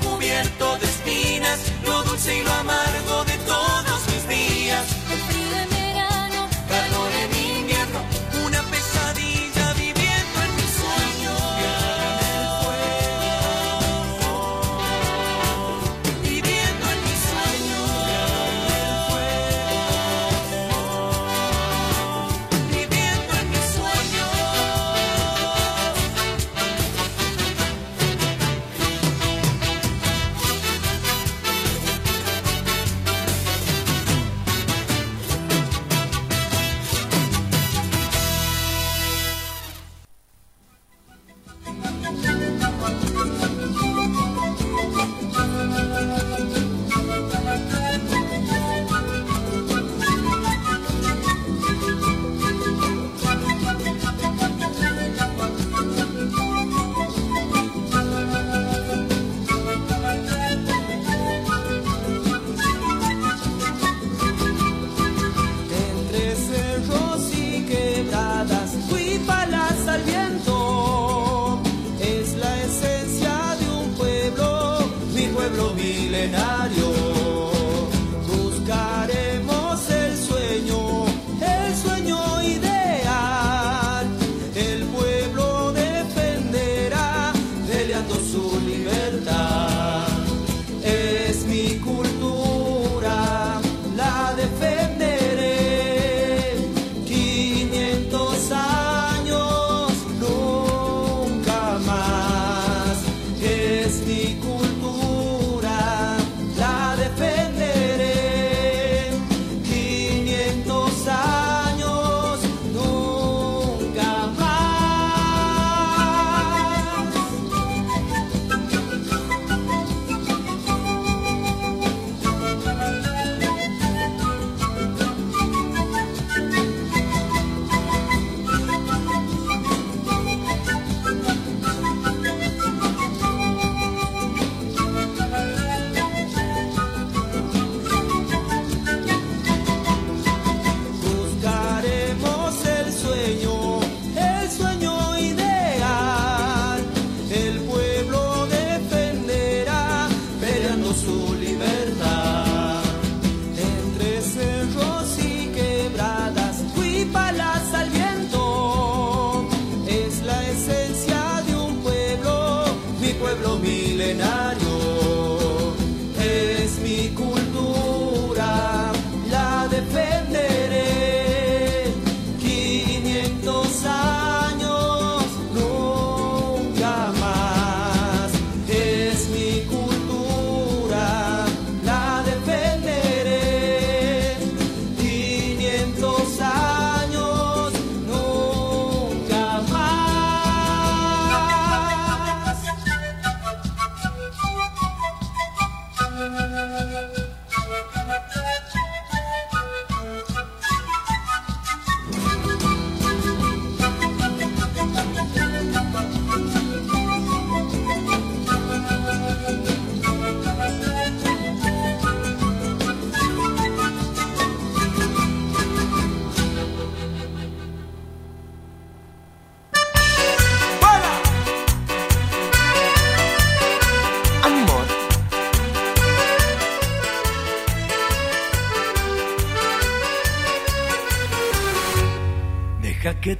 cubierto 0.43 0.77
de 0.77 0.85
espinas, 0.85 1.59
lo 1.85 2.03
dulce 2.03 2.37
y 2.37 2.43
lo 2.43 2.51
amargo 2.51 3.23
de 3.25 3.32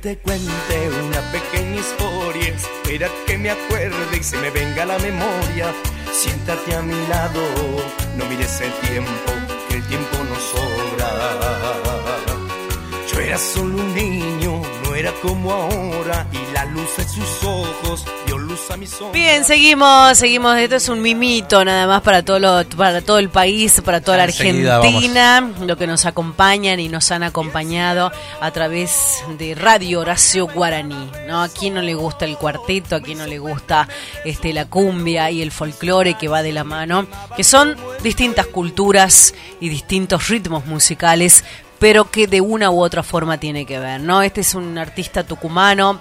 te 0.04 0.18
cuente 0.18 0.90
una 1.02 1.22
pequeña 1.32 1.80
historia. 1.80 2.50
Espera 2.50 3.08
que 3.26 3.38
me 3.38 3.50
acuerde 3.50 4.18
y 4.20 4.22
se 4.22 4.38
me 4.38 4.50
venga 4.50 4.86
la 4.86 5.00
memoria. 5.00 5.74
Siéntate 6.12 6.76
a 6.76 6.82
mi 6.82 7.08
lado, 7.08 7.42
no 8.18 8.26
mires 8.26 8.60
el 8.60 8.74
tiempo, 8.90 9.32
que 9.70 9.78
el 9.78 9.88
tiempo 9.88 10.18
no 10.30 10.36
sobra. 10.52 11.10
Yo 13.12 13.20
era 13.22 13.38
solo 13.38 13.78
un 13.78 13.96
niño, 13.96 14.62
no 14.84 14.94
era 14.94 15.14
como 15.22 15.54
ahora, 15.54 16.28
y 16.34 16.54
la 16.54 16.66
luz 16.66 16.98
de 16.98 17.08
sus 17.08 17.44
ojos 17.44 18.06
Bien, 19.12 19.44
seguimos, 19.46 20.18
seguimos. 20.18 20.58
Esto 20.58 20.76
es 20.76 20.90
un 20.90 21.02
mimito 21.02 21.64
nada 21.64 21.88
más 21.88 22.02
para 22.02 22.24
todo, 22.24 22.40
lo, 22.40 22.64
para 22.76 23.02
todo 23.02 23.20
el 23.20 23.30
país, 23.30 23.82
para 23.82 24.02
toda 24.02 24.18
la 24.18 24.24
Argentina, 24.24 25.52
lo 25.62 25.78
que 25.78 25.88
nos 25.88 26.06
acompañan 26.06 26.80
y 26.80 26.90
nos 26.90 27.12
han 27.12 27.24
acompañado 27.24 28.12
a 28.42 28.52
través 28.52 29.24
de 29.38 29.56
Radio 29.56 30.02
Horacio 30.02 30.48
Guaraní. 30.48 31.12
¿no? 31.28 31.44
A 31.44 31.50
quien 31.50 31.76
no 31.76 31.82
le 31.82 31.94
gusta 31.94 32.26
el 32.26 32.38
cuarteto, 32.38 32.96
a 32.96 33.02
quien 33.02 33.20
no 33.20 33.28
le 33.28 33.40
gusta 33.40 33.88
este, 34.26 34.54
la 34.54 34.66
cumbia 34.66 35.30
y 35.30 35.42
el 35.42 35.52
folclore 35.52 36.16
que 36.16 36.28
va 36.28 36.42
de 36.42 36.52
la 36.52 36.64
mano, 36.64 37.08
que 37.36 37.44
son 37.44 37.76
distintas 38.02 38.48
culturas 38.48 39.34
y 39.60 39.70
distintos 39.70 40.28
ritmos 40.30 40.66
musicales 40.66 41.44
pero 41.80 42.10
que 42.10 42.28
de 42.28 42.40
una 42.40 42.72
u 42.72 42.82
otra 42.82 43.04
forma 43.04 43.40
tiene 43.40 43.66
que 43.66 43.78
ver, 43.78 44.00
¿no? 44.00 44.22
Este 44.22 44.40
es 44.40 44.56
un 44.56 44.78
artista 44.78 45.26
tucumano 45.26 46.00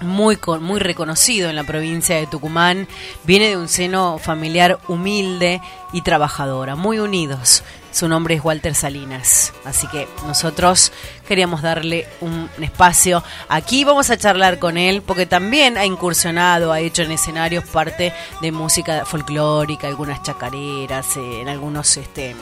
muy, 0.00 0.38
muy 0.60 0.80
reconocido 0.80 1.48
en 1.48 1.56
la 1.56 1.64
provincia 1.64 2.16
de 2.16 2.26
Tucumán, 2.26 2.88
viene 3.24 3.48
de 3.48 3.56
un 3.56 3.68
seno 3.68 4.18
familiar 4.18 4.78
humilde 4.88 5.60
y 5.92 6.02
trabajadora, 6.02 6.76
muy 6.76 6.98
unidos. 6.98 7.62
Su 7.96 8.08
nombre 8.08 8.34
es 8.34 8.44
Walter 8.44 8.74
Salinas, 8.74 9.54
así 9.64 9.86
que 9.86 10.06
nosotros 10.26 10.92
queríamos 11.26 11.62
darle 11.62 12.06
un 12.20 12.50
espacio. 12.60 13.24
Aquí 13.48 13.84
vamos 13.84 14.10
a 14.10 14.18
charlar 14.18 14.58
con 14.58 14.76
él 14.76 15.00
porque 15.00 15.24
también 15.24 15.78
ha 15.78 15.86
incursionado, 15.86 16.72
ha 16.72 16.80
hecho 16.80 17.02
en 17.02 17.12
escenarios 17.12 17.64
parte 17.64 18.12
de 18.42 18.52
música 18.52 19.06
folclórica, 19.06 19.88
algunas 19.88 20.22
chacareras, 20.22 21.16
eh, 21.16 21.40
en 21.40 21.48
algunos 21.48 21.96
este, 21.96 22.36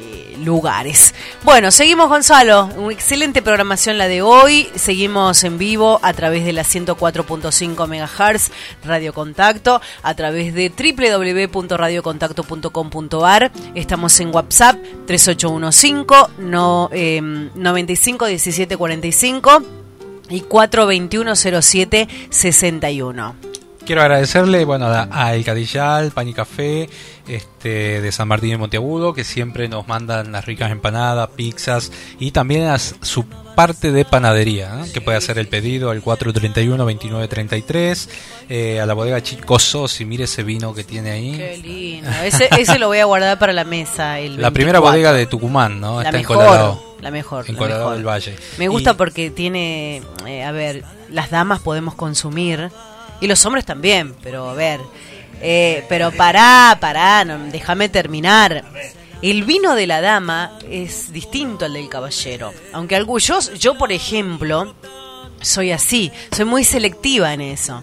eh, 0.00 0.36
lugares. 0.42 1.14
Bueno, 1.42 1.70
seguimos 1.70 2.08
Gonzalo, 2.08 2.70
una 2.76 2.92
excelente 2.92 3.42
programación 3.42 3.98
la 3.98 4.08
de 4.08 4.22
hoy, 4.22 4.68
seguimos 4.74 5.44
en 5.44 5.58
vivo 5.58 6.00
a 6.02 6.12
través 6.12 6.44
de 6.44 6.52
la 6.52 6.62
104.5 6.62 7.86
MHz 7.86 8.50
Radio 8.84 9.12
Contacto, 9.12 9.80
a 10.02 10.14
través 10.14 10.54
de 10.54 10.70
www.radiocontacto.com.ar, 10.70 13.52
estamos 13.74 14.20
en 14.20 14.34
WhatsApp 14.34 14.78
3815 15.06 16.06
no, 16.38 16.88
eh, 16.92 17.20
95 17.20 18.26
17 18.26 18.76
45 18.76 19.62
y 20.30 20.40
421 20.42 21.36
07 21.36 22.08
61. 22.30 23.55
Quiero 23.86 24.02
agradecerle, 24.02 24.64
bueno, 24.64 24.86
a, 24.86 25.08
a 25.12 25.34
El 25.36 25.44
Cadillal, 25.44 26.10
Pan 26.10 26.26
y 26.26 26.34
Café, 26.34 26.88
este, 27.28 28.00
de 28.00 28.10
San 28.12 28.26
Martín 28.26 28.50
de 28.50 28.58
Monteagudo, 28.58 29.14
que 29.14 29.22
siempre 29.22 29.68
nos 29.68 29.86
mandan 29.86 30.32
las 30.32 30.44
ricas 30.44 30.72
empanadas, 30.72 31.28
pizzas 31.36 31.92
y 32.18 32.32
también 32.32 32.66
a 32.66 32.78
su 32.80 33.24
parte 33.54 33.92
de 33.92 34.04
panadería, 34.04 34.82
¿eh? 34.84 34.90
que 34.92 35.00
puede 35.00 35.16
hacer 35.16 35.38
el 35.38 35.48
pedido 35.48 35.90
al 35.90 36.02
431-2933, 36.02 38.08
eh, 38.48 38.80
a 38.80 38.86
la 38.86 38.94
bodega 38.94 39.22
Chico 39.22 39.58
Sos, 39.58 40.00
y 40.00 40.04
mire 40.04 40.24
ese 40.24 40.42
vino 40.42 40.74
que 40.74 40.84
tiene 40.84 41.10
ahí. 41.12 41.36
Qué 41.36 41.56
lindo. 41.58 42.10
Ese, 42.24 42.48
ese 42.58 42.78
lo 42.78 42.88
voy 42.88 42.98
a 42.98 43.04
guardar 43.04 43.38
para 43.38 43.52
la 43.52 43.64
mesa. 43.64 44.18
El 44.18 44.40
La 44.40 44.50
primera 44.50 44.80
24. 44.80 44.90
bodega 44.90 45.12
de 45.12 45.26
Tucumán, 45.26 45.80
¿no? 45.80 46.02
La 46.02 46.08
Está 46.08 46.18
mejor, 46.18 46.36
en 46.36 46.42
Colorado. 46.44 46.82
la 47.00 47.10
mejor, 47.10 47.44
En 47.48 47.54
la 47.54 47.58
Colorado 47.58 47.80
mejor. 47.84 47.96
del 47.96 48.06
Valle. 48.06 48.36
Me 48.58 48.68
gusta 48.68 48.90
Y- 48.90 48.94
porque 48.94 49.30
tiene, 49.30 50.02
eh, 50.26 50.44
a 50.44 50.52
ver, 50.52 50.84
las 51.10 51.30
damas 51.30 51.60
podemos 51.60 51.94
consumir 51.94 52.70
y 53.20 53.26
los 53.26 53.44
hombres 53.46 53.64
también, 53.64 54.14
pero 54.22 54.50
a 54.50 54.54
ver, 54.54 54.80
eh, 55.40 55.84
pero 55.88 56.10
pará, 56.12 56.76
pará, 56.80 57.24
no, 57.24 57.38
déjame 57.50 57.88
terminar. 57.88 58.64
El 59.22 59.44
vino 59.44 59.74
de 59.74 59.86
la 59.86 60.00
dama 60.00 60.58
es 60.70 61.12
distinto 61.12 61.64
al 61.64 61.72
del 61.72 61.88
caballero. 61.88 62.52
Aunque 62.72 62.96
algo, 62.96 63.18
yo, 63.18 63.78
por 63.78 63.92
ejemplo, 63.92 64.74
soy 65.40 65.72
así, 65.72 66.12
soy 66.30 66.44
muy 66.44 66.64
selectiva 66.64 67.32
en 67.32 67.40
eso. 67.40 67.82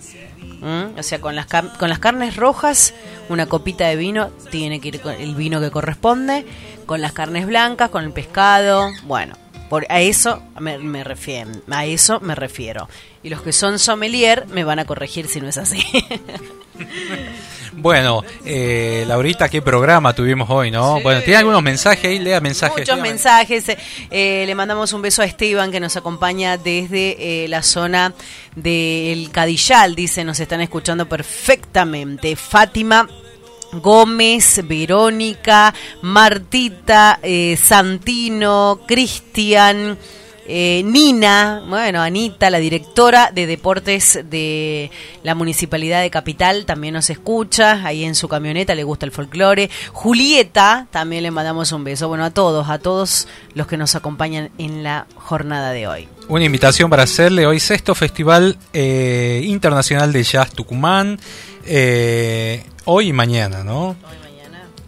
O 0.98 1.04
sea, 1.04 1.20
con 1.20 1.36
las, 1.36 1.48
con 1.48 1.90
las 1.90 2.00
carnes 2.00 2.38
rojas, 2.38 2.94
una 3.28 3.48
copita 3.48 3.86
de 3.86 3.98
vino 3.98 4.30
tiene 4.50 4.80
que 4.80 4.88
ir 4.90 5.02
con 5.02 5.14
el 5.14 5.36
vino 5.36 5.60
que 5.60 5.72
corresponde. 5.72 6.46
Con 6.86 7.02
las 7.02 7.14
carnes 7.14 7.46
blancas, 7.46 7.90
con 7.90 8.04
el 8.04 8.12
pescado, 8.12 8.92
bueno, 9.04 9.36
por, 9.70 9.86
a 9.90 10.02
eso 10.02 10.44
me, 10.60 10.78
me 10.78 11.02
a 11.72 11.86
eso 11.86 12.20
me 12.20 12.36
refiero. 12.36 12.90
Y 13.24 13.30
los 13.30 13.41
que 13.41 13.54
son 13.54 13.80
sommelier 13.80 14.45
me 14.48 14.64
van 14.64 14.80
a 14.80 14.86
corregir 14.86 15.28
si 15.28 15.40
no 15.41 15.48
es 15.48 15.58
así. 15.58 15.82
Bueno, 17.76 18.24
eh, 18.45 19.04
Laurita, 19.08 19.50
¿qué 19.50 19.62
programa 19.62 20.14
tuvimos 20.14 20.50
hoy, 20.50 20.70
no? 20.70 21.02
Bueno, 21.02 21.22
¿tiene 21.22 21.38
algunos 21.38 21.64
mensajes 21.64 22.06
ahí? 22.06 22.20
Lea 22.20 22.40
mensajes. 22.40 22.78
Muchos 22.78 22.95
lea 22.95 23.04
mensajes. 23.04 23.68
eh, 23.70 23.78
eh, 24.12 24.44
le 24.45 24.56
mandamos 24.56 24.94
un 24.94 25.02
beso 25.02 25.22
a 25.22 25.26
Esteban 25.26 25.72
que 25.72 25.80
nos 25.80 25.98
acompaña 25.98 26.58
desde 26.58 27.44
eh, 27.44 27.48
la 27.48 27.64
zona 27.64 28.14
del 28.56 29.32
Cadillal. 29.32 29.95
Dice, 29.95 30.24
nos 30.24 30.40
están 30.40 30.62
escuchando 30.62 31.08
perfectamente. 31.10 32.36
Fátima. 32.36 33.10
Gómez, 33.74 34.62
Verónica, 34.68 35.74
Martita, 36.04 37.20
eh, 37.24 37.58
Santino, 37.60 38.82
Cristian, 38.88 39.98
eh, 40.45 40.84
Nina, 40.86 41.64
bueno, 41.68 42.02
Anita, 42.02 42.49
la 42.49 42.60
directora 42.60 43.32
de 43.34 43.48
deportes 43.48 44.20
de 44.30 44.91
la 45.24 45.36
Municipalidad 45.36 46.02
de 46.02 46.10
Capital, 46.10 46.65
también 46.65 46.94
nos 46.94 47.10
escucha, 47.10 47.86
ahí 47.86 48.03
en 48.03 48.15
su 48.15 48.28
camioneta 48.28 48.76
le 48.76 48.84
gusta 48.84 49.06
el 49.06 49.11
folclore. 49.11 49.70
Julieta, 49.91 50.88
también 50.91 51.24
le 51.24 51.32
mandamos 51.32 51.72
un 51.72 51.84
beso. 51.84 52.07
Bueno, 52.07 52.26
a 52.26 52.32
todos, 52.32 52.70
a 52.70 52.80
todos 52.80 53.28
los 53.53 53.68
que 53.68 53.78
nos 53.78 53.95
acompañan 53.95 54.52
en 54.57 54.84
la 54.84 55.07
jornada 55.15 55.72
de 55.72 55.88
hoy. 55.88 56.07
Una 56.28 56.45
invitación 56.45 56.90
para 56.90 57.03
hacerle 57.03 57.45
hoy 57.45 57.60
sexto 57.60 57.95
Festival 57.95 58.57
eh, 58.74 59.41
Internacional 59.45 60.11
de 60.11 60.24
Jazz 60.24 60.52
Tucumán, 60.52 61.20
eh, 61.65 62.64
hoy 62.86 63.10
y 63.10 63.14
mañana, 63.14 63.64
¿no? 63.64 63.95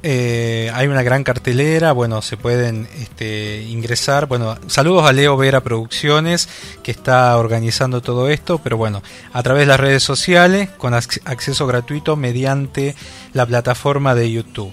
Eh, 0.08 0.70
hay 0.76 0.86
una 0.86 1.02
gran 1.02 1.24
cartelera, 1.24 1.92
bueno, 1.92 2.22
se 2.22 2.38
pueden 2.38 2.88
este, 3.02 3.64
ingresar. 3.64 4.28
Bueno, 4.28 4.56
saludos 4.68 5.10
a 5.10 5.12
Leo 5.12 5.36
Vera 5.36 5.62
Producciones, 5.62 6.48
que 6.84 6.92
está 6.92 7.36
organizando 7.38 8.02
todo 8.02 8.30
esto, 8.30 8.60
pero 8.60 8.78
bueno, 8.78 9.02
a 9.34 9.42
través 9.42 9.62
de 9.62 9.66
las 9.66 9.80
redes 9.80 10.04
sociales, 10.04 10.70
con 10.78 10.94
ac- 10.94 11.22
acceso 11.26 11.66
gratuito 11.66 12.16
mediante 12.18 12.96
la 13.34 13.48
plataforma 13.48 14.14
de 14.14 14.32
YouTube. 14.32 14.72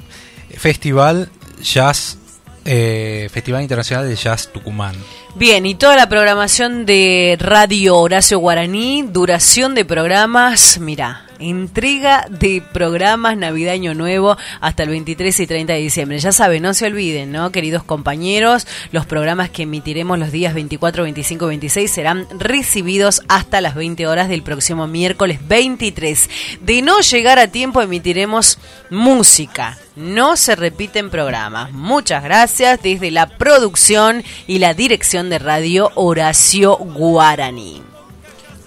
Festival 0.54 1.30
Jazz, 1.62 2.18
eh, 2.66 3.30
Festival 3.32 3.62
Internacional 3.62 4.06
de 4.06 4.16
Jazz 4.16 4.50
Tucumán. 4.52 4.94
Bien, 5.34 5.64
y 5.64 5.74
toda 5.76 5.96
la 5.96 6.10
programación 6.10 6.84
de 6.84 7.38
Radio 7.40 7.96
Horacio 7.96 8.38
Guaraní, 8.38 9.02
duración 9.08 9.74
de 9.74 9.86
programas, 9.86 10.78
mira, 10.78 11.24
entrega 11.42 12.26
de 12.30 12.62
programas 12.72 13.36
Navidaño 13.36 13.94
Nuevo 13.94 14.36
hasta 14.60 14.82
el 14.82 14.90
23 14.90 15.40
y 15.40 15.46
30 15.46 15.72
de 15.72 15.78
diciembre. 15.80 16.18
Ya 16.18 16.32
saben, 16.32 16.62
no 16.62 16.74
se 16.74 16.86
olviden, 16.86 17.32
¿no? 17.32 17.52
Queridos 17.52 17.82
compañeros, 17.82 18.66
los 18.92 19.06
programas 19.06 19.50
que 19.50 19.64
emitiremos 19.64 20.18
los 20.18 20.32
días 20.32 20.54
24, 20.54 21.04
25 21.04 21.44
y 21.44 21.48
26 21.48 21.90
serán 21.90 22.26
recibidos 22.38 23.22
hasta 23.28 23.60
las 23.60 23.74
20 23.74 24.06
horas 24.06 24.28
del 24.28 24.42
próximo 24.42 24.86
miércoles 24.86 25.40
23. 25.46 26.30
De 26.60 26.82
no 26.82 27.00
llegar 27.00 27.38
a 27.38 27.48
tiempo, 27.48 27.82
emitiremos 27.82 28.58
música. 28.90 29.78
No 29.96 30.36
se 30.36 30.56
repiten 30.56 31.10
programas. 31.10 31.72
Muchas 31.72 32.24
gracias 32.24 32.82
desde 32.82 33.10
la 33.10 33.26
producción 33.26 34.24
y 34.46 34.58
la 34.58 34.74
dirección 34.74 35.28
de 35.28 35.38
Radio 35.38 35.90
Horacio 35.94 36.76
Guaraní. 36.76 37.91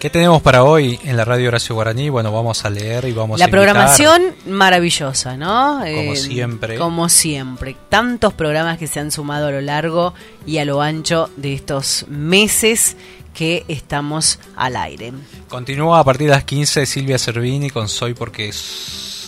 ¿Qué 0.05 0.11
tenemos 0.11 0.39
para 0.43 0.63
hoy 0.63 0.99
en 1.03 1.17
la 1.17 1.25
radio 1.25 1.47
Horacio 1.47 1.73
Guaraní? 1.73 2.09
Bueno, 2.09 2.31
vamos 2.31 2.63
a 2.63 2.69
leer 2.69 3.05
y 3.05 3.11
vamos 3.11 3.39
La 3.39 3.45
a 3.45 3.47
invitar- 3.47 3.63
programación 3.63 4.35
maravillosa, 4.45 5.35
¿no? 5.35 5.79
Como 5.79 6.13
Eh, 6.13 6.15
siempre. 6.15 6.77
Como 6.77 7.09
siempre. 7.09 7.75
Tantos 7.89 8.31
programas 8.33 8.77
que 8.77 8.85
se 8.85 8.99
han 8.99 9.09
sumado 9.09 9.47
a 9.47 9.51
lo 9.51 9.61
largo 9.61 10.13
y 10.45 10.59
a 10.59 10.65
lo 10.65 10.83
ancho 10.83 11.31
de 11.37 11.55
estos 11.55 12.05
meses 12.07 12.97
que 13.33 13.65
estamos 13.67 14.37
al 14.55 14.75
aire. 14.75 15.11
Continúa 15.49 16.01
a 16.01 16.03
partir 16.03 16.27
de 16.27 16.33
las 16.35 16.43
15 16.43 16.85
Silvia 16.85 17.17
Cervini 17.17 17.71
con 17.71 17.89
Soy 17.89 18.13
porque 18.13 18.51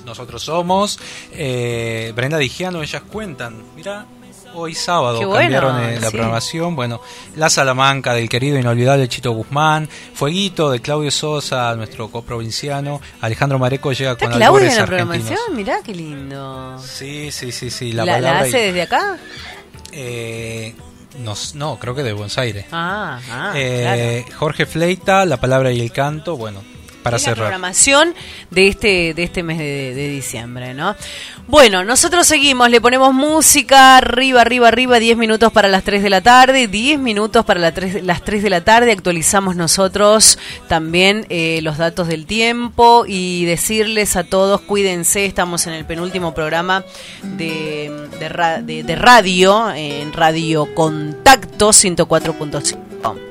nosotros 0.06 0.44
somos. 0.44 1.00
Eh, 1.32 2.14
Brenda 2.16 2.38
Digiano, 2.38 2.84
ellas 2.84 3.02
cuentan. 3.02 3.64
Mira, 3.76 4.06
hoy 4.54 4.74
sábado 4.74 5.18
bueno, 5.28 5.34
cambiaron 5.60 5.84
eh, 5.84 6.00
la 6.00 6.08
sí. 6.10 6.12
programación. 6.18 6.76
Bueno, 6.76 7.02
La 7.36 7.50
Salamanca 7.50 8.14
del 8.14 8.30
querido 8.30 8.58
inolvidable 8.58 9.08
Chito 9.08 9.32
Guzmán. 9.32 9.88
Fueguito 10.14 10.72
de 10.72 10.80
Claudio 10.82 11.12
Sosa, 11.12 11.76
nuestro 11.76 12.10
coprovinciano. 12.10 13.02
Alejandro 13.22 13.60
Mareco 13.60 13.92
llega 13.92 14.12
¿Está 14.12 14.26
con 14.26 14.30
Claudia 14.38 14.48
albores 14.48 14.74
en 14.74 14.80
la 14.80 14.86
programación? 14.86 15.40
Mirá 15.54 15.80
qué 15.84 15.94
lindo. 15.94 16.78
Sí, 16.80 17.32
sí, 17.32 17.52
sí, 17.52 17.70
sí. 17.70 17.92
¿La, 17.92 18.06
La, 18.06 18.40
hace 18.40 18.50
y- 18.64 18.66
desde 18.68 18.82
acá? 18.84 19.18
Eh, 19.92 20.76
No, 21.20 21.34
no, 21.56 21.80
creo 21.80 21.96
que 21.96 22.04
de 22.04 22.14
Buenos 22.14 22.38
Aires. 22.38 22.66
Ah, 22.72 23.20
ah, 23.32 23.52
Eh, 23.56 24.24
Jorge 24.38 24.66
Fleita, 24.68 25.26
La 25.26 25.38
Palabra 25.42 25.72
y 25.72 25.82
el 25.82 25.92
Canto, 25.92 26.38
bueno, 26.38 26.62
para 27.08 27.18
Es 27.18 27.24
la 27.24 27.30
cerrar. 27.30 27.46
programación 27.48 28.14
de 28.52 28.68
este 28.68 29.14
de 29.14 29.24
este 29.24 29.44
mes 29.44 29.58
de, 29.58 29.94
de 29.96 30.10
diciembre, 30.10 30.74
¿no? 30.74 30.96
Bueno, 31.48 31.84
nosotros 31.86 32.28
seguimos, 32.28 32.70
le 32.70 32.82
ponemos 32.82 33.14
música 33.14 33.96
arriba, 33.98 34.42
arriba, 34.42 34.68
arriba, 34.68 35.00
10 35.00 35.18
minutos 35.18 35.52
para 35.54 35.68
las 35.70 35.84
3 35.84 36.04
de 36.04 36.10
la 36.10 36.20
tarde, 36.22 36.68
10 36.68 37.00
minutos 37.00 37.46
para 37.46 37.60
la 37.60 37.72
tres- 37.74 38.04
las 38.04 38.22
3 38.24 38.44
de 38.44 38.50
la 38.50 38.62
tarde, 38.66 38.92
actualizamos 38.92 39.56
nosotros 39.56 40.38
también 40.68 41.26
eh, 41.30 41.60
los 41.64 41.78
datos 41.78 42.08
del 42.10 42.26
tiempo 42.26 43.06
y 43.08 43.46
decirles 43.46 44.16
a 44.18 44.26
todos, 44.26 44.60
cuídense, 44.62 45.26
estamos 45.26 45.68
en 45.68 45.74
el 45.74 45.86
penúltimo 45.86 46.34
programa 46.34 46.84
de, 47.24 47.92
de, 48.20 48.30
ra- 48.30 48.62
de- 48.62 48.84
de 48.84 48.96
radio, 48.98 49.72
en 49.74 50.12
Radio 50.12 50.68
Contacto 50.76 51.70
104.5. 51.70 53.27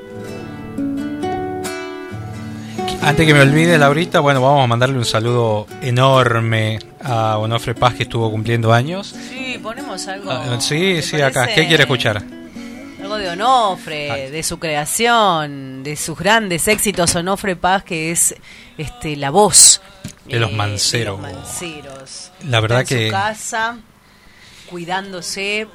Antes 3.01 3.25
que 3.25 3.33
me 3.33 3.41
olvide, 3.41 3.77
Laurita, 3.77 4.19
bueno, 4.19 4.41
vamos 4.41 4.63
a 4.63 4.67
mandarle 4.67 4.97
un 4.97 5.05
saludo 5.05 5.65
enorme 5.81 6.79
a 7.03 7.37
Onofre 7.37 7.73
Paz 7.73 7.93
que 7.93 8.03
estuvo 8.03 8.29
cumpliendo 8.29 8.73
años. 8.73 9.15
Sí, 9.29 9.57
ponemos 9.63 10.07
algo. 10.07 10.29
Ah, 10.31 10.57
sí, 10.59 10.95
¿te 10.95 11.01
sí, 11.01 11.21
acá. 11.21 11.47
¿Qué 11.47 11.67
quiere 11.67 11.83
escuchar? 11.83 12.21
Algo 13.01 13.17
de 13.17 13.29
Onofre, 13.29 14.29
de 14.29 14.43
su 14.43 14.59
creación, 14.59 15.83
de 15.83 15.95
sus 15.95 16.17
grandes 16.17 16.67
éxitos. 16.67 17.15
Onofre 17.15 17.55
Paz, 17.55 17.83
que 17.83 18.11
es 18.11 18.35
este 18.77 19.15
la 19.15 19.29
voz 19.29 19.79
De 20.25 20.39
los 20.39 20.51
eh, 20.51 20.55
manceros. 20.55 21.21
de 21.21 21.27
los 21.31 21.33
manceros. 21.37 22.31
La 22.49 22.59
verdad 22.59 22.81
Está 22.81 22.93
en 22.95 22.99
que- 22.99 23.07
su 23.07 23.11
casa, 23.13 23.77
cuidándose. 24.69 25.67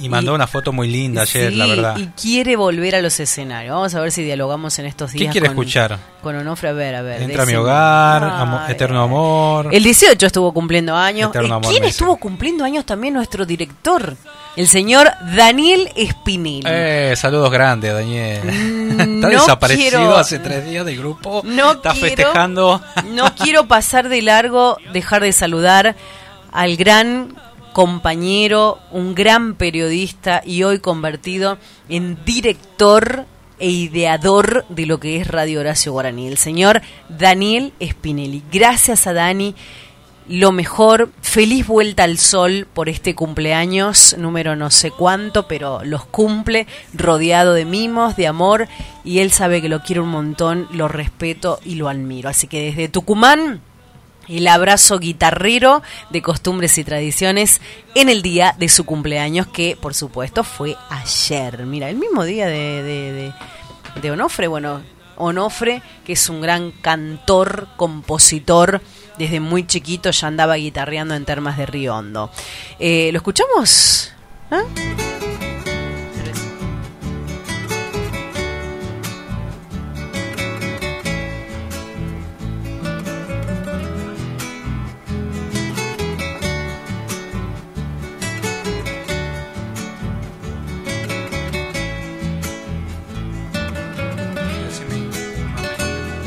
Y 0.00 0.08
mandó 0.08 0.34
una 0.34 0.46
foto 0.46 0.72
muy 0.72 0.88
linda 0.88 1.22
ayer, 1.22 1.50
Sí, 1.50 1.56
la 1.56 1.66
verdad. 1.66 1.96
Y 1.98 2.06
quiere 2.08 2.56
volver 2.56 2.94
a 2.96 3.02
los 3.02 3.20
escenarios. 3.20 3.74
Vamos 3.74 3.94
a 3.94 4.00
ver 4.00 4.10
si 4.10 4.22
dialogamos 4.22 4.78
en 4.78 4.86
estos 4.86 5.12
¿Qué 5.12 5.18
días. 5.18 5.32
quiere 5.32 5.48
con- 5.48 5.56
escuchar? 5.58 5.98
Con 6.22 6.34
Onofre, 6.36 6.70
a 6.70 6.72
ver, 6.72 6.94
a 6.94 7.02
ver. 7.02 7.20
Entra 7.22 7.42
a 7.42 7.46
mi 7.46 7.54
hogar, 7.54 8.70
Eterno 8.70 9.02
Amor. 9.02 9.68
El 9.70 9.82
18 9.82 10.26
estuvo 10.26 10.52
cumpliendo 10.54 10.96
años. 10.96 11.28
Eterno 11.30 11.48
¿Y 11.48 11.52
amor 11.52 11.70
¿Quién 11.72 11.84
estuvo 11.84 12.16
cumpliendo 12.16 12.64
años 12.64 12.86
también? 12.86 13.12
Nuestro 13.14 13.44
director, 13.44 14.16
el 14.56 14.66
señor 14.68 15.10
Daniel 15.36 15.90
Espinel. 15.94 16.62
Eh, 16.66 17.14
saludos 17.16 17.50
grandes, 17.50 17.92
Daniel. 17.92 18.48
Está 18.92 19.06
Mm, 19.06 19.20
no 19.20 19.28
desaparecido 19.28 19.98
quiero- 20.00 20.16
hace 20.16 20.38
tres 20.38 20.64
días 20.68 20.86
del 20.86 20.96
grupo. 20.98 21.42
No 21.44 21.72
Está 21.72 21.90
quiero- 21.92 22.06
festejando. 22.06 22.82
No 23.10 23.34
quiero 23.34 23.66
pasar 23.68 24.08
de 24.08 24.22
largo, 24.22 24.78
dejar 24.92 25.22
de 25.22 25.32
saludar 25.32 25.96
al 26.50 26.76
gran 26.76 27.34
compañero, 27.72 28.78
un 28.90 29.14
gran 29.14 29.54
periodista 29.54 30.42
y 30.44 30.62
hoy 30.62 30.78
convertido 30.78 31.58
en 31.88 32.22
director 32.24 33.26
e 33.58 33.70
ideador 33.70 34.64
de 34.68 34.86
lo 34.86 34.98
que 34.98 35.16
es 35.16 35.28
Radio 35.28 35.60
Horacio 35.60 35.92
Guaraní, 35.92 36.26
el 36.28 36.38
señor 36.38 36.82
Daniel 37.08 37.72
Spinelli. 37.80 38.42
Gracias 38.50 39.06
a 39.06 39.12
Dani, 39.12 39.54
lo 40.28 40.52
mejor, 40.52 41.10
feliz 41.20 41.66
vuelta 41.66 42.04
al 42.04 42.16
sol 42.18 42.66
por 42.72 42.88
este 42.88 43.14
cumpleaños, 43.14 44.16
número 44.18 44.54
no 44.54 44.70
sé 44.70 44.90
cuánto, 44.90 45.48
pero 45.48 45.84
los 45.84 46.04
cumple 46.04 46.66
rodeado 46.94 47.54
de 47.54 47.64
mimos, 47.64 48.16
de 48.16 48.28
amor, 48.28 48.68
y 49.04 49.18
él 49.18 49.32
sabe 49.32 49.60
que 49.60 49.68
lo 49.68 49.82
quiero 49.82 50.04
un 50.04 50.10
montón, 50.10 50.68
lo 50.72 50.88
respeto 50.88 51.58
y 51.64 51.74
lo 51.74 51.88
admiro. 51.88 52.28
Así 52.28 52.46
que 52.46 52.62
desde 52.62 52.88
Tucumán, 52.88 53.60
el 54.28 54.46
abrazo 54.48 54.98
guitarrero 54.98 55.82
de 56.10 56.22
costumbres 56.22 56.78
y 56.78 56.84
tradiciones 56.84 57.60
en 57.94 58.08
el 58.08 58.22
día 58.22 58.54
de 58.58 58.68
su 58.68 58.84
cumpleaños, 58.84 59.46
que 59.46 59.76
por 59.80 59.94
supuesto 59.94 60.44
fue 60.44 60.76
ayer. 60.90 61.64
Mira, 61.66 61.88
el 61.90 61.96
mismo 61.96 62.24
día 62.24 62.46
de, 62.46 62.82
de, 62.82 63.12
de- 63.12 63.32
de 64.00 64.10
Onofre, 64.10 64.46
bueno, 64.48 64.80
Onofre, 65.16 65.82
que 66.04 66.14
es 66.14 66.28
un 66.30 66.40
gran 66.40 66.70
cantor, 66.70 67.68
compositor, 67.76 68.80
desde 69.18 69.40
muy 69.40 69.66
chiquito 69.66 70.10
ya 70.10 70.28
andaba 70.28 70.54
guitarreando 70.54 71.14
en 71.14 71.24
termas 71.26 71.58
de 71.58 71.66
Río 71.66 71.94
Hondo. 71.94 72.30
Eh, 72.78 73.10
¿Lo 73.12 73.18
escuchamos? 73.18 74.12
¿Ah? 74.50 74.62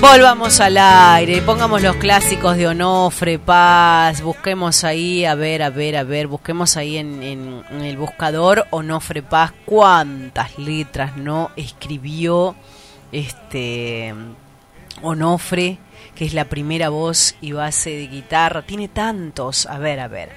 Volvamos 0.08 0.60
al 0.60 0.78
aire, 0.78 1.42
pongamos 1.42 1.82
los 1.82 1.96
clásicos 1.96 2.56
de 2.58 2.68
Onofre, 2.68 3.40
Paz, 3.40 4.22
busquemos 4.22 4.84
ahí, 4.84 5.26
a 5.26 5.34
ver, 5.34 5.64
a 5.64 5.72
ver, 5.72 5.98
a 5.98 6.04
ver, 6.04 6.28
busquemos 6.28 6.78
ahí 6.78 6.98
en, 6.98 7.24
el 7.24 7.98
buscador 7.98 8.68
Onofre 8.70 9.24
Paz 9.24 9.52
cuántas 9.66 10.60
letras 10.60 11.18
no 11.18 11.50
escribió 11.56 12.56
este 13.12 14.14
Onofre, 15.02 15.80
que 16.14 16.26
es 16.26 16.36
la 16.36 16.46
primera 16.46 16.90
voz 16.90 17.36
y 17.42 17.54
base 17.54 17.90
de 17.90 18.08
guitarra, 18.08 18.62
tiene 18.62 18.88
tantos, 18.88 19.66
a 19.66 19.80
ver, 19.80 20.00
a 20.00 20.08
ver, 20.08 20.30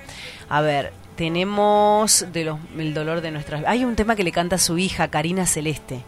a 0.48 0.62
ver, 0.62 0.94
tenemos 1.14 2.22
el 2.22 2.94
dolor 2.94 3.20
de 3.20 3.30
nuestras... 3.32 3.64
Hay 3.66 3.84
un 3.84 3.96
tema 3.96 4.16
que 4.16 4.24
le 4.24 4.32
canta 4.32 4.56
a 4.56 4.58
su 4.58 4.78
hija, 4.78 5.08
Karina 5.08 5.46
Celeste. 5.46 6.02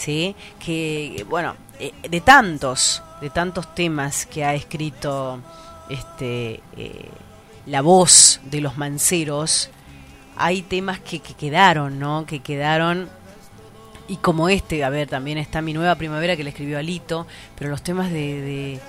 ¿sí? 0.00 0.34
Que, 0.58 1.24
bueno, 1.28 1.54
eh, 1.80 1.92
de 2.08 2.20
tantos, 2.20 3.02
de 3.20 3.30
tantos 3.30 3.74
temas 3.74 4.26
que 4.26 4.44
ha 4.44 4.54
escrito 4.54 5.40
este, 5.88 6.60
eh, 6.76 7.08
la 7.66 7.80
voz 7.80 8.40
de 8.44 8.60
los 8.60 8.76
manceros, 8.76 9.70
hay 10.36 10.62
temas 10.62 11.00
que, 11.00 11.20
que 11.20 11.34
quedaron, 11.34 11.98
¿no? 11.98 12.26
Que 12.26 12.40
quedaron, 12.40 13.08
y 14.08 14.16
como 14.16 14.48
este, 14.48 14.84
a 14.84 14.90
ver, 14.90 15.08
también 15.08 15.38
está 15.38 15.62
Mi 15.62 15.72
Nueva 15.72 15.94
Primavera 15.94 16.36
que 16.36 16.44
le 16.44 16.50
escribió 16.50 16.78
Alito, 16.78 17.26
pero 17.56 17.70
los 17.70 17.82
temas 17.82 18.10
de... 18.10 18.40
de 18.40 18.80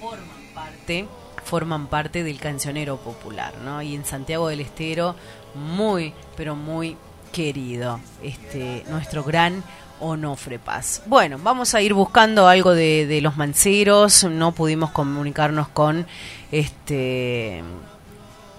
forman 0.00 0.54
parte 0.54 1.08
forman 1.44 1.86
parte 1.86 2.22
del 2.24 2.38
cancionero 2.38 2.98
popular, 2.98 3.54
¿no? 3.64 3.80
Y 3.80 3.94
en 3.94 4.04
Santiago 4.04 4.48
del 4.48 4.60
Estero, 4.60 5.16
muy, 5.54 6.12
pero 6.36 6.54
muy 6.54 6.96
querido, 7.32 8.00
este, 8.22 8.84
nuestro 8.88 9.24
gran 9.24 9.64
Onofre 10.00 10.58
Paz. 10.58 11.02
Bueno, 11.06 11.38
vamos 11.42 11.74
a 11.74 11.82
ir 11.82 11.94
buscando 11.94 12.48
algo 12.48 12.74
de, 12.74 13.20
los 13.22 13.36
manceros, 13.36 14.24
no 14.24 14.52
pudimos 14.52 14.90
comunicarnos 14.90 15.68
con 15.68 16.06
este 16.52 17.62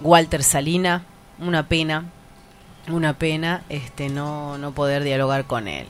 Walter 0.00 0.42
Salina, 0.42 1.04
una 1.38 1.68
pena, 1.68 2.04
una 2.88 3.14
pena 3.14 3.62
este 3.68 4.08
no, 4.08 4.58
no 4.58 4.72
poder 4.72 5.02
dialogar 5.04 5.46
con 5.46 5.68
él. 5.68 5.86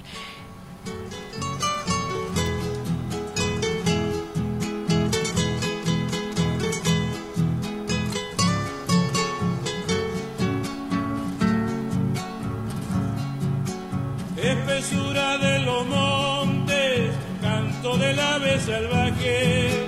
Los 15.71 15.87
montes, 15.87 17.11
canto 17.41 17.97
del 17.97 18.19
ave 18.19 18.61
salvaje, 18.61 19.87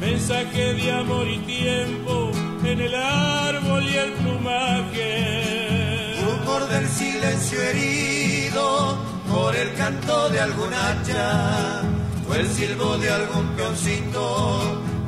mensaje 0.00 0.74
de 0.74 0.92
amor 0.92 1.26
y 1.28 1.38
tiempo 1.38 2.30
en 2.64 2.80
el 2.80 2.94
árbol 2.94 3.82
y 3.84 3.96
el 4.04 4.12
plumaje. 4.12 5.10
Rumor 6.24 6.68
del 6.68 6.86
silencio 6.88 7.60
herido 7.60 8.64
por 9.30 9.54
el 9.56 9.74
canto 9.74 10.28
de 10.30 10.40
algún 10.40 10.72
hacha 10.72 11.82
o 12.28 12.34
el 12.34 12.46
silbo 12.48 12.96
de 12.98 13.10
algún 13.10 13.46
peoncito 13.56 14.24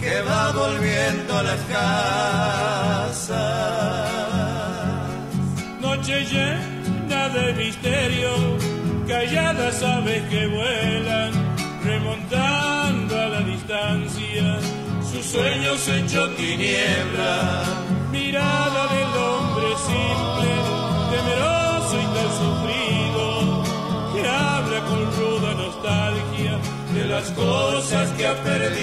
que 0.01 0.21
va 0.23 0.53
volviendo 0.53 1.39
a 1.39 1.43
las 1.43 1.61
casas. 1.77 3.27
Noche 5.81 6.25
llena 6.33 7.29
de 7.37 7.53
misterio, 7.55 8.31
calladas 9.07 9.83
aves 9.83 10.23
que 10.29 10.47
vuelan, 10.47 11.33
remontando 11.85 13.21
a 13.21 13.29
la 13.29 13.41
distancia, 13.41 14.59
sus 15.01 15.25
sueños 15.25 15.89
hechos 15.89 16.37
tiniebla. 16.37 17.63
Mirada 18.11 18.87
del 18.95 19.17
hombre 19.17 19.69
simple, 19.87 20.51
temeroso 21.13 21.95
y 22.01 22.07
tan 22.17 22.31
sufrido, 22.43 23.25
que 24.15 24.29
habla 24.29 24.81
con 24.85 25.01
ruda 25.17 25.55
nostalgia 25.55 26.59
de 26.95 27.05
las 27.07 27.31
cosas 27.31 28.11
que 28.13 28.27
ha 28.27 28.35
perdido. 28.43 28.77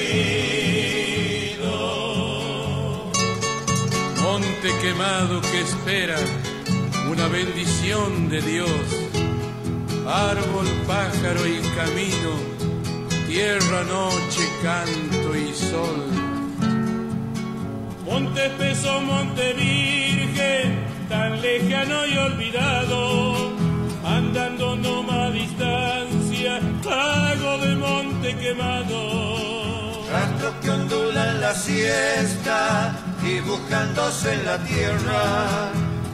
Monte 4.21 4.69
quemado 4.81 5.41
que 5.41 5.61
espera, 5.61 6.17
una 7.09 7.27
bendición 7.27 8.29
de 8.29 8.41
Dios. 8.41 9.12
Árbol, 10.05 10.67
pájaro 10.85 11.47
y 11.47 11.61
camino, 11.77 12.31
tierra, 13.25 13.83
noche, 13.83 14.41
canto 14.61 15.35
y 15.35 15.53
sol. 15.53 16.03
Monte 18.05 18.47
espeso, 18.47 18.99
monte 19.01 19.53
virgen, 19.53 20.85
tan 21.07 21.41
lejano 21.41 22.05
y 22.05 22.17
olvidado, 22.17 23.53
andando 24.05 24.75
no 24.75 25.03
más 25.03 25.33
distancia, 25.33 26.59
pago 26.83 27.57
de 27.59 27.75
monte 27.75 28.35
quemado. 28.35 30.03
Rastros 30.11 30.53
que 30.61 30.69
ondulan 30.69 31.39
la 31.39 31.53
siesta, 31.55 32.93
dibujándose 33.23 34.33
en 34.33 34.45
la 34.45 34.57
tierra, 34.65 35.71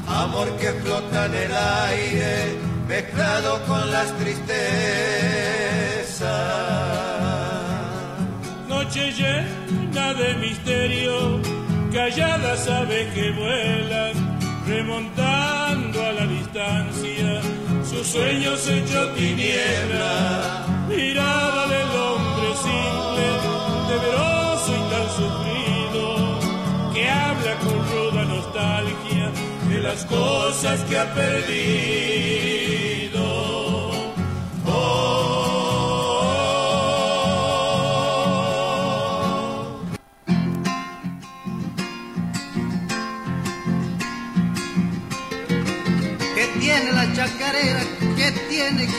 amor 0.08 0.48
que 0.58 0.74
flota 0.74 1.26
en 1.26 1.34
el 1.34 1.52
aire, 1.56 2.70
mezclado 2.90 3.64
con 3.68 3.92
las 3.92 4.12
tristezas. 4.18 4.50
Noche 8.68 9.12
llena 9.12 10.14
de 10.16 10.34
misterio, 10.46 11.40
calladas 11.94 12.68
aves 12.68 13.14
que 13.14 13.32
vuelan, 13.32 14.14
remontando 14.68 16.04
a 16.04 16.12
la 16.14 16.26
distancia, 16.26 17.42
sus 17.88 18.08
sueños 18.08 18.68
hechos 18.68 19.16
tiniebla, 19.16 20.66
mirada 20.90 21.68
del 21.68 21.92
hombre 22.06 22.50
simple, 22.68 23.26
temeroso 23.90 24.72
y 24.80 24.84
tan 24.94 25.08
sufrido, 25.20 26.04
que 26.94 27.08
habla 27.08 27.54
con 27.60 27.78
ruda 27.92 28.26
nostalgia 28.26 29.32
de 29.70 29.78
las 29.80 30.06
cosas 30.06 30.82
que 30.86 30.98
ha 30.98 31.14
perdido. 31.14 32.59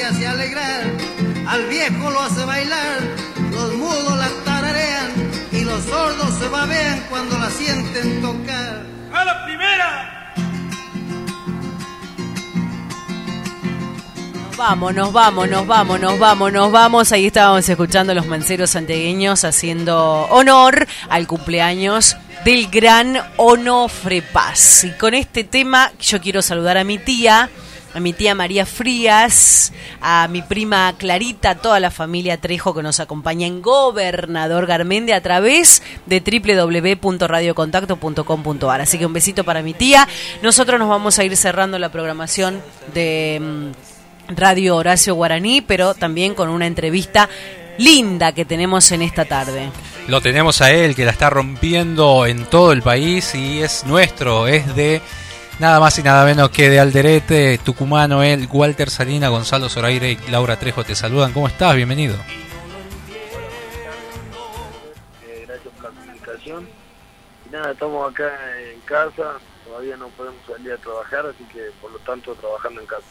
Que 0.01 0.07
hace 0.07 0.27
alegrar? 0.27 0.85
Al 1.47 1.67
viejo 1.67 2.11
lo 2.11 2.21
hace 2.21 2.43
bailar, 2.47 3.01
los 3.53 3.75
mudos 3.75 4.17
la 4.17 4.29
tararean 4.47 5.11
y 5.53 5.61
los 5.61 5.85
sordos 5.85 6.39
se 6.39 6.49
babean 6.49 7.05
cuando 7.11 7.37
la 7.37 7.51
sienten 7.51 8.23
tocar. 8.23 8.87
¡A 9.13 9.25
la 9.27 9.45
primera! 9.45 10.33
Vamos, 14.57 14.95
nos 14.95 15.13
vamos, 15.13 15.51
nos 15.51 15.67
vamos, 15.67 16.01
nos 16.01 16.19
vamos, 16.19 16.53
nos 16.53 16.73
vamos. 16.73 17.13
Ahí 17.13 17.27
estábamos 17.27 17.69
escuchando 17.69 18.13
a 18.13 18.15
los 18.15 18.27
manceros 18.27 18.71
santiagueños 18.71 19.45
haciendo 19.45 19.99
honor 20.31 20.87
al 21.11 21.27
cumpleaños 21.27 22.17
del 22.45 22.69
gran 22.69 23.19
Onofre 23.37 24.23
Paz. 24.23 24.85
Y 24.85 24.93
con 24.93 25.13
este 25.13 25.45
tema 25.45 25.93
yo 26.01 26.23
quiero 26.23 26.41
saludar 26.41 26.79
a 26.79 26.85
mi 26.85 26.97
tía, 26.99 27.51
a 27.93 28.01
mi 28.01 28.13
tía 28.13 28.35
María 28.35 28.67
Frías, 28.67 29.73
a 30.01 30.27
mi 30.29 30.43
prima 30.43 30.95
Clarita, 30.97 31.51
a 31.51 31.55
toda 31.57 31.81
la 31.81 31.91
familia 31.91 32.37
Trejo 32.37 32.73
que 32.75 32.83
nos 32.83 33.01
acompaña 33.01 33.47
en 33.47 33.63
Gobernador 33.63 34.67
Garmendia 34.67 35.17
a 35.17 35.21
través 35.21 35.83
de 36.07 36.21
www.radiocontacto.com.ar. 36.21 38.81
Así 38.81 38.99
que 38.99 39.07
un 39.07 39.13
besito 39.13 39.45
para 39.45 39.63
mi 39.63 39.75
tía. 39.75 40.09
Nosotros 40.43 40.79
nos 40.79 40.89
vamos 40.89 41.19
a 41.19 41.25
ir 41.25 41.37
cerrando 41.37 41.79
la 41.79 41.91
programación 41.91 42.63
de 42.95 43.41
mm, 43.41 43.71
Radio 44.37 44.77
Horacio 44.77 45.15
Guaraní, 45.15 45.61
pero 45.61 45.95
también 45.95 46.35
con 46.35 46.49
una 46.49 46.67
entrevista 46.67 47.29
linda 47.79 48.33
que 48.33 48.45
tenemos 48.45 48.91
en 48.93 49.03
esta 49.03 49.25
tarde. 49.25 49.71
Lo 50.07 50.21
tenemos 50.21 50.61
a 50.61 50.71
él 50.71 50.95
que 50.95 51.05
la 51.05 51.11
está 51.13 51.31
rompiendo 51.31 52.27
en 52.27 52.45
todo 52.47 52.73
el 52.73 52.83
país 52.83 53.35
y 53.35 53.63
es 53.63 53.85
nuestro, 53.87 54.47
es 54.47 54.75
de 54.77 55.01
nada 55.61 55.79
más 55.79 55.99
y 55.99 56.03
nada 56.03 56.25
menos 56.25 56.49
que 56.51 56.71
de 56.71 56.81
Alderete, 56.81 57.59
tucumano 57.59 58.23
él, 58.23 58.49
Walter 58.51 58.89
Salina, 58.89 59.29
Gonzalo 59.29 59.69
Zoraire 59.69 60.13
y 60.13 60.31
Laura 60.31 60.59
Trejo 60.59 60.83
te 60.85 60.95
saludan. 60.95 61.33
¿Cómo 61.33 61.47
estás? 61.47 61.77
Bienvenido. 61.77 62.17
Eh, 65.23 65.45
gracias 65.47 65.75
por 65.75 65.85
la 65.85 66.01
comunicación. 66.01 66.67
Y 67.47 67.51
nada, 67.53 67.73
estamos 67.73 68.11
acá 68.11 68.31
en 68.73 68.81
casa, 68.81 69.35
todavía 69.67 69.99
no 69.99 70.09
podemos 70.09 70.41
salir 70.47 70.73
a 70.73 70.79
trabajar, 70.79 71.27
así 71.27 71.45
que 71.53 71.71
por 71.81 71.93
lo 71.93 71.99
tanto 71.99 72.35
trabajando 72.35 72.81
en 72.81 72.87
casa. 72.87 73.07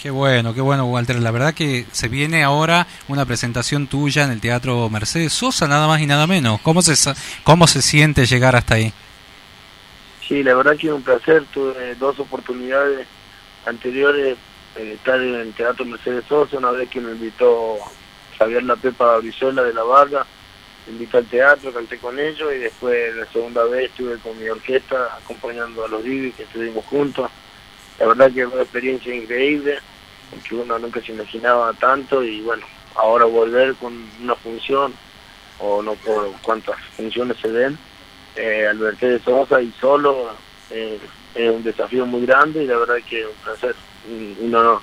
Qué 0.00 0.10
bueno, 0.10 0.54
qué 0.54 0.60
bueno, 0.60 0.84
Walter. 0.84 1.18
La 1.20 1.30
verdad 1.30 1.54
que 1.54 1.86
se 1.92 2.08
viene 2.08 2.42
ahora 2.42 2.86
una 3.08 3.24
presentación 3.24 3.86
tuya 3.86 4.24
en 4.24 4.30
el 4.32 4.40
Teatro 4.40 4.88
Mercedes 4.90 5.32
Sosa, 5.32 5.66
nada 5.66 5.86
más 5.86 6.00
y 6.00 6.06
nada 6.06 6.26
menos. 6.26 6.60
¿Cómo 6.60 6.82
se, 6.82 6.94
cómo 7.42 7.66
se 7.66 7.80
siente 7.82 8.26
llegar 8.26 8.54
hasta 8.56 8.74
ahí? 8.74 8.92
Sí, 10.30 10.44
la 10.44 10.54
verdad 10.54 10.76
que 10.76 10.86
es 10.86 10.92
un 10.92 11.02
placer, 11.02 11.44
tuve 11.52 11.96
dos 11.96 12.20
oportunidades 12.20 13.04
anteriores 13.66 14.38
de 14.76 14.92
estar 14.92 15.20
en 15.20 15.34
el 15.34 15.52
Teatro 15.54 15.84
Mercedes 15.84 16.24
Sosa, 16.28 16.56
una 16.56 16.70
vez 16.70 16.88
que 16.88 17.00
me 17.00 17.10
invitó 17.10 17.78
Javier 18.38 18.62
La 18.62 18.76
Pepa 18.76 19.16
Brizuela 19.16 19.64
de 19.64 19.74
la 19.74 19.82
Varga, 19.82 20.24
me 20.86 20.92
invitó 20.92 21.18
al 21.18 21.26
teatro, 21.26 21.72
canté 21.72 21.98
con 21.98 22.16
ellos 22.16 22.48
y 22.54 22.58
después 22.58 23.12
la 23.16 23.26
segunda 23.26 23.64
vez 23.64 23.90
estuve 23.90 24.18
con 24.18 24.38
mi 24.38 24.48
orquesta 24.48 25.16
acompañando 25.16 25.84
a 25.84 25.88
los 25.88 26.04
Divis 26.04 26.36
que 26.36 26.44
estuvimos 26.44 26.84
juntos. 26.84 27.28
La 27.98 28.06
verdad 28.06 28.30
que 28.32 28.44
fue 28.44 28.54
una 28.54 28.62
experiencia 28.62 29.12
increíble, 29.12 29.80
porque 30.30 30.54
uno 30.54 30.78
nunca 30.78 31.00
se 31.00 31.10
imaginaba 31.10 31.72
tanto 31.72 32.22
y 32.22 32.40
bueno, 32.42 32.64
ahora 32.94 33.24
volver 33.24 33.74
con 33.74 34.08
una 34.22 34.36
función, 34.36 34.94
o 35.58 35.82
no 35.82 35.94
por 35.94 36.30
cuántas 36.40 36.78
funciones 36.96 37.36
se 37.38 37.50
den, 37.50 37.76
eh, 38.40 38.66
al 38.68 38.78
Mercedes 38.78 39.22
Sosa 39.22 39.60
y 39.60 39.72
solo 39.80 40.30
eh, 40.70 40.98
es 41.34 41.50
un 41.50 41.62
desafío 41.62 42.06
muy 42.06 42.26
grande 42.26 42.64
y 42.64 42.66
la 42.66 42.76
verdad 42.76 42.96
que 43.08 43.20
es 43.20 43.26
un 43.26 43.44
placer, 43.44 43.74
un, 44.08 44.36
un 44.40 44.54
honor. 44.54 44.80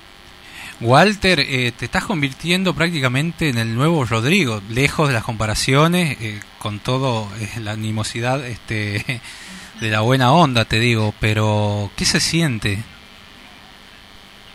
Walter, 0.79 1.39
eh, 1.39 1.71
te 1.71 1.85
estás 1.85 2.05
convirtiendo 2.05 2.75
prácticamente 2.75 3.49
en 3.49 3.57
el 3.57 3.73
nuevo 3.73 4.05
Rodrigo, 4.05 4.61
lejos 4.69 5.07
de 5.07 5.15
las 5.15 5.23
comparaciones, 5.23 6.21
eh, 6.21 6.39
con 6.59 6.79
todo 6.79 7.27
eh, 7.39 7.59
la 7.61 7.71
animosidad 7.71 8.45
este, 8.45 9.21
de 9.81 9.89
la 9.89 10.01
buena 10.01 10.31
onda, 10.33 10.65
te 10.65 10.79
digo, 10.79 11.15
pero 11.19 11.89
¿qué 11.95 12.05
se 12.05 12.19
siente? 12.19 12.83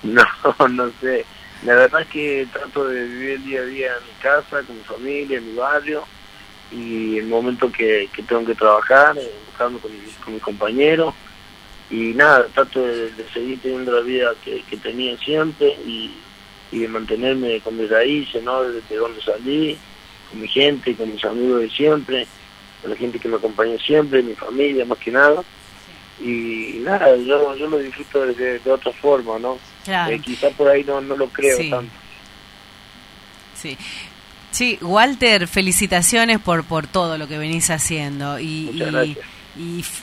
No, 0.04 0.24
no 0.70 0.90
sé. 1.00 1.26
La 1.64 1.74
verdad 1.74 2.02
es 2.02 2.08
que 2.08 2.46
trato 2.52 2.86
de 2.86 3.04
vivir 3.04 3.30
el 3.30 3.44
día 3.44 3.60
a 3.60 3.64
día 3.64 3.86
en 3.88 4.06
mi 4.06 4.22
casa, 4.22 4.62
con 4.62 4.76
mi 4.76 4.82
familia, 4.84 5.38
en 5.38 5.50
mi 5.50 5.56
barrio, 5.56 6.04
y 6.72 7.18
el 7.18 7.26
momento 7.26 7.70
que, 7.70 8.08
que 8.14 8.22
tengo 8.22 8.44
que 8.46 8.54
trabajar, 8.54 9.16
eh, 9.18 9.30
buscando 9.46 9.78
con, 9.78 9.90
con 10.24 10.34
mis 10.34 10.42
compañeros, 10.42 11.14
y 11.90 12.14
nada, 12.14 12.46
trato 12.54 12.80
de, 12.86 13.10
de 13.12 13.28
seguir 13.34 13.60
teniendo 13.60 13.92
la 13.92 14.00
vida 14.00 14.32
que, 14.44 14.62
que 14.62 14.76
tenía 14.78 15.16
siempre 15.18 15.68
y, 15.86 16.10
y 16.70 16.78
de 16.78 16.88
mantenerme 16.88 17.60
con 17.60 17.76
mis 17.76 17.90
raíces, 17.90 18.42
¿no? 18.42 18.62
Desde 18.62 18.96
donde 18.96 19.20
salí, 19.20 19.76
con 20.30 20.40
mi 20.40 20.48
gente, 20.48 20.94
con 20.94 21.12
mis 21.12 21.22
amigos 21.24 21.60
de 21.60 21.70
siempre, 21.70 22.26
con 22.80 22.90
la 22.92 22.96
gente 22.96 23.18
que 23.18 23.28
me 23.28 23.36
acompaña 23.36 23.76
siempre, 23.78 24.22
mi 24.22 24.34
familia 24.34 24.86
más 24.86 24.96
que 24.98 25.10
nada. 25.10 25.42
Y 26.20 26.76
nada, 26.80 27.14
yo, 27.16 27.54
yo 27.56 27.66
lo 27.68 27.78
disfruto 27.78 28.24
de, 28.26 28.34
de- 28.34 28.58
de 28.60 28.70
otra 28.70 28.92
forma, 28.92 29.38
¿no? 29.38 29.58
Claro. 29.84 30.14
Eh, 30.14 30.20
quizá 30.20 30.48
por 30.50 30.68
ahí 30.68 30.84
no, 30.84 31.00
no 31.02 31.16
lo 31.16 31.26
creo 31.28 31.56
Sí. 31.58 31.68
tanto. 31.68 31.92
Sí. 33.54 33.76
Sí, 34.52 34.78
Walter, 34.82 35.48
felicitaciones 35.48 36.38
por, 36.38 36.62
por 36.64 36.86
todo 36.86 37.18
lo 37.18 37.26
que 37.26 37.38
venís 37.38 37.70
haciendo. 37.70 38.38
Y, 38.38 38.70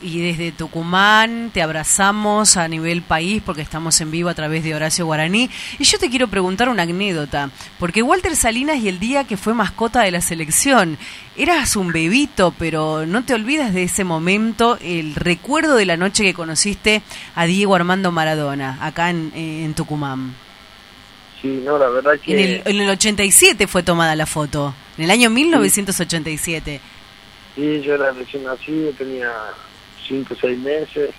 y- 0.03 0.21
desde 0.21 0.51
Tucumán 0.51 1.49
te 1.51 1.63
abrazamos 1.63 2.55
a 2.55 2.67
nivel 2.67 3.01
país 3.01 3.41
porque 3.43 3.63
estamos 3.63 3.99
en 3.99 4.11
vivo 4.11 4.29
a 4.29 4.35
través 4.35 4.63
de 4.63 4.75
Horacio 4.75 5.05
Guaraní. 5.07 5.49
Y 5.79 5.83
yo 5.85 5.97
te 5.97 6.09
quiero 6.09 6.27
preguntar 6.27 6.69
una 6.69 6.83
anécdota, 6.83 7.49
porque 7.79 8.03
Walter 8.03 8.35
Salinas 8.35 8.77
y 8.77 8.89
el 8.89 8.99
día 8.99 9.23
que 9.23 9.37
fue 9.37 9.55
mascota 9.55 10.01
de 10.01 10.11
la 10.11 10.21
selección, 10.21 10.97
eras 11.35 11.75
un 11.75 11.91
bebito, 11.91 12.53
pero 12.59 13.05
no 13.07 13.23
te 13.23 13.33
olvidas 13.33 13.73
de 13.73 13.83
ese 13.83 14.03
momento, 14.03 14.77
el 14.81 15.15
recuerdo 15.15 15.75
de 15.75 15.85
la 15.87 15.97
noche 15.97 16.21
que 16.23 16.33
conociste 16.35 17.01
a 17.35 17.45
Diego 17.45 17.73
Armando 17.75 18.11
Maradona, 18.11 18.77
acá 18.81 19.09
en, 19.09 19.31
en 19.35 19.73
Tucumán. 19.73 20.35
Sí, 21.41 21.61
no, 21.63 21.77
la 21.77 21.89
verdad 21.89 22.19
que... 22.19 22.33
En 22.33 22.39
el, 22.39 22.61
en 22.65 22.81
el 22.81 22.89
87 22.89 23.67
fue 23.67 23.83
tomada 23.83 24.15
la 24.15 24.25
foto, 24.25 24.73
en 24.97 25.05
el 25.05 25.11
año 25.11 25.29
1987. 25.29 26.81
Sí, 27.55 27.81
yo 27.81 27.95
era 27.95 28.11
recién 28.11 28.43
nacido, 28.43 28.91
tenía 28.91 29.31
cinco 30.07 30.33
o 30.33 30.37
seis 30.39 30.57
meses. 30.59 31.11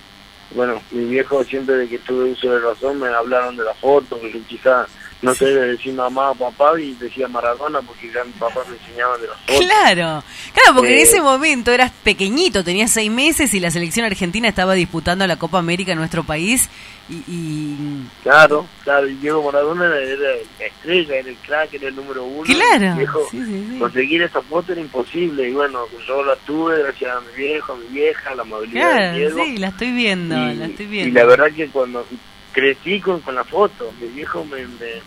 Bueno, 0.55 0.81
mi 0.91 1.05
viejo 1.05 1.43
siempre 1.43 1.75
de 1.75 1.87
que 1.87 1.99
tuve 1.99 2.31
uso 2.31 2.51
de 2.51 2.59
razón 2.59 2.99
me 2.99 3.07
hablaron 3.07 3.55
de 3.55 3.63
la 3.63 3.73
foto, 3.73 4.17
porque 4.17 4.41
quizá 4.47 4.85
no 5.21 5.35
te 5.35 5.45
debe 5.45 5.67
decir 5.73 5.93
mamá 5.93 6.31
o 6.31 6.35
papá 6.35 6.79
y 6.79 6.93
decía 6.93 7.27
Maradona 7.27 7.81
porque 7.81 8.11
ya 8.11 8.23
mi 8.23 8.31
papá 8.33 8.61
me 8.69 8.75
enseñaba 8.77 9.17
de 9.17 9.27
los. 9.27 9.37
Claro, 9.45 10.23
claro, 10.53 10.75
porque 10.75 10.93
en 10.93 10.99
Eh, 10.99 11.03
ese 11.03 11.21
momento 11.21 11.71
eras 11.71 11.91
pequeñito, 12.03 12.63
tenías 12.63 12.91
seis 12.91 13.11
meses 13.11 13.53
y 13.53 13.59
la 13.59 13.69
selección 13.71 14.05
argentina 14.05 14.47
estaba 14.47 14.73
disputando 14.73 15.25
la 15.27 15.37
Copa 15.37 15.59
América 15.59 15.91
en 15.91 15.99
nuestro 15.99 16.23
país 16.23 16.69
y, 17.09 17.15
y- 17.27 18.07
Claro, 18.23 18.65
claro, 18.83 19.07
y 19.07 19.15
Diego 19.15 19.43
Maradona 19.43 19.85
era, 19.85 19.99
era 19.99 20.35
la 20.59 20.65
estrella, 20.65 21.15
era 21.17 21.29
el 21.29 21.35
crack, 21.37 21.73
era 21.73 21.87
el 21.89 21.95
número 21.95 22.23
uno. 22.23 22.43
Claro, 22.43 22.95
Y 22.95 22.97
viejo, 22.99 23.27
sí, 23.31 23.43
sí, 23.45 23.67
sí. 23.71 23.79
Conseguir 23.79 24.21
esa 24.23 24.41
foto 24.41 24.71
era 24.71 24.81
imposible 24.81 25.49
y 25.49 25.53
bueno, 25.53 25.85
yo 26.07 26.23
la 26.23 26.35
tuve 26.37 26.81
gracias 26.83 27.15
a 27.15 27.19
mi 27.21 27.43
viejo, 27.43 27.73
a 27.73 27.75
mi 27.77 27.87
vieja, 27.87 28.29
a 28.31 28.35
la 28.35 28.41
amabilidad 28.43 28.89
de 28.91 28.97
claro, 28.97 29.17
Diego. 29.17 29.45
sí, 29.45 29.57
la 29.57 29.67
estoy 29.67 29.91
viendo, 29.91 30.35
y, 30.35 30.55
la 30.55 30.65
estoy 30.65 30.85
y 30.85 30.89
viendo. 30.89 31.19
la 31.19 31.25
verdad 31.25 31.51
que 31.55 31.67
cuando 31.67 32.05
crecí 32.51 32.99
con, 32.99 33.21
con 33.21 33.35
la 33.35 33.43
foto, 33.43 33.91
mi 34.01 34.07
viejo 34.09 34.43
me, 34.45 34.65
me, 34.67 35.01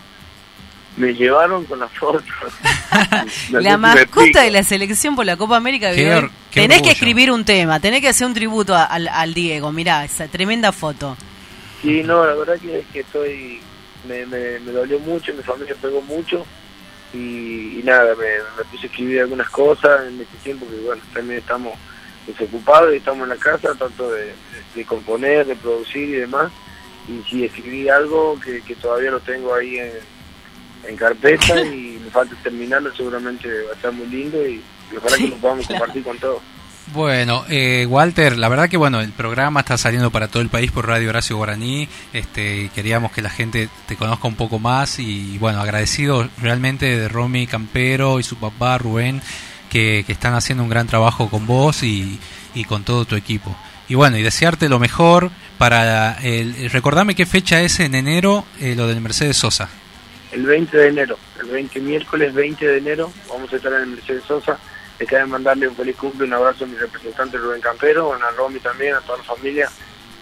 me 0.97 1.15
llevaron 1.15 1.65
con 1.65 1.79
la 1.81 1.89
foto. 1.89 2.23
La 3.51 3.77
mascota 3.77 4.43
de 4.43 4.51
la 4.51 4.63
selección 4.63 5.17
por 5.17 5.27
la 5.27 5.37
Copa 5.37 5.57
América. 5.57 5.93
Qué 5.93 6.29
Tenés 6.53 6.83
que 6.83 6.91
escribir 6.93 7.31
un 7.33 7.45
tema, 7.45 7.81
tenés 7.81 8.01
que 8.01 8.09
hacer 8.09 8.27
un 8.27 8.35
tributo 8.35 8.75
a- 8.75 8.85
al, 8.85 9.09
al 9.09 9.35
Diego. 9.35 9.73
Mirá, 9.73 10.05
esa 10.05 10.29
tremenda 10.29 10.71
foto. 10.73 11.17
Sí, 11.83 12.03
no, 12.05 12.25
la 12.25 12.35
verdad 12.35 12.55
que, 12.61 12.85
que 12.93 13.01
estoy, 13.01 13.61
me, 14.09 14.25
me, 14.27 14.61
me 14.61 14.73
dolió 14.73 14.99
mucho, 15.01 15.35
mi 15.35 15.43
familia 15.43 15.75
pegó 15.81 16.01
mucho 16.03 16.47
y, 17.13 17.79
y 17.79 17.83
nada, 17.85 18.15
me, 18.15 18.27
me 18.57 18.65
puse 18.71 18.85
a 18.87 18.91
escribir 18.91 19.21
algunas 19.21 19.51
cosas 19.51 20.07
en 20.09 20.21
este 20.21 20.37
tiempo 20.45 20.67
que 20.69 20.77
bueno, 20.87 21.03
también 21.13 21.41
estamos 21.41 21.75
desocupados 22.27 22.93
y 22.95 22.99
estamos 22.99 23.25
en 23.25 23.29
la 23.31 23.37
casa, 23.37 23.75
tanto 23.75 24.11
de- 24.11 24.33
de 24.75 24.85
componer, 24.85 25.47
de 25.47 25.57
producir 25.57 26.09
y 26.09 26.13
demás, 26.13 26.51
y 27.09 27.23
sí 27.29 27.45
escribí 27.45 27.89
algo 27.89 28.39
que, 28.41 28.63
que 28.63 28.75
todavía 28.77 29.11
lo 29.11 29.21
tengo 29.21 29.55
ahí 29.55 29.79
en, 29.79 29.93
en 30.89 30.97
carpeta 30.97 31.61
y 31.65 32.01
me 32.03 32.11
falta 32.11 32.35
terminarlo, 32.43 32.95
seguramente 32.95 33.49
va 33.65 33.73
a 33.73 33.75
estar 33.75 33.93
muy 33.93 34.07
lindo 34.07 34.47
y, 34.47 34.63
y 34.93 34.97
ojalá 34.97 35.17
que 35.17 35.29
lo 35.29 35.37
podamos 35.37 35.67
compartir 35.67 36.03
con 36.03 36.19
todos. 36.19 36.43
Bueno, 36.93 37.45
eh, 37.49 37.87
Walter, 37.89 38.37
la 38.37 38.49
verdad 38.49 38.69
que 38.69 38.77
bueno, 38.77 39.01
el 39.01 39.11
programa 39.11 39.61
está 39.61 39.79
saliendo 39.79 40.11
para 40.11 40.29
todo 40.29 40.43
el 40.43 40.51
país 40.51 40.71
por 40.71 40.87
Radio 40.87 41.09
Horacio 41.09 41.37
Guaraní. 41.37 41.89
Este, 42.13 42.71
queríamos 42.75 43.11
que 43.11 43.23
la 43.23 43.31
gente 43.31 43.71
te 43.87 43.97
conozca 43.97 44.29
un 44.29 44.37
poco 44.37 44.59
más 44.59 44.99
y 44.99 45.39
bueno, 45.39 45.61
agradecido 45.61 46.29
realmente 46.41 46.97
de 46.97 47.09
Romy 47.09 47.47
Campero 47.47 48.21
y 48.21 48.23
su 48.23 48.37
papá 48.37 48.77
Rubén 48.77 49.23
que, 49.71 50.05
que 50.07 50.13
están 50.13 50.35
haciendo 50.35 50.63
un 50.63 50.69
gran 50.69 50.87
trabajo 50.87 51.31
con 51.31 51.47
vos 51.47 51.83
y, 51.83 52.21
y 52.55 52.65
con 52.65 52.85
todo 52.85 53.07
tu 53.07 53.17
equipo. 53.17 53.57
Y 53.89 53.95
bueno, 53.95 54.17
y 54.17 54.23
desearte 54.23 54.69
lo 54.69 54.79
mejor 54.79 55.31
para 55.59 56.19
el, 56.23 56.71
recordame 56.71 57.15
qué 57.15 57.27
fecha 57.27 57.61
es 57.61 57.81
en 57.81 57.95
enero 57.95 58.45
eh, 58.61 58.75
lo 58.75 58.87
del 58.87 59.01
Mercedes 59.01 59.37
Sosa. 59.37 59.69
el 60.33 60.45
20 60.45 60.77
de 60.77 60.89
enero, 60.89 61.19
el 61.41 61.49
20 61.49 61.81
miércoles 61.81 62.35
20 62.35 62.67
de 62.67 62.79
enero, 62.79 63.13
vamos 63.29 63.53
a 63.53 63.57
estar 63.57 63.73
en 63.73 63.81
el 63.81 63.87
Mercedes 63.89 64.25
Sosa. 64.25 64.59
Le 64.99 65.07
queda 65.07 65.27
mandarle 65.27 65.69
un 65.69 65.77
feliz 65.77 65.97
cumple, 65.97 66.25
un 66.27 66.33
abrazo 66.33 66.65
a 66.65 66.69
mi 66.69 66.77
representante 66.77 67.37
Rubén 67.37 67.61
Campero, 67.61 68.13
a 68.15 68.31
Romy 68.37 68.61
también, 68.61 68.95
a 68.95 69.01
toda 69.01 69.19
la 69.19 69.25
familia, 69.25 69.69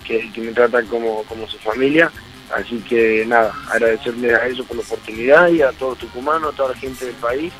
que, 0.05 0.30
que 0.32 0.40
me 0.40 0.52
tratan 0.52 0.86
como, 0.86 1.22
como 1.24 1.47
su 1.47 1.59
familia. 1.59 2.10
Así 2.55 2.78
que 2.80 3.24
nada, 3.26 3.55
agradecerles 3.70 4.34
a 4.34 4.47
ellos 4.47 4.66
por 4.66 4.76
la 4.76 4.82
oportunidad 4.82 5.48
y 5.48 5.62
a 5.62 5.72
todos 5.72 5.98
tucumanos, 5.98 6.52
a 6.52 6.56
toda 6.56 6.70
la 6.70 6.76
gente 6.76 7.06
del 7.06 7.14
país, 7.14 7.52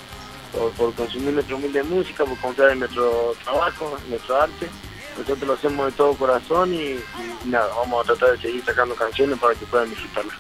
por, 0.77 0.95
consumir 0.95 1.33
nuestra 1.33 1.57
humilde 1.57 1.83
música, 1.83 2.25
por 2.25 2.37
confiar 2.39 2.71
en 2.71 2.81
nuestro 2.81 3.35
trabajo, 3.43 3.99
nuestro 4.09 4.41
arte. 4.41 4.69
Nosotros 5.19 5.43
lo 5.47 5.53
hacemos 5.55 5.87
de 5.87 5.93
todo 5.93 6.15
corazón 6.15 6.73
y, 6.75 6.79
y 7.45 7.49
nada, 7.49 7.69
vamos 7.77 8.03
a 8.05 8.13
tratar 8.15 8.37
de 8.37 8.43
seguir 8.43 8.65
sacando 8.65 8.95
canciones 8.95 9.39
para 9.39 9.55
que 9.55 9.67
puedan 9.67 9.89
disfrutarlas. 9.91 10.35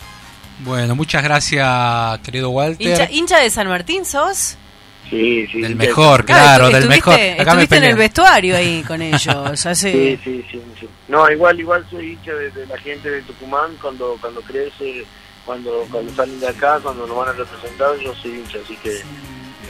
Bueno, 0.60 0.94
muchas 0.94 1.22
gracias, 1.22 2.18
querido 2.20 2.50
Walter. 2.50 2.86
¿Hincha, 2.86 3.10
hincha 3.10 3.38
de 3.38 3.50
San 3.50 3.68
Martín 3.68 4.04
sos? 4.04 4.56
Sí, 5.10 5.46
sí. 5.48 5.60
Del 5.60 5.76
mejor, 5.76 6.24
claro, 6.24 6.70
del 6.70 6.88
mejor. 6.88 7.14
estuviste- 7.18 7.70
me 7.70 7.76
en 7.76 7.84
el 7.84 7.96
vestuario 7.96 8.56
ahí 8.56 8.82
con 8.86 9.02
ellos. 9.02 9.26
hace- 9.66 9.92
Sí, 9.92 10.20
sí, 10.24 10.44
sí, 10.50 10.62
sí. 10.80 10.88
No, 11.08 11.30
igual, 11.30 11.58
igual 11.60 11.84
soy 11.90 12.12
hincha 12.12 12.32
de, 12.32 12.50
de 12.50 12.66
la 12.66 12.78
gente 12.78 13.10
de 13.10 13.20
Tucumán 13.22 13.76
cuando 13.82 14.16
cuando 14.20 14.40
crece, 14.40 15.04
cuando 15.44 15.86
cuando 15.90 16.14
salen 16.14 16.40
de 16.40 16.48
acá, 16.48 16.78
cuando 16.82 17.06
nos 17.06 17.16
van 17.16 17.28
a 17.28 17.32
representar, 17.32 17.94
yo 17.98 18.14
soy 18.14 18.30
hincha, 18.36 18.58
así 18.64 18.74
que 18.76 19.02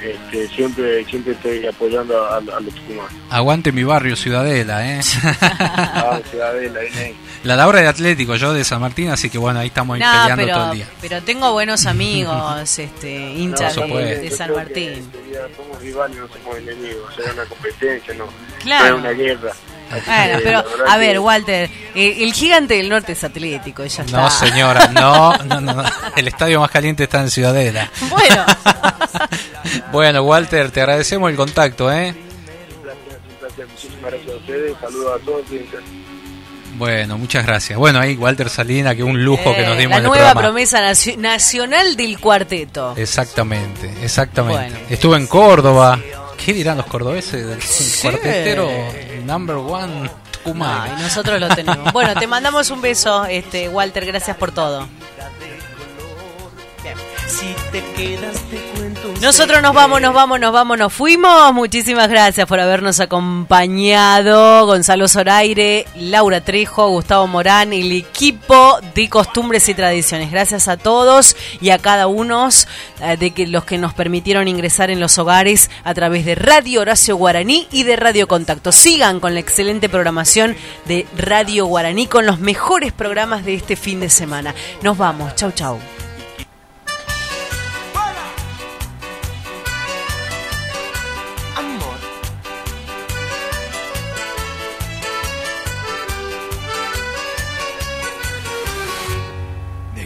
este, 0.04 0.48
siempre 0.48 1.04
siempre 1.04 1.32
estoy 1.32 1.66
apoyando 1.66 2.24
a, 2.26 2.36
a 2.36 2.40
los 2.40 2.74
tucumanos. 2.74 3.12
Aguante 3.30 3.72
mi 3.72 3.84
barrio, 3.84 4.16
Ciudadela, 4.16 4.86
¿eh? 4.96 5.00
Ah, 5.40 6.20
Ciudadela, 6.30 6.80
viene 6.80 6.98
ahí. 6.98 7.16
La 7.44 7.56
Laura 7.56 7.80
de 7.80 7.88
Atlético, 7.88 8.36
yo 8.36 8.52
de 8.52 8.64
San 8.64 8.80
Martín, 8.80 9.08
así 9.10 9.28
que 9.30 9.38
bueno, 9.38 9.58
ahí 9.60 9.66
estamos 9.68 9.98
No, 9.98 10.04
peleando 10.04 10.36
pero, 10.44 10.54
todo 10.56 10.70
el 10.72 10.76
día. 10.78 10.86
pero 11.00 11.22
tengo 11.22 11.52
buenos 11.52 11.86
amigos, 11.86 12.78
este, 12.78 13.30
hinchas 13.32 13.76
No, 13.76 13.86
de. 13.96 14.30
San 14.30 14.52
Martín. 14.54 15.10
Ya 15.32 15.40
somos 15.56 15.80
rivales, 15.80 16.16
no 16.18 16.28
somos 16.28 16.58
enemigos, 16.58 17.14
será 17.16 17.32
una 17.32 17.44
competencia, 17.46 18.14
no, 18.14 18.26
Claro. 18.62 18.98
no 19.00 19.08
es 19.08 19.14
una 19.16 19.24
guerra. 19.24 19.52
Bueno, 20.06 20.38
pero 20.42 20.64
a 20.88 20.96
ver, 20.96 21.18
Walter, 21.18 21.70
eh, 21.94 22.16
el 22.20 22.32
gigante 22.32 22.74
del 22.74 22.88
norte 22.88 23.12
es 23.12 23.22
atlético, 23.24 23.84
ya 23.84 24.02
está. 24.02 24.20
No, 24.22 24.30
señora, 24.30 24.88
no, 24.88 25.36
no, 25.44 25.60
no, 25.60 25.72
no. 25.74 25.84
El 26.16 26.28
estadio 26.28 26.60
más 26.60 26.70
caliente 26.70 27.04
está 27.04 27.20
en 27.20 27.30
Ciudadela. 27.30 27.90
Bueno, 28.08 28.44
Bueno, 29.92 30.22
Walter, 30.22 30.70
te 30.70 30.80
agradecemos 30.80 31.30
el 31.30 31.36
contacto, 31.36 31.92
¿eh? 31.92 32.08
Un 32.10 32.82
placer, 33.40 33.66
muchísimas 33.68 34.10
gracias 34.10 34.32
a 34.32 34.36
ustedes, 34.36 34.76
saludos 34.80 35.20
a 35.20 35.24
todos. 35.24 35.46
cuídense. 35.48 35.76
Bueno, 36.74 37.18
muchas 37.18 37.44
gracias. 37.46 37.78
Bueno, 37.78 38.00
ahí 38.00 38.16
Walter 38.16 38.48
Salina, 38.48 38.94
que 38.94 39.02
un 39.04 39.22
lujo 39.22 39.54
que 39.54 39.62
nos 39.66 39.76
eh, 39.76 39.80
dimos 39.80 39.90
la 39.90 39.98
en 39.98 40.04
el 40.04 40.08
nueva 40.08 40.16
programa. 40.32 40.40
promesa 40.40 40.80
nacio- 40.80 41.16
nacional 41.18 41.96
del 41.96 42.18
cuarteto. 42.18 42.94
Exactamente, 42.96 43.92
exactamente. 44.02 44.70
Bueno. 44.70 44.86
Estuve 44.88 45.16
en 45.18 45.26
Córdoba. 45.26 46.00
¿Qué 46.44 46.52
dirán 46.52 46.76
los 46.76 46.86
cordobeses 46.86 47.46
del 47.46 47.60
cuartetero 48.02 48.68
number 49.24 49.56
one 49.56 50.10
Tucumán? 50.32 50.90
Ay, 50.96 51.02
nosotros 51.02 51.40
lo 51.40 51.48
tenemos. 51.48 51.92
Bueno, 51.92 52.14
te 52.14 52.26
mandamos 52.26 52.70
un 52.70 52.80
beso, 52.80 53.24
este 53.26 53.68
Walter, 53.68 54.04
gracias 54.04 54.36
por 54.36 54.50
todo. 54.50 54.88
Si 57.28 57.54
te 57.70 57.82
quedas 57.94 58.36
te 58.50 58.58
Nosotros 59.22 59.62
nos 59.62 59.72
vamos, 59.72 60.00
nos 60.00 60.12
vamos, 60.12 60.40
nos 60.40 60.52
vamos, 60.52 60.76
nos 60.76 60.92
fuimos. 60.92 61.54
Muchísimas 61.54 62.08
gracias 62.08 62.44
por 62.48 62.58
habernos 62.58 62.98
acompañado. 62.98 64.66
Gonzalo 64.66 65.06
Zoraire, 65.06 65.86
Laura 65.94 66.40
Trejo, 66.40 66.88
Gustavo 66.88 67.28
Morán, 67.28 67.72
el 67.72 67.92
equipo 67.92 68.80
de 68.96 69.08
costumbres 69.08 69.68
y 69.68 69.74
tradiciones. 69.74 70.32
Gracias 70.32 70.66
a 70.66 70.76
todos 70.76 71.36
y 71.60 71.70
a 71.70 71.78
cada 71.78 72.08
uno 72.08 72.48
eh, 73.00 73.16
de 73.16 73.30
que, 73.30 73.46
los 73.46 73.64
que 73.64 73.78
nos 73.78 73.94
permitieron 73.94 74.48
ingresar 74.48 74.90
en 74.90 74.98
los 74.98 75.16
hogares 75.18 75.70
a 75.84 75.94
través 75.94 76.24
de 76.24 76.34
Radio 76.34 76.80
Horacio 76.80 77.14
Guaraní 77.14 77.68
y 77.70 77.84
de 77.84 77.94
Radio 77.94 78.26
Contacto. 78.26 78.72
Sigan 78.72 79.20
con 79.20 79.34
la 79.34 79.40
excelente 79.40 79.88
programación 79.88 80.56
de 80.86 81.06
Radio 81.16 81.66
Guaraní 81.66 82.08
con 82.08 82.26
los 82.26 82.40
mejores 82.40 82.92
programas 82.92 83.44
de 83.44 83.54
este 83.54 83.76
fin 83.76 84.00
de 84.00 84.10
semana. 84.10 84.52
Nos 84.82 84.98
vamos. 84.98 85.36
Chau, 85.36 85.52
chau. 85.52 86.01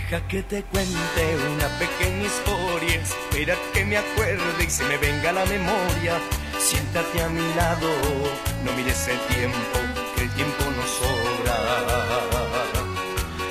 Deja 0.09 0.29
que 0.29 0.43
te 0.45 0.63
cuente 0.63 1.37
una 1.53 1.67
pequeña 1.81 2.27
historia, 2.27 2.95
espera 2.95 3.57
que 3.75 3.85
me 3.85 3.97
acuerde 3.97 4.65
y 4.65 4.71
se 4.71 4.85
me 4.85 4.99
venga 4.99 5.33
la 5.33 5.45
memoria. 5.47 6.21
Siéntate 6.61 7.23
a 7.25 7.29
mi 7.29 7.41
lado, 7.55 7.89
no 8.65 8.73
mires 8.75 9.09
el 9.09 9.19
tiempo, 9.35 9.79
que 10.15 10.23
el 10.23 10.31
tiempo 10.31 10.65
no 10.77 10.87
sobra. 10.87 11.57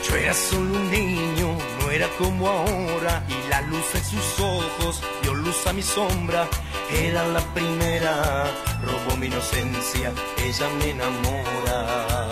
Yo 0.07 0.15
era 0.15 0.33
solo 0.33 0.75
un 0.75 0.91
niño, 0.91 1.57
no 1.81 1.91
era 1.91 2.07
como 2.17 2.47
ahora, 2.47 3.21
y 3.27 3.49
la 3.49 3.59
luz 3.63 3.93
en 3.93 4.05
sus 4.05 4.39
ojos 4.39 5.03
dio 5.23 5.33
luz 5.33 5.67
a 5.67 5.73
mi 5.73 5.83
sombra. 5.83 6.47
Era 6.89 7.27
la 7.27 7.41
primera, 7.53 8.45
robó 8.81 9.17
mi 9.17 9.27
inocencia, 9.27 10.13
ella 10.37 10.69
me 10.79 10.91
enamora 10.91 12.25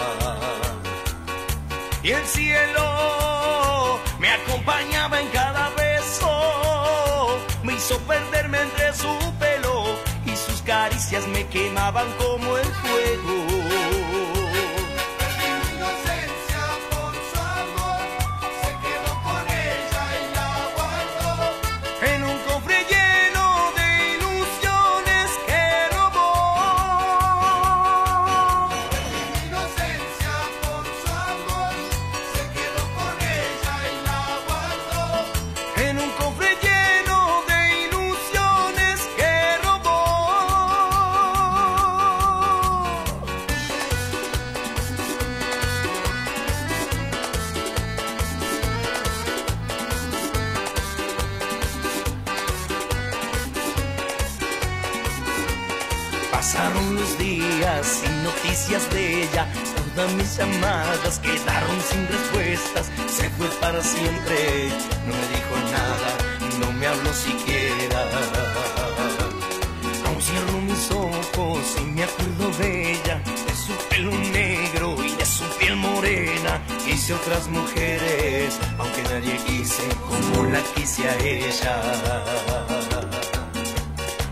y 2.04 2.12
el 2.12 2.26
cielo 2.26 3.33
acompañaba 4.64 5.20
en 5.20 5.28
cada 5.30 5.70
beso. 5.72 7.40
Me 7.64 7.74
hizo 7.74 7.98
perderme 8.00 8.62
entre 8.62 8.94
su 8.94 9.08
pelo 9.40 9.84
y 10.26 10.36
sus 10.36 10.62
caricias 10.62 11.28
me 11.28 11.46
quemaban 11.48 12.08
como 12.18 12.58
el 12.58 12.66
fuego. 12.66 13.53
Quise 79.74 79.96
como 80.08 80.44
la 80.52 80.62
quise 80.76 81.08
a 81.08 81.18
ella. 81.20 81.82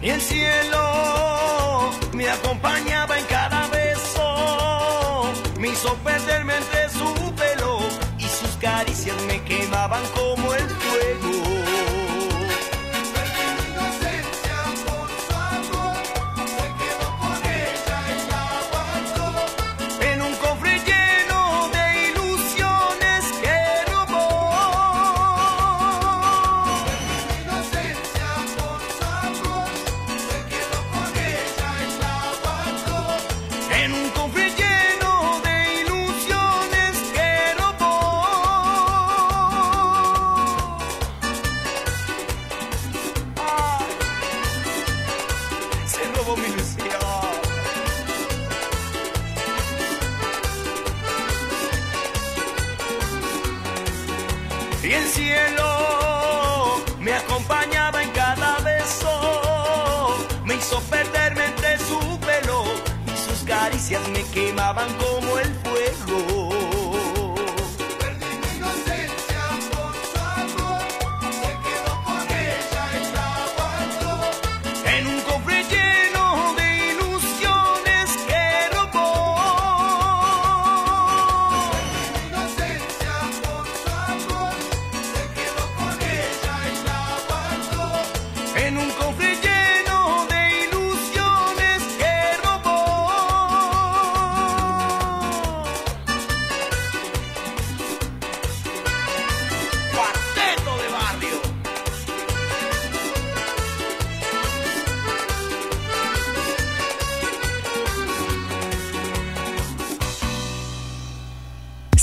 Y 0.01 0.09
el 0.09 0.21
cielo 0.21 1.91
me 2.13 2.29
acompañaba 2.29 3.17
en 3.17 3.25
cada 3.25 3.67
beso, 3.67 5.31
me 5.59 5.69
hizo 5.69 5.93
perderme 5.97 6.57
entre 6.57 6.89
su 6.89 7.35
pelo 7.35 7.79
y 8.17 8.23
sus 8.23 8.51
caricias 8.59 9.15
me 9.27 9.41
quemaban 9.43 10.03
como 10.15 10.53
el 10.53 10.69
fuego. 10.69 11.20